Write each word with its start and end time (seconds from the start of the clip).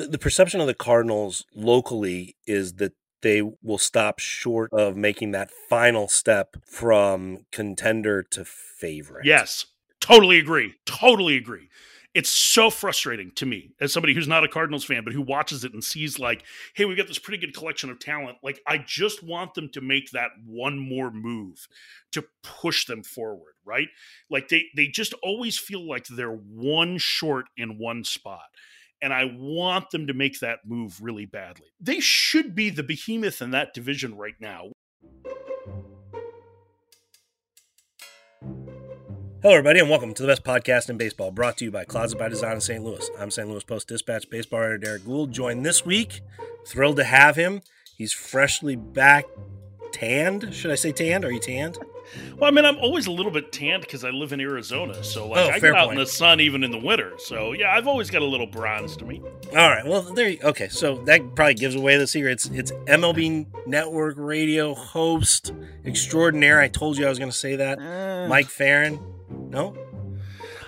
the, 0.00 0.08
the 0.08 0.18
perception 0.18 0.60
of 0.60 0.66
the 0.66 0.74
Cardinals 0.74 1.44
locally 1.54 2.36
is 2.46 2.74
that 2.74 2.92
they 3.22 3.42
will 3.42 3.78
stop 3.78 4.18
short 4.18 4.72
of 4.72 4.96
making 4.96 5.32
that 5.32 5.50
final 5.50 6.08
step 6.08 6.56
from 6.64 7.44
contender 7.52 8.22
to 8.22 8.44
favorite. 8.44 9.26
Yes, 9.26 9.66
totally 10.00 10.38
agree. 10.38 10.74
Totally 10.86 11.36
agree. 11.36 11.68
It's 12.12 12.30
so 12.30 12.70
frustrating 12.70 13.30
to 13.36 13.46
me 13.46 13.70
as 13.80 13.92
somebody 13.92 14.14
who's 14.14 14.26
not 14.26 14.42
a 14.42 14.48
Cardinals 14.48 14.84
fan, 14.84 15.04
but 15.04 15.12
who 15.12 15.22
watches 15.22 15.62
it 15.62 15.74
and 15.74 15.84
sees, 15.84 16.18
like, 16.18 16.42
hey, 16.74 16.84
we've 16.84 16.96
got 16.96 17.06
this 17.06 17.20
pretty 17.20 17.38
good 17.38 17.54
collection 17.54 17.88
of 17.88 18.00
talent. 18.00 18.38
Like, 18.42 18.60
I 18.66 18.78
just 18.78 19.22
want 19.22 19.54
them 19.54 19.68
to 19.74 19.80
make 19.80 20.10
that 20.10 20.30
one 20.44 20.76
more 20.76 21.12
move 21.12 21.68
to 22.10 22.24
push 22.42 22.86
them 22.86 23.04
forward, 23.04 23.52
right? 23.64 23.86
Like, 24.28 24.48
they, 24.48 24.64
they 24.74 24.88
just 24.88 25.12
always 25.22 25.56
feel 25.56 25.86
like 25.86 26.08
they're 26.08 26.32
one 26.32 26.98
short 26.98 27.46
in 27.56 27.78
one 27.78 28.02
spot 28.02 28.49
and 29.02 29.12
I 29.12 29.24
want 29.36 29.90
them 29.90 30.06
to 30.08 30.14
make 30.14 30.40
that 30.40 30.60
move 30.66 31.02
really 31.02 31.26
badly. 31.26 31.68
They 31.80 32.00
should 32.00 32.54
be 32.54 32.70
the 32.70 32.82
behemoth 32.82 33.40
in 33.40 33.50
that 33.52 33.72
division 33.72 34.16
right 34.16 34.34
now. 34.40 34.72
Hello, 39.42 39.54
everybody, 39.54 39.80
and 39.80 39.88
welcome 39.88 40.12
to 40.12 40.22
the 40.22 40.28
best 40.28 40.44
podcast 40.44 40.90
in 40.90 40.98
baseball, 40.98 41.30
brought 41.30 41.56
to 41.58 41.64
you 41.64 41.70
by 41.70 41.84
Closet 41.84 42.18
by 42.18 42.28
Design 42.28 42.56
in 42.56 42.60
St. 42.60 42.84
Louis. 42.84 43.08
I'm 43.18 43.30
St. 43.30 43.48
Louis 43.48 43.64
Post 43.64 43.88
Dispatch 43.88 44.28
baseball 44.28 44.60
writer 44.60 44.76
Derrick 44.76 45.04
Goold, 45.04 45.30
joined 45.30 45.64
this 45.64 45.86
week. 45.86 46.20
Thrilled 46.66 46.96
to 46.96 47.04
have 47.04 47.36
him. 47.36 47.62
He's 47.96 48.12
freshly 48.12 48.76
back, 48.76 49.24
tanned. 49.92 50.54
Should 50.54 50.70
I 50.70 50.74
say 50.74 50.92
tanned? 50.92 51.24
Are 51.24 51.32
you 51.32 51.40
tanned? 51.40 51.78
Well, 52.36 52.48
I 52.48 52.50
mean, 52.50 52.64
I'm 52.64 52.78
always 52.78 53.06
a 53.06 53.10
little 53.10 53.30
bit 53.30 53.52
tanned 53.52 53.82
because 53.82 54.04
I 54.04 54.10
live 54.10 54.32
in 54.32 54.40
Arizona, 54.40 55.02
so 55.04 55.28
like 55.28 55.38
oh, 55.38 55.50
I 55.50 55.58
get 55.58 55.74
out 55.74 55.86
point. 55.86 55.98
in 55.98 56.04
the 56.04 56.10
sun 56.10 56.40
even 56.40 56.64
in 56.64 56.70
the 56.70 56.78
winter. 56.78 57.12
So 57.18 57.52
yeah, 57.52 57.72
I've 57.72 57.86
always 57.86 58.10
got 58.10 58.22
a 58.22 58.26
little 58.26 58.46
bronze 58.46 58.96
to 58.98 59.04
me. 59.04 59.22
All 59.50 59.70
right, 59.70 59.86
well 59.86 60.02
there. 60.02 60.30
You, 60.30 60.38
okay, 60.42 60.68
so 60.68 60.96
that 61.04 61.34
probably 61.34 61.54
gives 61.54 61.74
away 61.74 61.96
the 61.98 62.06
secret. 62.06 62.32
It's 62.32 62.46
it's 62.46 62.72
MLB 62.72 63.46
Network 63.66 64.14
radio 64.18 64.74
host 64.74 65.52
extraordinaire. 65.84 66.60
I 66.60 66.68
told 66.68 66.98
you 66.98 67.06
I 67.06 67.08
was 67.08 67.18
going 67.18 67.30
to 67.30 67.36
say 67.36 67.56
that. 67.56 67.78
Uh, 67.78 68.28
Mike 68.28 68.48
Ferrin. 68.48 69.00
No. 69.28 69.76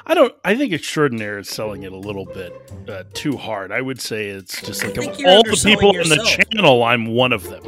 I 0.04 0.14
don't. 0.14 0.34
I 0.44 0.56
think 0.56 0.72
extraordinaire 0.72 1.38
is 1.38 1.48
selling 1.48 1.84
it 1.84 1.92
a 1.92 1.96
little 1.96 2.24
bit 2.24 2.52
uh, 2.88 3.04
too 3.14 3.36
hard. 3.36 3.70
I 3.70 3.80
would 3.80 4.00
say 4.00 4.28
it's 4.28 4.60
just 4.60 4.82
like 4.82 4.96
of 4.96 5.06
all 5.06 5.42
the 5.44 5.60
people 5.64 5.94
yourself. 5.94 6.18
in 6.18 6.40
the 6.40 6.46
channel, 6.54 6.82
I'm 6.82 7.06
one 7.06 7.32
of 7.32 7.44
them. 7.44 7.62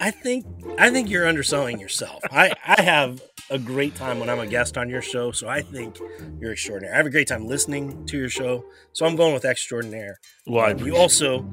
I 0.00 0.10
think 0.10 0.46
I 0.78 0.90
think 0.90 1.10
you're 1.10 1.26
underselling 1.26 1.78
yourself. 1.78 2.22
I, 2.30 2.52
I 2.66 2.82
have 2.82 3.22
a 3.50 3.58
great 3.58 3.94
time 3.94 4.18
when 4.18 4.28
I'm 4.28 4.40
a 4.40 4.46
guest 4.46 4.76
on 4.76 4.88
your 4.88 5.02
show, 5.02 5.30
so 5.30 5.48
I 5.48 5.60
think 5.60 5.98
you're 6.40 6.52
extraordinary. 6.52 6.94
I 6.94 6.96
have 6.96 7.06
a 7.06 7.10
great 7.10 7.28
time 7.28 7.46
listening 7.46 8.06
to 8.06 8.18
your 8.18 8.28
show, 8.28 8.64
so 8.92 9.06
I'm 9.06 9.14
going 9.14 9.34
with 9.34 9.44
extraordinaire. 9.44 10.18
Well, 10.46 10.70
um, 10.70 10.78
you 10.78 10.96
also 10.96 11.50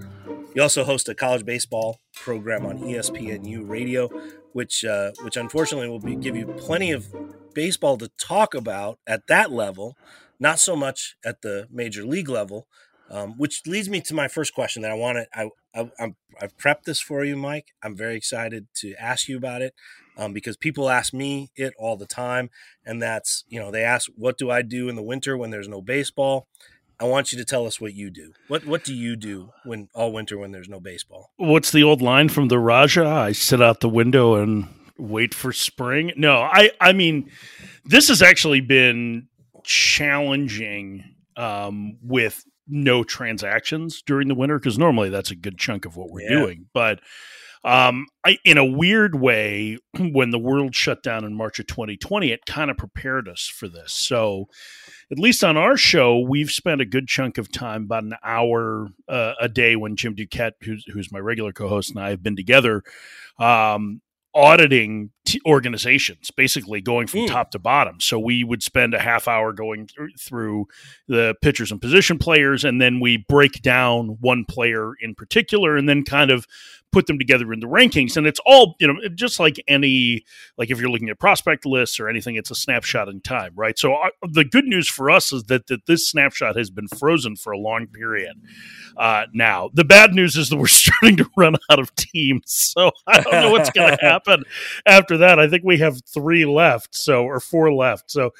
you 0.55 0.61
also 0.61 0.83
host 0.83 1.09
a 1.09 1.15
college 1.15 1.45
baseball 1.45 1.99
program 2.15 2.65
on 2.65 2.79
ESPNU 2.79 3.67
Radio, 3.67 4.09
which 4.53 4.85
uh, 4.85 5.11
which 5.23 5.37
unfortunately 5.37 5.89
will 5.89 5.99
be, 5.99 6.15
give 6.15 6.35
you 6.35 6.45
plenty 6.45 6.91
of 6.91 7.07
baseball 7.53 7.97
to 7.97 8.09
talk 8.17 8.53
about 8.53 8.99
at 9.05 9.27
that 9.27 9.51
level, 9.51 9.97
not 10.39 10.59
so 10.59 10.75
much 10.75 11.17
at 11.25 11.41
the 11.41 11.67
major 11.69 12.03
league 12.05 12.29
level. 12.29 12.67
Um, 13.11 13.33
which 13.37 13.65
leads 13.65 13.89
me 13.89 14.01
to 14.01 14.13
my 14.13 14.27
first 14.27 14.53
question 14.53 14.83
that 14.83 14.91
I 14.91 14.95
wanted. 14.95 15.27
I, 15.33 15.49
I 15.73 15.89
I'm 15.99 16.15
I've 16.39 16.55
prepped 16.57 16.83
this 16.83 16.99
for 16.99 17.23
you, 17.23 17.35
Mike. 17.35 17.67
I'm 17.83 17.95
very 17.95 18.15
excited 18.15 18.67
to 18.75 18.93
ask 18.95 19.27
you 19.27 19.37
about 19.37 19.61
it 19.61 19.73
um, 20.17 20.33
because 20.33 20.57
people 20.57 20.89
ask 20.89 21.13
me 21.13 21.49
it 21.55 21.73
all 21.77 21.97
the 21.97 22.05
time, 22.05 22.49
and 22.85 23.01
that's 23.01 23.43
you 23.47 23.59
know 23.59 23.71
they 23.71 23.83
ask 23.83 24.09
what 24.15 24.37
do 24.37 24.51
I 24.51 24.61
do 24.61 24.89
in 24.89 24.95
the 24.95 25.01
winter 25.01 25.37
when 25.37 25.49
there's 25.49 25.67
no 25.67 25.81
baseball. 25.81 26.47
I 26.99 27.05
want 27.05 27.31
you 27.31 27.37
to 27.37 27.45
tell 27.45 27.65
us 27.65 27.79
what 27.79 27.93
you 27.93 28.09
do. 28.09 28.33
What 28.47 28.65
what 28.65 28.83
do 28.83 28.93
you 28.93 29.15
do 29.15 29.51
when 29.63 29.87
all 29.95 30.11
winter 30.11 30.37
when 30.37 30.51
there's 30.51 30.69
no 30.69 30.79
baseball? 30.79 31.31
What's 31.37 31.71
the 31.71 31.83
old 31.83 32.01
line 32.01 32.29
from 32.29 32.49
the 32.49 32.59
Rajah? 32.59 33.05
I 33.05 33.31
sit 33.31 33.61
out 33.61 33.79
the 33.79 33.89
window 33.89 34.35
and 34.35 34.67
wait 34.97 35.33
for 35.33 35.53
spring. 35.53 36.11
No, 36.17 36.41
I 36.41 36.71
I 36.81 36.91
mean 36.91 37.31
this 37.85 38.09
has 38.09 38.21
actually 38.21 38.61
been 38.61 39.27
challenging 39.63 41.15
um, 41.37 41.97
with 42.03 42.43
no 42.69 43.03
transactions 43.03 44.01
during 44.01 44.27
the 44.27 44.35
winter 44.35 44.59
because 44.59 44.77
normally 44.77 45.09
that's 45.09 45.31
a 45.31 45.35
good 45.35 45.57
chunk 45.57 45.85
of 45.85 45.95
what 45.95 46.11
we're 46.11 46.29
yeah. 46.29 46.39
doing. 46.39 46.67
But 46.73 46.99
um, 47.63 48.07
I, 48.25 48.37
in 48.45 48.57
a 48.57 48.65
weird 48.65 49.15
way, 49.15 49.77
when 49.99 50.31
the 50.31 50.39
world 50.39 50.75
shut 50.75 51.03
down 51.03 51.25
in 51.25 51.35
March 51.35 51.59
of 51.59 51.67
2020, 51.67 52.31
it 52.31 52.45
kind 52.45 52.71
of 52.71 52.77
prepared 52.77 53.27
us 53.27 53.45
for 53.45 53.67
this. 53.67 53.91
So, 53.91 54.47
at 55.11 55.19
least 55.19 55.43
on 55.43 55.57
our 55.57 55.75
show, 55.75 56.19
we've 56.19 56.51
spent 56.51 56.81
a 56.81 56.85
good 56.85 57.07
chunk 57.07 57.37
of 57.37 57.51
time, 57.51 57.83
about 57.83 58.03
an 58.03 58.15
hour 58.23 58.89
uh, 59.07 59.33
a 59.41 59.49
day, 59.49 59.75
when 59.75 59.95
Jim 59.95 60.15
Duquette, 60.15 60.53
who's, 60.61 60.85
who's 60.85 61.11
my 61.11 61.19
regular 61.19 61.51
co-host, 61.51 61.89
and 61.89 61.99
I 61.99 62.11
have 62.11 62.21
been 62.21 62.35
together, 62.35 62.83
um, 63.39 64.01
auditing 64.35 65.09
t- 65.25 65.41
organizations, 65.45 66.31
basically 66.31 66.81
going 66.81 67.07
from 67.07 67.21
mm. 67.21 67.27
top 67.27 67.51
to 67.51 67.59
bottom. 67.59 67.99
So 67.99 68.19
we 68.19 68.43
would 68.43 68.61
spend 68.61 68.93
a 68.93 68.99
half 68.99 69.27
hour 69.27 69.53
going 69.53 69.87
th- 69.87 70.19
through 70.19 70.67
the 71.07 71.35
pitchers 71.41 71.71
and 71.71 71.81
position 71.81 72.17
players, 72.17 72.63
and 72.63 72.81
then 72.81 72.99
we 72.99 73.17
break 73.17 73.61
down 73.61 74.17
one 74.19 74.45
player 74.45 74.93
in 75.01 75.15
particular, 75.15 75.77
and 75.77 75.89
then 75.89 76.03
kind 76.03 76.31
of 76.31 76.45
put 76.91 77.07
them 77.07 77.19
together 77.19 77.53
in 77.53 77.59
the 77.59 77.67
rankings 77.67 78.17
and 78.17 78.25
it's 78.25 78.39
all 78.45 78.75
you 78.79 78.87
know 78.87 78.95
just 79.13 79.39
like 79.39 79.57
any 79.67 80.23
like 80.57 80.71
if 80.71 80.79
you're 80.79 80.89
looking 80.89 81.09
at 81.09 81.19
prospect 81.19 81.65
lists 81.65 81.99
or 81.99 82.09
anything 82.09 82.35
it's 82.35 82.51
a 82.51 82.55
snapshot 82.55 83.07
in 83.07 83.21
time 83.21 83.53
right? 83.59 83.77
So 83.77 83.93
uh, 83.93 84.09
the 84.27 84.45
good 84.45 84.65
news 84.65 84.87
for 84.87 85.11
us 85.11 85.31
is 85.31 85.43
that, 85.43 85.67
that 85.67 85.85
this 85.85 86.07
snapshot 86.07 86.55
has 86.55 86.69
been 86.69 86.87
frozen 86.87 87.35
for 87.35 87.51
a 87.51 87.57
long 87.57 87.87
period 87.87 88.41
uh, 88.97 89.25
now. 89.33 89.69
The 89.73 89.83
bad 89.83 90.13
news 90.13 90.35
is 90.35 90.49
that 90.49 90.57
we're 90.57 90.67
starting 90.67 91.17
to 91.17 91.29
run 91.37 91.55
out 91.69 91.79
of 91.79 91.93
teams 91.95 92.43
so 92.45 92.91
i 93.05 93.19
don't 93.19 93.33
know 93.33 93.51
what's 93.51 93.69
going 93.69 93.95
to 93.97 94.03
happen 94.03 94.43
after 94.85 95.17
that. 95.17 95.39
I 95.39 95.47
think 95.47 95.63
we 95.63 95.77
have 95.79 96.01
three 96.05 96.45
left 96.45 96.95
so 96.95 97.23
or 97.23 97.39
four 97.39 97.71
left 97.73 98.09
so 98.09 98.31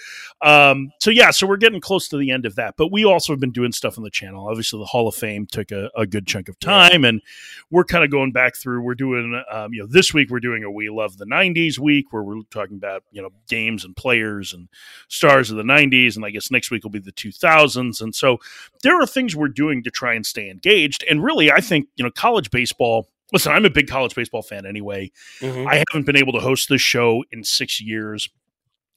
um 0.42 0.92
so 1.00 1.12
yeah 1.12 1.32
so 1.32 1.46
we're 1.46 1.58
getting 1.58 1.82
close 1.82 2.08
to 2.10 2.18
the 2.18 2.32
end 2.32 2.46
of 2.46 2.56
that. 2.56 2.76
But 2.78 2.92
we 2.92 3.04
also 3.04 3.34
have 3.34 3.40
been 3.40 3.52
doing 3.52 3.72
stuff 3.72 3.98
on 3.98 4.04
the 4.04 4.10
channel. 4.10 4.48
Obviously 4.48 4.80
the 4.80 4.86
hall 4.86 5.08
of 5.08 5.16
fame 5.16 5.46
took 5.46 5.72
a, 5.72 5.90
a 5.96 6.08
good 6.08 6.26
chunk 6.26 6.48
of 6.48 6.58
time 6.60 7.04
and 7.04 7.22
we're 7.70 7.84
kind 7.84 8.04
of 8.04 8.12
going 8.12 8.32
back 8.32 8.39
back 8.40 8.56
through. 8.56 8.82
We're 8.82 8.96
doing, 8.96 9.44
um, 9.52 9.74
you 9.74 9.82
know, 9.82 9.88
this 9.88 10.14
week 10.14 10.30
we're 10.30 10.40
doing 10.40 10.64
a 10.64 10.72
We 10.72 10.90
Love 10.90 11.18
the 11.18 11.26
90s 11.26 11.78
week 11.78 12.14
where 12.14 12.24
we're 12.24 12.40
talking 12.50 12.78
about, 12.78 13.04
you 13.12 13.22
know, 13.22 13.32
games 13.50 13.84
and 13.84 13.94
players 13.94 14.54
and 14.54 14.70
stars 15.10 15.52
of 15.52 15.58
the 15.58 15.64
90s. 15.64 16.16
And 16.16 16.24
I 16.24 16.30
guess 16.30 16.50
next 16.50 16.72
week 16.72 16.84
will 16.84 16.90
be 16.90 17.00
the 17.00 17.12
2000s. 17.12 18.02
And 18.02 18.16
so 18.16 18.38
there 18.82 18.98
are 18.98 19.06
things 19.06 19.36
we're 19.36 19.50
doing 19.50 19.84
to 19.84 19.92
try 19.92 20.14
and 20.14 20.26
stay 20.26 20.50
engaged. 20.50 21.04
And 21.10 21.22
really, 21.22 21.52
I 21.52 21.60
think, 21.60 21.90
you 21.98 22.06
know, 22.06 22.12
college 22.12 22.50
baseball. 22.50 23.10
Listen, 23.34 23.52
I'm 23.52 23.66
a 23.66 23.70
big 23.70 23.90
college 23.90 24.16
baseball 24.16 24.42
fan 24.42 24.66
anyway. 24.66 25.12
Mm-hmm. 25.42 25.68
I 25.68 25.84
haven't 25.90 26.06
been 26.06 26.16
able 26.16 26.32
to 26.32 26.40
host 26.40 26.70
this 26.70 26.82
show 26.82 27.26
in 27.34 27.44
six 27.44 27.82
years 27.82 28.30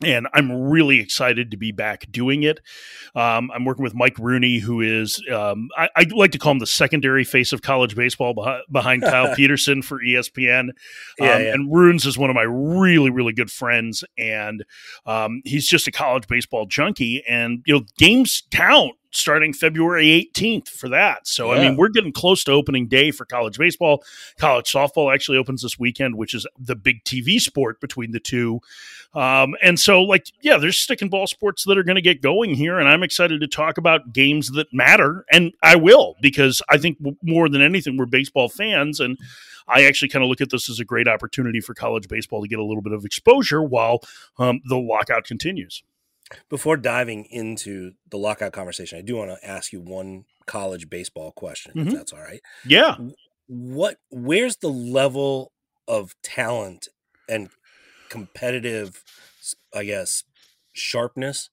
and 0.04 0.28
I'm 0.32 0.52
really 0.52 1.00
excited 1.00 1.50
to 1.50 1.56
be 1.56 1.72
back 1.72 2.10
doing 2.10 2.42
it. 2.42 2.60
Um, 3.14 3.50
I'm 3.54 3.64
working 3.64 3.82
with 3.82 3.94
Mike 3.94 4.18
Rooney, 4.18 4.58
who 4.58 4.80
is 4.80 5.22
um, 5.32 5.68
I, 5.76 5.88
I, 5.96 6.06
like 6.10 6.32
to 6.32 6.38
call 6.38 6.52
him 6.52 6.58
the 6.58 6.66
secondary 6.66 7.24
face 7.24 7.52
of 7.52 7.62
college 7.62 7.94
baseball 7.94 8.34
behind, 8.34 8.62
behind 8.70 9.02
Kyle 9.02 9.34
Peterson 9.34 9.82
for 9.82 10.00
ESPN. 10.00 10.70
Yeah, 11.18 11.34
um, 11.34 11.42
yeah. 11.42 11.54
And 11.54 11.72
Runes 11.72 12.06
is 12.06 12.18
one 12.18 12.30
of 12.30 12.36
my 12.36 12.42
really 12.42 13.10
really 13.10 13.32
good 13.32 13.50
friends, 13.50 14.04
and 14.16 14.64
um, 15.06 15.42
he's 15.44 15.66
just 15.66 15.86
a 15.86 15.92
college 15.92 16.26
baseball 16.26 16.66
junkie. 16.66 17.22
And 17.28 17.62
you 17.66 17.74
know, 17.74 17.84
games 17.98 18.42
count 18.50 18.92
starting 19.12 19.52
February 19.52 20.30
18th 20.34 20.68
for 20.68 20.88
that. 20.88 21.26
So, 21.26 21.52
yeah. 21.52 21.60
I 21.60 21.68
mean, 21.68 21.76
we're 21.76 21.88
getting 21.88 22.12
close 22.12 22.42
to 22.44 22.52
opening 22.52 22.88
day 22.88 23.10
for 23.10 23.24
college 23.24 23.58
baseball. 23.58 24.02
College 24.38 24.70
softball 24.70 25.12
actually 25.12 25.38
opens 25.38 25.62
this 25.62 25.78
weekend, 25.78 26.16
which 26.16 26.34
is 26.34 26.46
the 26.58 26.74
big 26.74 27.04
TV 27.04 27.40
sport 27.40 27.80
between 27.80 28.12
the 28.12 28.20
two. 28.20 28.60
Um, 29.14 29.54
and 29.62 29.78
so, 29.78 30.02
like, 30.02 30.26
yeah, 30.40 30.56
there's 30.56 30.78
stick 30.78 31.02
and 31.02 31.10
ball 31.10 31.26
sports 31.26 31.64
that 31.64 31.76
are 31.76 31.82
going 31.82 31.96
to 31.96 32.02
get 32.02 32.22
going 32.22 32.54
here. 32.54 32.78
And 32.78 32.88
I'm 32.88 33.02
excited 33.02 33.40
to 33.40 33.48
talk 33.48 33.78
about 33.78 34.12
games 34.12 34.50
that 34.52 34.72
matter. 34.72 35.24
And 35.30 35.52
I 35.62 35.76
will, 35.76 36.16
because 36.20 36.62
I 36.68 36.78
think 36.78 36.98
more 37.22 37.48
than 37.48 37.62
anything, 37.62 37.96
we're 37.96 38.06
baseball 38.06 38.48
fans. 38.48 39.00
And 39.00 39.18
I 39.68 39.84
actually 39.84 40.08
kind 40.08 40.24
of 40.24 40.28
look 40.28 40.40
at 40.40 40.50
this 40.50 40.68
as 40.68 40.80
a 40.80 40.84
great 40.84 41.08
opportunity 41.08 41.60
for 41.60 41.74
college 41.74 42.08
baseball 42.08 42.42
to 42.42 42.48
get 42.48 42.58
a 42.58 42.64
little 42.64 42.82
bit 42.82 42.92
of 42.92 43.04
exposure 43.04 43.62
while 43.62 44.00
um, 44.38 44.60
the 44.64 44.76
lockout 44.76 45.24
continues. 45.24 45.82
Before 46.48 46.76
diving 46.76 47.26
into 47.26 47.92
the 48.10 48.16
lockout 48.16 48.52
conversation, 48.52 48.98
I 48.98 49.02
do 49.02 49.16
want 49.16 49.30
to 49.30 49.46
ask 49.46 49.72
you 49.72 49.80
one 49.80 50.24
college 50.46 50.88
baseball 50.88 51.32
question, 51.32 51.72
mm-hmm. 51.74 51.88
if 51.88 51.94
that's 51.94 52.12
all 52.12 52.20
right. 52.20 52.40
Yeah. 52.66 52.96
What 53.48 53.98
where's 54.10 54.56
the 54.56 54.70
level 54.70 55.52
of 55.86 56.14
talent 56.22 56.88
and 57.28 57.50
competitive 58.08 59.02
I 59.74 59.84
guess 59.84 60.24
sharpness 60.72 61.50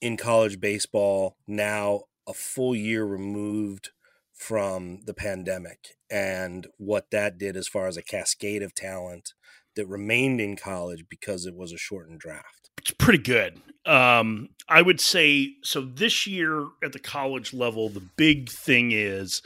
in 0.00 0.16
college 0.16 0.60
baseball 0.60 1.36
now 1.46 2.02
a 2.26 2.34
full 2.34 2.74
year 2.74 3.04
removed 3.04 3.90
from 4.34 5.00
the 5.04 5.14
pandemic 5.14 5.96
and 6.10 6.66
what 6.76 7.10
that 7.10 7.38
did 7.38 7.56
as 7.56 7.66
far 7.66 7.88
as 7.88 7.96
a 7.96 8.02
cascade 8.02 8.62
of 8.62 8.74
talent 8.74 9.32
that 9.74 9.86
remained 9.86 10.40
in 10.40 10.56
college 10.56 11.04
because 11.08 11.46
it 11.46 11.56
was 11.56 11.72
a 11.72 11.78
shortened 11.78 12.20
draft? 12.20 12.70
It's 12.78 12.92
pretty 12.92 13.18
good. 13.22 13.60
Um, 13.88 14.50
I 14.68 14.82
would 14.82 15.00
say 15.00 15.54
so. 15.62 15.80
This 15.80 16.26
year 16.26 16.66
at 16.84 16.92
the 16.92 16.98
college 16.98 17.54
level, 17.54 17.88
the 17.88 18.02
big 18.16 18.48
thing 18.50 18.92
is 18.92 19.40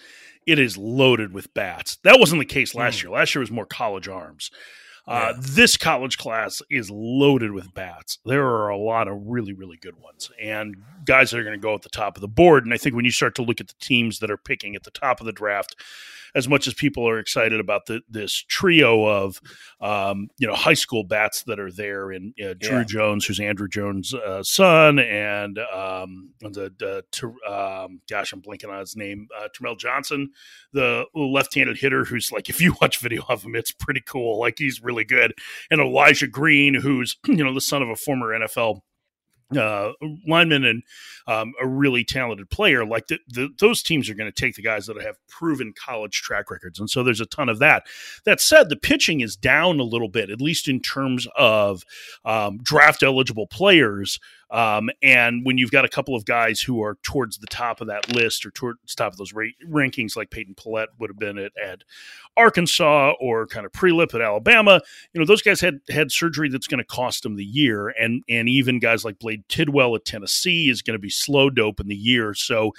it 0.46 0.58
is 0.58 0.76
loaded 0.76 1.32
with 1.32 1.54
bats. 1.54 1.96
That 2.02 2.18
wasn't 2.18 2.40
the 2.40 2.44
case 2.46 2.74
last 2.74 2.98
Mm. 2.98 3.02
year. 3.04 3.12
Last 3.12 3.34
year 3.34 3.40
was 3.40 3.50
more 3.52 3.66
college 3.66 4.08
arms. 4.08 4.50
Uh, 5.06 5.32
Yeah. 5.34 5.40
This 5.40 5.76
college 5.76 6.16
class 6.18 6.62
is 6.70 6.90
loaded 6.90 7.52
with 7.52 7.74
bats. 7.74 8.18
There 8.24 8.46
are 8.46 8.68
a 8.68 8.76
lot 8.78 9.08
of 9.08 9.18
really, 9.26 9.52
really 9.52 9.76
good 9.76 9.98
ones 10.00 10.30
and 10.40 10.76
guys 11.04 11.30
that 11.30 11.40
are 11.40 11.44
going 11.44 11.58
to 11.58 11.62
go 11.62 11.74
at 11.74 11.82
the 11.82 11.88
top 11.88 12.16
of 12.16 12.20
the 12.20 12.28
board. 12.28 12.64
And 12.64 12.72
I 12.72 12.76
think 12.76 12.94
when 12.94 13.04
you 13.04 13.10
start 13.10 13.34
to 13.36 13.42
look 13.42 13.60
at 13.60 13.68
the 13.68 13.74
teams 13.80 14.20
that 14.20 14.30
are 14.30 14.36
picking 14.36 14.76
at 14.76 14.84
the 14.84 14.90
top 14.92 15.20
of 15.20 15.26
the 15.26 15.32
draft, 15.32 15.74
as 16.34 16.48
much 16.48 16.66
as 16.66 16.72
people 16.72 17.06
are 17.06 17.18
excited 17.18 17.60
about 17.60 17.84
the, 17.86 18.00
this 18.08 18.32
trio 18.32 19.04
of, 19.04 19.38
um, 19.82 20.30
you 20.38 20.46
know, 20.46 20.54
high 20.54 20.72
school 20.72 21.04
bats 21.04 21.42
that 21.42 21.60
are 21.60 21.70
there, 21.70 22.10
and 22.10 22.32
uh, 22.40 22.54
Druw 22.54 22.70
Yeah. 22.70 22.84
Jones, 22.84 23.26
who's 23.26 23.38
Andruw 23.38 23.68
Jones' 23.68 24.14
uh, 24.14 24.42
son, 24.42 24.98
and 24.98 25.58
um, 25.58 26.30
the, 26.40 26.72
the 26.78 27.04
Ter- 27.10 27.34
um, 27.46 28.00
gosh, 28.08 28.32
I'm 28.32 28.40
blinking 28.40 28.70
on 28.70 28.80
his 28.80 28.96
name, 28.96 29.28
uh, 29.38 29.48
Terrell 29.54 29.76
Johnson, 29.76 30.30
the 30.72 31.04
left-handed 31.14 31.76
hitter, 31.76 32.04
who's 32.04 32.32
like, 32.32 32.48
if 32.48 32.62
you 32.62 32.74
watch 32.80 32.98
video 32.98 33.24
of 33.28 33.42
him, 33.42 33.54
it's 33.54 33.72
pretty 33.72 34.00
cool. 34.00 34.38
Like 34.40 34.54
he's 34.56 34.82
really 34.82 34.91
good, 35.04 35.34
and 35.70 35.80
Elijah 35.80 36.26
Green, 36.26 36.74
who's 36.74 37.16
you 37.26 37.44
know 37.44 37.54
the 37.54 37.60
son 37.60 37.82
of 37.82 37.88
a 37.88 37.96
former 37.96 38.38
NFL 38.38 38.80
uh, 39.56 39.92
lineman 40.26 40.64
and 40.64 40.82
um, 41.26 41.52
a 41.60 41.66
really 41.66 42.04
talented 42.04 42.48
player, 42.50 42.84
like 42.84 43.06
the, 43.08 43.18
the, 43.28 43.48
those 43.58 43.82
teams 43.82 44.08
are 44.08 44.14
going 44.14 44.30
to 44.30 44.40
take 44.40 44.54
the 44.54 44.62
guys 44.62 44.86
that 44.86 45.00
have 45.02 45.16
proven 45.28 45.72
college 45.76 46.20
track 46.22 46.50
records, 46.50 46.78
and 46.78 46.88
so 46.88 47.02
there's 47.02 47.20
a 47.20 47.26
ton 47.26 47.48
of 47.48 47.58
that. 47.58 47.84
That 48.24 48.40
said, 48.40 48.68
the 48.68 48.76
pitching 48.76 49.20
is 49.20 49.36
down 49.36 49.80
a 49.80 49.84
little 49.84 50.08
bit, 50.08 50.30
at 50.30 50.40
least 50.40 50.68
in 50.68 50.80
terms 50.80 51.26
of 51.36 51.82
um, 52.24 52.58
draft 52.62 53.02
eligible 53.02 53.46
players. 53.46 54.18
Um, 54.52 54.90
and 55.02 55.46
when 55.46 55.56
you've 55.56 55.70
got 55.70 55.86
a 55.86 55.88
couple 55.88 56.14
of 56.14 56.26
guys 56.26 56.60
who 56.60 56.82
are 56.82 56.98
towards 57.02 57.38
the 57.38 57.46
top 57.46 57.80
of 57.80 57.86
that 57.86 58.14
list 58.14 58.44
or 58.44 58.50
towards 58.50 58.94
top 58.94 59.10
of 59.12 59.16
those 59.16 59.32
ra- 59.32 59.46
rankings, 59.66 60.14
like 60.14 60.30
Peyton 60.30 60.54
Pallette 60.54 60.88
would 60.98 61.08
have 61.08 61.18
been 61.18 61.38
at, 61.38 61.52
at 61.64 61.82
Arkansas 62.36 63.14
or 63.18 63.46
kind 63.46 63.64
of 63.64 63.72
Prielipp 63.72 64.14
at 64.14 64.20
Alabama, 64.20 64.80
you 65.12 65.20
know 65.20 65.26
those 65.26 65.42
guys 65.42 65.60
had 65.60 65.80
had 65.88 66.12
surgery 66.12 66.50
that's 66.50 66.66
going 66.66 66.78
to 66.78 66.84
cost 66.84 67.22
them 67.22 67.36
the 67.36 67.44
year, 67.44 67.88
and 67.88 68.22
and 68.28 68.48
even 68.48 68.78
guys 68.78 69.04
like 69.04 69.18
Blade 69.18 69.42
Tidwell 69.48 69.96
at 69.96 70.04
Tennessee 70.04 70.68
is 70.68 70.82
going 70.82 70.96
to 70.96 71.02
be 71.02 71.10
slow 71.10 71.48
dope 71.48 71.80
in 71.80 71.88
the 71.88 71.96
year, 71.96 72.34
so 72.34 72.72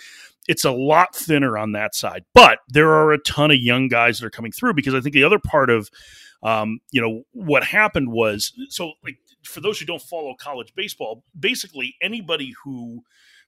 it's 0.47 0.65
a 0.65 0.71
lot 0.71 1.15
thinner 1.15 1.57
on 1.57 1.71
that 1.71 1.95
side. 1.95 2.25
But 2.33 2.59
there 2.67 2.89
are 2.89 3.11
a 3.13 3.17
ton 3.19 3.51
of 3.51 3.57
young 3.57 3.87
guys 3.87 4.19
that 4.19 4.25
are 4.27 4.31
coming 4.31 4.51
through 4.51 4.73
because 4.73 4.93
I 4.93 4.99
think 4.99 5.13
the 5.13 5.23
other 5.23 5.39
part 5.39 5.69
of 5.69 5.89
um, 6.43 6.79
you 6.91 7.01
know 7.01 7.23
what 7.31 7.63
happened 7.63 8.11
was 8.11 8.53
so 8.69 8.93
like 9.03 9.17
for 9.45 9.61
those 9.61 9.79
who 9.79 9.85
don't 9.85 10.01
follow 10.01 10.35
college 10.39 10.73
baseball, 10.75 11.23
basically 11.39 11.95
anybody 12.01 12.53
who 12.63 13.03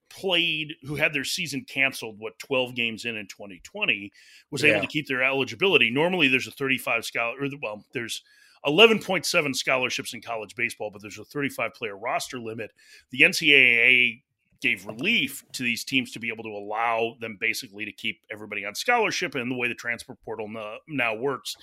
played 0.09 0.73
who 0.83 0.95
had 0.95 1.13
their 1.13 1.23
season 1.23 1.65
canceled 1.67 2.19
what 2.19 2.37
12 2.39 2.75
games 2.75 3.05
in 3.05 3.15
in 3.17 3.25
2020 3.27 4.11
was 4.51 4.61
Yeah. 4.61 4.71
able 4.73 4.81
to 4.81 4.87
keep 4.87 5.07
their 5.07 5.23
eligibility. 5.23 5.89
Normally 5.89 6.27
there's 6.27 6.47
a 6.47 6.51
35 6.51 7.05
scholar 7.05 7.35
or 7.43 7.49
well 7.61 7.85
there's 7.93 8.21
11.7 8.65 9.55
scholarships 9.55 10.13
in 10.13 10.21
college 10.21 10.55
baseball 10.55 10.91
but 10.91 11.01
there's 11.01 11.17
a 11.17 11.25
35 11.25 11.73
player 11.73 11.97
roster 11.97 12.39
limit. 12.39 12.71
The 13.09 13.21
ncaa 13.21 14.21
gave 14.61 14.85
relief 14.85 15.43
to 15.53 15.63
these 15.63 15.83
teams 15.83 16.11
to 16.11 16.19
be 16.19 16.29
able 16.29 16.43
to 16.43 16.49
allow 16.49 17.15
them 17.19 17.37
basically 17.39 17.85
to 17.85 17.91
keep 17.91 18.21
everybody 18.31 18.65
on 18.65 18.73
scholarship 18.73 19.35
and 19.35 19.51
the 19.51 19.55
way 19.55 19.67
the 19.67 19.75
transfer 19.75 20.15
portal 20.23 20.47
now 20.87 21.15
works 21.15 21.55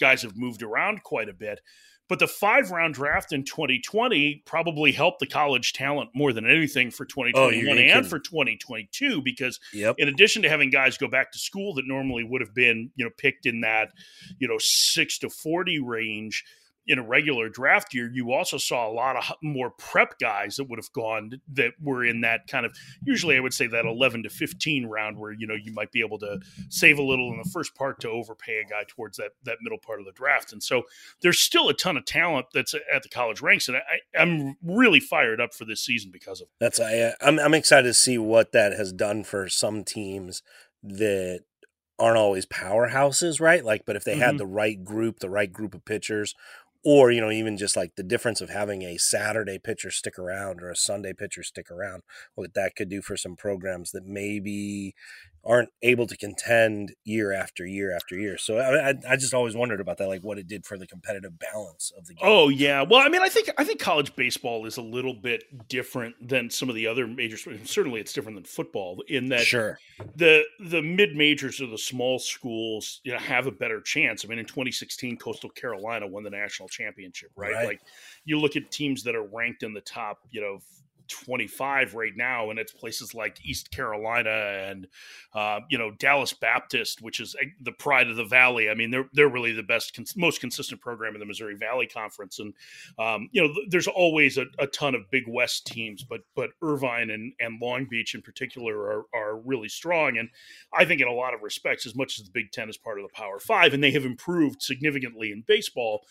guys 0.00 0.22
have 0.22 0.36
moved 0.36 0.62
around 0.62 1.02
quite 1.02 1.28
a 1.28 1.32
bit 1.32 1.60
but 2.10 2.18
the 2.18 2.26
five 2.26 2.70
round 2.72 2.92
draft 2.92 3.32
in 3.32 3.44
2020 3.44 4.42
probably 4.44 4.90
helped 4.92 5.20
the 5.20 5.26
college 5.26 5.72
talent 5.72 6.10
more 6.12 6.32
than 6.32 6.44
anything 6.44 6.90
for 6.90 7.06
2021 7.06 7.78
ain't 7.78 7.90
and 7.90 8.06
for 8.06 8.18
2022 8.18 9.22
because 9.22 9.58
Yep. 9.72 9.94
in 9.98 10.08
addition 10.08 10.42
to 10.42 10.48
having 10.48 10.70
guys 10.70 10.98
go 10.98 11.06
back 11.08 11.30
to 11.32 11.38
school 11.38 11.72
that 11.74 11.86
normally 11.86 12.24
would 12.24 12.40
have 12.40 12.52
been 12.52 12.90
you 12.96 13.04
know 13.04 13.10
picked 13.16 13.46
in 13.46 13.60
that 13.60 13.92
you 14.38 14.48
know 14.48 14.58
6 14.58 15.18
to 15.20 15.30
40 15.30 15.78
range 15.78 16.44
in 16.86 16.98
a 16.98 17.02
regular 17.02 17.48
draft 17.48 17.92
year 17.94 18.10
you 18.12 18.32
also 18.32 18.56
saw 18.56 18.88
a 18.88 18.92
lot 18.92 19.14
of 19.16 19.24
more 19.42 19.70
prep 19.70 20.18
guys 20.18 20.56
that 20.56 20.64
would 20.64 20.78
have 20.78 20.90
gone 20.92 21.30
that 21.52 21.72
were 21.80 22.04
in 22.04 22.22
that 22.22 22.46
kind 22.48 22.64
of 22.66 22.74
usually 23.04 23.36
i 23.36 23.40
would 23.40 23.52
say 23.54 23.66
that 23.66 23.84
11 23.84 24.22
to 24.22 24.30
15 24.30 24.86
round 24.86 25.18
where 25.18 25.30
you 25.32 25.46
know 25.46 25.54
you 25.54 25.72
might 25.72 25.92
be 25.92 26.00
able 26.00 26.18
to 26.18 26.38
save 26.70 26.98
a 26.98 27.02
little 27.02 27.30
in 27.32 27.38
the 27.38 27.48
first 27.50 27.74
part 27.74 28.00
to 28.00 28.08
overpay 28.08 28.60
a 28.60 28.64
guy 28.64 28.82
towards 28.88 29.18
that 29.18 29.32
that 29.44 29.58
middle 29.62 29.78
part 29.78 30.00
of 30.00 30.06
the 30.06 30.12
draft 30.12 30.52
and 30.52 30.62
so 30.62 30.82
there's 31.22 31.38
still 31.38 31.68
a 31.68 31.74
ton 31.74 31.96
of 31.96 32.04
talent 32.04 32.46
that's 32.54 32.74
at 32.74 33.02
the 33.02 33.08
college 33.08 33.40
ranks 33.42 33.68
and 33.68 33.76
I, 33.76 34.20
i'm 34.20 34.56
really 34.64 35.00
fired 35.00 35.40
up 35.40 35.54
for 35.54 35.64
this 35.66 35.80
season 35.84 36.10
because 36.10 36.40
of 36.40 36.46
it. 36.46 36.50
That's 36.60 36.80
I, 36.80 37.12
I'm 37.20 37.38
I'm 37.38 37.54
excited 37.54 37.86
to 37.88 37.94
see 37.94 38.18
what 38.18 38.52
that 38.52 38.72
has 38.72 38.92
done 38.92 39.22
for 39.24 39.48
some 39.48 39.84
teams 39.84 40.42
that 40.82 41.40
aren't 41.98 42.16
always 42.16 42.46
powerhouses, 42.46 43.40
right? 43.40 43.62
Like, 43.62 43.84
but 43.86 43.94
if 43.96 44.04
they 44.04 44.14
Mhm. 44.14 44.20
had 44.20 44.38
the 44.38 44.46
right 44.46 44.82
group, 44.82 45.18
the 45.20 45.28
right 45.28 45.52
group 45.52 45.74
of 45.74 45.84
pitchers, 45.84 46.34
or 46.84 47.10
you 47.10 47.20
know, 47.20 47.30
even 47.30 47.56
just 47.56 47.76
like 47.76 47.96
the 47.96 48.02
difference 48.02 48.40
of 48.40 48.50
having 48.50 48.82
a 48.82 48.96
Saturday 48.96 49.58
pitcher 49.58 49.90
stick 49.90 50.18
around 50.18 50.62
or 50.62 50.70
a 50.70 50.76
Sunday 50.76 51.12
pitcher 51.12 51.42
stick 51.42 51.70
around, 51.70 52.02
what 52.34 52.54
that 52.54 52.74
could 52.74 52.88
do 52.88 53.02
for 53.02 53.16
some 53.16 53.36
programs 53.36 53.92
that 53.92 54.06
maybe 54.06 54.94
aren't 55.44 55.70
able 55.82 56.06
to 56.06 56.16
contend 56.16 56.92
year 57.04 57.32
after 57.32 57.64
year 57.64 57.94
after 57.94 58.18
year. 58.18 58.36
So 58.36 58.58
I, 58.58 58.90
I, 58.90 58.94
I 59.10 59.16
just 59.16 59.32
always 59.32 59.56
wondered 59.56 59.80
about 59.80 59.96
that, 59.98 60.08
like 60.08 60.22
what 60.22 60.38
it 60.38 60.46
did 60.46 60.66
for 60.66 60.76
the 60.76 60.86
competitive 60.86 61.38
balance 61.38 61.90
of 61.96 62.06
the 62.06 62.14
game. 62.14 62.28
Oh 62.28 62.48
yeah. 62.48 62.82
Well, 62.82 63.00
I 63.00 63.08
mean, 63.08 63.22
I 63.22 63.28
think 63.28 63.50
I 63.56 63.64
think 63.64 63.80
college 63.80 64.14
baseball 64.16 64.66
is 64.66 64.76
a 64.76 64.82
little 64.82 65.14
bit 65.14 65.44
different 65.68 66.28
than 66.28 66.50
some 66.50 66.68
of 66.68 66.74
the 66.74 66.86
other 66.86 67.06
major 67.06 67.36
sports. 67.36 67.70
Certainly, 67.70 68.00
it's 68.00 68.12
different 68.12 68.36
than 68.36 68.44
football 68.44 69.02
in 69.08 69.28
that 69.30 69.40
sure, 69.40 69.78
the 70.16 70.42
the 70.58 70.82
mid 70.82 71.16
majors 71.16 71.60
or 71.60 71.66
the 71.66 71.78
small 71.78 72.18
schools 72.18 73.00
you 73.04 73.12
know, 73.12 73.18
have 73.18 73.46
a 73.46 73.52
better 73.52 73.80
chance. 73.80 74.24
I 74.24 74.28
mean, 74.28 74.38
in 74.38 74.46
2016, 74.46 75.16
Coastal 75.16 75.50
Carolina 75.50 76.06
won 76.06 76.22
the 76.22 76.30
national 76.30 76.68
championship, 76.68 77.30
right? 77.34 77.52
Right. 77.52 77.66
Like 77.66 77.80
you 78.24 78.38
look 78.38 78.56
at 78.56 78.70
teams 78.70 79.02
that 79.04 79.14
are 79.14 79.26
ranked 79.26 79.62
in 79.62 79.72
the 79.72 79.80
top, 79.80 80.18
you 80.30 80.40
know. 80.40 80.58
25 81.10 81.94
right 81.94 82.16
now 82.16 82.50
and 82.50 82.58
it's 82.58 82.72
places 82.72 83.14
like 83.14 83.44
east 83.44 83.70
carolina 83.70 84.30
and 84.30 84.86
uh, 85.34 85.60
you 85.68 85.78
know 85.78 85.90
dallas 85.98 86.32
baptist 86.32 87.02
which 87.02 87.20
is 87.20 87.34
uh, 87.40 87.44
the 87.60 87.72
pride 87.72 88.08
of 88.08 88.16
the 88.16 88.24
valley. 88.24 88.70
I 88.70 88.74
mean 88.74 88.90
they're 88.90 89.08
they're 89.12 89.28
really 89.28 89.52
the 89.52 89.62
best 89.62 89.98
most 90.16 90.40
consistent 90.40 90.80
program 90.80 91.14
in 91.14 91.20
the 91.20 91.26
missouri 91.26 91.56
valley 91.56 91.86
conference. 91.86 92.38
And 92.38 92.54
um, 92.98 93.28
you 93.32 93.42
know 93.42 93.52
there's 93.68 93.88
always 93.88 94.38
a, 94.38 94.46
a 94.58 94.66
ton 94.66 94.94
of 94.94 95.10
big 95.10 95.24
west 95.26 95.66
teams 95.66 96.04
but 96.04 96.20
but 96.34 96.50
irvine 96.62 97.10
and, 97.10 97.32
and 97.40 97.60
long 97.60 97.86
beach 97.90 98.14
in 98.14 98.22
particular 98.22 98.76
are, 98.76 99.04
are 99.14 99.36
really 99.38 99.68
strong. 99.68 100.18
And 100.18 100.28
i 100.72 100.84
think 100.84 101.00
in 101.00 101.08
a 101.08 101.12
lot 101.12 101.34
of 101.34 101.42
respects 101.42 101.86
as 101.86 101.94
much 101.94 102.18
as 102.18 102.24
the 102.24 102.32
big 102.32 102.52
ten 102.52 102.68
is 102.68 102.76
part 102.76 102.98
of 102.98 103.04
the 103.04 103.14
power 103.14 103.38
five 103.38 103.74
and 103.74 103.82
they 103.82 103.90
have 103.90 104.04
improved 104.04 104.62
significantly 104.62 105.32
in 105.32 105.42
baseball 105.46 106.02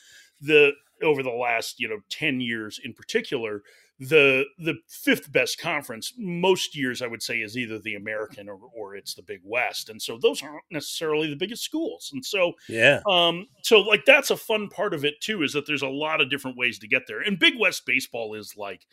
the 0.42 0.72
over 1.04 1.24
the 1.24 1.30
last 1.30 1.80
you 1.80 1.88
know 1.88 2.00
10 2.10 2.42
years 2.42 2.80
in 2.84 2.94
particular 2.94 3.64
the 4.00 4.46
the 4.58 4.76
fifth 4.88 5.32
best 5.32 5.60
conference 5.60 6.14
most 6.18 6.76
years 6.76 7.02
i 7.02 7.08
would 7.08 7.22
say 7.22 7.40
is 7.40 7.58
either 7.58 7.78
the 7.80 7.96
american 7.96 8.48
or, 8.48 8.58
or 8.76 8.96
it's 8.96 9.14
the 9.14 9.22
big 9.22 9.42
west. 9.44 9.90
And 9.90 10.02
so 10.02 10.18
those 10.18 10.42
aren't 10.44 10.64
necessarily 10.72 11.30
the 11.30 11.36
biggest 11.36 11.64
schools. 11.64 12.10
And 12.14 12.26
so 12.26 12.54
yeah, 12.68 13.02
um 13.10 13.48
so 13.64 13.80
like 13.80 14.06
that's 14.06 14.30
a 14.30 14.38
fun 14.38 14.68
part 14.70 14.94
of 14.94 15.06
it 15.06 15.22
too 15.22 15.44
is 15.44 15.54
that 15.54 15.66
there's 15.66 15.82
a 15.82 15.88
lot 15.88 16.22
of 16.22 16.30
different 16.30 16.58
ways 16.58 16.80
to 16.80 16.88
get 16.88 17.04
there. 17.08 17.22
And 17.22 17.40
big 17.40 17.54
west 17.60 17.86
baseball 17.86 18.36
is 18.36 18.56
like 18.58 18.86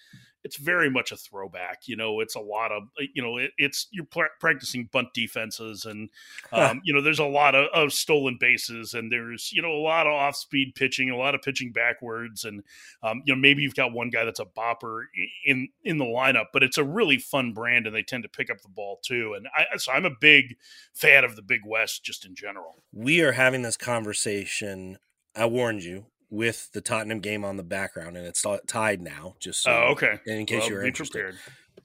it's 0.47 0.57
very 0.57 0.89
much 0.89 1.11
a 1.11 1.17
throwback 1.17 1.83
you 1.87 1.97
know 1.97 2.21
it's 2.21 2.37
a 2.37 2.41
lot 2.41 2.71
of 2.71 2.85
you 3.15 3.21
know 3.21 3.37
it, 3.37 3.51
it's 3.59 3.89
you're 3.91 4.05
pra- 4.05 4.29
practicing 4.39 4.89
bunt 4.93 5.09
defenses 5.13 5.85
and 5.85 6.09
um, 6.53 6.81
you 6.85 6.95
know 6.95 7.03
there's 7.03 7.19
a 7.19 7.25
lot 7.25 7.55
of, 7.55 7.67
of 7.75 7.93
stolen 7.93 8.37
bases 8.39 8.95
and 8.95 9.11
there's 9.11 9.53
you 9.53 9.61
know 9.61 9.73
a 9.73 9.83
lot 9.83 10.07
of 10.07 10.13
off 10.13 10.37
speed 10.37 10.73
pitching 10.77 11.11
a 11.11 11.17
lot 11.17 11.35
of 11.35 11.43
pitching 11.43 11.73
backwards 11.73 12.45
and 12.45 12.63
um, 13.03 13.23
you 13.27 13.35
know 13.35 13.41
maybe 13.41 13.61
you've 13.61 13.75
got 13.75 13.93
one 13.93 14.09
guy 14.09 14.25
that's 14.25 14.41
a 14.41 14.45
bopper 14.45 15.03
in 15.45 15.69
in 15.83 15.99
the 15.99 16.05
lineup 16.05 16.47
but 16.53 16.63
it's 16.63 16.79
a 16.79 16.85
really 16.85 17.19
fun 17.19 17.53
brand 17.53 17.87
and 17.87 17.95
they 17.95 18.03
tend 18.03 18.23
to 18.23 18.29
pick 18.29 18.51
up 18.51 18.61
the 18.63 18.69
ball 18.69 19.01
too 19.03 19.35
and 19.35 19.49
I, 19.55 19.77
so 19.77 19.93
i'm 19.93 20.05
a 20.05 20.11
big 20.11 20.57
fan 20.95 21.25
of 21.25 21.35
the 21.35 21.43
big 21.43 21.63
west 21.67 22.05
just 22.05 22.25
in 22.25 22.35
general 22.35 22.77
we 22.93 23.21
are 23.21 23.33
having 23.33 23.63
this 23.63 23.77
conversation. 23.77 24.99
I 25.35 25.47
warned 25.47 25.83
you 25.83 26.07
with 26.31 26.71
the 26.73 26.81
Tottenham 26.81 27.21
game 27.21 27.45
on 27.45 27.57
the 27.57 27.63
background, 27.63 28.17
and 28.17 28.27
it's 28.27 28.43
ti- 28.43 28.59
tied 28.67 29.01
now. 29.01 29.37
Just 29.41 29.63
so, 29.63 29.71
oh 29.71 29.93
okay 29.93 30.19
in 30.27 30.47
case 30.47 30.63
Well, 30.63 30.83
you're 30.83 30.93
prepared. 30.93 31.37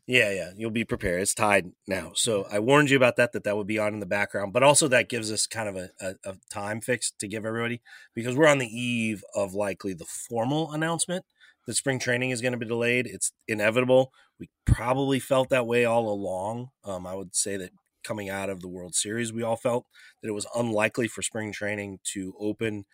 yeah, 0.08 0.32
yeah, 0.32 0.52
you'll 0.56 0.72
be 0.72 0.84
prepared. 0.84 1.22
It's 1.22 1.34
tied 1.34 1.72
now, 1.88 2.12
so 2.16 2.46
I 2.52 2.60
warned 2.60 2.90
you 2.90 2.98
about 2.98 3.18
that. 3.18 3.34
That 3.34 3.44
that 3.44 3.56
would 3.58 3.68
be 3.68 3.80
on 3.80 3.94
in 3.94 4.00
the 4.00 4.06
background, 4.06 4.54
but 4.54 4.64
also 4.64 4.88
that 4.88 5.10
gives 5.10 5.32
us 5.32 5.46
kind 5.48 5.70
of 5.70 5.76
a, 5.76 5.90
a, 6.00 6.16
a 6.32 6.36
time 6.50 6.82
fix 6.82 7.12
to 7.20 7.28
give 7.28 7.46
everybody 7.46 7.82
because 8.16 8.36
we're 8.36 8.48
on 8.48 8.58
the 8.58 8.68
eve 8.68 9.24
of 9.36 9.54
likely 9.54 9.94
the 9.94 10.06
formal 10.06 10.72
announcement 10.72 11.26
that 11.68 11.76
spring 11.76 12.00
training 12.00 12.32
is 12.32 12.42
going 12.42 12.54
to 12.54 12.58
be 12.58 12.66
delayed. 12.66 13.06
It's 13.06 13.32
inevitable. 13.48 14.12
We 14.40 14.50
probably 14.66 15.20
felt 15.20 15.50
that 15.50 15.68
way 15.68 15.86
all 15.86 16.10
along. 16.12 16.70
Um, 16.84 17.06
I 17.06 17.14
would 17.14 17.36
say 17.36 17.58
that 17.58 17.70
coming 18.04 18.30
out 18.30 18.50
of 18.50 18.62
the 18.62 18.68
World 18.68 18.96
Series, 18.96 19.32
we 19.32 19.44
all 19.44 19.56
felt 19.56 19.86
that 20.22 20.28
it 20.28 20.34
was 20.34 20.48
unlikely 20.56 21.08
for 21.08 21.22
spring 21.22 21.52
training 21.52 22.00
to 22.14 22.34
open 22.40 22.86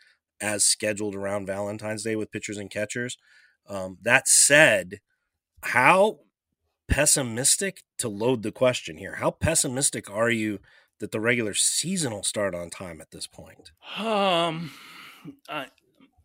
as 0.41 0.63
scheduled 0.63 1.15
around 1.15 1.47
Valentine's 1.47 2.03
Day 2.03 2.15
with 2.15 2.31
pitchers 2.31 2.57
and 2.57 2.69
catchers. 2.69 3.17
Um, 3.67 3.97
that 4.01 4.27
said, 4.27 4.99
how 5.63 6.19
pessimistic 6.87 7.83
to 7.99 8.07
load 8.07 8.43
the 8.43 8.51
question 8.51 8.97
here? 8.97 9.15
How 9.15 9.31
pessimistic 9.31 10.09
are 10.09 10.29
you 10.29 10.59
that 10.99 11.11
the 11.11 11.19
regular 11.19 11.53
season 11.53 12.11
will 12.13 12.23
start 12.23 12.55
on 12.55 12.69
time 12.69 13.01
at 13.01 13.11
this 13.11 13.27
point? 13.27 13.71
Um, 13.97 14.71
I 15.49 15.67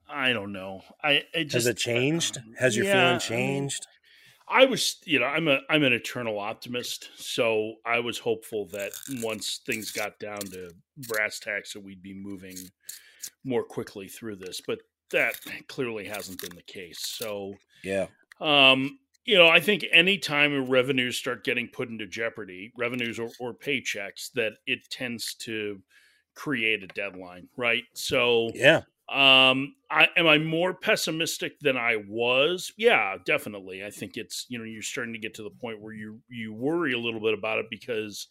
I 0.08 0.32
don't 0.32 0.52
know. 0.52 0.82
I 1.02 1.24
it 1.34 1.44
just 1.44 1.54
has 1.54 1.66
it 1.66 1.78
changed? 1.78 2.38
Has 2.58 2.76
your 2.76 2.86
yeah, 2.86 3.06
feeling 3.06 3.20
changed? 3.20 3.86
I 4.48 4.66
was, 4.66 4.96
you 5.04 5.18
know, 5.18 5.26
I'm 5.26 5.48
a 5.48 5.60
I'm 5.70 5.82
an 5.82 5.92
eternal 5.92 6.38
optimist, 6.38 7.10
so 7.16 7.74
I 7.86 8.00
was 8.00 8.18
hopeful 8.18 8.66
that 8.72 8.92
once 9.22 9.60
things 9.64 9.90
got 9.92 10.18
down 10.18 10.40
to 10.40 10.72
brass 11.08 11.38
tacks, 11.38 11.72
that 11.72 11.82
we'd 11.82 12.02
be 12.02 12.14
moving 12.14 12.56
more 13.44 13.64
quickly 13.64 14.08
through 14.08 14.36
this. 14.36 14.60
But 14.60 14.78
that 15.10 15.34
clearly 15.68 16.06
hasn't 16.06 16.40
been 16.40 16.56
the 16.56 16.62
case. 16.62 17.00
So, 17.00 17.54
yeah, 17.84 18.06
um, 18.40 18.98
you 19.24 19.36
know, 19.36 19.48
I 19.48 19.60
think 19.60 19.84
anytime 19.92 20.68
revenues 20.68 21.16
start 21.16 21.44
getting 21.44 21.68
put 21.68 21.88
into 21.88 22.06
jeopardy, 22.06 22.72
revenues 22.76 23.18
or, 23.18 23.30
or 23.38 23.54
paychecks, 23.54 24.32
that 24.34 24.54
it 24.66 24.80
tends 24.90 25.34
to 25.34 25.80
create 26.34 26.82
a 26.82 26.88
deadline, 26.88 27.48
right? 27.56 27.84
So, 27.94 28.50
yeah, 28.54 28.82
um, 29.08 29.74
I 29.90 30.08
am 30.16 30.26
I 30.26 30.38
more 30.38 30.74
pessimistic 30.74 31.60
than 31.60 31.76
I 31.76 31.96
was? 32.08 32.72
Yeah, 32.76 33.16
definitely. 33.24 33.84
I 33.84 33.90
think 33.90 34.16
it's 34.16 34.46
you 34.48 34.58
know 34.58 34.64
you're 34.64 34.82
starting 34.82 35.12
to 35.12 35.20
get 35.20 35.34
to 35.34 35.42
the 35.42 35.50
point 35.50 35.80
where 35.80 35.92
you 35.92 36.20
you 36.28 36.54
worry 36.54 36.94
a 36.94 36.98
little 36.98 37.20
bit 37.20 37.34
about 37.34 37.58
it 37.58 37.66
because 37.70 38.26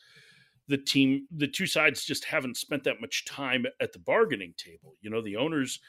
the 0.68 0.78
team 0.78 1.28
the 1.36 1.48
two 1.48 1.66
sides 1.66 2.06
just 2.06 2.26
haven't 2.26 2.58
spent 2.58 2.84
that 2.84 3.02
much 3.02 3.26
time 3.26 3.66
at 3.80 3.94
the 3.94 4.00
bargaining 4.00 4.54
table. 4.58 4.96
You 5.02 5.10
know, 5.10 5.22
the 5.22 5.36
owners, 5.36 5.80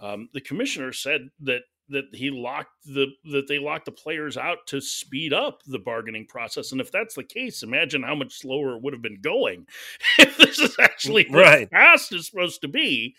um, 0.00 0.28
the 0.32 0.40
commissioner 0.40 0.92
said 0.92 1.28
that 1.40 1.62
that 1.88 2.04
he 2.12 2.30
locked 2.30 2.70
the 2.86 3.08
that 3.24 3.46
they 3.46 3.58
locked 3.58 3.84
the 3.84 3.92
players 3.92 4.36
out 4.36 4.66
to 4.66 4.80
speed 4.80 5.32
up 5.32 5.62
the 5.66 5.78
bargaining 5.78 6.26
process. 6.26 6.72
And 6.72 6.80
if 6.80 6.90
that's 6.90 7.14
the 7.14 7.24
case 7.24 7.62
imagine 7.62 8.02
how 8.02 8.14
much 8.14 8.38
slower 8.38 8.76
it 8.76 8.82
would 8.82 8.92
have 8.92 9.02
been 9.02 9.20
going 9.20 9.66
if 10.18 10.36
this 10.36 10.58
is 10.58 10.76
actually 10.80 11.26
right. 11.30 11.68
fast 11.70 12.12
is 12.12 12.26
supposed 12.26 12.60
to 12.62 12.68
be. 12.68 13.14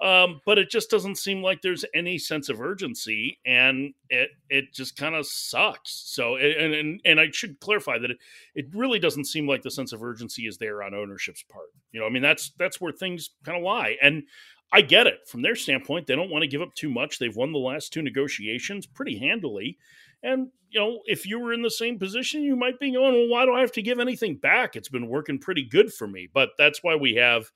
Um, 0.00 0.42
but 0.44 0.58
it 0.58 0.70
just 0.70 0.90
doesn't 0.90 1.16
seem 1.16 1.42
like 1.42 1.62
there's 1.62 1.84
any 1.94 2.18
sense 2.18 2.50
of 2.50 2.60
urgency 2.60 3.38
and 3.46 3.94
it 4.10 4.30
it 4.48 4.72
just 4.72 4.96
kind 4.96 5.14
of 5.14 5.26
sucks. 5.26 5.90
So 6.06 6.36
and, 6.36 6.74
and 6.74 7.00
and 7.04 7.20
i 7.20 7.30
should 7.30 7.60
clarify 7.60 7.98
that 7.98 8.10
it, 8.10 8.18
it 8.54 8.66
really 8.74 8.98
doesn't 8.98 9.24
seem 9.24 9.46
like 9.46 9.62
the 9.62 9.70
sense 9.70 9.92
of 9.92 10.02
urgency 10.02 10.46
is 10.46 10.58
there 10.58 10.82
on 10.82 10.94
ownership's 10.94 11.42
part. 11.42 11.68
You 11.92 12.00
know 12.00 12.06
i 12.06 12.10
mean 12.10 12.22
that's 12.22 12.52
that's 12.58 12.80
where 12.80 12.92
things 12.92 13.30
kind 13.44 13.58
of 13.58 13.64
lie. 13.64 13.96
And 14.02 14.24
I 14.72 14.80
get 14.80 15.06
it 15.06 15.20
from 15.26 15.42
their 15.42 15.54
standpoint. 15.54 16.06
They 16.06 16.16
don't 16.16 16.30
want 16.30 16.42
to 16.42 16.48
give 16.48 16.62
up 16.62 16.74
too 16.74 16.90
much. 16.90 17.18
They've 17.18 17.34
won 17.34 17.52
the 17.52 17.58
last 17.58 17.92
two 17.92 18.02
negotiations 18.02 18.86
pretty 18.86 19.16
handily. 19.18 19.78
And, 20.22 20.48
you 20.70 20.80
know, 20.80 21.00
if 21.06 21.24
you 21.24 21.38
were 21.38 21.52
in 21.52 21.62
the 21.62 21.70
same 21.70 21.98
position, 21.98 22.42
you 22.42 22.56
might 22.56 22.80
be 22.80 22.92
going, 22.92 23.14
well, 23.14 23.28
why 23.28 23.44
do 23.44 23.52
I 23.52 23.60
have 23.60 23.72
to 23.72 23.82
give 23.82 24.00
anything 24.00 24.36
back? 24.36 24.74
It's 24.74 24.88
been 24.88 25.08
working 25.08 25.38
pretty 25.38 25.64
good 25.64 25.92
for 25.92 26.08
me. 26.08 26.28
But 26.32 26.50
that's 26.58 26.82
why 26.82 26.96
we 26.96 27.14
have 27.14 27.50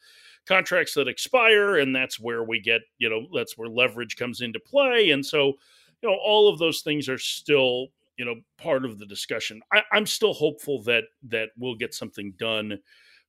contracts 0.47 0.95
that 0.95 1.09
expire. 1.09 1.79
And 1.79 1.95
that's 1.95 2.21
where 2.21 2.45
we 2.45 2.61
get, 2.61 2.83
you 2.99 3.11
know, 3.11 3.26
that's 3.35 3.59
where 3.59 3.69
leverage 3.69 4.17
comes 4.17 4.40
into 4.40 4.61
play. 4.61 5.11
And 5.11 5.25
so, 5.25 5.55
you 6.02 6.09
know, 6.09 6.17
all 6.25 6.49
of 6.49 6.59
those 6.59 6.83
things 6.83 7.09
are 7.09 7.19
still, 7.19 7.88
you 8.17 8.25
know, 8.25 8.37
part 8.57 8.85
of 8.85 8.99
the 8.99 9.07
discussion. 9.07 9.61
I, 9.73 9.83
I'm 9.93 10.07
still 10.07 10.33
hopeful 10.33 10.83
that 10.85 11.05
that 11.25 11.49
we'll 11.59 11.75
get 11.75 11.93
something 11.93 12.35
done 12.38 12.79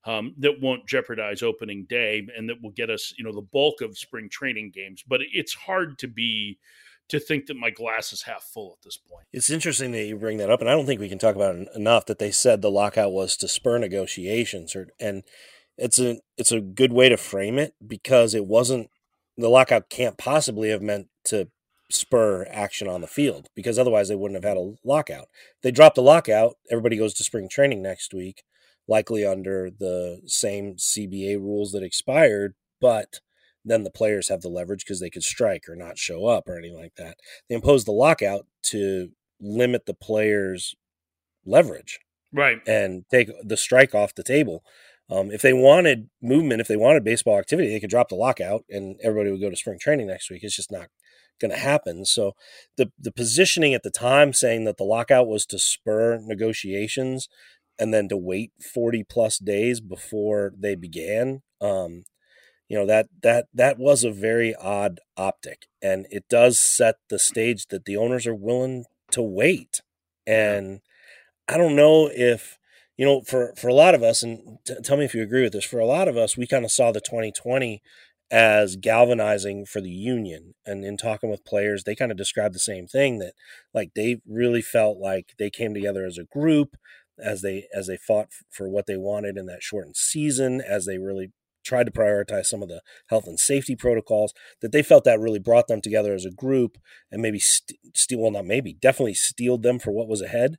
um, 0.05 0.33
that 0.39 0.59
won't 0.61 0.87
jeopardize 0.87 1.43
opening 1.43 1.85
day 1.87 2.27
and 2.35 2.49
that 2.49 2.61
will 2.61 2.71
get 2.71 2.89
us, 2.89 3.13
you 3.17 3.23
know, 3.23 3.33
the 3.33 3.41
bulk 3.41 3.81
of 3.81 3.97
spring 3.97 4.29
training 4.29 4.71
games. 4.73 5.03
But 5.07 5.21
it's 5.31 5.53
hard 5.53 5.99
to 5.99 6.07
be 6.07 6.57
to 7.09 7.19
think 7.19 7.47
that 7.47 7.57
my 7.57 7.69
glass 7.69 8.13
is 8.13 8.23
half 8.23 8.43
full 8.43 8.75
at 8.77 8.83
this 8.83 8.97
point. 8.97 9.25
It's 9.33 9.49
interesting 9.49 9.91
that 9.91 10.05
you 10.05 10.15
bring 10.15 10.37
that 10.37 10.49
up, 10.49 10.61
and 10.61 10.69
I 10.69 10.73
don't 10.73 10.85
think 10.85 11.01
we 11.01 11.09
can 11.09 11.19
talk 11.19 11.35
about 11.35 11.55
it 11.55 11.67
enough 11.75 12.05
that 12.05 12.19
they 12.19 12.31
said 12.31 12.61
the 12.61 12.71
lockout 12.71 13.11
was 13.11 13.35
to 13.37 13.47
spur 13.47 13.77
negotiations, 13.77 14.75
or 14.75 14.87
and 14.99 15.23
it's 15.77 15.99
a 15.99 16.19
it's 16.37 16.51
a 16.51 16.61
good 16.61 16.93
way 16.93 17.09
to 17.09 17.17
frame 17.17 17.59
it 17.59 17.73
because 17.85 18.33
it 18.33 18.45
wasn't 18.45 18.89
the 19.37 19.49
lockout 19.49 19.89
can't 19.89 20.17
possibly 20.17 20.69
have 20.69 20.81
meant 20.81 21.07
to 21.25 21.49
spur 21.89 22.47
action 22.49 22.87
on 22.87 23.01
the 23.01 23.07
field 23.07 23.49
because 23.53 23.77
otherwise 23.77 24.07
they 24.07 24.15
wouldn't 24.15 24.41
have 24.41 24.49
had 24.49 24.57
a 24.57 24.73
lockout. 24.85 25.27
They 25.61 25.71
drop 25.71 25.95
the 25.95 26.01
lockout, 26.01 26.55
everybody 26.69 26.95
goes 26.95 27.13
to 27.15 27.23
spring 27.23 27.49
training 27.49 27.81
next 27.81 28.13
week 28.13 28.43
likely 28.91 29.25
under 29.25 29.71
the 29.71 30.21
same 30.25 30.75
CBA 30.75 31.37
rules 31.37 31.71
that 31.71 31.81
expired, 31.81 32.55
but 32.81 33.21
then 33.63 33.83
the 33.83 33.89
players 33.89 34.27
have 34.27 34.41
the 34.41 34.49
leverage 34.49 34.83
because 34.83 34.99
they 34.99 35.09
could 35.09 35.23
strike 35.23 35.63
or 35.69 35.77
not 35.77 35.97
show 35.97 36.25
up 36.25 36.47
or 36.47 36.57
anything 36.57 36.77
like 36.77 36.95
that. 36.95 37.15
They 37.47 37.55
imposed 37.55 37.87
the 37.87 37.93
lockout 37.93 38.47
to 38.63 39.11
limit 39.39 39.85
the 39.85 39.93
players' 39.93 40.75
leverage, 41.45 41.99
right, 42.33 42.59
and 42.67 43.05
take 43.09 43.29
the 43.41 43.57
strike 43.57 43.95
off 43.95 44.13
the 44.13 44.23
table. 44.23 44.61
Um, 45.09 45.31
if 45.31 45.41
they 45.41 45.53
wanted 45.53 46.09
movement, 46.21 46.61
if 46.61 46.67
they 46.67 46.77
wanted 46.77 47.03
baseball 47.03 47.39
activity, 47.39 47.69
they 47.69 47.79
could 47.79 47.89
drop 47.89 48.09
the 48.09 48.15
lockout 48.15 48.63
and 48.69 48.97
everybody 49.01 49.31
would 49.31 49.41
go 49.41 49.49
to 49.49 49.55
spring 49.55 49.79
training 49.79 50.07
next 50.07 50.29
week. 50.29 50.43
It's 50.43 50.55
just 50.55 50.71
not 50.71 50.87
going 51.39 51.51
to 51.51 51.57
happen. 51.57 52.05
So 52.05 52.33
the 52.77 52.91
the 52.97 53.11
positioning 53.11 53.73
at 53.73 53.83
the 53.83 53.89
time, 53.89 54.33
saying 54.33 54.65
that 54.65 54.77
the 54.77 54.83
lockout 54.83 55.27
was 55.27 55.45
to 55.47 55.59
spur 55.59 56.19
negotiations, 56.21 57.29
and 57.81 57.93
then 57.93 58.07
to 58.09 58.17
wait 58.17 58.53
40 58.61 59.03
plus 59.03 59.39
days 59.39 59.81
before 59.81 60.53
they 60.57 60.75
began 60.75 61.41
um, 61.61 62.05
you 62.69 62.77
know 62.77 62.85
that 62.85 63.07
that 63.23 63.47
that 63.53 63.79
was 63.79 64.03
a 64.05 64.11
very 64.11 64.55
odd 64.55 64.99
optic 65.17 65.67
and 65.81 66.07
it 66.11 66.25
does 66.29 66.59
set 66.59 66.95
the 67.09 67.19
stage 67.19 67.67
that 67.67 67.85
the 67.85 67.97
owners 67.97 68.25
are 68.27 68.35
willing 68.35 68.85
to 69.11 69.21
wait. 69.21 69.81
And 70.25 70.81
i 71.47 71.57
don't 71.57 71.75
know 71.75 72.09
if 72.13 72.57
you 72.97 73.05
know 73.05 73.21
for 73.21 73.53
for 73.57 73.67
a 73.67 73.73
lot 73.73 73.95
of 73.95 74.03
us 74.03 74.23
and 74.23 74.59
t- 74.65 74.75
tell 74.83 74.97
me 74.97 75.05
if 75.05 75.15
you 75.15 75.23
agree 75.23 75.43
with 75.43 75.53
this 75.53 75.65
for 75.65 75.79
a 75.79 75.85
lot 75.85 76.07
of 76.07 76.17
us 76.17 76.37
we 76.37 76.47
kind 76.47 76.65
of 76.65 76.71
saw 76.71 76.91
the 76.91 77.01
2020 77.01 77.81
as 78.31 78.77
galvanizing 78.77 79.65
for 79.65 79.81
the 79.81 79.89
union 79.91 80.53
and 80.65 80.85
in 80.85 80.95
talking 80.97 81.29
with 81.29 81.45
players 81.45 81.83
they 81.83 81.95
kind 81.95 82.11
of 82.11 82.17
described 82.17 82.55
the 82.55 82.59
same 82.59 82.87
thing 82.87 83.19
that 83.19 83.33
like 83.73 83.91
they 83.95 84.21
really 84.27 84.61
felt 84.61 84.97
like 84.97 85.33
they 85.37 85.49
came 85.49 85.73
together 85.73 86.05
as 86.05 86.17
a 86.17 86.23
group 86.25 86.77
as 87.23 87.41
they 87.41 87.67
as 87.73 87.87
they 87.87 87.97
fought 87.97 88.29
for 88.49 88.69
what 88.69 88.85
they 88.87 88.97
wanted 88.97 89.37
in 89.37 89.45
that 89.47 89.63
shortened 89.63 89.95
season, 89.95 90.61
as 90.61 90.85
they 90.85 90.97
really 90.97 91.31
tried 91.63 91.85
to 91.85 91.91
prioritize 91.91 92.45
some 92.45 92.61
of 92.61 92.69
the 92.69 92.81
health 93.07 93.27
and 93.27 93.39
safety 93.39 93.75
protocols 93.75 94.33
that 94.61 94.71
they 94.71 94.83
felt 94.83 95.03
that 95.03 95.19
really 95.19 95.39
brought 95.39 95.67
them 95.67 95.81
together 95.81 96.13
as 96.13 96.25
a 96.25 96.31
group 96.31 96.77
and 97.11 97.21
maybe 97.21 97.39
st- 97.39 97.79
steal 97.93 98.19
well 98.19 98.31
not 98.31 98.45
maybe 98.45 98.73
definitely 98.73 99.13
steeled 99.13 99.63
them 99.63 99.79
for 99.79 99.91
what 99.91 100.07
was 100.07 100.21
ahead. 100.21 100.57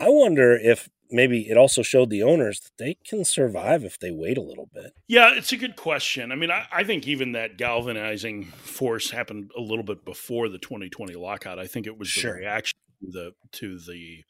I 0.00 0.08
wonder 0.08 0.52
if 0.52 0.88
maybe 1.10 1.48
it 1.48 1.56
also 1.56 1.82
showed 1.82 2.10
the 2.10 2.22
owners 2.22 2.60
that 2.60 2.82
they 2.82 2.96
can 3.06 3.24
survive 3.24 3.84
if 3.84 3.98
they 3.98 4.10
wait 4.10 4.38
a 4.38 4.42
little 4.42 4.68
bit. 4.72 4.92
Yeah 5.06 5.34
it's 5.34 5.52
a 5.52 5.56
good 5.56 5.76
question. 5.76 6.32
I 6.32 6.34
mean 6.34 6.50
i, 6.50 6.66
I 6.72 6.84
think 6.84 7.06
even 7.06 7.32
that 7.32 7.56
galvanizing 7.56 8.44
force 8.44 9.10
happened 9.10 9.50
a 9.56 9.60
little 9.60 9.84
bit 9.84 10.04
before 10.04 10.48
the 10.48 10.58
2020 10.58 11.14
lockout. 11.14 11.58
I 11.58 11.66
think 11.66 11.86
it 11.86 11.98
was 11.98 12.12
the 12.14 12.32
reaction 12.32 12.78
to 13.00 13.10
the 13.10 13.32
to 13.58 13.78
the 13.78 14.24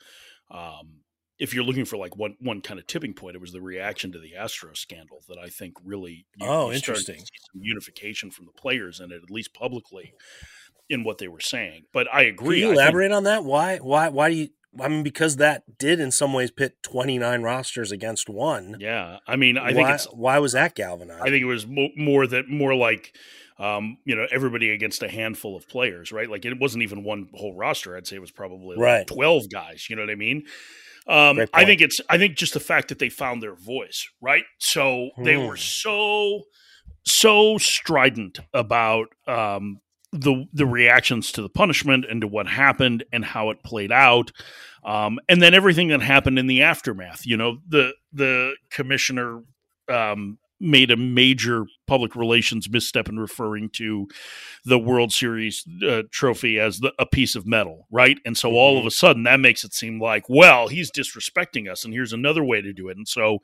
um, 0.51 1.02
if 1.43 1.53
you're 1.53 1.65
looking 1.65 1.85
for 1.85 1.97
like 1.97 2.17
one 2.17 2.37
one 2.39 2.61
kind 2.61 2.79
of 2.79 2.87
tipping 2.87 3.15
point, 3.15 3.35
it 3.35 3.41
was 3.41 3.51
the 3.51 3.61
reaction 3.61 4.13
to 4.13 4.21
the 4.21 4.37
Astro 4.37 4.75
scandal 4.75 5.25
that 5.29 5.39
I 5.39 5.49
think 5.49 5.75
really 5.85 6.25
you, 6.37 6.47
oh 6.47 6.69
you 6.69 6.77
interesting 6.77 7.21
unification 7.53 8.31
from 8.31 8.47
the 8.47 8.53
players 8.53 9.01
in 9.01 9.11
it, 9.11 9.21
at 9.25 9.31
least 9.31 9.53
publicly, 9.53 10.15
in 10.89 11.03
what 11.03 11.19
they 11.19 11.27
were 11.27 11.41
saying. 11.41 11.87
But 11.93 12.07
I 12.15 12.23
agree. 12.23 12.61
Can 12.61 12.69
you 12.69 12.75
elaborate 12.75 13.09
think, 13.09 13.17
on 13.17 13.25
that? 13.25 13.45
Why 13.45 13.79
why 13.79 14.09
why 14.09 14.31
do 14.31 14.37
you? 14.37 14.51
I 14.81 14.87
mean, 14.87 15.03
because 15.03 15.37
that 15.37 15.79
did 15.79 15.99
in 15.99 16.13
some 16.13 16.33
ways 16.33 16.53
pit 16.53 16.77
29 16.85 17.43
rosters 17.43 17.91
against 17.91 18.31
one. 18.31 18.77
Yeah, 18.79 19.19
I 19.27 19.35
mean, 19.35 19.59
I 19.59 19.65
why, 19.65 19.73
think 19.73 19.89
it's 19.91 20.05
why 20.13 20.39
was 20.39 20.53
that 20.53 20.77
galvanized? 20.77 21.23
I 21.23 21.31
think 21.31 21.43
it 21.43 21.47
was 21.47 21.67
mo- 21.67 21.91
more 21.97 22.25
that 22.25 22.49
more 22.49 22.77
like 22.77 23.17
um, 23.59 23.99
you 24.05 24.15
know, 24.15 24.29
everybody 24.31 24.71
against 24.71 25.03
a 25.03 25.09
handful 25.09 25.57
of 25.57 25.69
players, 25.69 26.13
right? 26.13 26.31
Like 26.31 26.45
it 26.45 26.61
wasn't 26.61 26.85
even 26.85 27.03
one 27.03 27.31
whole 27.35 27.55
roster. 27.57 27.97
I'd 27.97 28.07
say 28.07 28.15
it 28.15 28.21
was 28.21 28.31
probably 28.31 28.77
like 28.77 28.85
right. 28.85 29.07
12 29.09 29.51
guys, 29.51 29.91
you 29.91 29.97
know 29.97 30.03
what 30.03 30.11
I 30.11 30.15
mean? 30.15 30.45
Um, 31.07 31.41
I 31.53 31.65
think 31.65 31.81
it's 31.81 32.01
I 32.09 32.19
think 32.19 32.37
just 32.37 32.55
the 32.55 32.61
fact 32.61 32.89
that 32.89 32.99
they 32.99 33.09
found 33.09 33.43
their 33.43 33.55
voice, 33.55 34.09
right? 34.21 34.45
So 34.59 35.11
hmm. 35.17 35.25
they 35.25 35.37
were 35.37 35.57
hmm. 35.57 35.61
so 35.61 36.43
so 37.05 37.59
strident 37.59 38.39
about 38.55 39.09
um, 39.27 39.81
the 40.13 40.47
the 40.53 40.67
reactions 40.67 41.33
to 41.33 41.43
the 41.43 41.49
punishment 41.49 42.05
and 42.09 42.21
to 42.21 42.27
what 42.27 42.47
happened 42.47 43.05
and 43.13 43.25
how 43.25 43.51
it 43.51 43.65
played 43.65 43.91
out, 43.91 44.31
um, 44.85 45.19
and 45.29 45.43
then 45.43 45.55
everything 45.55 45.89
that 45.89 46.03
happened 46.03 46.39
in 46.39 46.47
the 46.47 46.63
aftermath. 46.63 47.27
You 47.27 47.37
know, 47.37 47.59
the 47.67 47.95
the 48.13 48.55
commissioner 48.71 49.43
um, 49.89 50.39
made 50.63 50.91
a 50.91 50.97
major 50.97 51.67
public 51.87 52.17
relations 52.17 52.71
misstep 52.71 53.09
in 53.09 53.19
referring 53.19 53.69
to 53.69 54.07
the 54.65 54.79
World 54.79 55.13
Series 55.13 55.67
uh, 55.87 56.03
trophy 56.11 56.59
as 56.59 56.79
the, 56.79 56.93
a 56.99 57.05
piece 57.05 57.35
of 57.35 57.47
metal, 57.47 57.87
right? 57.91 58.19
And 58.25 58.37
so 58.37 58.53
all 58.53 58.77
of 58.77 58.81
mm-hmm. 58.81 58.89
a 58.89 58.93
sudden 58.93 59.23
that 59.25 59.41
makes 59.41 59.65
it 59.65 59.75
seem 59.75 60.01
like, 60.01 60.29
well, 60.29 60.69
he's 60.69 60.91
disrespecting 60.91 61.71
us, 61.71 61.85
and 61.85 61.93
here's 61.93 62.13
another 62.13 62.45
way 62.45 62.63
to 62.63 62.73
do 62.73 62.89
it. 62.89 62.97
And 62.97 63.07
so, 63.07 63.39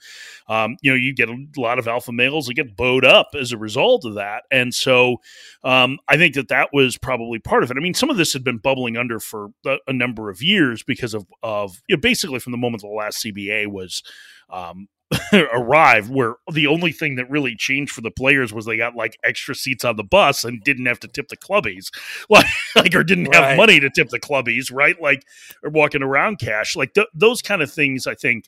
um, 0.48 0.76
you 0.80 0.90
know, 0.90 0.96
you 0.96 1.14
get 1.14 1.28
a 1.28 1.46
lot 1.56 1.78
of 1.78 1.88
alpha 1.88 2.12
males 2.12 2.46
that 2.46 2.54
get 2.54 2.76
bowed 2.76 3.04
up 3.04 3.30
as 3.34 3.52
a 3.52 3.58
result 3.58 4.04
of 4.04 4.14
that. 4.14 4.44
And 4.50 4.72
so, 4.72 5.16
um, 5.64 5.98
I 6.08 6.16
think 6.16 6.34
that 6.34 6.48
that 6.48 6.70
was 6.72 6.96
probably 6.96 7.38
part 7.38 7.64
of 7.64 7.70
it. 7.70 7.76
I 7.76 7.80
mean, 7.80 7.94
some 7.94 8.10
of 8.10 8.16
this 8.16 8.32
had 8.32 8.44
been 8.44 8.58
bubbling 8.58 8.96
under 8.96 9.18
for 9.20 9.48
a, 9.66 9.76
a 9.88 9.92
number 9.92 10.30
of 10.30 10.40
years 10.42 10.82
because 10.82 11.14
of 11.14 11.26
of 11.42 11.82
you 11.88 11.96
know, 11.96 12.00
basically 12.00 12.38
from 12.38 12.52
the 12.52 12.58
moment 12.58 12.82
the 12.82 12.88
last 12.88 13.24
CBA 13.24 13.66
was. 13.66 14.02
Um, 14.50 14.88
arrived 15.32 16.10
where 16.10 16.34
the 16.52 16.66
only 16.66 16.92
thing 16.92 17.16
that 17.16 17.30
really 17.30 17.56
changed 17.56 17.92
for 17.92 18.02
the 18.02 18.10
players 18.10 18.52
was 18.52 18.66
they 18.66 18.76
got 18.76 18.94
like 18.94 19.16
extra 19.24 19.54
seats 19.54 19.84
on 19.84 19.96
the 19.96 20.04
bus 20.04 20.44
and 20.44 20.62
didn't 20.64 20.84
have 20.84 21.00
to 21.00 21.08
tip 21.08 21.28
the 21.28 21.36
clubbies 21.36 21.90
like, 22.28 22.46
like 22.76 22.94
or 22.94 23.02
didn't 23.02 23.34
have 23.34 23.42
right. 23.42 23.56
money 23.56 23.80
to 23.80 23.88
tip 23.88 24.10
the 24.10 24.20
clubbies 24.20 24.70
right 24.70 25.00
like 25.00 25.24
or 25.62 25.70
walking 25.70 26.02
around 26.02 26.38
cash 26.38 26.76
like 26.76 26.92
th- 26.92 27.06
those 27.14 27.40
kind 27.40 27.62
of 27.62 27.72
things 27.72 28.06
i 28.06 28.14
think 28.14 28.44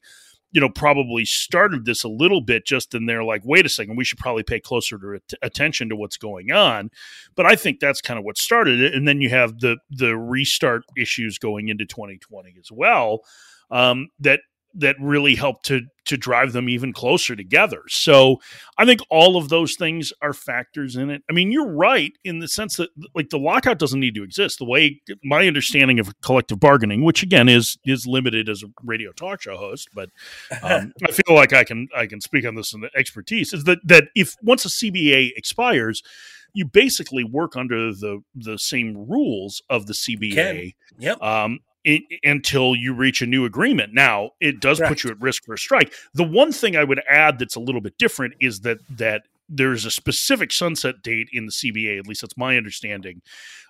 you 0.52 0.60
know, 0.60 0.68
probably 0.68 1.24
started 1.24 1.84
this 1.84 2.02
a 2.02 2.08
little 2.08 2.40
bit 2.40 2.66
just 2.66 2.94
in 2.94 3.06
there, 3.06 3.22
like, 3.22 3.42
wait 3.44 3.64
a 3.64 3.68
second, 3.68 3.96
we 3.96 4.04
should 4.04 4.18
probably 4.18 4.42
pay 4.42 4.58
closer 4.58 4.98
to 4.98 5.36
attention 5.42 5.88
to 5.88 5.96
what's 5.96 6.16
going 6.16 6.50
on. 6.50 6.90
But 7.36 7.46
I 7.46 7.54
think 7.54 7.78
that's 7.78 8.00
kind 8.00 8.18
of 8.18 8.24
what 8.24 8.36
started 8.36 8.80
it. 8.80 8.94
And 8.94 9.06
then 9.06 9.20
you 9.20 9.30
have 9.30 9.60
the 9.60 9.76
the 9.90 10.16
restart 10.16 10.82
issues 10.96 11.38
going 11.38 11.68
into 11.68 11.86
2020 11.86 12.54
as 12.58 12.72
well. 12.72 13.20
Um, 13.70 14.08
that 14.18 14.40
that 14.74 14.96
really 15.00 15.34
helped 15.34 15.64
to 15.66 15.82
to 16.06 16.16
drive 16.16 16.52
them 16.52 16.68
even 16.68 16.92
closer 16.92 17.36
together. 17.36 17.82
So 17.88 18.40
I 18.76 18.84
think 18.84 19.00
all 19.10 19.36
of 19.36 19.48
those 19.48 19.76
things 19.76 20.12
are 20.20 20.32
factors 20.32 20.96
in 20.96 21.08
it. 21.08 21.22
I 21.30 21.32
mean, 21.32 21.52
you're 21.52 21.70
right 21.70 22.12
in 22.24 22.40
the 22.40 22.48
sense 22.48 22.76
that 22.76 22.90
like 23.14 23.28
the 23.30 23.38
lockout 23.38 23.78
doesn't 23.78 24.00
need 24.00 24.14
to 24.16 24.24
exist. 24.24 24.58
The 24.58 24.64
way 24.64 25.00
my 25.22 25.46
understanding 25.46 26.00
of 26.00 26.12
collective 26.20 26.58
bargaining, 26.58 27.04
which 27.04 27.22
again 27.22 27.48
is 27.48 27.78
is 27.84 28.06
limited 28.06 28.48
as 28.48 28.62
a 28.62 28.66
radio 28.82 29.12
talk 29.12 29.42
show 29.42 29.56
host, 29.56 29.88
but 29.94 30.10
um, 30.62 30.92
I 31.06 31.12
feel 31.12 31.34
like 31.34 31.52
I 31.52 31.64
can 31.64 31.88
I 31.94 32.06
can 32.06 32.20
speak 32.20 32.46
on 32.46 32.54
this 32.54 32.72
in 32.72 32.80
the 32.80 32.90
expertise 32.96 33.52
is 33.52 33.64
that 33.64 33.78
that 33.84 34.04
if 34.14 34.36
once 34.42 34.64
a 34.64 34.68
CBA 34.68 35.30
expires, 35.36 36.02
you 36.52 36.64
basically 36.64 37.24
work 37.24 37.56
under 37.56 37.92
the 37.92 38.22
the 38.34 38.58
same 38.58 38.96
rules 39.08 39.62
of 39.70 39.86
the 39.86 39.92
CBA. 39.92 40.34
Can. 40.34 40.72
Yep. 40.98 41.22
Um, 41.22 41.60
in, 41.84 42.02
until 42.22 42.74
you 42.74 42.92
reach 42.92 43.22
a 43.22 43.26
new 43.26 43.44
agreement. 43.44 43.94
Now, 43.94 44.30
it 44.40 44.60
does 44.60 44.78
Correct. 44.78 44.90
put 44.90 45.04
you 45.04 45.10
at 45.10 45.20
risk 45.20 45.44
for 45.44 45.54
a 45.54 45.58
strike. 45.58 45.92
The 46.14 46.24
one 46.24 46.52
thing 46.52 46.76
I 46.76 46.84
would 46.84 47.00
add 47.08 47.38
that's 47.38 47.56
a 47.56 47.60
little 47.60 47.80
bit 47.80 47.98
different 47.98 48.34
is 48.40 48.60
that 48.60 48.78
that 48.90 49.22
there's 49.50 49.84
a 49.84 49.90
specific 49.90 50.52
sunset 50.52 51.02
date 51.02 51.28
in 51.32 51.46
the 51.46 51.52
CBA, 51.52 51.98
at 51.98 52.06
least 52.06 52.20
that's 52.20 52.36
my 52.36 52.56
understanding, 52.56 53.20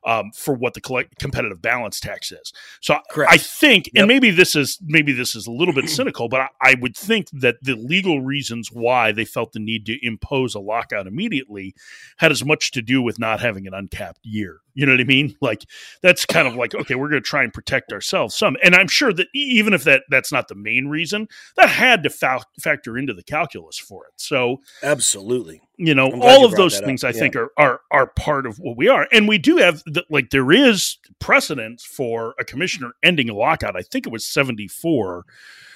um, 0.04 0.30
for 0.34 0.54
what 0.54 0.74
the 0.74 0.80
collect- 0.80 1.18
competitive 1.18 1.62
balance 1.62 1.98
tax 1.98 2.30
is. 2.30 2.52
So 2.80 2.98
Correct. 3.10 3.32
I 3.32 3.38
think, 3.38 3.86
yep. 3.86 4.02
and 4.02 4.08
maybe 4.08 4.30
this 4.30 4.54
is 4.54 4.78
maybe 4.82 5.12
this 5.12 5.34
is 5.34 5.46
a 5.46 5.50
little 5.50 5.74
bit 5.74 5.88
cynical, 5.88 6.28
but 6.28 6.40
I, 6.40 6.48
I, 6.60 6.74
would 6.80 6.96
think 6.96 7.28
that 7.32 7.56
the 7.62 7.74
legal 7.74 8.20
reasons 8.20 8.70
why 8.70 9.10
they 9.10 9.24
felt 9.24 9.52
the 9.52 9.58
need 9.58 9.86
to 9.86 10.06
impose 10.06 10.54
a 10.54 10.60
lockout 10.60 11.06
immediately 11.06 11.74
had 12.18 12.30
as 12.30 12.44
much 12.44 12.70
to 12.72 12.82
do 12.82 13.00
with 13.00 13.18
not 13.18 13.40
having 13.40 13.66
an 13.66 13.72
uncapped 13.72 14.20
year. 14.22 14.60
You 14.74 14.86
know 14.86 14.92
what 14.92 15.00
I 15.00 15.04
mean? 15.04 15.36
Like 15.42 15.64
that's 16.02 16.26
kind 16.26 16.46
of 16.46 16.54
like 16.54 16.74
okay, 16.74 16.94
we're 16.94 17.08
going 17.08 17.22
to 17.22 17.26
try 17.26 17.42
and 17.42 17.52
protect 17.52 17.92
ourselves 17.92 18.34
some, 18.34 18.56
and 18.62 18.74
I'm 18.74 18.88
sure 18.88 19.12
that 19.12 19.26
even 19.34 19.72
if 19.72 19.84
that 19.84 20.02
that's 20.10 20.30
not 20.30 20.48
the 20.48 20.54
main 20.54 20.86
reason, 20.86 21.28
that 21.56 21.68
had 21.68 22.02
to 22.02 22.10
fa- 22.10 22.44
factor 22.60 22.98
into 22.98 23.14
the 23.14 23.22
calculus 23.22 23.78
for 23.78 24.06
it. 24.06 24.12
So 24.16 24.58
absolutely, 24.82 25.62
you 25.82 25.94
know, 25.94 26.10
all 26.20 26.44
of 26.44 26.52
those 26.52 26.78
things 26.78 27.02
up. 27.02 27.08
I 27.08 27.14
yeah. 27.14 27.20
think 27.20 27.36
are 27.36 27.50
are 27.56 27.80
are 27.90 28.06
part 28.06 28.46
of 28.46 28.58
what 28.58 28.76
we 28.76 28.88
are, 28.88 29.08
and 29.10 29.26
we 29.26 29.38
do 29.38 29.56
have 29.56 29.82
the, 29.86 30.04
like 30.10 30.28
there 30.28 30.52
is 30.52 30.98
precedent 31.18 31.80
for 31.80 32.34
a 32.38 32.44
commissioner 32.44 32.92
ending 33.02 33.30
a 33.30 33.34
lockout. 33.34 33.76
I 33.76 33.82
think 33.82 34.06
it 34.06 34.12
was 34.12 34.26
seventy 34.26 34.68
four. 34.68 35.24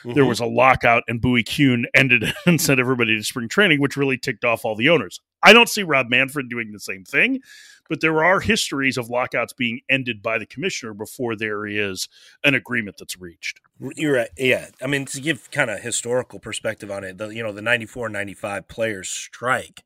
Mm-hmm. 0.00 0.12
There 0.12 0.26
was 0.26 0.40
a 0.40 0.46
lockout, 0.46 1.04
and 1.08 1.22
Bowie 1.22 1.42
Kuhn 1.42 1.86
ended 1.94 2.34
and 2.44 2.60
sent 2.60 2.80
everybody 2.80 3.16
to 3.16 3.24
spring 3.24 3.48
training, 3.48 3.80
which 3.80 3.96
really 3.96 4.18
ticked 4.18 4.44
off 4.44 4.66
all 4.66 4.76
the 4.76 4.90
owners. 4.90 5.20
I 5.42 5.54
don't 5.54 5.68
see 5.68 5.82
Rob 5.82 6.10
Manfred 6.10 6.50
doing 6.50 6.72
the 6.72 6.80
same 6.80 7.04
thing, 7.04 7.40
but 7.88 8.00
there 8.00 8.22
are 8.24 8.40
histories 8.40 8.96
of 8.98 9.08
lockouts 9.08 9.52
being 9.52 9.80
ended 9.88 10.22
by 10.22 10.38
the 10.38 10.46
commissioner 10.46 10.94
before 10.94 11.36
there 11.36 11.66
is 11.66 12.08
an 12.42 12.54
agreement 12.54 12.96
that's 12.98 13.18
reached. 13.18 13.60
You're 13.96 14.14
right. 14.14 14.30
Yeah. 14.36 14.68
I 14.82 14.86
mean, 14.86 15.06
to 15.06 15.20
give 15.20 15.50
kind 15.50 15.70
of 15.70 15.80
historical 15.80 16.38
perspective 16.38 16.90
on 16.90 17.04
it, 17.04 17.18
the 17.18 17.28
you 17.28 17.42
know, 17.42 17.52
the 17.52 17.62
94 17.62 18.08
95 18.08 18.68
players 18.68 19.08
strike, 19.08 19.82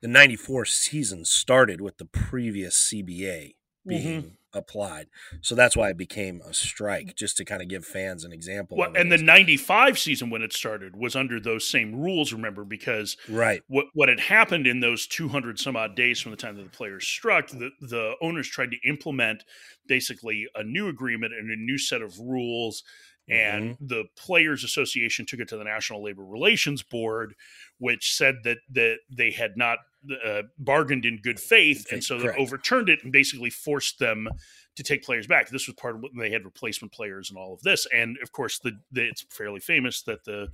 the 0.00 0.08
94 0.08 0.64
season 0.66 1.24
started 1.24 1.80
with 1.80 1.98
the 1.98 2.04
previous 2.04 2.92
CBA 2.92 3.54
being 3.86 4.22
mm-hmm 4.22 4.28
applied. 4.56 5.06
So 5.40 5.54
that's 5.54 5.76
why 5.76 5.90
it 5.90 5.96
became 5.96 6.40
a 6.40 6.52
strike, 6.52 7.14
just 7.14 7.36
to 7.36 7.44
kind 7.44 7.62
of 7.62 7.68
give 7.68 7.84
fans 7.84 8.24
an 8.24 8.32
example. 8.32 8.76
Well, 8.76 8.92
and 8.96 9.12
the 9.12 9.18
95 9.18 9.98
season 9.98 10.30
when 10.30 10.42
it 10.42 10.52
started 10.52 10.96
was 10.96 11.14
under 11.14 11.38
those 11.38 11.68
same 11.68 11.94
rules, 11.94 12.32
remember, 12.32 12.64
because 12.64 13.16
right. 13.28 13.62
what, 13.68 13.86
what 13.94 14.08
had 14.08 14.20
happened 14.20 14.66
in 14.66 14.80
those 14.80 15.06
200 15.06 15.58
some 15.58 15.76
odd 15.76 15.94
days 15.94 16.20
from 16.20 16.30
the 16.30 16.36
time 16.36 16.56
that 16.56 16.64
the 16.64 16.76
players 16.76 17.06
struck, 17.06 17.48
the, 17.48 17.70
the 17.80 18.14
owners 18.20 18.48
tried 18.48 18.70
to 18.70 18.88
implement 18.88 19.44
basically 19.86 20.46
a 20.54 20.64
new 20.64 20.88
agreement 20.88 21.32
and 21.34 21.50
a 21.50 21.56
new 21.56 21.78
set 21.78 22.02
of 22.02 22.18
rules 22.18 22.82
and 23.28 23.74
mm-hmm. 23.74 23.86
the 23.86 24.04
players 24.16 24.62
association 24.62 25.26
took 25.26 25.40
it 25.40 25.48
to 25.48 25.56
the 25.56 25.64
national 25.64 26.02
labor 26.02 26.24
relations 26.24 26.82
board 26.82 27.34
which 27.78 28.14
said 28.14 28.36
that 28.44 28.58
that 28.70 28.98
they 29.10 29.30
had 29.30 29.56
not 29.56 29.78
uh, 30.24 30.42
bargained 30.58 31.04
in 31.04 31.18
good 31.20 31.40
faith 31.40 31.86
and 31.90 32.02
so 32.02 32.18
they 32.18 32.28
overturned 32.36 32.88
it 32.88 33.02
and 33.02 33.12
basically 33.12 33.50
forced 33.50 33.98
them 33.98 34.28
to 34.76 34.82
take 34.82 35.02
players 35.02 35.26
back 35.26 35.48
this 35.48 35.66
was 35.66 35.74
part 35.74 35.96
of 35.96 36.02
what 36.02 36.12
they 36.16 36.30
had 36.30 36.44
replacement 36.44 36.92
players 36.92 37.28
and 37.28 37.38
all 37.38 37.52
of 37.52 37.62
this 37.62 37.86
and 37.92 38.16
of 38.22 38.30
course 38.32 38.58
the, 38.60 38.72
the 38.92 39.08
it's 39.08 39.24
fairly 39.30 39.60
famous 39.60 40.02
that 40.02 40.24
the 40.24 40.48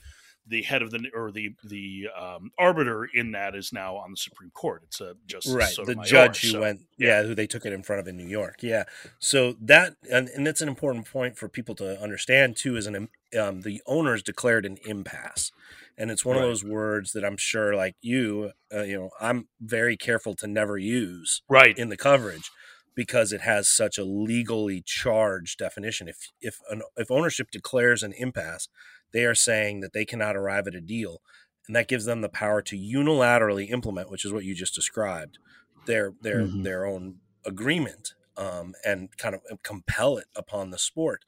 the 0.47 0.63
head 0.63 0.83
of 0.83 0.91
the 0.91 1.09
or 1.15 1.31
the 1.31 1.55
the 1.65 2.09
um, 2.19 2.51
arbiter 2.59 3.05
in 3.15 3.33
that 3.33 3.55
is 3.55 3.73
now 3.73 3.97
on 3.97 4.11
the 4.11 4.17
Supreme 4.17 4.51
Court. 4.51 4.83
It's 4.87 5.01
a 5.01 5.15
just 5.27 5.49
right 5.49 5.75
the 5.85 5.95
judge 6.05 6.43
who 6.43 6.49
so, 6.49 6.61
went 6.61 6.81
yeah. 6.99 7.21
yeah. 7.21 7.23
who 7.23 7.35
they 7.35 7.47
took 7.47 7.65
it 7.65 7.73
in 7.73 7.83
front 7.83 8.01
of 8.01 8.09
in 8.09 8.17
New 8.17 8.27
York 8.27 8.57
yeah. 8.61 8.85
So 9.19 9.55
that 9.61 9.95
and, 10.11 10.29
and 10.29 10.47
that's 10.47 10.61
an 10.61 10.69
important 10.69 11.11
point 11.11 11.37
for 11.37 11.49
people 11.49 11.75
to 11.77 12.01
understand 12.01 12.57
too. 12.57 12.77
Is 12.77 12.87
an 12.87 13.09
um, 13.39 13.61
the 13.61 13.81
owners 13.87 14.23
declared 14.23 14.67
an 14.67 14.79
impasse, 14.85 15.53
and 15.99 16.11
it's 16.11 16.25
one 16.25 16.37
right. 16.37 16.43
of 16.43 16.49
those 16.49 16.65
words 16.65 17.13
that 17.13 17.25
I'm 17.25 17.37
sure 17.37 17.75
like 17.75 17.95
you 18.01 18.53
uh, 18.75 18.83
you 18.83 18.99
know 18.99 19.11
I'm 19.21 19.49
very 19.61 19.97
careful 19.97 20.35
to 20.37 20.47
never 20.47 20.79
use 20.79 21.43
right 21.49 21.77
in 21.77 21.89
the 21.89 21.97
coverage 21.97 22.51
because 22.95 23.33
it 23.33 23.41
has 23.41 23.69
such 23.69 23.99
a 23.99 24.05
legally 24.05 24.83
charged 24.85 25.59
definition. 25.59 26.09
If 26.09 26.29
if 26.41 26.59
an, 26.71 26.83
if 26.97 27.11
ownership 27.11 27.51
declares 27.51 28.03
an 28.03 28.13
impasse, 28.13 28.69
they 29.13 29.25
are 29.25 29.35
saying 29.35 29.81
that 29.81 29.93
they 29.93 30.05
cannot 30.05 30.37
arrive 30.37 30.67
at 30.67 30.75
a 30.75 30.81
deal, 30.81 31.21
and 31.67 31.77
that 31.77 31.89
gives 31.89 32.05
them 32.05 32.21
the 32.21 32.29
power 32.29 32.63
to 32.63 32.77
unilaterally 32.77 33.71
implement, 33.71 34.11
which 34.11 34.25
is 34.25 34.33
what 34.33 34.45
you 34.45 34.55
just 34.55 34.75
described, 34.75 35.39
their 35.87 36.13
their 36.21 36.41
mm-hmm. 36.41 36.63
their 36.63 36.87
own 36.87 37.17
agreement 37.45 38.15
um, 38.37 38.75
and 38.85 39.17
kind 39.17 39.35
of 39.35 39.43
compel 39.63 40.17
it 40.17 40.27
upon 40.37 40.71
the 40.71 40.79
sport. 40.79 41.25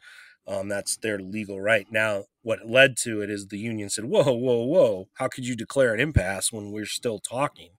Um, 0.46 0.68
that's 0.68 0.96
their 0.96 1.18
legal 1.18 1.60
right. 1.60 1.86
Now, 1.90 2.24
what 2.44 2.68
led 2.68 2.96
to 2.98 3.22
it 3.22 3.30
is 3.30 3.48
the 3.48 3.58
union 3.58 3.90
said, 3.90 4.04
"Whoa, 4.04 4.32
whoa, 4.32 4.64
whoa! 4.64 5.08
How 5.14 5.28
could 5.28 5.46
you 5.46 5.56
declare 5.56 5.94
an 5.94 6.00
impasse 6.00 6.52
when 6.52 6.70
we're 6.70 6.86
still 6.86 7.18
talking?" 7.18 7.70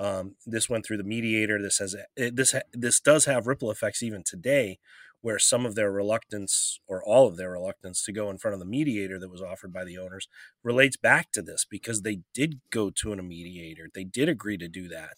Um, 0.00 0.36
this 0.46 0.68
went 0.68 0.86
through 0.86 0.98
the 0.98 1.04
mediator. 1.04 1.60
This 1.60 1.78
has 1.78 1.96
this 2.16 2.54
this 2.72 3.00
does 3.00 3.26
have 3.26 3.46
ripple 3.46 3.70
effects 3.70 4.02
even 4.02 4.22
today, 4.22 4.78
where 5.20 5.38
some 5.38 5.66
of 5.66 5.74
their 5.74 5.90
reluctance 5.90 6.80
or 6.86 7.02
all 7.04 7.26
of 7.26 7.36
their 7.36 7.50
reluctance 7.50 8.02
to 8.04 8.12
go 8.12 8.30
in 8.30 8.38
front 8.38 8.54
of 8.54 8.60
the 8.60 8.66
mediator 8.66 9.18
that 9.18 9.30
was 9.30 9.42
offered 9.42 9.72
by 9.72 9.84
the 9.84 9.98
owners 9.98 10.28
relates 10.62 10.96
back 10.96 11.32
to 11.32 11.42
this 11.42 11.64
because 11.68 12.02
they 12.02 12.20
did 12.32 12.60
go 12.70 12.90
to 12.90 13.12
an 13.12 13.26
mediator. 13.26 13.88
They 13.92 14.04
did 14.04 14.28
agree 14.28 14.58
to 14.58 14.68
do 14.68 14.88
that. 14.88 15.16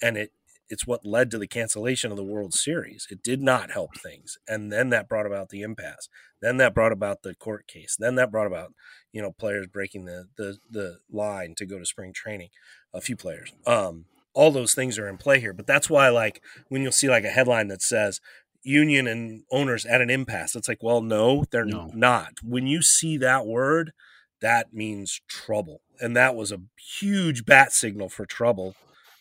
And 0.00 0.16
it 0.16 0.32
it's 0.70 0.86
what 0.86 1.04
led 1.04 1.30
to 1.30 1.38
the 1.38 1.46
cancellation 1.46 2.10
of 2.10 2.16
the 2.16 2.24
World 2.24 2.54
Series. 2.54 3.06
It 3.10 3.22
did 3.22 3.40
not 3.40 3.70
help 3.70 3.96
things. 3.96 4.38
And 4.46 4.72
then 4.72 4.90
that 4.90 5.08
brought 5.08 5.26
about 5.26 5.48
the 5.48 5.62
impasse. 5.62 6.08
Then 6.40 6.56
that 6.58 6.74
brought 6.74 6.92
about 6.92 7.22
the 7.22 7.34
court 7.34 7.66
case. 7.66 7.96
Then 7.98 8.14
that 8.16 8.30
brought 8.30 8.46
about, 8.46 8.72
you 9.12 9.22
know, 9.22 9.32
players 9.32 9.66
breaking 9.66 10.04
the 10.04 10.26
the 10.36 10.58
the 10.70 10.98
line 11.10 11.54
to 11.56 11.66
go 11.66 11.78
to 11.78 11.86
spring 11.86 12.12
training. 12.12 12.50
A 12.92 13.00
few 13.00 13.16
players. 13.16 13.52
Um 13.66 14.06
all 14.34 14.50
those 14.52 14.74
things 14.74 14.98
are 14.98 15.08
in 15.08 15.16
play 15.16 15.40
here. 15.40 15.52
But 15.52 15.66
that's 15.66 15.90
why, 15.90 16.10
like, 16.10 16.40
when 16.68 16.82
you'll 16.82 16.92
see 16.92 17.08
like 17.08 17.24
a 17.24 17.30
headline 17.30 17.66
that 17.68 17.82
says 17.82 18.20
union 18.62 19.06
and 19.06 19.42
owners 19.50 19.86
at 19.86 20.00
an 20.00 20.10
impasse. 20.10 20.54
It's 20.54 20.68
like, 20.68 20.82
well, 20.82 21.00
no, 21.00 21.44
they're 21.50 21.64
no. 21.64 21.90
not. 21.94 22.34
When 22.42 22.66
you 22.66 22.82
see 22.82 23.16
that 23.16 23.46
word, 23.46 23.92
that 24.40 24.72
means 24.72 25.20
trouble. 25.28 25.80
And 26.00 26.16
that 26.16 26.36
was 26.36 26.52
a 26.52 26.60
huge 27.00 27.44
bat 27.44 27.72
signal 27.72 28.08
for 28.08 28.26
trouble 28.26 28.76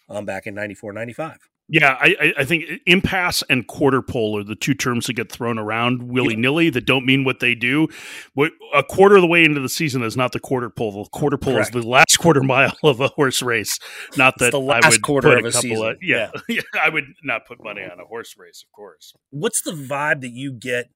um, 0.10 0.26
back 0.26 0.48
in 0.48 0.56
94, 0.56 0.94
95. 0.94 1.50
Yeah, 1.70 1.98
I, 2.00 2.34
I 2.38 2.46
think 2.46 2.64
impasse 2.86 3.44
and 3.50 3.68
quarter 3.68 4.02
pole 4.02 4.40
are 4.40 4.44
the 4.44 4.56
two 4.56 4.74
terms 4.74 5.08
that 5.08 5.14
get 5.14 5.30
thrown 5.30 5.60
around 5.60 6.04
willy 6.04 6.38
nilly 6.38 6.70
that 6.70 6.86
don't 6.86 7.06
mean 7.06 7.26
what 7.26 7.42
they 7.42 7.56
do. 7.56 7.90
What, 8.36 8.54
a 8.74 8.84
quarter 8.84 9.18
of 9.18 9.22
the 9.22 9.28
way 9.28 9.44
into 9.44 9.60
the 9.60 9.68
season 9.68 10.02
is 10.02 10.16
not 10.16 10.32
the 10.32 10.40
quarter 10.40 10.70
pole. 10.70 11.04
The 11.04 11.10
quarter 11.10 11.38
pole 11.38 11.56
Correct. 11.56 11.76
is 11.76 11.84
the 11.84 11.88
last 11.88 12.18
quarter 12.20 12.42
mile 12.42 12.72
of 12.84 13.02
a 13.02 13.10
horse 13.10 13.42
race. 13.42 13.80
Not 14.16 14.36
that 14.40 14.52
the 14.52 14.62
last 14.62 14.86
I 14.86 14.90
would 14.92 15.02
quarter 15.02 15.38
of 15.38 15.44
a, 15.44 15.52
season. 15.52 15.86
Of, 15.86 15.98
yeah, 16.02 16.32
yeah, 16.48 16.62
I 16.82 16.88
would 16.88 17.16
not 17.22 17.46
put 17.46 17.62
money 17.62 17.82
on 17.84 18.00
a 18.00 18.06
horse 18.06 18.36
race, 18.38 18.64
of 18.66 18.72
course. 18.72 19.14
What's 19.32 19.62
the 19.62 19.72
vibe 19.72 20.22
that 20.22 20.32
you 20.32 20.54
get 20.54 20.90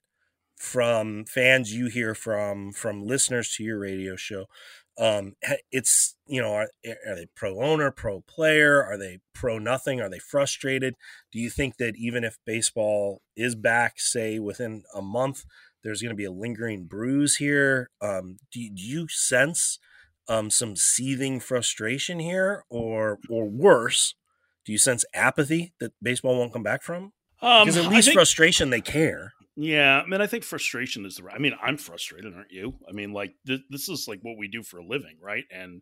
from 0.56 1.26
fans 1.26 1.74
you 1.74 1.88
hear 1.88 2.16
from, 2.16 2.72
from 2.72 3.04
listeners 3.04 3.54
to 3.58 3.64
your 3.64 3.80
radio 3.80 4.16
show? 4.16 4.46
Um, 4.98 5.36
it's 5.72 6.16
you 6.28 6.42
know 6.42 6.54
are, 6.54 6.70
are 7.08 7.16
they 7.16 7.28
pro 7.36 7.62
owner 7.62 7.92
pro 7.92 8.22
player? 8.22 8.84
Are 8.84 8.98
they 8.98 9.20
pro 9.34 9.58
nothing? 9.58 10.02
Are 10.02 10.10
they 10.10 10.20
frustrated? 10.20 10.96
Do 11.32 11.40
you 11.40 11.50
think 11.50 11.78
that 11.78 11.96
even 11.98 12.24
if 12.24 12.38
baseball 12.46 13.22
is 13.36 13.56
back 13.56 14.00
say 14.00 14.40
within 14.40 14.84
a 14.94 15.02
month 15.02 15.44
there's 15.84 16.02
going 16.02 16.12
to 16.12 16.16
be 16.16 16.26
a 16.26 16.32
lingering 16.32 16.86
bruise 16.86 17.38
here? 17.38 17.90
Um, 18.02 18.38
do, 18.52 18.60
do 18.70 18.82
you 18.84 19.08
sense 19.10 19.80
um, 20.28 20.50
some 20.52 20.76
seething 20.76 21.40
frustration 21.40 22.20
here, 22.20 22.64
or 22.70 23.18
or 23.30 23.50
worse, 23.50 24.14
do 24.66 24.72
you 24.72 24.78
sense 24.78 25.04
apathy 25.14 25.74
that 25.80 25.94
baseball 26.02 26.38
won't 26.38 26.54
come 26.54 26.64
back 26.64 26.84
from? 26.84 27.14
Um, 27.42 27.66
Because 27.66 27.78
at 27.78 27.90
least 27.92 28.08
think- 28.10 28.16
frustration, 28.16 28.70
they 28.70 28.82
care. 28.82 29.34
Yeah, 29.58 30.02
I 30.02 30.08
mean, 30.08 30.22
I 30.22 30.28
think 30.28 30.46
frustration 30.46 31.06
is 31.06 31.16
the. 31.18 31.24
right- 31.24 31.36
I 31.36 31.40
mean, 31.40 31.54
I'm 31.62 31.76
frustrated, 31.78 32.34
aren't 32.34 32.52
you? 32.52 32.76
I 32.88 32.94
mean, 32.94 33.12
like 33.12 33.34
th- 33.46 33.62
this 33.70 33.90
is 33.90 34.08
like 34.08 34.20
what 34.22 34.38
we 34.38 34.48
do 34.48 34.64
for 34.64 34.78
a 34.78 34.86
living, 34.86 35.18
right? 35.22 35.44
And 35.52 35.82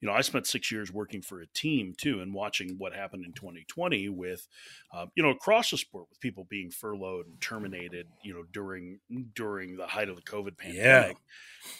you 0.00 0.08
know, 0.08 0.14
I 0.14 0.22
spent 0.22 0.46
six 0.46 0.72
years 0.72 0.90
working 0.92 1.22
for 1.22 1.40
a 1.42 1.46
team 1.48 1.94
too, 1.96 2.20
and 2.20 2.32
watching 2.34 2.76
what 2.78 2.94
happened 2.94 3.24
in 3.26 3.34
2020 3.34 4.08
with, 4.08 4.48
uh, 4.94 5.06
you 5.14 5.22
know, 5.22 5.30
across 5.30 5.70
the 5.70 5.78
sport 5.78 6.06
with 6.10 6.20
people 6.20 6.46
being 6.48 6.70
furloughed 6.70 7.26
and 7.26 7.40
terminated, 7.40 8.08
you 8.24 8.32
know, 8.32 8.44
during 8.50 9.00
during 9.34 9.76
the 9.76 9.86
height 9.88 10.08
of 10.08 10.16
the 10.16 10.22
COVID 10.22 10.56
pandemic, 10.56 11.18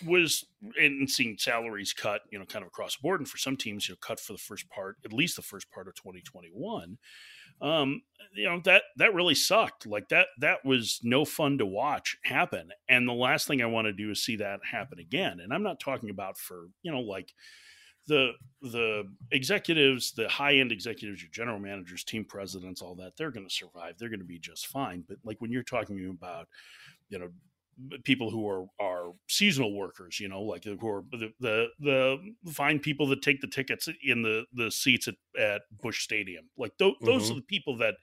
was 0.05 0.45
and 0.79 1.09
seeing 1.11 1.37
salaries 1.39 1.93
cut, 1.93 2.23
you 2.31 2.39
know, 2.39 2.45
kind 2.45 2.63
of 2.63 2.69
across 2.69 2.97
the 2.97 3.03
board, 3.03 3.21
and 3.21 3.29
for 3.29 3.39
some 3.39 3.57
teams, 3.57 3.89
you 3.89 3.95
know, 3.95 3.99
cut 4.01 4.21
for 4.21 4.33
the 4.33 4.39
first 4.39 4.69
part, 4.69 4.97
at 5.05 5.13
least 5.13 5.37
the 5.37 5.43
first 5.43 5.71
part 5.71 5.89
of 5.89 5.95
2021 5.95 6.99
um 7.63 8.03
you 8.35 8.45
know 8.45 8.61
that 8.65 8.83
that 8.97 9.15
really 9.15 9.35
sucked. 9.35 9.87
Like 9.87 10.09
that 10.09 10.29
that 10.39 10.65
was 10.65 11.01
no 11.03 11.25
fun 11.25 11.59
to 11.59 11.67
watch 11.67 12.17
happen. 12.25 12.71
And 12.89 13.09
the 13.09 13.13
last 13.13 13.47
thing 13.47 13.63
i 13.63 13.67
want 13.67 13.87
to 13.87 13.93
do 13.93 14.11
is 14.11 14.25
see 14.25 14.37
that 14.37 14.61
happen 14.71 14.99
again. 14.99 15.41
And 15.41 15.53
i'm 15.53 15.63
not 15.63 15.81
talking 15.81 16.11
about 16.11 16.39
for 16.39 16.69
you 16.83 16.93
know 16.93 17.01
like 17.01 17.33
the 18.09 18.33
the 18.63 19.05
executives 19.31 20.13
the 20.13 20.29
high 20.29 20.57
end 20.57 20.73
executives 20.73 21.23
your 21.23 21.31
general 21.31 21.61
managers 21.61 22.03
team 22.03 22.25
presidents 22.25 22.83
all 22.83 22.97
that 22.97 23.17
they're 23.17 23.31
going 23.31 23.47
to 23.47 23.55
survive. 23.55 23.95
They're 23.99 24.09
going 24.09 24.19
to 24.19 24.25
be 24.25 24.39
just 24.39 24.67
fine. 24.67 25.05
But 25.07 25.19
like 25.25 25.41
when 25.41 25.53
you're 25.53 25.63
talking 25.63 26.09
about 26.11 26.49
you 27.11 27.19
know 27.19 27.29
people 28.05 28.31
who 28.31 28.49
are 28.49 28.67
are 28.81 29.13
seasonal 29.29 29.75
workers 29.75 30.21
you 30.21 30.29
know 30.29 30.43
like 30.43 30.65
who 30.65 30.89
are 30.89 31.03
the 31.11 31.33
the, 31.41 31.67
the 31.81 32.53
fine 32.53 32.79
people 32.79 33.07
that 33.07 33.23
take 33.23 33.41
the 33.41 33.47
tickets 33.47 33.89
in 34.03 34.23
the 34.23 34.45
the 34.53 34.71
seats 34.71 35.09
at, 35.09 35.15
at 35.39 35.63
Busch 35.83 36.03
Stadium 36.03 36.49
like 36.57 36.77
th- 36.79 36.95
those 37.05 37.29
Mhm. 37.29 37.33
are 37.33 37.35
the 37.37 37.43
people 37.43 37.77
that 37.79 37.97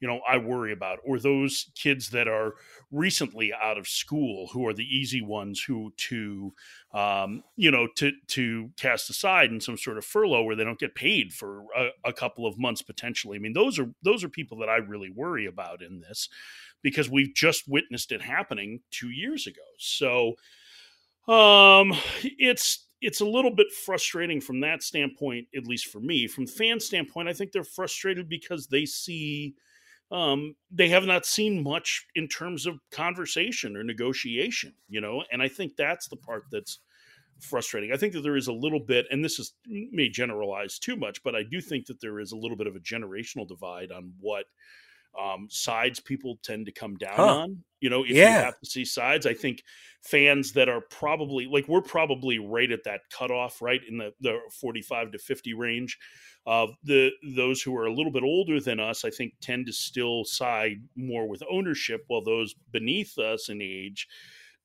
you 0.00 0.08
know 0.08 0.20
i 0.28 0.36
worry 0.36 0.72
about 0.72 0.98
or 1.04 1.18
those 1.18 1.70
kids 1.74 2.10
that 2.10 2.28
are 2.28 2.54
recently 2.90 3.52
out 3.52 3.78
of 3.78 3.88
school 3.88 4.48
who 4.52 4.66
are 4.66 4.74
the 4.74 4.84
easy 4.84 5.20
ones 5.20 5.62
who 5.62 5.92
to 5.96 6.52
um, 6.92 7.42
you 7.56 7.70
know 7.70 7.88
to 7.96 8.12
to 8.26 8.70
cast 8.76 9.10
aside 9.10 9.50
in 9.50 9.60
some 9.60 9.76
sort 9.76 9.98
of 9.98 10.04
furlough 10.04 10.42
where 10.42 10.56
they 10.56 10.64
don't 10.64 10.78
get 10.78 10.94
paid 10.94 11.32
for 11.32 11.64
a, 11.76 11.88
a 12.04 12.12
couple 12.12 12.46
of 12.46 12.58
months 12.58 12.82
potentially. 12.82 13.36
I 13.36 13.40
mean 13.40 13.52
those 13.52 13.78
are 13.78 13.90
those 14.02 14.22
are 14.22 14.28
people 14.28 14.58
that 14.58 14.68
i 14.68 14.76
really 14.76 15.10
worry 15.10 15.46
about 15.46 15.82
in 15.82 16.00
this 16.00 16.28
because 16.82 17.10
we've 17.10 17.34
just 17.34 17.64
witnessed 17.68 18.12
it 18.12 18.22
happening 18.22 18.80
two 18.90 19.10
years 19.10 19.46
ago. 19.46 19.62
So 19.78 20.34
um 21.32 21.92
it's 22.22 22.86
it's 23.02 23.20
a 23.20 23.26
little 23.26 23.54
bit 23.54 23.66
frustrating 23.84 24.40
from 24.40 24.60
that 24.60 24.82
standpoint 24.82 25.48
at 25.56 25.66
least 25.66 25.86
for 25.86 26.00
me. 26.00 26.28
From 26.28 26.46
fan 26.46 26.78
standpoint 26.80 27.28
i 27.28 27.32
think 27.32 27.52
they're 27.52 27.64
frustrated 27.64 28.28
because 28.28 28.68
they 28.68 28.86
see 28.86 29.54
um, 30.10 30.54
they 30.70 30.88
have 30.88 31.04
not 31.04 31.26
seen 31.26 31.62
much 31.62 32.06
in 32.14 32.28
terms 32.28 32.66
of 32.66 32.78
conversation 32.90 33.76
or 33.76 33.82
negotiation, 33.82 34.74
you 34.88 35.00
know, 35.00 35.24
and 35.32 35.42
I 35.42 35.48
think 35.48 35.76
that's 35.76 36.08
the 36.08 36.16
part 36.16 36.44
that's 36.50 36.78
frustrating. 37.40 37.92
I 37.92 37.96
think 37.96 38.12
that 38.12 38.22
there 38.22 38.36
is 38.36 38.48
a 38.48 38.52
little 38.52 38.80
bit, 38.80 39.06
and 39.10 39.24
this 39.24 39.38
is 39.38 39.54
may 39.66 40.08
generalize 40.08 40.78
too 40.78 40.96
much, 40.96 41.22
but 41.22 41.34
I 41.34 41.42
do 41.42 41.60
think 41.60 41.86
that 41.86 42.00
there 42.00 42.20
is 42.20 42.32
a 42.32 42.36
little 42.36 42.56
bit 42.56 42.66
of 42.66 42.76
a 42.76 42.80
generational 42.80 43.46
divide 43.48 43.90
on 43.90 44.12
what 44.20 44.46
um, 45.20 45.48
sides 45.50 46.00
people 46.00 46.38
tend 46.42 46.66
to 46.66 46.72
come 46.72 46.96
down 46.96 47.24
Huh. 47.24 47.28
on. 47.28 47.64
You 47.80 47.90
know, 47.90 48.04
if 48.04 48.22
you 48.22 48.22
Yeah. 48.22 48.40
have 48.40 48.58
to 48.60 48.66
see 48.66 48.84
sides, 48.84 49.26
I 49.26 49.34
think 49.34 49.62
fans 50.02 50.52
that 50.52 50.68
are 50.68 50.80
probably 50.90 51.46
like 51.46 51.68
we're 51.68 51.82
probably 51.82 52.38
right 52.38 52.70
at 52.70 52.84
that 52.84 53.02
cutoff, 53.10 53.60
right 53.60 53.80
in 53.86 53.98
the 53.98 54.12
the 54.20 54.38
forty 54.60 54.82
five 54.82 55.12
to 55.12 55.18
fifty 55.18 55.52
range. 55.54 55.98
Uh, 56.46 56.68
the 56.84 57.10
those 57.34 57.60
who 57.62 57.76
are 57.76 57.86
a 57.86 57.92
little 57.92 58.12
bit 58.12 58.22
older 58.22 58.60
than 58.60 58.80
us, 58.80 59.04
I 59.04 59.10
think, 59.10 59.34
tend 59.40 59.66
to 59.66 59.72
still 59.72 60.24
side 60.24 60.78
more 60.94 61.28
with 61.28 61.42
ownership, 61.50 62.04
while 62.06 62.22
those 62.22 62.54
beneath 62.70 63.18
us 63.18 63.48
in 63.48 63.60
age 63.60 64.06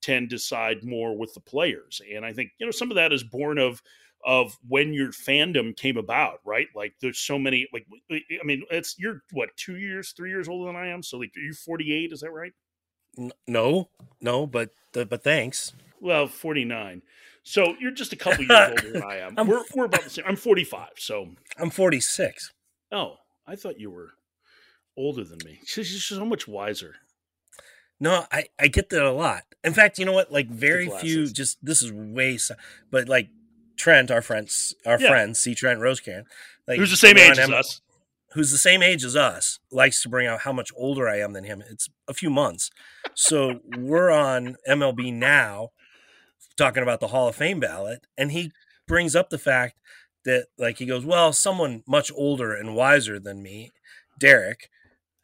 tend 0.02 0.30
to 0.32 0.40
side 0.40 0.84
more 0.84 1.18
with 1.18 1.34
the 1.34 1.40
players. 1.42 2.02
And 2.14 2.26
I 2.26 2.34
think 2.34 2.52
you 2.60 2.66
know 2.66 2.72
some 2.72 2.92
of 2.92 2.96
that 2.96 3.14
is 3.14 3.24
born 3.24 3.58
of 3.58 3.82
of 4.25 4.57
when 4.67 4.93
your 4.93 5.10
fandom 5.12 5.75
came 5.75 5.97
about, 5.97 6.39
right? 6.45 6.67
Like 6.75 6.93
there's 7.01 7.19
so 7.19 7.38
many. 7.39 7.67
Like 7.73 7.86
I 8.12 8.43
mean, 8.43 8.63
it's 8.69 8.95
you're 8.97 9.21
what 9.31 9.49
two 9.57 9.77
years, 9.77 10.13
three 10.15 10.29
years 10.29 10.47
older 10.47 10.71
than 10.71 10.75
I 10.75 10.88
am. 10.88 11.03
So 11.03 11.17
like, 11.17 11.31
are 11.36 11.39
you 11.41 11.53
48? 11.53 12.12
Is 12.12 12.21
that 12.21 12.31
right? 12.31 12.53
No, 13.47 13.89
no, 14.21 14.47
but 14.47 14.69
but 14.93 15.23
thanks. 15.23 15.73
Well, 15.99 16.27
49. 16.27 17.01
So 17.43 17.75
you're 17.79 17.91
just 17.91 18.13
a 18.13 18.15
couple 18.17 18.45
years 18.45 18.69
older 18.69 18.91
than 18.91 19.03
I 19.03 19.17
am. 19.17 19.36
We're 19.47 19.63
we're 19.75 19.86
about 19.86 20.03
the 20.03 20.10
same. 20.10 20.25
I'm 20.27 20.36
45. 20.36 20.89
So 20.97 21.29
I'm 21.57 21.69
46. 21.69 22.53
oh, 22.91 23.15
I 23.47 23.55
thought 23.55 23.79
you 23.79 23.89
were 23.91 24.12
older 24.97 25.23
than 25.23 25.39
me. 25.45 25.60
She's 25.65 26.03
so 26.03 26.25
much 26.25 26.47
wiser. 26.47 26.95
No, 27.99 28.25
I 28.31 28.45
I 28.60 28.67
get 28.67 28.89
that 28.89 29.03
a 29.03 29.12
lot. 29.12 29.43
In 29.63 29.73
fact, 29.73 29.99
you 29.99 30.05
know 30.05 30.13
what? 30.13 30.31
Like 30.31 30.47
very 30.47 30.89
few. 30.89 31.27
Just 31.27 31.63
this 31.63 31.81
is 31.81 31.91
way, 31.91 32.39
but 32.89 33.07
like 33.07 33.29
Trent, 33.82 34.12
our 34.12 34.22
friends, 34.22 34.76
our 34.86 35.00
Yeah. 35.00 35.08
friends, 35.10 35.39
see 35.39 35.56
Trent 35.56 35.80
Rosecran, 35.80 36.26
like 36.67 36.78
Who's 36.78 36.91
the 36.91 36.98
same 36.98 37.17
age 37.17 37.38
as 37.39 37.50
us? 37.50 37.82
who's 38.34 38.52
the 38.52 38.58
same 38.58 38.82
age 38.82 39.04
as 39.04 39.15
us, 39.15 39.60
likes 39.72 40.02
to 40.04 40.08
bring 40.10 40.26
out 40.28 40.41
how 40.41 40.54
much 40.54 40.72
older 40.78 41.10
I 41.10 41.20
am 41.20 41.34
than 41.34 41.44
him. 41.44 41.62
It's 41.70 41.89
a 42.08 42.13
few 42.13 42.30
months. 42.30 42.70
So 43.15 43.60
we're 43.78 44.10
on 44.12 44.56
MLB 44.70 45.12
now 45.13 45.72
talking 46.56 46.84
about 46.84 47.00
the 47.00 47.08
Hall 47.08 47.28
of 47.28 47.36
Fame 47.36 47.60
ballot, 47.60 48.06
and 48.17 48.32
he 48.32 48.52
brings 48.88 49.15
up 49.15 49.30
the 49.32 49.38
fact 49.39 49.78
that, 50.26 50.46
like, 50.58 50.78
he 50.78 50.86
goes, 50.86 51.04
Well, 51.06 51.34
someone 51.34 51.84
much 51.88 52.12
older 52.15 52.54
and 52.54 52.76
wiser 52.76 53.20
than 53.20 53.41
me, 53.41 53.72
Derrick, 54.20 54.70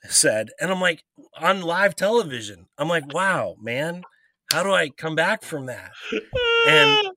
said, 0.09 0.49
and 0.59 0.71
I'm 0.71 0.81
like, 0.81 1.03
on 1.39 1.61
live 1.61 1.95
television, 1.95 2.67
I'm 2.77 2.89
like, 2.89 3.13
Wow, 3.13 3.55
man, 3.61 4.03
how 4.51 4.63
do 4.63 4.71
I 4.73 4.89
come 4.89 5.15
back 5.15 5.43
from 5.43 5.67
that? 5.67 5.91
And- 6.67 7.09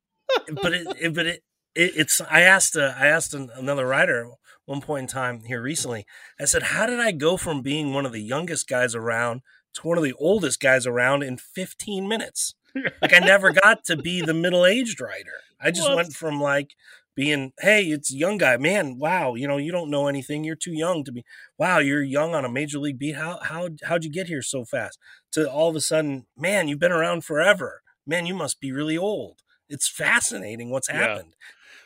but 0.63 0.73
it, 0.73 0.87
it 1.01 1.15
but 1.15 1.27
it, 1.27 1.43
it 1.75 1.93
it's 1.97 2.21
I 2.21 2.41
asked 2.43 2.77
uh, 2.77 2.95
I 2.99 3.07
asked 3.07 3.35
an, 3.35 3.51
another 3.55 3.87
writer 3.87 4.29
one 4.67 4.81
point 4.81 5.03
in 5.03 5.09
time 5.09 5.43
here 5.45 5.63
recently. 5.63 6.07
I 6.41 6.45
said, 6.45 6.63
"How 6.65 6.87
did 6.87 7.01
I 7.01 7.13
go 7.13 7.37
from 7.37 7.63
being 7.63 7.93
one 7.93 8.07
of 8.07 8.13
the 8.13 8.23
youngest 8.23 8.69
guys 8.69 8.95
around 8.95 9.43
to 9.75 9.87
one 9.87 9.99
of 9.99 10.05
the 10.05 10.15
oldest 10.19 10.61
guys 10.61 10.87
around 10.87 11.23
in 11.23 11.37
15 11.39 12.09
minutes?" 12.09 12.55
Like 13.03 13.15
I 13.15 13.19
never 13.19 13.53
got 13.53 13.85
to 13.87 13.97
be 13.97 14.21
the 14.23 14.35
middle-aged 14.35 15.01
writer. 15.01 15.41
I 15.61 15.71
just 15.71 15.89
Well, 15.89 15.97
went 15.97 16.13
from 16.13 16.41
like 16.41 16.75
being, 17.17 17.53
"Hey, 17.61 17.85
it's 17.87 18.13
a 18.13 18.17
young 18.17 18.39
guy, 18.39 18.57
man. 18.57 18.99
Wow, 18.99 19.35
you 19.35 19.49
know, 19.49 19.57
you 19.57 19.73
don't 19.73 19.91
know 19.91 20.07
anything. 20.09 20.45
You're 20.45 20.57
too 20.57 20.73
young 20.73 21.05
to 21.05 21.13
be. 21.13 21.25
Wow, 21.59 21.79
you're 21.79 22.03
young 22.03 22.35
on 22.35 22.45
a 22.45 22.49
major 22.51 22.79
league 22.79 22.99
beat. 22.99 23.17
How 23.17 23.39
how 23.43 23.69
how'd 23.85 24.05
you 24.05 24.11
get 24.11 24.29
here 24.29 24.43
so 24.43 24.65
fast?" 24.65 24.99
To 25.33 25.51
all 25.51 25.69
of 25.71 25.77
a 25.77 25.81
sudden, 25.81 26.27
man, 26.37 26.69
you've 26.69 26.79
been 26.79 26.93
around 26.93 27.25
forever. 27.25 27.83
Man, 28.07 28.27
you 28.27 28.35
must 28.35 28.61
be 28.61 28.73
really 28.73 28.97
old. 28.99 29.43
It's 29.71 29.89
fascinating 29.89 30.71
what's 30.71 30.89
Yeah. 30.89 30.97
happened. 30.99 31.35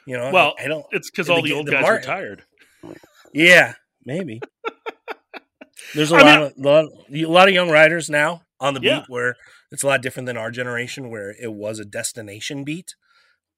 You 0.07 0.17
know, 0.19 0.31
Well, 0.33 0.55
I 0.59 0.67
don't. 0.67 0.85
it's 0.91 1.11
because 1.11 1.31
all 1.31 1.41
the 1.43 1.51
ga- 1.51 1.55
old 1.55 1.67
the 1.67 1.73
guys 1.73 1.83
mar- 1.83 1.95
retired. 1.97 2.45
Yeah, 3.33 3.75
maybe. 4.05 4.41
There's 5.95 6.11
a 6.13 6.17
I 6.17 6.23
lot 6.23 6.27
mean- 6.41 6.47
of 6.47 6.53
lot, 6.59 6.85
a 7.13 7.27
lot 7.27 7.49
of 7.49 7.55
young 7.55 7.71
riders 7.71 8.11
now 8.11 8.43
on 8.61 8.75
the 8.75 8.81
Yeah. 8.81 9.01
beat 9.01 9.09
where 9.09 9.37
it's 9.71 9.83
a 9.83 9.87
lot 9.87 10.03
different 10.03 10.27
than 10.27 10.37
our 10.37 10.51
generation 10.51 11.11
where 11.11 11.31
it 11.41 11.53
was 11.53 11.79
a 11.79 11.85
destination 11.85 12.65
beat. 12.65 12.95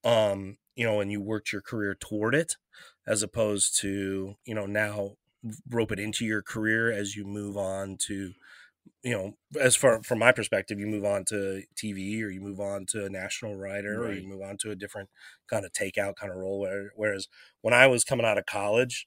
Um, 0.04 0.58
you 0.74 0.84
know, 0.84 1.00
and 1.00 1.10
you 1.10 1.20
worked 1.20 1.52
your 1.52 1.62
career 1.62 1.94
toward 1.94 2.34
it, 2.34 2.56
as 3.06 3.22
opposed 3.22 3.78
to 3.80 4.36
you 4.44 4.54
know 4.54 4.66
now 4.66 5.16
rope 5.70 5.92
it 5.92 5.98
into 5.98 6.24
your 6.24 6.42
career 6.42 6.90
as 6.92 7.14
you 7.16 7.24
move 7.24 7.56
on 7.56 7.96
to 8.06 8.34
you 9.06 9.12
know 9.16 9.26
as 9.68 9.76
far 9.76 10.02
from 10.02 10.18
my 10.18 10.32
perspective 10.32 10.78
you 10.80 10.86
move 10.86 11.04
on 11.04 11.24
to 11.24 11.62
tv 11.80 12.22
or 12.24 12.30
you 12.30 12.40
move 12.40 12.60
on 12.60 12.86
to 12.86 13.04
a 13.06 13.08
national 13.22 13.54
writer 13.62 13.94
or 14.04 14.12
you 14.22 14.26
move 14.28 14.42
on 14.42 14.56
to 14.58 14.70
a 14.70 14.76
different 14.82 15.08
kind 15.48 15.64
of 15.64 15.72
takeout 15.72 16.16
kind 16.16 16.32
of 16.32 16.38
role 16.38 16.58
where, 16.60 16.90
whereas 16.96 17.28
when 17.62 17.74
i 17.74 17.86
was 17.86 18.04
coming 18.04 18.26
out 18.26 18.38
of 18.38 18.46
college 18.46 19.06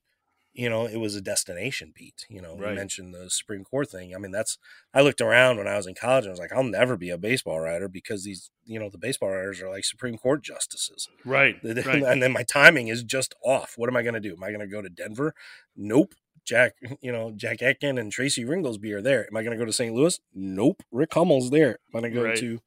you 0.53 0.69
know 0.69 0.85
it 0.87 0.97
was 0.97 1.15
a 1.15 1.21
destination 1.21 1.91
beat 1.95 2.25
you 2.29 2.41
know 2.41 2.55
Right. 2.55 2.69
you 2.71 2.75
mentioned 2.75 3.13
the 3.13 3.29
supreme 3.29 3.63
court 3.63 3.89
thing 3.89 4.15
i 4.15 4.17
mean 4.17 4.31
that's 4.31 4.57
i 4.93 5.01
looked 5.01 5.21
around 5.21 5.57
when 5.57 5.67
i 5.67 5.77
was 5.77 5.85
in 5.87 5.95
college 5.95 6.25
and 6.25 6.31
i 6.31 6.35
was 6.37 6.39
like 6.39 6.53
i'll 6.53 6.63
never 6.63 6.97
be 6.97 7.11
a 7.11 7.17
baseball 7.17 7.59
writer 7.59 7.87
because 7.87 8.23
these 8.23 8.49
you 8.65 8.79
know 8.79 8.89
the 8.89 8.97
baseball 8.97 9.29
writers 9.29 9.61
are 9.61 9.69
like 9.69 9.85
supreme 9.85 10.17
court 10.17 10.43
justices 10.43 11.07
Right. 11.25 11.55
right. 11.85 12.03
and 12.03 12.23
then 12.23 12.31
my 12.33 12.43
timing 12.43 12.87
is 12.87 13.03
just 13.03 13.35
off. 13.43 13.73
What 13.77 13.89
am 13.89 13.97
I 13.97 14.01
going 14.03 14.13
to 14.15 14.19
do? 14.19 14.33
Am 14.33 14.43
I 14.43 14.49
going 14.49 14.61
to 14.61 14.67
go 14.67 14.81
to 14.81 14.89
Denver? 14.89 15.33
Nope. 15.75 16.13
Jack, 16.49 16.73
you 17.01 17.11
know, 17.11 17.31
Jack 17.35 17.61
Etkin 17.61 17.97
and 17.99 18.11
Tracy 18.11 18.43
Ringolsby 18.43 18.91
are 18.91 19.01
there. 19.01 19.27
Am 19.29 19.37
I 19.37 19.43
going 19.43 19.55
to 19.55 19.61
go 19.61 19.65
to 19.65 19.71
St. 19.73 19.93
Louis? 19.93 20.19
Nope. 20.33 20.81
Rick 20.91 21.11
Hummel's 21.13 21.51
there. 21.51 21.77
Am 21.93 21.97
I 21.97 22.01
going 22.01 22.13
to 22.13 22.19
go 22.19 22.25
Right. 22.25 22.37
to 22.39 22.59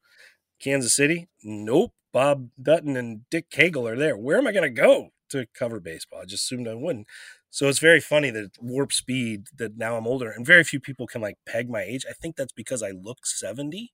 Kansas 0.59 0.95
City? 0.95 1.27
Nope. 1.43 1.91
Bob 2.13 2.49
Dutton 2.61 2.95
and 2.95 3.27
Dick 3.29 3.49
Kaegel 3.49 3.89
are 3.91 3.97
there. 3.97 4.15
Where 4.15 4.37
am 4.37 4.47
I 4.47 4.51
going 4.51 4.63
to 4.63 4.81
go 4.81 5.09
to 5.29 5.45
cover 5.53 5.79
baseball? 5.79 6.19
I 6.21 6.25
just 6.25 6.43
assumed 6.45 6.67
I 6.67 6.75
wouldn't. 6.75 7.07
So 7.49 7.67
it's 7.67 7.79
very 7.79 7.99
funny 7.99 8.29
that 8.31 8.51
warp 8.61 8.93
speed 8.93 9.47
that 9.57 9.77
now 9.77 9.95
I'm 9.97 10.07
older 10.07 10.29
and 10.31 10.45
very 10.45 10.63
few 10.63 10.79
people 10.79 11.05
can 11.07 11.21
like 11.21 11.37
peg 11.47 11.69
my 11.69 11.81
age. 11.81 12.05
I 12.09 12.13
think 12.13 12.35
that's 12.35 12.51
because 12.53 12.81
I 12.81 12.91
look 12.91 13.25
70. 13.25 13.91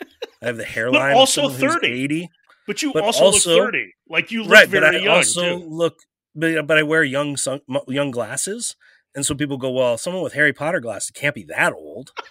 I 0.00 0.46
have 0.46 0.56
the 0.56 0.64
hairline. 0.76 1.14
also 1.16 1.42
someone 1.48 1.60
who's 1.60 1.74
30. 1.74 1.86
80. 2.04 2.28
But 2.66 2.82
you 2.82 2.92
But 2.92 3.02
also, 3.04 3.24
also- 3.24 3.56
look 3.56 3.64
30. 3.66 3.92
Like 4.08 4.30
you 4.30 4.42
look 4.42 4.52
right, 4.52 4.68
very 4.68 4.84
but 4.86 4.94
I 4.94 4.98
young 4.98 5.16
also 5.16 5.58
too. 5.60 5.66
look, 5.68 5.96
but, 6.34 6.66
but 6.66 6.78
I 6.78 6.82
wear 6.82 7.02
young 7.02 7.36
sun, 7.36 7.60
young 7.88 8.10
glasses, 8.10 8.76
and 9.18 9.26
so 9.26 9.34
people 9.34 9.58
go, 9.58 9.70
"Well, 9.70 9.98
someone 9.98 10.22
with 10.22 10.32
Harry 10.34 10.52
Potter 10.52 10.80
glasses 10.80 11.10
can't 11.10 11.34
be 11.34 11.44
that 11.44 11.72
old." 11.72 12.12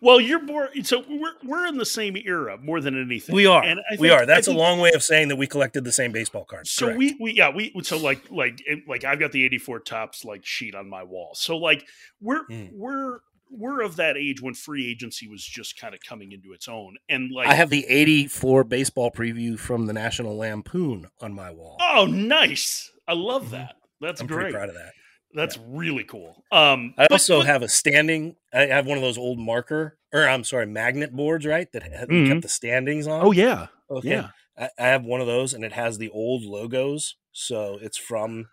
Well, 0.00 0.20
you're 0.20 0.42
more 0.42 0.68
so 0.82 1.02
we're 1.08 1.32
we're 1.44 1.66
in 1.66 1.78
the 1.78 1.86
same 1.86 2.14
era 2.16 2.58
more 2.58 2.78
than 2.80 3.00
anything. 3.00 3.34
We 3.34 3.46
are, 3.46 3.62
And 3.62 3.80
I 3.90 3.96
we 3.98 4.10
are. 4.10 4.26
That's 4.26 4.46
I 4.48 4.50
a 4.50 4.54
think- 4.54 4.58
long 4.58 4.78
way 4.80 4.92
of 4.92 5.02
saying 5.02 5.28
that 5.28 5.36
we 5.36 5.46
collected 5.46 5.82
the 5.84 5.92
same 5.92 6.12
baseball 6.12 6.44
cards. 6.44 6.70
So 6.72 6.86
Correct. 6.86 6.98
we 6.98 7.16
we 7.18 7.32
yeah 7.32 7.48
we 7.48 7.72
so 7.82 7.96
like 7.96 8.30
like 8.30 8.60
like 8.86 9.04
I've 9.04 9.18
got 9.18 9.32
the 9.32 9.42
eighty 9.44 9.56
four 9.56 9.80
Topps 9.80 10.22
like 10.22 10.44
sheet 10.44 10.74
on 10.74 10.90
my 10.90 11.04
wall. 11.04 11.30
So 11.34 11.56
like 11.56 11.86
we're 12.20 12.44
Mm. 12.48 12.70
we're 12.74 13.20
we're 13.50 13.80
of 13.80 13.96
that 13.96 14.18
age 14.18 14.42
when 14.42 14.52
free 14.52 14.90
agency 14.90 15.26
was 15.26 15.42
just 15.42 15.80
kind 15.80 15.94
of 15.94 16.00
coming 16.06 16.32
into 16.32 16.52
its 16.52 16.68
own, 16.68 16.96
and 17.08 17.30
like 17.32 17.46
I 17.48 17.54
have 17.54 17.70
the 17.70 17.86
'84 17.86 18.64
baseball 18.64 19.10
preview 19.10 19.58
from 19.58 19.86
the 19.86 19.94
National 19.94 20.36
Lampoon 20.36 21.06
on 21.22 21.32
my 21.32 21.50
wall. 21.50 21.78
oh 21.80 22.04
nice, 22.04 22.90
I 23.06 23.12
love 23.14 23.46
Mhm. 23.46 23.50
that. 23.50 23.76
That's 24.00 24.20
I'm 24.20 24.26
great. 24.26 24.52
proud 24.52 24.68
of 24.68 24.74
that. 24.74 24.92
That's 25.34 25.58
really 25.58 26.04
cool. 26.04 26.44
Um, 26.52 26.94
I 26.96 27.04
but- 27.04 27.12
also 27.12 27.38
but- 27.40 27.46
have 27.46 27.62
a 27.62 27.68
standing. 27.68 28.36
I 28.52 28.66
have 28.66 28.86
one 28.86 28.96
of 28.98 29.02
those 29.02 29.18
old 29.18 29.38
marker, 29.38 29.98
or 30.12 30.28
I'm 30.28 30.44
sorry, 30.44 30.66
magnet 30.66 31.12
boards, 31.12 31.44
right? 31.44 31.70
That 31.72 31.82
ha- 31.82 32.06
you 32.08 32.24
Mhm. 32.24 32.28
kept 32.28 32.42
the 32.42 32.48
standings 32.48 33.06
on. 33.08 33.24
oh 33.26 33.32
yeah 33.32 33.66
okay. 33.90 34.10
yeah 34.10 34.28
I, 34.56 34.70
I 34.78 34.86
have 34.86 35.04
one 35.04 35.20
of 35.20 35.26
those, 35.26 35.52
and 35.54 35.64
it 35.64 35.72
has 35.72 35.98
the 35.98 36.08
old 36.10 36.42
logos. 36.44 37.16
So 37.32 37.78
it's 37.82 37.98
from, 37.98 38.48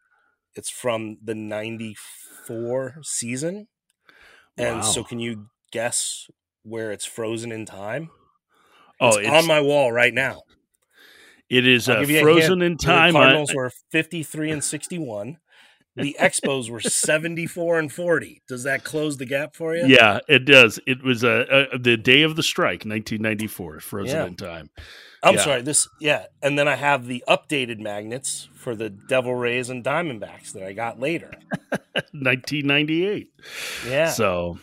it's 0.55 0.71
from 0.71 1.17
the 1.23 1.35
'94 1.35 2.97
season. 3.03 3.67
And 4.57 4.83
so, 4.83 5.03
can 5.03 5.19
you 5.19 5.49
guess 5.71 6.27
where 6.63 6.91
it's 6.91 7.05
frozen 7.05 7.51
in 7.51 7.65
time? 7.65 8.09
oh 8.99 9.09
It's, 9.09 9.17
it's, 9.17 9.29
on 9.29 9.47
my 9.47 9.61
wall 9.61 9.91
right 9.91 10.13
now. 10.13 10.41
It 11.51 11.67
is 11.67 11.87
uh, 11.89 11.99
a 11.99 12.21
frozen 12.21 12.61
in 12.61 12.73
The 12.73 12.77
time. 12.85 13.15
I- 13.15 13.19
Cardinals 13.21 13.53
were 13.53 13.71
53 13.91 14.51
and 14.51 14.63
61. 14.63 15.37
The 15.97 16.15
Expos 16.17 16.69
were 16.69 16.79
74 16.79 17.77
and 17.77 17.91
40. 17.91 18.41
Does 18.47 18.63
that 18.63 18.85
close 18.85 19.17
the 19.17 19.25
gap 19.25 19.57
for 19.57 19.75
you? 19.75 19.85
Yeah, 19.87 20.19
it 20.29 20.45
does. 20.45 20.79
It 20.87 21.03
was 21.03 21.21
uh, 21.21 21.67
uh, 21.73 21.77
the 21.77 21.97
day 21.97 22.21
of 22.21 22.37
the 22.37 22.43
strike, 22.43 22.85
1994, 22.85 23.81
frozen 23.81 24.15
Yeah. 24.17 24.25
in 24.25 24.35
time. 24.35 24.69
I'm 25.21 25.35
Yeah. 25.35 25.41
sorry. 25.41 25.61
This, 25.63 25.89
yeah, 25.99 26.27
and 26.41 26.57
then 26.57 26.69
I 26.69 26.75
have 26.75 27.07
the 27.07 27.21
updated 27.27 27.79
magnets 27.79 28.47
for 28.55 28.73
the 28.73 28.89
Devil 28.89 29.35
Rays 29.35 29.69
and 29.69 29.83
Diamondbacks 29.83 30.53
that 30.53 30.63
I 30.63 30.71
got 30.71 30.97
later. 30.99 31.33
1998. 32.13 33.27
Yeah, 33.87 34.09
So, 34.11 34.59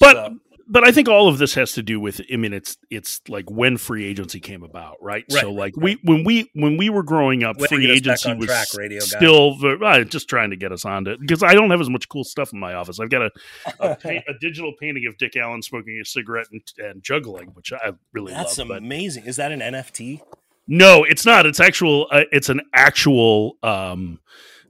but 0.00 0.14
So- 0.16 0.38
but 0.68 0.86
I 0.86 0.90
think 0.90 1.08
all 1.08 1.28
of 1.28 1.38
this 1.38 1.54
has 1.54 1.72
to 1.72 1.82
do 1.82 2.00
with. 2.00 2.20
I 2.32 2.36
mean, 2.36 2.52
it's 2.52 2.76
it's 2.90 3.20
like 3.28 3.50
when 3.50 3.76
free 3.76 4.04
agency 4.04 4.40
came 4.40 4.62
about, 4.62 4.96
right? 5.00 5.24
Right, 5.30 5.40
so, 5.40 5.48
right, 5.48 5.56
like 5.56 5.76
we 5.76 5.98
when 6.02 6.24
we 6.24 6.50
when 6.54 6.76
we 6.76 6.90
were 6.90 7.02
growing 7.02 7.44
up, 7.44 7.58
to 7.58 7.68
free 7.68 7.86
get 7.86 7.90
us 7.90 8.24
back 8.24 8.32
agency 8.32 8.34
was 8.34 8.46
track, 8.46 8.68
radio 8.76 9.00
still 9.00 9.56
uh, 9.84 10.04
just 10.04 10.28
trying 10.28 10.50
to 10.50 10.56
get 10.56 10.72
us 10.72 10.84
on 10.84 11.04
to 11.04 11.16
because 11.18 11.42
I 11.42 11.54
don't 11.54 11.70
have 11.70 11.80
as 11.80 11.90
much 11.90 12.08
cool 12.08 12.24
stuff 12.24 12.52
in 12.52 12.58
my 12.58 12.74
office. 12.74 12.98
I've 12.98 13.10
got 13.10 13.22
a 13.22 13.30
a, 13.80 13.96
paint, 14.00 14.24
a 14.28 14.34
digital 14.40 14.72
painting 14.78 15.06
of 15.06 15.16
Dick 15.18 15.36
Allen 15.36 15.62
smoking 15.62 16.00
a 16.00 16.04
cigarette 16.04 16.48
and, 16.50 16.62
and 16.78 17.02
juggling, 17.02 17.48
which 17.48 17.72
I 17.72 17.92
really 18.12 18.32
that's 18.32 18.58
love. 18.58 18.68
But 18.68 18.78
amazing. 18.78 19.24
Is 19.24 19.36
that 19.36 19.52
an 19.52 19.60
NFT? 19.60 20.20
No, 20.68 21.04
it's 21.04 21.24
not. 21.24 21.46
It's 21.46 21.60
actual. 21.60 22.08
Uh, 22.10 22.24
it's 22.32 22.48
an 22.48 22.60
actual 22.74 23.56
um, 23.62 24.18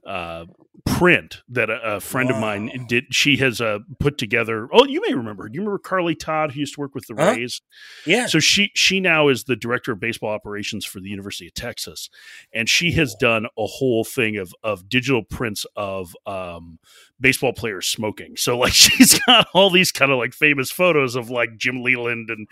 uh, 0.05 0.45
print 0.87 1.41
that 1.49 1.69
a, 1.69 1.95
a 1.95 1.99
friend 1.99 2.29
of 2.29 2.37
mine 2.37 2.85
did. 2.87 3.05
She 3.13 3.37
has 3.37 3.61
uh, 3.61 3.79
put 3.99 4.17
together. 4.17 4.67
Oh, 4.71 4.85
you 4.85 5.01
may 5.07 5.13
remember. 5.13 5.47
Do 5.49 5.55
you 5.55 5.61
remember 5.61 5.79
Carly 5.79 6.15
Todd, 6.15 6.51
who 6.51 6.61
used 6.61 6.75
to 6.75 6.81
work 6.81 6.95
with 6.95 7.07
the 7.07 7.15
Huh? 7.15 7.31
Rays? 7.31 7.61
Yeah. 8.05 8.27
So 8.27 8.39
she 8.39 8.71
she 8.75 8.99
now 8.99 9.27
is 9.27 9.45
the 9.45 9.55
director 9.55 9.91
of 9.91 9.99
baseball 9.99 10.31
operations 10.31 10.85
for 10.85 10.99
the 10.99 11.09
University 11.09 11.47
of 11.47 11.53
Texas, 11.53 12.09
and 12.53 12.69
she 12.69 12.91
has 12.93 13.15
done 13.19 13.45
a 13.57 13.65
whole 13.65 14.03
thing 14.03 14.37
of 14.37 14.53
of 14.63 14.89
digital 14.89 15.23
prints 15.23 15.65
of 15.75 16.15
um, 16.25 16.79
baseball 17.19 17.53
players 17.53 17.87
smoking. 17.87 18.35
So 18.37 18.57
like 18.57 18.73
she's 18.73 19.19
got 19.19 19.47
all 19.53 19.69
these 19.69 19.91
kind 19.91 20.11
of 20.11 20.17
like 20.17 20.33
famous 20.33 20.71
photos 20.71 21.15
of 21.15 21.29
like 21.29 21.57
Jim 21.57 21.83
Leyland 21.83 22.29
and 22.29 22.47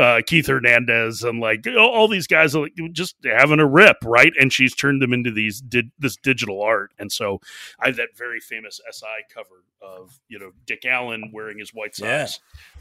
uh, 0.00 0.20
Keith 0.26 0.46
Hernandez 0.46 1.22
and 1.22 1.40
like 1.40 1.66
all, 1.66 1.90
all 1.90 2.08
these 2.08 2.26
guys 2.26 2.54
are 2.54 2.62
like 2.62 2.74
just 2.92 3.16
having 3.24 3.60
a 3.60 3.66
rip, 3.66 3.96
right? 4.04 4.32
And 4.38 4.52
she's 4.52 4.74
turned 4.74 5.02
them 5.02 5.12
into 5.12 5.30
these 5.30 5.60
did 5.60 5.90
this 5.98 6.16
digital 6.16 6.62
art, 6.62 6.92
and 6.98 7.10
so 7.10 7.40
I 7.82 7.86
have 7.86 7.96
that 7.96 8.16
very 8.16 8.40
famous 8.40 8.80
SI 8.90 9.06
cover 9.32 9.64
of 9.82 10.18
you 10.28 10.38
know 10.38 10.52
Dick 10.66 10.84
Allen 10.84 11.30
wearing 11.32 11.58
his 11.58 11.72
White 11.72 11.98
Yeah. 11.98 12.28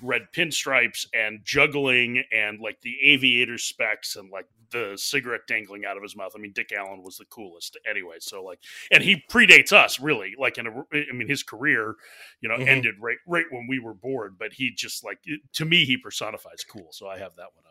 Red 0.02 0.28
pinstripes 0.34 1.08
and 1.14 1.40
juggling 1.44 2.24
and 2.32 2.60
like 2.60 2.82
the 2.82 2.98
aviator 3.02 3.58
specs 3.58 4.16
and 4.16 4.30
like 4.30 4.46
the 4.72 4.94
cigarette 4.98 5.42
dangling 5.48 5.84
out 5.86 5.98
of 5.98 6.04
his 6.04 6.16
mouth. 6.16 6.32
I 6.36 6.40
mean, 6.40 6.52
Dick 6.54 6.72
Allen 6.72 7.02
was 7.04 7.18
the 7.18 7.26
coolest 7.26 7.76
anyway. 7.90 8.18
So 8.20 8.44
like, 8.44 8.60
and 8.92 9.04
he 9.04 9.24
predates 9.30 9.72
us 9.74 10.00
really. 10.00 10.36
Like 10.38 10.58
in 10.60 10.68
a, 10.68 10.72
I 10.94 11.12
mean, 11.14 11.28
his 11.28 11.42
career, 11.42 11.96
you 12.42 12.50
know, 12.50 12.58
Mhm. 12.58 12.68
ended 12.68 12.96
right 13.00 13.18
right 13.26 13.46
when 13.50 13.66
we 13.68 13.80
were 13.80 13.96
born. 13.96 14.36
But 14.38 14.54
he 14.54 14.72
just 14.72 15.04
like 15.04 15.20
to 15.54 15.66
me, 15.66 15.86
he 15.86 15.98
personifies 15.98 16.64
cool. 16.64 16.90
So 16.92 17.08
I 17.08 17.18
have 17.18 17.36
that 17.38 17.48
one. 17.56 17.64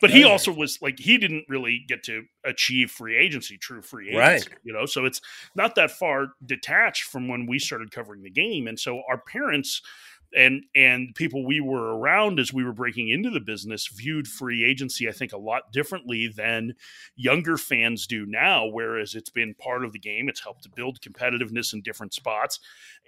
But 0.00 0.10
he 0.10 0.24
also 0.24 0.52
was 0.52 0.78
like 0.82 0.98
he 0.98 1.18
didn't 1.18 1.44
really 1.48 1.84
get 1.88 2.02
to 2.04 2.24
achieve 2.44 2.90
free 2.90 3.16
agency, 3.16 3.56
true 3.58 3.82
free 3.82 4.14
Right. 4.14 4.36
agency. 4.36 4.50
You 4.64 4.72
know, 4.72 4.86
so 4.86 5.04
it's 5.04 5.20
not 5.54 5.74
that 5.76 5.90
far 5.90 6.28
detached 6.44 7.04
from 7.04 7.28
when 7.28 7.46
we 7.46 7.58
started 7.58 7.90
covering 7.90 8.22
the 8.22 8.30
game. 8.30 8.66
And 8.66 8.78
so 8.78 9.02
our 9.08 9.18
parents 9.18 9.80
and 10.36 10.64
and 10.74 11.14
people 11.14 11.46
we 11.46 11.60
were 11.60 11.96
around 11.96 12.40
as 12.40 12.52
we 12.52 12.64
were 12.64 12.72
breaking 12.72 13.08
into 13.08 13.30
the 13.30 13.40
business 13.40 13.86
viewed 13.88 14.26
free 14.26 14.64
agency 14.64 15.08
i 15.08 15.12
think 15.12 15.32
a 15.32 15.38
lot 15.38 15.72
differently 15.72 16.26
than 16.26 16.74
younger 17.14 17.56
fans 17.56 18.06
do 18.06 18.26
now 18.26 18.66
whereas 18.66 19.14
it's 19.14 19.30
been 19.30 19.54
part 19.54 19.84
of 19.84 19.92
the 19.92 19.98
game 19.98 20.28
it's 20.28 20.42
helped 20.42 20.62
to 20.62 20.70
build 20.74 21.00
competitiveness 21.00 21.72
in 21.72 21.80
different 21.82 22.12
spots 22.12 22.58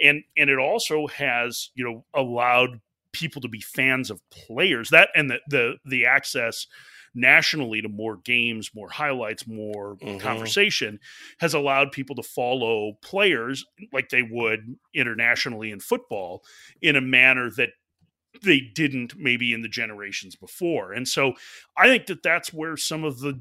and 0.01 0.23
and 0.37 0.51
it 0.51 0.59
also 0.59 1.07
has 1.09 1.71
you 1.75 1.85
know 1.85 2.05
allowed 2.15 2.81
people 3.17 3.41
to 3.43 3.49
be 3.49 3.61
fans 3.61 4.11
of 4.11 4.21
players 4.31 4.91
that 4.91 5.09
and 5.17 5.31
the 5.31 5.39
the 5.49 5.75
the 5.85 6.05
access 6.07 6.67
nationally 7.15 7.81
to 7.81 7.89
more 7.89 8.19
games 8.25 8.71
more 8.75 8.91
highlights 8.91 9.47
more 9.47 9.97
Mhm. 9.97 10.21
conversation 10.21 10.99
has 11.39 11.55
allowed 11.55 11.91
people 11.91 12.15
to 12.15 12.23
follow 12.23 12.93
players 13.03 13.65
like 13.93 14.11
they 14.11 14.23
would 14.23 14.61
internationally 14.95 15.71
in 15.71 15.81
football 15.81 16.43
in 16.83 16.95
a 16.95 17.01
manner 17.01 17.51
that 17.57 17.71
they 18.43 18.61
didn't 18.61 19.15
maybe 19.17 19.55
in 19.55 19.63
the 19.63 19.69
generations 19.69 20.37
before. 20.37 20.93
And 20.93 21.09
so 21.09 21.33
I 21.75 21.87
think 21.89 22.05
that 22.09 22.23
that's 22.23 22.53
where 22.53 22.77
some 22.77 23.03
of 23.03 23.21
the 23.21 23.41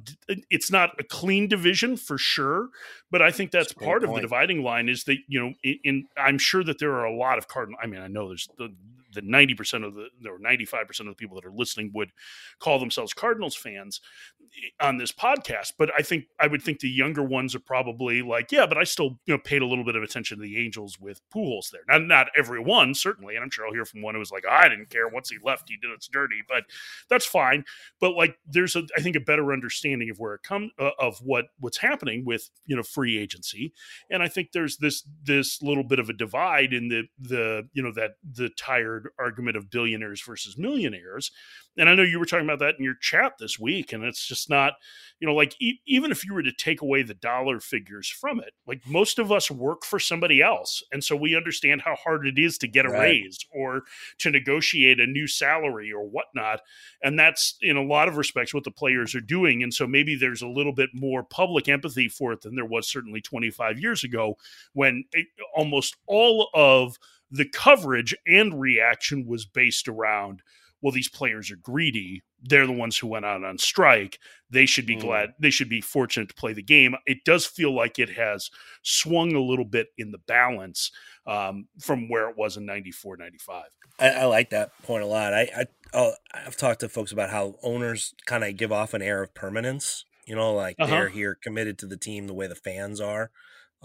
it's 0.49 0.71
not 0.71 0.91
a 0.97 1.03
clean 1.03 1.49
division 1.49 1.97
for 1.97 2.17
sure, 2.17 2.69
but 3.11 3.21
I 3.21 3.29
think 3.29 3.51
that's 3.51 3.73
That's 3.73 3.85
part 3.85 4.03
of 4.05 4.09
the 4.15 4.21
dividing 4.21 4.63
line 4.63 4.87
is 4.87 5.03
that 5.03 5.17
you 5.27 5.37
know 5.41 5.53
in, 5.63 5.79
in 5.83 6.07
I'm 6.15 6.37
sure 6.37 6.63
that 6.63 6.79
there 6.79 6.93
are 6.93 7.03
a 7.03 7.13
lot 7.13 7.37
of 7.37 7.49
cardinal 7.49 7.77
I 7.83 7.87
mean 7.87 7.99
I 7.99 8.07
know 8.07 8.29
there's 8.29 8.47
the 8.57 8.69
the 9.15 9.21
90% 9.21 9.85
of 9.85 9.95
the 9.95 10.09
or 10.29 10.39
95% 10.39 10.99
of 11.01 11.05
the 11.07 11.15
people 11.15 11.35
that 11.35 11.45
are 11.45 11.53
listening 11.53 11.91
would 11.93 12.11
call 12.59 12.79
themselves 12.79 13.13
Cardinals 13.13 13.55
fans 13.55 14.01
eh, 14.41 14.85
on 14.85 14.97
this 14.97 15.11
podcast, 15.11 15.73
but 15.77 15.89
I 15.97 16.03
think 16.03 16.25
I 16.39 16.47
would 16.47 16.61
think 16.61 16.79
the 16.79 16.89
younger 16.89 17.23
ones 17.23 17.55
are 17.55 17.59
probably 17.59 18.21
like, 18.21 18.51
yeah, 18.51 18.67
but 18.67 18.77
I 18.77 18.83
still 18.83 19.19
you 19.25 19.33
know 19.33 19.39
paid 19.39 19.61
a 19.61 19.65
little 19.65 19.85
bit 19.85 19.95
of 19.95 20.03
attention 20.03 20.37
to 20.37 20.43
the 20.43 20.63
Angels 20.63 20.99
with 20.99 21.21
Pujols 21.33 21.71
there. 21.71 21.81
Not 21.87 22.03
not 22.03 22.27
everyone 22.37 22.93
certainly, 22.93 23.35
and 23.35 23.43
I'm 23.43 23.49
sure 23.49 23.65
I'll 23.65 23.73
hear 23.73 23.85
from 23.85 24.01
one 24.01 24.13
who 24.13 24.19
was 24.19 24.31
like, 24.31 24.45
I 24.49 24.69
didn't 24.69 24.89
care 24.89 25.07
once 25.07 25.29
he 25.29 25.37
left, 25.43 25.69
he 25.69 25.77
did 25.77 25.91
it's 25.95 26.07
dirty, 26.07 26.41
but 26.47 26.65
that's 27.09 27.25
fine. 27.25 27.63
But 27.99 28.15
like, 28.15 28.37
there's 28.45 28.75
a 28.75 28.83
I 28.95 29.01
think 29.01 29.15
a 29.15 29.21
better 29.21 29.51
understanding 29.51 30.09
of 30.09 30.19
where 30.19 30.35
it 30.35 30.43
comes 30.43 30.71
uh, 30.77 30.91
of 30.99 31.17
what 31.19 31.45
what's 31.59 31.77
happening 31.77 32.23
with 32.25 32.49
you 32.65 32.75
know 32.75 32.83
free 32.83 33.17
agency, 33.17 33.73
and 34.09 34.21
I 34.21 34.27
think 34.27 34.51
there's 34.51 34.77
this 34.77 35.07
this 35.23 35.61
little 35.61 35.83
bit 35.83 35.99
of 35.99 36.09
a 36.09 36.13
divide 36.13 36.73
in 36.73 36.89
the 36.89 37.03
the 37.19 37.67
you 37.73 37.81
know 37.81 37.91
that 37.93 38.17
the 38.23 38.49
tired 38.49 39.04
argument 39.19 39.57
of 39.57 39.69
billionaires 39.69 40.21
versus 40.21 40.57
millionaires 40.57 41.31
and 41.77 41.89
I 41.89 41.95
know 41.95 42.03
you 42.03 42.19
were 42.19 42.25
talking 42.25 42.45
about 42.45 42.59
that 42.59 42.75
in 42.77 42.83
your 42.85 42.95
chat 42.95 43.33
this 43.37 43.59
week, 43.59 43.91
and 43.91 44.03
it's 44.05 44.25
just 44.25 44.49
not, 44.49 44.75
you 45.19 45.27
know, 45.27 45.33
like 45.33 45.55
e- 45.59 45.79
even 45.85 46.09
if 46.11 46.23
you 46.25 46.33
were 46.33 46.43
to 46.43 46.53
take 46.53 46.81
away 46.81 47.03
the 47.03 47.13
dollar 47.13 47.59
figures 47.59 48.07
from 48.07 48.39
it, 48.39 48.53
like 48.65 48.81
most 48.87 49.19
of 49.19 49.29
us 49.31 49.51
work 49.51 49.83
for 49.83 49.99
somebody 49.99 50.41
else, 50.41 50.81
and 50.93 51.03
so 51.03 51.15
we 51.15 51.35
understand 51.35 51.81
how 51.81 51.95
hard 51.95 52.25
it 52.25 52.39
is 52.39 52.57
to 52.59 52.67
get 52.67 52.85
a 52.85 52.89
Right. 52.89 53.27
raise 53.29 53.39
or 53.51 53.83
to 54.19 54.29
negotiate 54.31 54.99
a 55.01 55.05
new 55.05 55.27
salary 55.27 55.91
or 55.91 56.07
whatnot, 56.07 56.61
and 57.03 57.19
that's 57.19 57.55
in 57.61 57.75
a 57.77 57.83
lot 57.83 58.07
of 58.07 58.17
respects 58.17 58.53
what 58.53 58.63
the 58.63 58.71
players 58.71 59.13
are 59.15 59.21
doing, 59.21 59.63
and 59.63 59.73
so 59.73 59.85
maybe 59.87 60.15
there's 60.15 60.41
a 60.41 60.47
little 60.47 60.73
bit 60.73 60.89
more 60.93 61.23
public 61.23 61.67
empathy 61.67 62.07
for 62.07 62.31
it 62.31 62.41
than 62.41 62.55
there 62.55 62.65
was 62.65 62.87
certainly 62.87 63.21
25 63.21 63.79
years 63.79 64.03
ago 64.03 64.37
when 64.73 65.03
it, 65.11 65.27
almost 65.53 65.95
all 66.07 66.49
of 66.53 66.97
the 67.35 67.47
coverage 67.47 68.15
and 68.25 68.59
reaction 68.59 69.25
was 69.27 69.45
based 69.45 69.87
around 69.87 70.41
well, 70.81 70.91
these 70.91 71.09
players 71.09 71.49
are 71.49 71.55
greedy. 71.55 72.21
They're 72.43 72.67
the 72.67 72.71
ones 72.71 72.95
who 72.95 73.07
went 73.07 73.25
out 73.25 73.43
on 73.43 73.57
strike. 73.57 74.19
They 74.51 74.67
should 74.67 74.85
be 74.85 74.97
mm. 74.97 75.01
glad. 75.01 75.33
They 75.39 75.49
should 75.49 75.69
be 75.69 75.81
fortunate 75.81 76.29
to 76.29 76.35
play 76.35 76.53
the 76.53 76.61
game. 76.61 76.93
It 77.07 77.23
does 77.25 77.43
feel 77.43 77.73
like 77.73 77.97
it 77.97 78.11
has 78.11 78.51
swung 78.83 79.33
a 79.33 79.41
little 79.41 79.65
bit 79.65 79.87
in 79.97 80.11
the 80.11 80.19
balance 80.19 80.91
um, 81.25 81.67
from 81.79 82.07
where 82.07 82.29
it 82.29 82.37
was 82.37 82.55
in 82.55 82.67
94, 82.67 83.17
95. 83.17 83.63
I, 83.97 84.09
I 84.09 84.25
like 84.25 84.51
that 84.51 84.79
point 84.83 85.01
a 85.01 85.07
lot. 85.07 85.33
I, 85.33 85.49
I 85.57 85.65
oh, 85.93 86.11
I've 86.31 86.57
talked 86.57 86.81
to 86.81 86.89
folks 86.89 87.11
about 87.11 87.31
how 87.31 87.55
owners 87.63 88.13
kind 88.27 88.43
of 88.43 88.55
give 88.55 88.71
off 88.71 88.93
an 88.93 89.01
air 89.01 89.23
of 89.23 89.33
permanence. 89.33 90.05
You 90.27 90.35
know, 90.35 90.53
like 90.53 90.75
uh-huh. 90.77 90.91
they're 90.91 91.09
here 91.09 91.33
committed 91.33 91.79
to 91.79 91.87
the 91.87 91.97
team 91.97 92.27
the 92.27 92.33
way 92.35 92.45
the 92.45 92.53
fans 92.53 93.01
are 93.01 93.31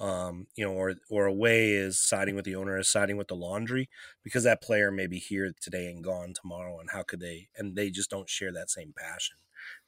um, 0.01 0.47
you 0.57 0.65
know, 0.65 0.73
or 0.73 0.95
or 1.11 1.27
a 1.27 1.33
way 1.35 1.73
is 1.73 2.01
siding 2.01 2.35
with 2.35 2.47
the 2.47 2.57
owner 2.57 2.79
is 2.79 2.89
siding 2.89 3.19
with 3.19 3.29
the 3.29 3.37
laundry 3.37 3.89
because 4.25 4.45
that 4.45 4.63
player 4.63 4.91
may 4.91 5.07
be 5.07 5.19
here 5.19 5.53
today 5.61 5.87
and 5.87 6.03
gone 6.03 6.33
tomorrow, 6.33 6.81
and 6.81 6.91
how 6.91 7.03
could 7.03 7.21
they? 7.21 7.49
And 7.57 7.77
they 7.77 7.91
just 7.91 8.11
don't 8.11 8.29
share 8.29 8.53
that 8.53 8.71
same 8.71 8.95
passion 8.97 9.37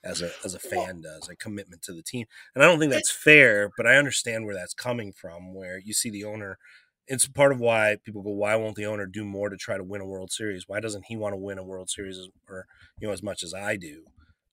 as 0.05 0.20
a 0.20 0.31
as 0.44 0.55
a 0.55 0.59
fan 0.59 1.01
does, 1.01 1.29
a 1.29 1.37
commitment 1.37 1.83
to 1.83 1.94
the 1.94 2.03
team. 2.03 2.27
And 2.55 2.62
I 2.62 2.66
don't 2.66 2.79
think 2.79 2.92
that's 2.92 3.11
fair, 3.11 3.70
but 3.77 3.87
I 3.87 3.96
understand 3.96 4.44
where 4.44 4.55
that's 4.55 4.75
coming 4.75 5.12
from. 5.12 5.55
Where 5.55 5.79
you 5.79 5.94
see 5.94 6.11
the 6.11 6.25
owner, 6.25 6.59
it's 7.07 7.27
part 7.27 7.53
of 7.53 7.59
why 7.61 7.96
people 8.05 8.22
go, 8.22 8.31
why 8.31 8.55
won't 8.57 8.77
the 8.77 8.87
owner 8.87 9.07
do 9.07 9.25
more 9.25 9.48
to 9.48 9.57
try 9.57 9.79
to 9.79 9.85
win 9.85 10.03
a 10.03 10.07
World 10.07 10.31
Series? 10.31 10.68
Why 10.68 10.81
doesn't 10.81 11.07
he 11.07 11.16
want 11.16 11.33
to 11.33 11.38
win 11.38 11.57
a 11.59 11.64
World 11.64 11.88
Series 11.88 12.18
as, 12.18 12.29
or 12.48 12.66
you 13.01 13.09
know 13.09 13.14
as 13.14 13.22
much 13.22 13.42
as 13.42 13.55
I 13.55 13.77
do? 13.77 14.05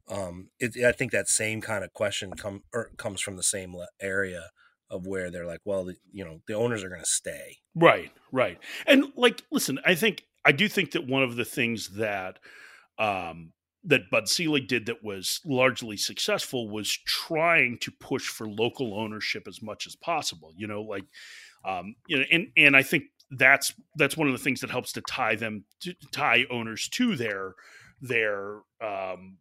Um, 0.07 0.49
it, 0.57 0.81
I 0.83 0.93
think 0.93 1.11
that 1.11 1.27
same 1.27 1.59
kind 1.59 1.83
of 1.83 1.93
question 1.93 2.31
come 2.33 2.63
or 2.73 2.91
comes 2.97 3.21
from 3.21 3.35
the 3.35 3.43
same 3.43 3.75
area 4.01 4.49
of 4.89 5.05
where 5.05 5.29
they're 5.31 5.45
like, 5.45 5.61
well, 5.65 5.89
you 6.11 6.25
know, 6.25 6.41
the 6.47 6.53
owners 6.53 6.83
are 6.83 6.89
going 6.89 7.01
to 7.01 7.05
stay. 7.05 7.57
Right, 7.75 8.11
right. 8.31 8.57
And 8.87 9.05
like, 9.15 9.43
listen, 9.51 9.79
I 9.85 9.95
think 9.95 10.23
I 10.45 10.51
do 10.51 10.67
think 10.67 10.91
that 10.91 11.07
one 11.07 11.23
of 11.23 11.35
the 11.35 11.45
things 11.45 11.89
that 11.95 12.39
um, 12.97 13.53
that 13.83 14.09
Bud 14.11 14.27
Selig 14.27 14.67
did 14.67 14.85
that 14.87 15.03
was 15.03 15.39
largely 15.45 15.97
successful 15.97 16.69
was 16.69 16.97
trying 17.05 17.77
to 17.81 17.91
push 17.91 18.27
for 18.27 18.47
local 18.47 18.99
ownership 18.99 19.43
as 19.47 19.61
much 19.61 19.87
as 19.87 19.95
possible. 19.95 20.51
You 20.55 20.67
know, 20.67 20.81
like, 20.81 21.05
um, 21.65 21.95
you 22.07 22.17
know, 22.17 22.25
and 22.31 22.47
and 22.57 22.75
I 22.75 22.83
think 22.83 23.03
that's 23.31 23.73
that's 23.95 24.17
one 24.17 24.27
of 24.27 24.33
the 24.33 24.43
things 24.43 24.61
that 24.61 24.71
helps 24.71 24.91
to 24.93 25.01
tie 25.01 25.35
them 25.35 25.65
to 25.81 25.93
tie 26.11 26.45
owners 26.49 26.89
to 26.89 27.15
their 27.15 27.53
their 28.01 28.61
um, 28.81 29.37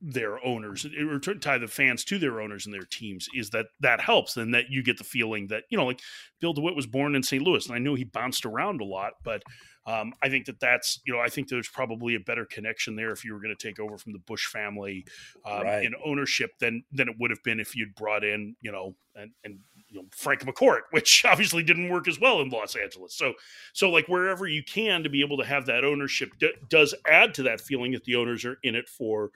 their 0.00 0.42
owners 0.44 0.86
or 0.98 1.18
tie 1.18 1.58
the 1.58 1.68
fans 1.68 2.04
to 2.04 2.18
their 2.18 2.40
owners 2.40 2.64
and 2.64 2.74
their 2.74 2.86
teams 2.90 3.28
is 3.34 3.50
that 3.50 3.66
that 3.80 4.00
helps 4.00 4.36
and 4.36 4.54
that 4.54 4.70
you 4.70 4.82
get 4.82 4.96
the 4.96 5.04
feeling 5.04 5.46
that 5.48 5.64
you 5.68 5.76
know 5.76 5.84
like 5.84 6.00
bill 6.40 6.54
dewitt 6.54 6.74
was 6.74 6.86
born 6.86 7.14
in 7.14 7.22
st 7.22 7.42
louis 7.42 7.66
and 7.66 7.74
i 7.74 7.78
know 7.78 7.94
he 7.94 8.04
bounced 8.04 8.46
around 8.46 8.80
a 8.80 8.84
lot 8.84 9.12
but 9.24 9.42
um, 9.86 10.12
i 10.22 10.28
think 10.28 10.46
that 10.46 10.58
that's 10.58 11.00
you 11.06 11.12
know 11.12 11.20
i 11.20 11.28
think 11.28 11.48
there's 11.48 11.68
probably 11.68 12.14
a 12.14 12.20
better 12.20 12.46
connection 12.46 12.96
there 12.96 13.12
if 13.12 13.24
you 13.24 13.34
were 13.34 13.40
going 13.40 13.54
to 13.54 13.68
take 13.68 13.78
over 13.78 13.98
from 13.98 14.12
the 14.12 14.18
Busch 14.20 14.46
family 14.46 15.04
um, 15.44 15.62
right. 15.62 15.84
in 15.84 15.92
ownership 16.04 16.52
than 16.60 16.82
than 16.92 17.08
it 17.08 17.16
would 17.18 17.30
have 17.30 17.42
been 17.42 17.60
if 17.60 17.76
you'd 17.76 17.94
brought 17.94 18.24
in 18.24 18.56
you 18.62 18.72
know 18.72 18.94
and, 19.16 19.32
and 19.44 19.58
you 19.88 20.00
know 20.00 20.06
Frank 20.12 20.44
McCourt, 20.44 20.82
which 20.92 21.24
obviously 21.24 21.62
didn't 21.62 21.90
work 21.90 22.08
as 22.08 22.20
well 22.20 22.40
in 22.40 22.48
Los 22.48 22.76
Angeles. 22.76 23.14
So, 23.14 23.34
so 23.72 23.90
like 23.90 24.06
wherever 24.06 24.46
you 24.46 24.62
can 24.62 25.02
to 25.02 25.10
be 25.10 25.20
able 25.20 25.36
to 25.38 25.44
have 25.44 25.66
that 25.66 25.84
ownership 25.84 26.30
d- 26.38 26.54
does 26.68 26.94
add 27.06 27.34
to 27.34 27.42
that 27.44 27.60
feeling 27.60 27.92
that 27.92 28.04
the 28.04 28.16
owners 28.16 28.44
are 28.44 28.58
in 28.62 28.74
it 28.74 28.88
for 28.88 29.30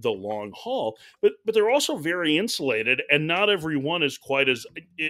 the 0.00 0.10
long 0.10 0.52
haul. 0.54 0.98
But 1.20 1.32
but 1.44 1.54
they're 1.54 1.70
also 1.70 1.96
very 1.96 2.36
insulated, 2.38 3.02
and 3.10 3.26
not 3.26 3.50
everyone 3.50 4.02
is 4.02 4.18
quite 4.18 4.48
as, 4.48 4.66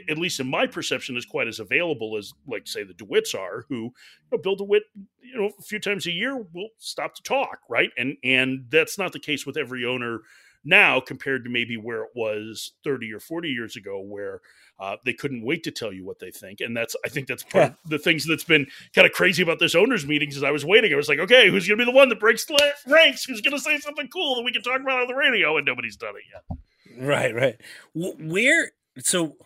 at 0.09 0.19
least 0.19 0.41
in 0.41 0.49
my 0.49 0.67
perception, 0.67 1.17
is 1.17 1.27
quite 1.27 1.49
as 1.49 1.61
available 1.61 2.17
as 2.17 2.33
like 2.47 2.67
say 2.67 2.83
the 2.83 2.95
Dewitts 2.95 3.35
are, 3.35 3.65
who 3.69 3.77
you 3.77 3.93
know, 4.33 4.39
Bill 4.39 4.57
Dewitt, 4.57 4.85
you 5.21 5.41
know, 5.41 5.51
a 5.59 5.63
few 5.63 5.79
times 5.79 6.07
a 6.07 6.13
year 6.13 6.37
will 6.37 6.71
stop 6.79 7.15
to 7.15 7.23
talk, 7.23 7.61
right? 7.69 7.91
And 7.97 8.17
and 8.25 8.67
that's 8.71 8.99
not 8.99 9.13
the 9.13 9.21
case 9.21 9.47
with 9.47 9.57
every 9.57 9.85
owner 9.85 10.21
now 10.69 11.01
compared 11.01 11.45
to 11.45 11.51
maybe 11.51 11.77
where 11.77 12.03
it 12.03 12.11
was 12.15 12.73
30 12.85 13.13
or 13.13 13.21
40 13.21 13.49
years 13.49 13.77
ago 13.77 14.01
where 14.01 14.41
uh, 14.79 14.97
they 15.05 15.13
couldn't 15.13 15.43
wait 15.43 15.65
to 15.65 15.73
tell 15.73 15.93
you 15.93 16.05
what 16.05 16.21
they 16.21 16.31
think 16.31 16.61
and 16.61 16.77
that's 16.77 16.95
i 17.05 17.09
think 17.09 17.27
that's 17.27 17.43
part 17.43 17.73
of 17.73 17.77
the 17.87 17.99
things 17.99 18.25
that's 18.25 18.45
been 18.45 18.67
kind 18.95 19.07
of 19.07 19.13
crazy 19.13 19.43
about 19.43 19.59
this 19.59 19.75
owners 19.75 20.07
meetings 20.07 20.37
as 20.37 20.45
i 20.45 20.53
was 20.53 20.65
waiting 20.65 20.93
i 20.93 20.97
was 20.97 21.09
like 21.09 21.19
okay 21.19 21.51
who's 21.51 21.67
going 21.67 21.79
to 21.79 21.85
be 21.85 21.91
the 21.91 21.97
one 21.97 22.09
that 22.09 22.21
breaks 22.21 22.47
ranks? 22.87 23.25
Who's 23.25 23.41
going 23.41 23.57
to 23.57 23.61
say 23.61 23.79
something 23.79 24.09
cool 24.09 24.37
that 24.37 24.43
we 24.43 24.53
can 24.53 24.63
talk 24.63 24.81
about 24.81 25.01
on 25.01 25.07
the 25.07 25.15
radio? 25.15 25.57
And 25.57 25.67
nobody's 25.67 25.97
done 25.97 26.15
it 26.17 26.25
yet. 26.33 26.59
Right 27.01 27.35
right. 27.35 27.61
Where 27.95 28.73
so 28.99 29.37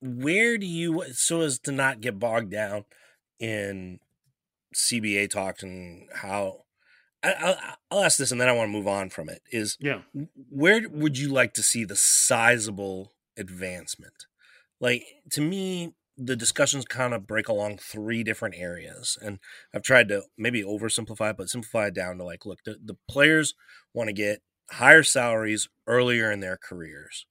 where 0.00 0.58
do 0.58 0.66
you 0.66 1.04
so 1.12 1.40
as 1.40 1.58
to 1.60 1.72
not 1.72 2.00
get 2.00 2.18
bogged 2.18 2.50
down 2.50 2.84
in 3.38 3.98
cba 4.74 5.28
talks 5.28 5.62
and 5.62 6.08
how 6.14 6.60
I, 7.22 7.74
will 7.90 8.02
ask 8.02 8.18
this 8.18 8.32
and 8.32 8.40
then 8.40 8.48
I 8.48 8.52
want 8.52 8.68
to 8.68 8.72
move 8.72 8.88
on 8.88 9.10
from 9.10 9.28
it. 9.28 9.42
Is 9.52 9.76
yeah, 9.80 10.02
where 10.50 10.88
would 10.88 11.18
you 11.18 11.28
like 11.28 11.54
to 11.54 11.62
see 11.62 11.84
the 11.84 11.96
sizable 11.96 13.12
advancement? 13.36 14.26
Like 14.80 15.04
to 15.32 15.40
me, 15.40 15.94
the 16.16 16.36
discussions 16.36 16.84
kind 16.84 17.14
of 17.14 17.26
break 17.26 17.48
along 17.48 17.78
three 17.78 18.22
different 18.22 18.54
areas, 18.56 19.18
and 19.22 19.38
I've 19.74 19.82
tried 19.82 20.08
to 20.08 20.22
maybe 20.36 20.62
oversimplify, 20.62 21.36
but 21.36 21.48
simplify 21.48 21.86
it 21.86 21.94
down 21.94 22.18
to 22.18 22.24
like, 22.24 22.46
look, 22.46 22.60
the, 22.64 22.76
the 22.82 22.96
players 23.08 23.54
want 23.94 24.08
to 24.08 24.14
get 24.14 24.42
higher 24.72 25.02
salaries 25.02 25.68
earlier 25.86 26.30
in 26.30 26.40
their 26.40 26.56
careers. 26.56 27.26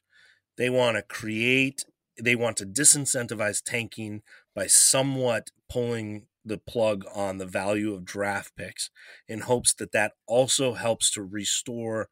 They 0.57 0.69
want 0.69 0.97
to 0.97 1.03
create. 1.03 1.85
They 2.21 2.35
want 2.35 2.57
to 2.57 2.65
disincentivize 2.65 3.63
tanking 3.63 4.23
by 4.53 4.67
somewhat 4.67 5.51
pulling 5.69 6.27
the 6.45 6.57
plug 6.57 7.05
on 7.13 7.37
the 7.37 7.45
value 7.45 7.93
of 7.93 8.05
draft 8.05 8.55
picks 8.55 8.89
in 9.27 9.41
hopes 9.41 9.73
that 9.73 9.91
that 9.91 10.13
also 10.27 10.73
helps 10.73 11.11
to 11.11 11.21
restore 11.21 12.09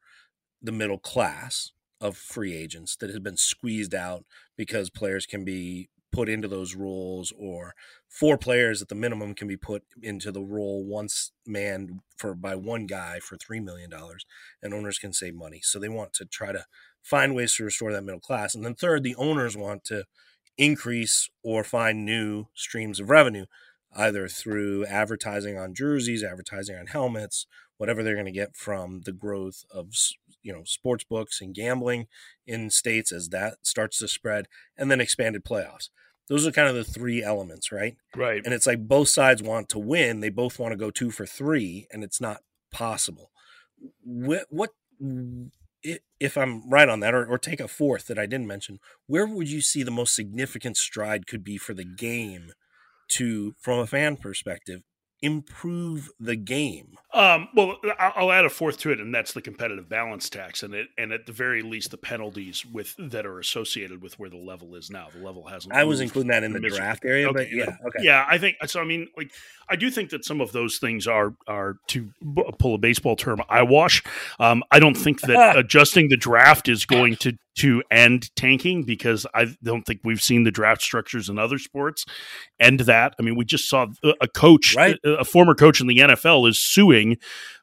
the 0.62 0.72
middle 0.72 0.98
class 0.98 1.72
of 2.00 2.16
free 2.16 2.54
agents 2.54 2.96
that 2.96 3.10
has 3.10 3.18
been 3.18 3.36
squeezed 3.36 3.94
out 3.94 4.24
because 4.56 4.90
players 4.90 5.26
can 5.26 5.44
be 5.44 5.88
put 6.10 6.28
into 6.28 6.48
those 6.48 6.74
roles 6.74 7.32
or 7.38 7.74
four 8.08 8.38
players 8.38 8.80
at 8.80 8.88
the 8.88 8.94
minimum 8.94 9.34
can 9.34 9.46
be 9.46 9.56
put 9.56 9.82
into 10.02 10.32
the 10.32 10.40
role 10.40 10.84
once 10.84 11.32
manned 11.46 12.00
for 12.16 12.34
by 12.34 12.54
one 12.54 12.86
guy 12.86 13.18
for 13.20 13.36
three 13.36 13.60
million 13.60 13.90
dollars 13.90 14.24
and 14.62 14.72
owners 14.72 14.98
can 14.98 15.12
save 15.12 15.34
money. 15.34 15.60
So 15.62 15.78
they 15.78 15.88
want 15.88 16.14
to 16.14 16.24
try 16.24 16.52
to 16.52 16.64
find 17.02 17.34
ways 17.34 17.54
to 17.56 17.64
restore 17.64 17.92
that 17.92 18.04
middle 18.04 18.20
class. 18.20 18.54
And 18.54 18.64
then 18.64 18.74
third 18.74 19.02
the 19.02 19.16
owners 19.16 19.56
want 19.56 19.84
to 19.84 20.04
increase 20.56 21.28
or 21.42 21.62
find 21.62 22.04
new 22.04 22.46
streams 22.54 23.00
of 23.00 23.10
revenue 23.10 23.46
either 23.94 24.28
through 24.28 24.86
advertising 24.86 25.58
on 25.58 25.74
jerseys, 25.74 26.22
advertising 26.22 26.76
on 26.76 26.86
helmets, 26.86 27.46
whatever 27.76 28.02
they're 28.02 28.14
going 28.14 28.26
to 28.26 28.32
get 28.32 28.56
from 28.56 29.02
the 29.04 29.12
growth 29.12 29.64
of 29.70 29.92
you 30.42 30.52
know 30.52 30.62
sports 30.64 31.04
books 31.04 31.40
and 31.40 31.54
gambling 31.54 32.06
in 32.46 32.70
states 32.70 33.12
as 33.12 33.28
that 33.30 33.54
starts 33.62 33.98
to 33.98 34.08
spread, 34.08 34.46
and 34.76 34.90
then 34.90 35.00
expanded 35.00 35.44
playoffs. 35.44 35.88
Those 36.28 36.46
are 36.46 36.52
kind 36.52 36.68
of 36.68 36.74
the 36.74 36.84
three 36.84 37.22
elements, 37.22 37.72
right? 37.72 37.96
Right. 38.14 38.42
And 38.44 38.52
it's 38.52 38.66
like 38.66 38.86
both 38.86 39.08
sides 39.08 39.42
want 39.42 39.70
to 39.70 39.78
win. 39.78 40.20
They 40.20 40.28
both 40.28 40.58
want 40.58 40.72
to 40.72 40.76
go 40.76 40.90
two 40.90 41.10
for 41.10 41.24
three, 41.24 41.86
and 41.90 42.04
it's 42.04 42.20
not 42.20 42.42
possible. 42.70 43.30
What, 44.02 44.44
what 44.50 44.70
if 46.20 46.36
I'm 46.36 46.68
right 46.68 46.88
on 46.88 47.00
that, 47.00 47.14
or, 47.14 47.24
or 47.24 47.38
take 47.38 47.60
a 47.60 47.68
fourth 47.68 48.06
that 48.08 48.18
I 48.18 48.26
didn't 48.26 48.46
mention, 48.46 48.78
where 49.06 49.26
would 49.26 49.48
you 49.48 49.60
see 49.60 49.82
the 49.82 49.90
most 49.90 50.14
significant 50.14 50.76
stride 50.76 51.26
could 51.26 51.44
be 51.44 51.56
for 51.56 51.72
the 51.72 51.84
game 51.84 52.52
to, 53.08 53.54
from 53.58 53.78
a 53.78 53.86
fan 53.86 54.16
perspective, 54.16 54.82
improve 55.22 56.10
the 56.18 56.36
game? 56.36 56.96
Um, 57.14 57.48
well, 57.54 57.78
I'll 57.98 58.30
add 58.30 58.44
a 58.44 58.50
fourth 58.50 58.76
to 58.80 58.90
it, 58.90 59.00
and 59.00 59.14
that's 59.14 59.32
the 59.32 59.40
competitive 59.40 59.88
balance 59.88 60.28
tax, 60.28 60.62
and 60.62 60.74
it, 60.74 60.88
and 60.98 61.10
at 61.10 61.24
the 61.24 61.32
very 61.32 61.62
least, 61.62 61.90
the 61.90 61.96
penalties 61.96 62.66
with 62.66 62.94
that 62.98 63.24
are 63.24 63.38
associated 63.38 64.02
with 64.02 64.18
where 64.18 64.28
the 64.28 64.36
level 64.36 64.74
is 64.74 64.90
now. 64.90 65.08
The 65.14 65.24
level 65.24 65.46
hasn't. 65.46 65.74
I 65.74 65.84
was 65.84 66.02
including 66.02 66.30
that 66.30 66.44
in 66.44 66.52
the 66.52 66.60
draft 66.60 67.06
area, 67.06 67.28
okay, 67.28 67.44
but 67.44 67.50
yeah, 67.50 67.76
okay, 67.86 67.98
yeah. 68.02 68.26
I 68.28 68.36
think 68.36 68.56
so. 68.66 68.80
I 68.80 68.84
mean, 68.84 69.08
like, 69.16 69.32
I 69.70 69.76
do 69.76 69.90
think 69.90 70.10
that 70.10 70.26
some 70.26 70.42
of 70.42 70.52
those 70.52 70.76
things 70.76 71.06
are 71.06 71.34
are 71.46 71.76
to 71.88 72.10
pull 72.58 72.74
a 72.74 72.78
baseball 72.78 73.16
term, 73.16 73.40
eyewash. 73.48 74.02
Um, 74.38 74.62
I 74.70 74.78
don't 74.78 74.96
think 74.96 75.22
that 75.22 75.56
adjusting 75.56 76.10
the 76.10 76.16
draft 76.18 76.68
is 76.68 76.84
going 76.84 77.16
to 77.16 77.32
to 77.58 77.82
end 77.90 78.34
tanking 78.36 78.84
because 78.84 79.26
I 79.34 79.56
don't 79.62 79.84
think 79.84 80.00
we've 80.04 80.22
seen 80.22 80.44
the 80.44 80.50
draft 80.50 80.80
structures 80.80 81.28
in 81.28 81.38
other 81.38 81.58
sports 81.58 82.04
end 82.60 82.80
that. 82.80 83.14
I 83.18 83.22
mean, 83.22 83.36
we 83.36 83.44
just 83.44 83.68
saw 83.68 83.86
a 84.20 84.28
coach, 84.28 84.74
right. 84.76 84.96
A, 85.18 85.24
former 85.24 85.54
coach 85.54 85.80
in 85.80 85.86
the 85.86 85.96
NFL, 85.96 86.48
is 86.48 86.58
suing 86.58 87.16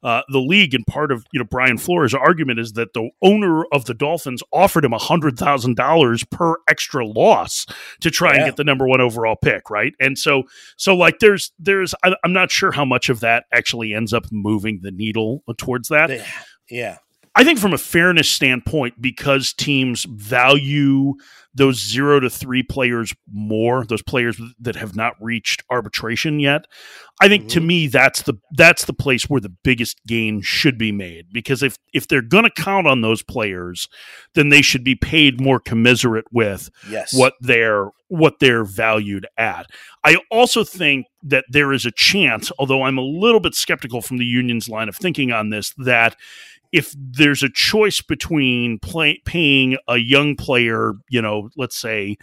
uh, 0.03 0.21
the 0.29 0.39
league, 0.39 0.73
and 0.73 0.86
part 0.86 1.12
of 1.12 1.25
you 1.31 1.39
know 1.39 1.46
Brian 1.50 1.77
Flores' 1.77 2.13
argument 2.13 2.60
is 2.60 2.73
that 2.73 2.93
the 2.93 3.10
owner 3.21 3.65
of 3.71 3.85
the 3.85 3.93
Dolphins 3.93 4.43
offered 4.52 4.85
him 4.85 4.93
a 4.93 4.98
hundred 4.98 5.37
thousand 5.37 5.75
dollars 5.75 6.23
per 6.23 6.56
extra 6.67 7.06
loss 7.06 7.65
to 8.02 8.12
try 8.12 8.33
yeah. 8.33 8.37
and 8.37 8.46
get 8.46 8.56
the 8.58 8.63
number 8.63 8.87
one 8.87 9.02
overall 9.02 9.35
pick, 9.35 9.69
right? 9.69 9.93
And 10.00 10.17
so, 10.17 10.43
so 10.77 10.96
like, 10.96 11.19
there's 11.19 11.52
there's 11.60 11.93
I, 12.04 12.15
I'm 12.23 12.33
not 12.33 12.52
sure 12.52 12.71
how 12.71 12.85
much 12.85 13.10
of 13.10 13.19
that 13.21 13.46
actually 13.54 13.93
ends 13.93 14.13
up 14.13 14.25
moving 14.31 14.79
the 14.81 14.91
needle 14.91 15.43
towards 15.58 15.89
that. 15.89 16.10
Yeah. 16.69 16.98
I 17.36 17.44
think 17.44 17.60
from 17.60 17.73
a 17.73 17.77
fairness 17.77 18.29
standpoint, 18.29 19.02
because 19.02 19.54
teams 19.54 20.06
value 20.06 21.15
those 21.56 21.77
zero 21.77 22.19
to 22.19 22.29
three 22.29 22.62
players 22.62 23.13
more, 23.31 23.86
those 23.86 24.02
players 24.02 24.40
that 24.60 24.75
have 24.75 24.96
not 24.96 25.13
reached 25.21 25.63
arbitration 25.69 26.40
yet. 26.40 26.65
I 27.21 27.29
think 27.29 27.44
mm-hmm. 27.44 27.50
to 27.50 27.62
me 27.62 27.88
that's 27.88 28.23
the 28.23 28.33
that's 28.52 28.86
the 28.86 28.94
place 28.94 29.29
where 29.29 29.40
the 29.40 29.54
biggest 29.63 30.02
gain 30.06 30.42
should 30.42 30.77
be 30.77 30.92
made 30.92 31.27
because 31.31 31.63
if 31.63 31.77
if 31.94 32.08
they're 32.08 32.21
going 32.21 32.44
to 32.44 32.62
count 32.62 32.88
on 32.88 33.02
those 33.02 33.23
players, 33.23 33.88
then 34.33 34.50
they 34.50 34.62
should 34.62 34.83
be 34.83 34.96
paid 34.96 35.40
more 35.40 35.62
commiserate 35.62 36.25
with 36.31 36.69
yes. 36.90 37.13
what 37.13 37.33
they're 37.40 37.90
what 38.10 38.40
they're 38.40 38.65
valued 38.65 39.25
at. 39.38 39.67
I 40.04 40.17
also 40.29 40.65
think 40.65 41.08
that 41.23 41.46
there 41.50 41.71
is 41.71 41.86
a 41.86 41.92
chance, 41.92 42.52
although 42.60 42.83
I'm 42.83 42.98
a 42.98 43.02
little 43.02 43.40
bit 43.40 43.56
skeptical 43.56 44.02
from 44.02 44.17
the 44.17 44.25
union's 44.25 44.67
line 44.69 44.90
of 44.90 44.96
thinking 44.98 45.31
on 45.31 45.50
this, 45.50 45.73
that 45.77 46.17
if 46.71 46.93
there's 46.97 47.43
a 47.43 47.49
choice 47.49 48.01
between 48.01 48.79
play, 48.79 49.21
paying 49.25 49.77
a 49.87 49.97
young 49.97 50.35
player, 50.35 50.93
you 51.09 51.21
know, 51.21 51.49
let's 51.55 51.77
say 51.77 52.17